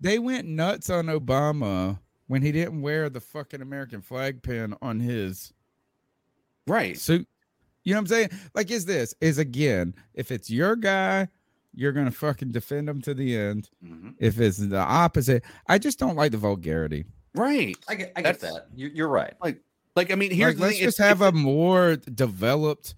[0.00, 1.98] they went nuts on Obama
[2.28, 5.52] when he didn't wear the fucking American flag pin on his
[6.66, 6.98] Right.
[6.98, 7.26] suit.
[7.84, 8.28] You know what I'm saying?
[8.54, 11.28] Like, is this is again, if it's your guy,
[11.74, 13.70] you're gonna fucking defend him to the end.
[13.84, 14.10] Mm-hmm.
[14.18, 17.04] If it's the opposite, I just don't like the vulgarity.
[17.34, 17.76] Right.
[17.88, 18.68] I get, I get That's- that.
[18.76, 19.34] You're, you're right.
[19.40, 19.60] Like,
[19.96, 20.84] like I mean, here's Like, the let's thing.
[20.84, 22.94] just it's- have a more developed,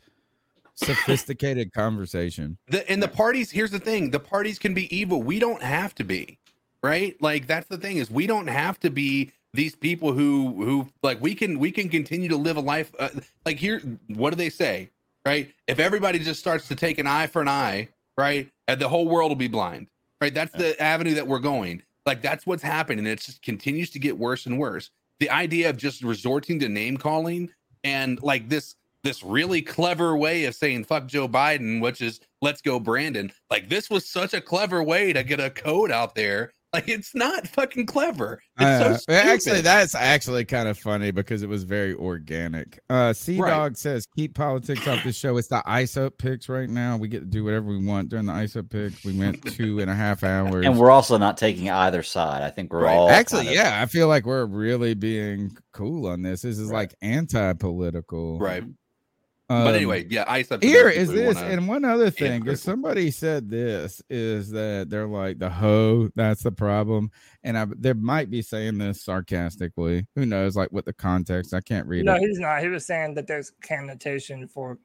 [0.75, 2.59] sophisticated conversation.
[2.69, 5.95] the and the parties here's the thing the parties can be evil we don't have
[5.95, 6.37] to be
[6.85, 7.17] right?
[7.23, 11.21] Like that's the thing is we don't have to be these people who who like
[11.23, 13.09] we can we can continue to live a life uh,
[13.47, 14.91] like here what do they say
[15.27, 15.51] right?
[15.67, 17.89] If everybody just starts to take an eye for an eye
[18.19, 19.89] right and the whole world will be blind
[20.21, 20.35] right?
[20.35, 21.83] That's the avenue that we're going.
[22.05, 24.91] Like that's what's happening and it just continues to get worse and worse.
[25.21, 27.51] The idea of just resorting to name calling
[27.83, 32.61] and like this this really clever way of saying fuck Joe Biden, which is let's
[32.61, 33.33] go Brandon.
[33.51, 36.53] Like this was such a clever way to get a code out there.
[36.75, 38.43] Like it's not fucking clever.
[38.59, 42.81] It's Uh, so actually, that's actually kind of funny because it was very organic.
[42.91, 43.51] Uh, Sea Right.
[43.51, 46.97] Dog says, "Keep politics off the show." It's the ice up picks right now.
[46.97, 49.05] We get to do whatever we want during the ice up picks.
[49.05, 52.43] We went two and a half hours, And we're also not taking either side.
[52.43, 53.81] I think we're all actually, kind of- yeah.
[53.81, 56.43] I feel like we're really being cool on this.
[56.43, 58.65] This is like anti-political, right.
[59.51, 60.63] Um, but anyway, yeah, I up.
[60.63, 62.53] Here is this, wanna- and one other thing critical.
[62.55, 66.09] is somebody said this is that they're like the hoe.
[66.15, 67.11] That's the problem,
[67.43, 70.07] and I they might be saying this sarcastically.
[70.15, 70.57] Who knows?
[70.57, 71.53] Like what the context?
[71.53, 72.21] I can't read No, it.
[72.21, 72.63] he's not.
[72.63, 74.79] He was saying that there's connotation for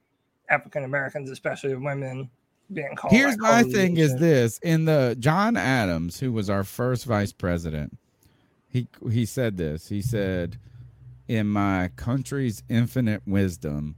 [0.49, 2.29] African Americans, especially women,
[2.73, 3.13] being called.
[3.13, 7.31] Here's like, my thing: is this in the John Adams, who was our first vice
[7.31, 7.97] president?
[8.67, 9.87] He he said this.
[9.87, 10.57] He said,
[11.29, 13.95] "In my country's infinite wisdom,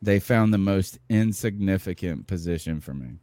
[0.00, 3.18] they found the most insignificant position for me."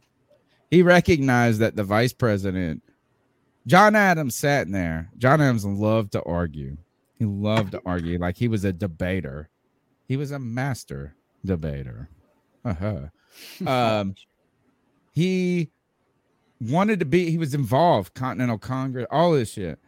[0.70, 2.82] He recognized that the vice president,
[3.66, 5.10] John Adams, sat in there.
[5.16, 6.76] John Adams loved to argue.
[7.18, 9.48] He loved to argue, like he was a debater.
[10.06, 11.14] He was a master
[11.44, 12.08] debater.
[12.64, 13.08] Uh-huh.
[13.66, 14.14] Um,
[15.16, 15.70] he
[16.60, 19.78] wanted to be he was involved continental congress all this shit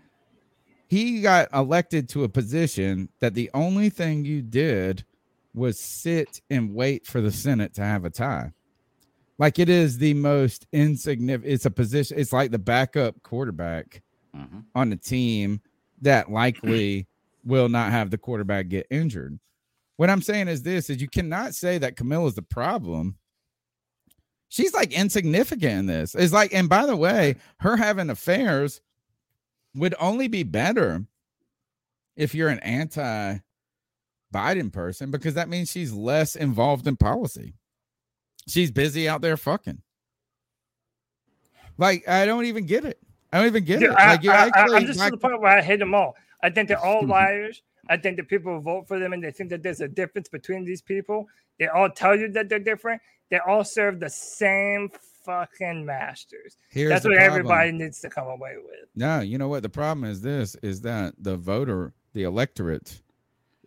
[0.87, 5.05] he got elected to a position that the only thing you did
[5.59, 8.51] was sit and wait for the senate to have a tie
[9.39, 14.03] like it is the most insignificant it's a position it's like the backup quarterback
[14.37, 14.61] Mm-hmm.
[14.75, 15.61] on the team
[16.03, 17.09] that likely
[17.45, 19.41] will not have the quarterback get injured
[19.97, 23.17] what i'm saying is this is you cannot say that Kamala's the problem
[24.49, 26.15] she's like insignificant in this.
[26.15, 28.81] It's like, and by the way, her having affairs
[29.75, 31.05] would only be better
[32.17, 33.39] if you're an anti
[34.35, 37.55] Biden person because that means she's less involved in policy.
[38.47, 39.83] She's busy out there fucking.
[41.77, 42.99] Like, I don't even get it.
[43.33, 43.97] I don't even get Dude, it.
[43.97, 46.17] I, Like, I, actually am just like- to the point where I hate them all.
[46.43, 47.63] I think they're all liars.
[47.89, 50.65] I think that people vote for them and they think that there's a difference between
[50.65, 51.27] these people.
[51.59, 53.01] They all tell you that they're different.
[53.31, 54.91] They all serve the same
[55.25, 56.57] fucking masters.
[56.71, 57.31] Here's That's what problem.
[57.33, 58.89] everybody needs to come away with.
[58.95, 59.63] No, you know what?
[59.63, 63.03] The problem is this is that the voter, the electorate,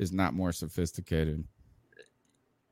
[0.01, 1.45] is not more sophisticated.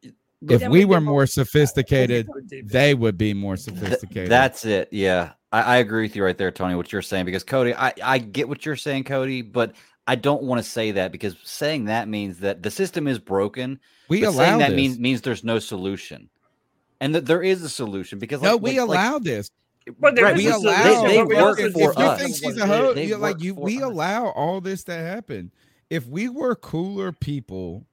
[0.04, 2.28] If Yeah, we were more sophisticated,
[2.66, 4.30] they would be more sophisticated.
[4.32, 4.88] that's it.
[4.92, 6.76] Yeah, I, I agree with you right there, Tony.
[6.76, 9.74] What you're saying because Cody, I I get what you're saying, Cody, but
[10.08, 13.80] I don't want to say that because saying that means that the system is broken.
[14.08, 14.76] We allow that this.
[14.76, 16.30] means means there's no solution,
[17.02, 19.50] and that there is a solution because no, we like- like- allow this.
[20.00, 20.84] But there Right, is we a allow.
[20.84, 22.22] solution, They- they but work if, for if do you us.
[22.22, 23.56] think she's a hoe, like you.
[23.56, 23.84] We us.
[23.84, 25.52] allow all this to happen.
[25.90, 27.88] If we were cooler people,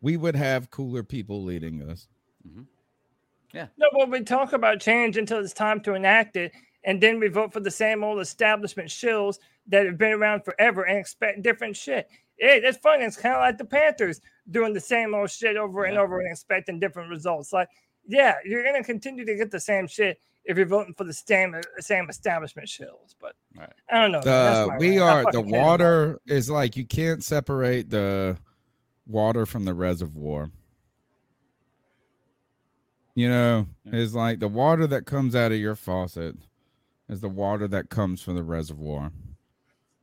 [0.00, 2.08] we would have cooler people leading us.
[2.46, 2.62] Mm-hmm.
[3.52, 3.66] Yeah.
[3.78, 6.52] No, but we talk about change until it's time to enact it,
[6.84, 10.84] and then we vote for the same old establishment shills that have been around forever
[10.84, 12.08] and expect different shit.
[12.38, 13.04] Hey, that's funny.
[13.04, 14.20] It's kind of like the Panthers
[14.50, 17.52] doing the same old shit over and over and expecting different results.
[17.52, 17.68] Like,
[18.06, 21.54] yeah, you're gonna continue to get the same shit if you're voting for the same
[21.54, 23.14] uh, same establishment shills.
[23.20, 23.34] But
[23.90, 24.20] I don't know.
[24.20, 25.02] The we rant.
[25.02, 25.62] Are the fucking can't.
[25.62, 28.36] water is like you can't separate the
[29.06, 30.50] water from the reservoir.
[33.14, 36.36] You know, it's like the water that comes out of your faucet
[37.08, 39.10] is the water that comes from the reservoir.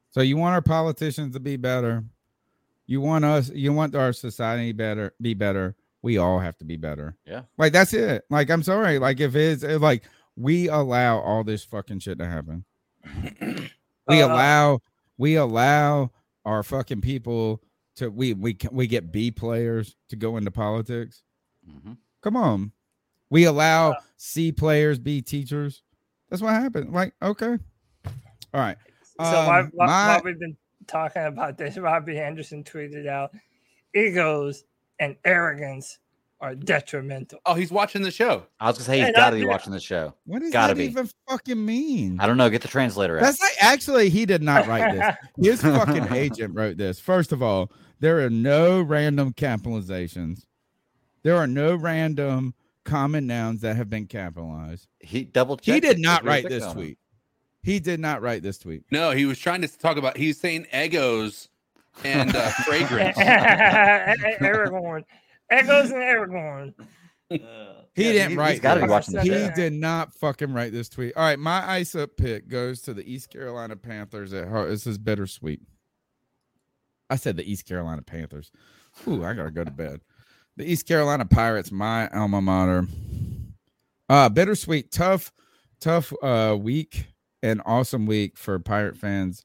[0.10, 2.04] So you want our politicians to be better.
[2.86, 5.76] You want us you want our society better be better.
[6.02, 7.16] We all have to be better.
[7.26, 7.44] Yeah.
[7.58, 8.26] Like that's it.
[8.30, 9.00] Like I'm sorry.
[9.00, 10.04] Like if it's if, like
[10.38, 12.64] we allow all this fucking shit to happen.
[14.08, 14.80] we Uh, allow
[15.18, 16.12] we allow
[16.46, 17.62] our fucking people
[17.96, 21.24] to we we we get B players to go into politics.
[21.70, 21.94] Mm-hmm.
[22.22, 22.72] Come on.
[23.30, 25.84] We allow C players be teachers.
[26.30, 26.94] That's what happened.
[26.94, 27.58] Like, okay.
[28.54, 28.78] All right.
[29.18, 33.32] So while, Um, while, my- while we've been talking about this, Robby Anderson tweeted out,
[33.96, 34.64] "Egos
[35.00, 36.00] and arrogance
[36.40, 38.46] are detrimental." Oh, he's watching the show.
[38.60, 40.14] I was gonna say he's And got to I- be watching the show.
[40.26, 40.86] what does Gotta that be.
[40.86, 42.20] even fucking mean?
[42.20, 42.50] I don't know.
[42.50, 43.24] Get the translator out.
[43.24, 45.16] That's like actually he did not write this.
[45.62, 47.00] His fucking agent wrote this.
[47.00, 50.44] First of all, there are no random capitalizations.
[51.24, 52.54] There are no random
[52.86, 54.88] common nouns that have been capitalized.
[55.00, 55.74] He double checked.
[55.74, 56.98] He did it, not 'cause we write this on tweet.
[57.64, 58.84] He did not write this tweet.
[58.92, 60.16] No, he was trying to talk about.
[60.16, 61.50] He's saying egos
[62.06, 63.18] and uh, fragrance.
[64.40, 65.04] Aragorn,
[65.52, 66.74] Egos and Aragorn.
[67.30, 67.40] He
[68.06, 68.52] Yeah, didn't he- write.
[68.52, 68.92] he's gotta be this.
[68.92, 69.50] watching He show.
[69.56, 71.14] did not fucking write this tweet.
[71.18, 74.70] All right, my ice up pick goes to the East Carolina Panthers at heart.
[74.70, 75.60] This is bittersweet.
[77.10, 78.52] I said the East Carolina Panthers.
[79.08, 80.02] Ooh, I gotta go to bed.
[80.58, 82.86] The East Carolina Pirates, my alma mater.
[84.10, 85.34] Uh, bittersweet, tough,
[85.82, 87.08] tough uh, week
[87.44, 89.44] and awesome week for Pirate fans.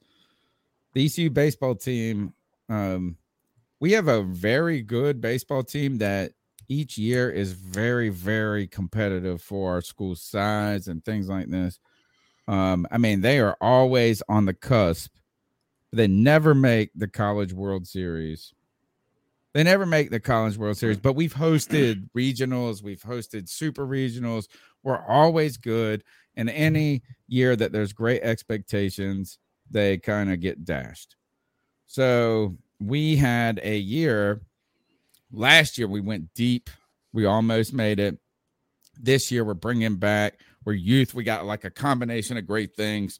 [0.93, 2.33] The ECU baseball team,
[2.69, 3.17] um,
[3.83, 6.31] we have a very good baseball team that
[6.69, 11.81] each year is very, very competitive for our school size and things like this.
[12.47, 15.11] Um, I mean, they are always on the cusp.
[15.91, 18.53] They never make the College World Series.
[19.53, 24.47] They never make the College World Series, but we've hosted regionals, we've hosted super regionals.
[24.83, 26.05] We're always good.
[26.37, 29.39] And any year that there's great expectations,
[29.69, 31.17] they kind of get dashed.
[31.85, 32.55] So
[32.87, 34.41] we had a year
[35.33, 36.69] last year, we went deep.
[37.11, 38.17] We almost made it.
[38.99, 41.13] This year, we're bringing back, we're youth.
[41.13, 43.19] We got like a combination of great things.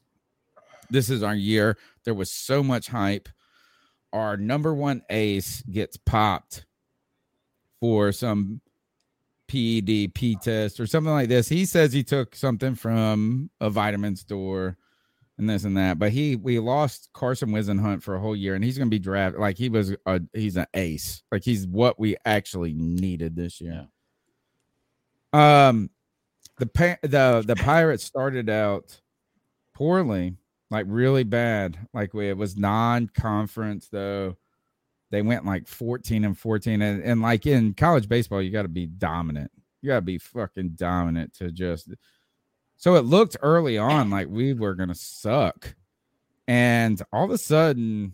[0.88, 1.76] This is our year.
[2.04, 3.28] There was so much hype.
[4.12, 6.64] Our number one ace gets popped
[7.80, 8.60] for some
[9.48, 11.48] PED, P test, or something like this.
[11.48, 14.76] He says he took something from a vitamin store
[15.38, 15.98] and this and that.
[15.98, 19.00] But he we lost Carson Whisenhunt for a whole year, and he's going to be
[19.00, 23.60] drafted like he was a he's an ace, like he's what we actually needed this
[23.60, 23.88] year.
[25.32, 25.90] Um,
[26.58, 29.00] the the the Pirates started out
[29.74, 30.36] poorly,
[30.70, 31.76] like really bad.
[31.92, 34.36] Like we, it was non-conference though.
[35.10, 38.68] They went like 14 and 14, and, and like in college baseball, you got to
[38.68, 39.50] be dominant.
[39.80, 41.92] You got to be fucking dominant to just
[42.84, 45.74] so it looked early on like we were going to suck.
[46.46, 48.12] And all of a sudden,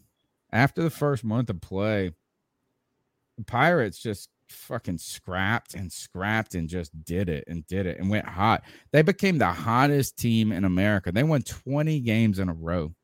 [0.52, 2.12] after the first month of play,
[3.36, 8.08] the Pirates just fucking scrapped and scrapped and just did it and did it and
[8.08, 8.62] went hot.
[8.92, 11.10] They became the hottest team in America.
[11.10, 12.94] They won 20 games in a row.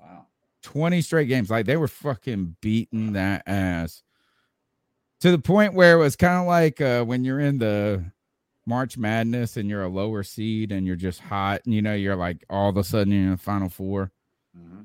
[0.00, 0.26] Wow.
[0.64, 1.48] 20 straight games.
[1.48, 4.02] Like they were fucking beating that ass
[5.20, 8.04] to the point where it was kind of like uh, when you're in the
[8.66, 12.16] March Madness and you're a lower seed and you're just hot, and you know, you're
[12.16, 14.10] like all of a sudden you're in the final 4
[14.56, 14.82] Mm-hmm.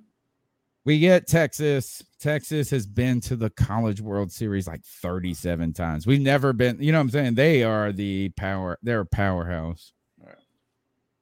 [0.86, 2.02] We get Texas.
[2.20, 6.08] Texas has been to the College World Series like 37 times.
[6.08, 7.36] We've never been, you know what I'm saying?
[7.36, 9.92] They are the power, they're a powerhouse.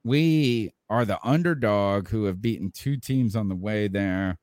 [0.04, 4.38] We are the underdog who have beaten two teams on the way there.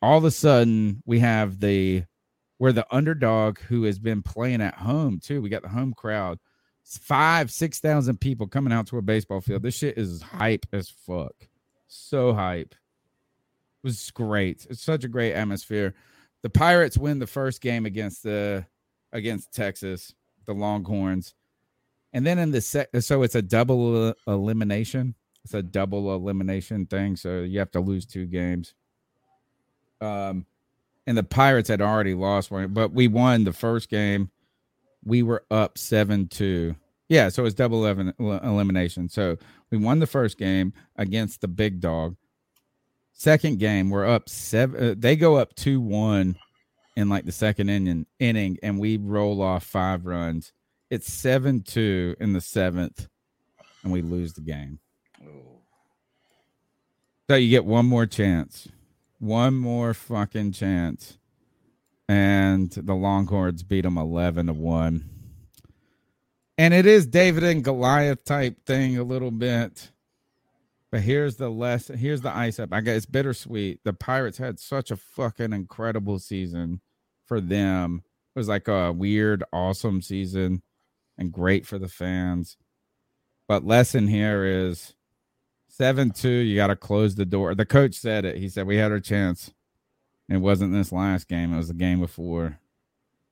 [0.00, 2.04] All of a sudden, we have the
[2.60, 5.42] we're the underdog who has been playing at home too.
[5.42, 6.38] We got the home crowd
[6.86, 9.62] five, six thousand people coming out to a baseball field.
[9.62, 11.34] This shit is hype as fuck.
[11.88, 12.74] So hype.
[12.74, 14.66] It was great.
[14.70, 15.94] It's such a great atmosphere.
[16.42, 18.66] The Pirates win the first game against the
[19.12, 21.34] against Texas, the Longhorns.
[22.12, 25.14] And then in the sec, so it's a double elimination.
[25.44, 27.16] It's a double elimination thing.
[27.16, 28.74] So you have to lose two games.
[30.00, 30.46] Um,
[31.06, 34.30] and the Pirates had already lost one, but we won the first game
[35.06, 36.74] we were up 7 2.
[37.08, 39.08] Yeah, so it's double eleven, elimination.
[39.08, 39.36] So
[39.70, 42.16] we won the first game against the big dog.
[43.12, 44.90] Second game, we're up seven.
[44.90, 46.36] Uh, they go up 2 1
[46.96, 50.52] in like the second inning, inning, and we roll off five runs.
[50.90, 53.08] It's 7 2 in the seventh,
[53.84, 54.80] and we lose the game.
[57.30, 58.68] So you get one more chance.
[59.18, 61.18] One more fucking chance
[62.08, 65.10] and the Longhorns beat them 11 to 1.
[66.58, 69.90] And it is David and Goliath type thing a little bit.
[70.90, 71.98] But here's the lesson.
[71.98, 72.72] Here's the ice up.
[72.72, 73.80] I guess it's bittersweet.
[73.84, 76.80] The Pirates had such a fucking incredible season
[77.26, 78.02] for them.
[78.34, 80.62] It was like a weird, awesome season
[81.18, 82.56] and great for the fans.
[83.48, 84.94] But lesson here is
[85.68, 87.54] 7 2, you got to close the door.
[87.54, 88.38] The coach said it.
[88.38, 89.52] He said, We had our chance.
[90.28, 91.52] It wasn't this last game.
[91.52, 92.58] It was the game before.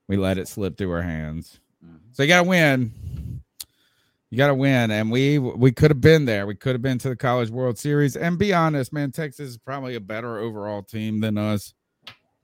[0.07, 1.59] We let it slip through our hands.
[1.85, 1.97] Mm-hmm.
[2.13, 3.41] So you got to win.
[4.29, 6.45] You got to win, and we we could have been there.
[6.45, 8.15] We could have been to the College World Series.
[8.15, 11.73] And be honest, man, Texas is probably a better overall team than us.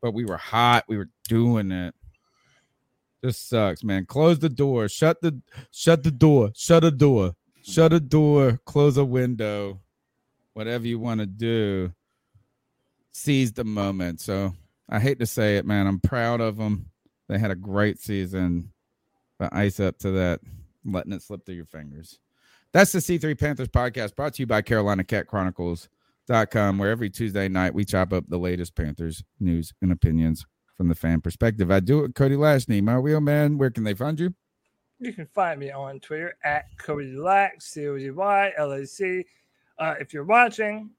[0.01, 0.85] But we were hot.
[0.87, 1.93] We were doing it.
[3.23, 4.05] Just sucks, man.
[4.05, 4.87] Close the door.
[4.89, 6.51] Shut the shut the door.
[6.55, 7.35] Shut a door.
[7.63, 8.59] Shut a door.
[8.65, 9.79] Close a window.
[10.53, 11.93] Whatever you want to do
[13.13, 14.21] seized the moment.
[14.21, 14.53] So
[14.89, 15.87] I hate to say it, man.
[15.87, 16.87] I'm proud of them.
[17.27, 18.71] They had a great season,
[19.39, 20.41] but ice up to that,
[20.85, 22.19] letting it slip through your fingers.
[22.73, 27.47] That's the C3 Panthers podcast brought to you by Carolina Cat Chronicles.com, where every Tuesday
[27.47, 31.69] night we chop up the latest Panthers news and opinions from the fan perspective.
[31.69, 33.57] I do it, Cody Lashney, my wheel man.
[33.57, 34.33] Where can they find you?
[34.99, 38.85] You can find me on Twitter at Cody Lack, C O D Y L A
[38.85, 39.25] C.
[39.77, 40.91] Uh, if you're watching,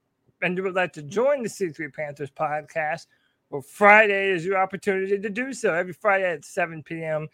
[0.43, 3.07] and you would like to join the C3 Panthers podcast,
[3.51, 5.75] well, Friday is your opportunity to do so.
[5.75, 7.29] Every Friday at 7 p.m.,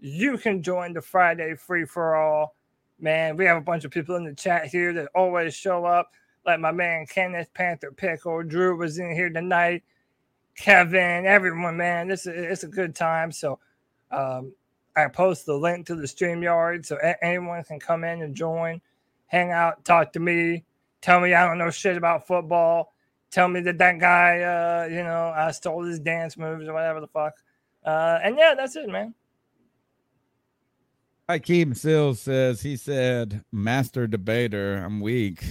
[0.00, 2.54] you can join the Friday free for all.
[3.00, 6.12] Man, we have a bunch of people in the chat here that always show up.
[6.46, 9.82] Like my man Kenneth Panther Pickle, Drew was in here tonight.
[10.56, 13.32] Kevin, everyone, man, this is it's a good time.
[13.32, 13.58] So,
[14.10, 14.52] um,
[14.96, 18.80] I post the link to the StreamYard so a- anyone can come in and join,
[19.26, 20.64] hang out, talk to me,
[21.04, 22.94] tell me I don't know shit about football,
[23.30, 27.00] tell me that that guy, uh, you know, I stole his dance moves or whatever
[27.00, 27.34] the fuck.
[27.84, 29.14] Uh, and yeah, that's it, man.
[31.28, 35.44] Hakeem Sills says he said, "Master debater, I'm weak."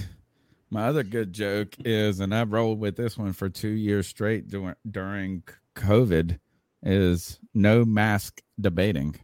[0.70, 4.48] My other good joke is, and I've rolled with this one for two years straight
[4.48, 5.42] during during
[5.76, 6.38] COVID,
[6.82, 9.16] is no mask debating.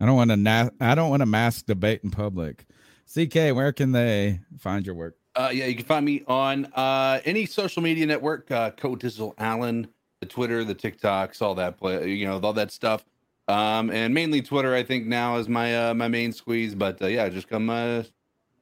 [0.00, 0.36] I don't want to.
[0.36, 2.66] Na- I don't want to mask debate in public.
[3.12, 5.16] CK, where can they find your work?
[5.34, 8.50] Uh, yeah, you can find me on uh, any social media network.
[8.50, 9.86] Uh, Code Digital Allen,
[10.20, 13.04] the Twitter, the TikToks, all that play, you know, all that stuff.
[13.48, 16.74] Um, and mainly Twitter, I think now is my uh, my main squeeze.
[16.74, 18.02] But uh, yeah, just come uh,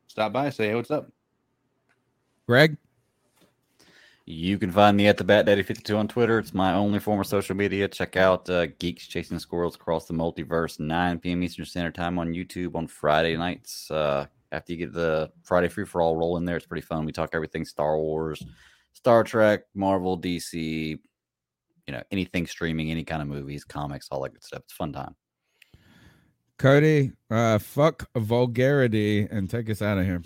[0.09, 1.11] stop by, say hey, what's up.
[2.47, 2.77] Greg,
[4.27, 6.39] You can find me at the Bat Daddy 52 on Twitter.
[6.39, 7.89] It's my only form of social media.
[7.89, 11.43] Check out uh, Geeks Chasing Squirrels Across the Multiverse, 9 p.m.
[11.43, 13.91] Eastern Standard Time on YouTube on Friday nights.
[13.91, 17.05] Uh, after you get the Friday Free for All roll in there, it's pretty fun.
[17.05, 18.43] We talk everything Star Wars,
[18.93, 20.99] Star Trek, Marvel, DC,
[21.87, 24.63] you know, anything streaming, any kind of movies, comics, all that good stuff.
[24.65, 25.15] It's a fun time.
[26.59, 30.23] Cody, uh, fuck vulgarity and take us out of here.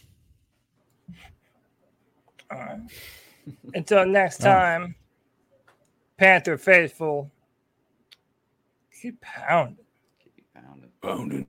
[2.51, 2.79] All right.
[3.75, 4.65] Until next All right.
[4.65, 4.95] time,
[6.19, 7.31] Panther faithful,
[9.01, 9.79] keep pounding.
[10.37, 10.91] keep pounding.
[11.03, 11.49] Pounding.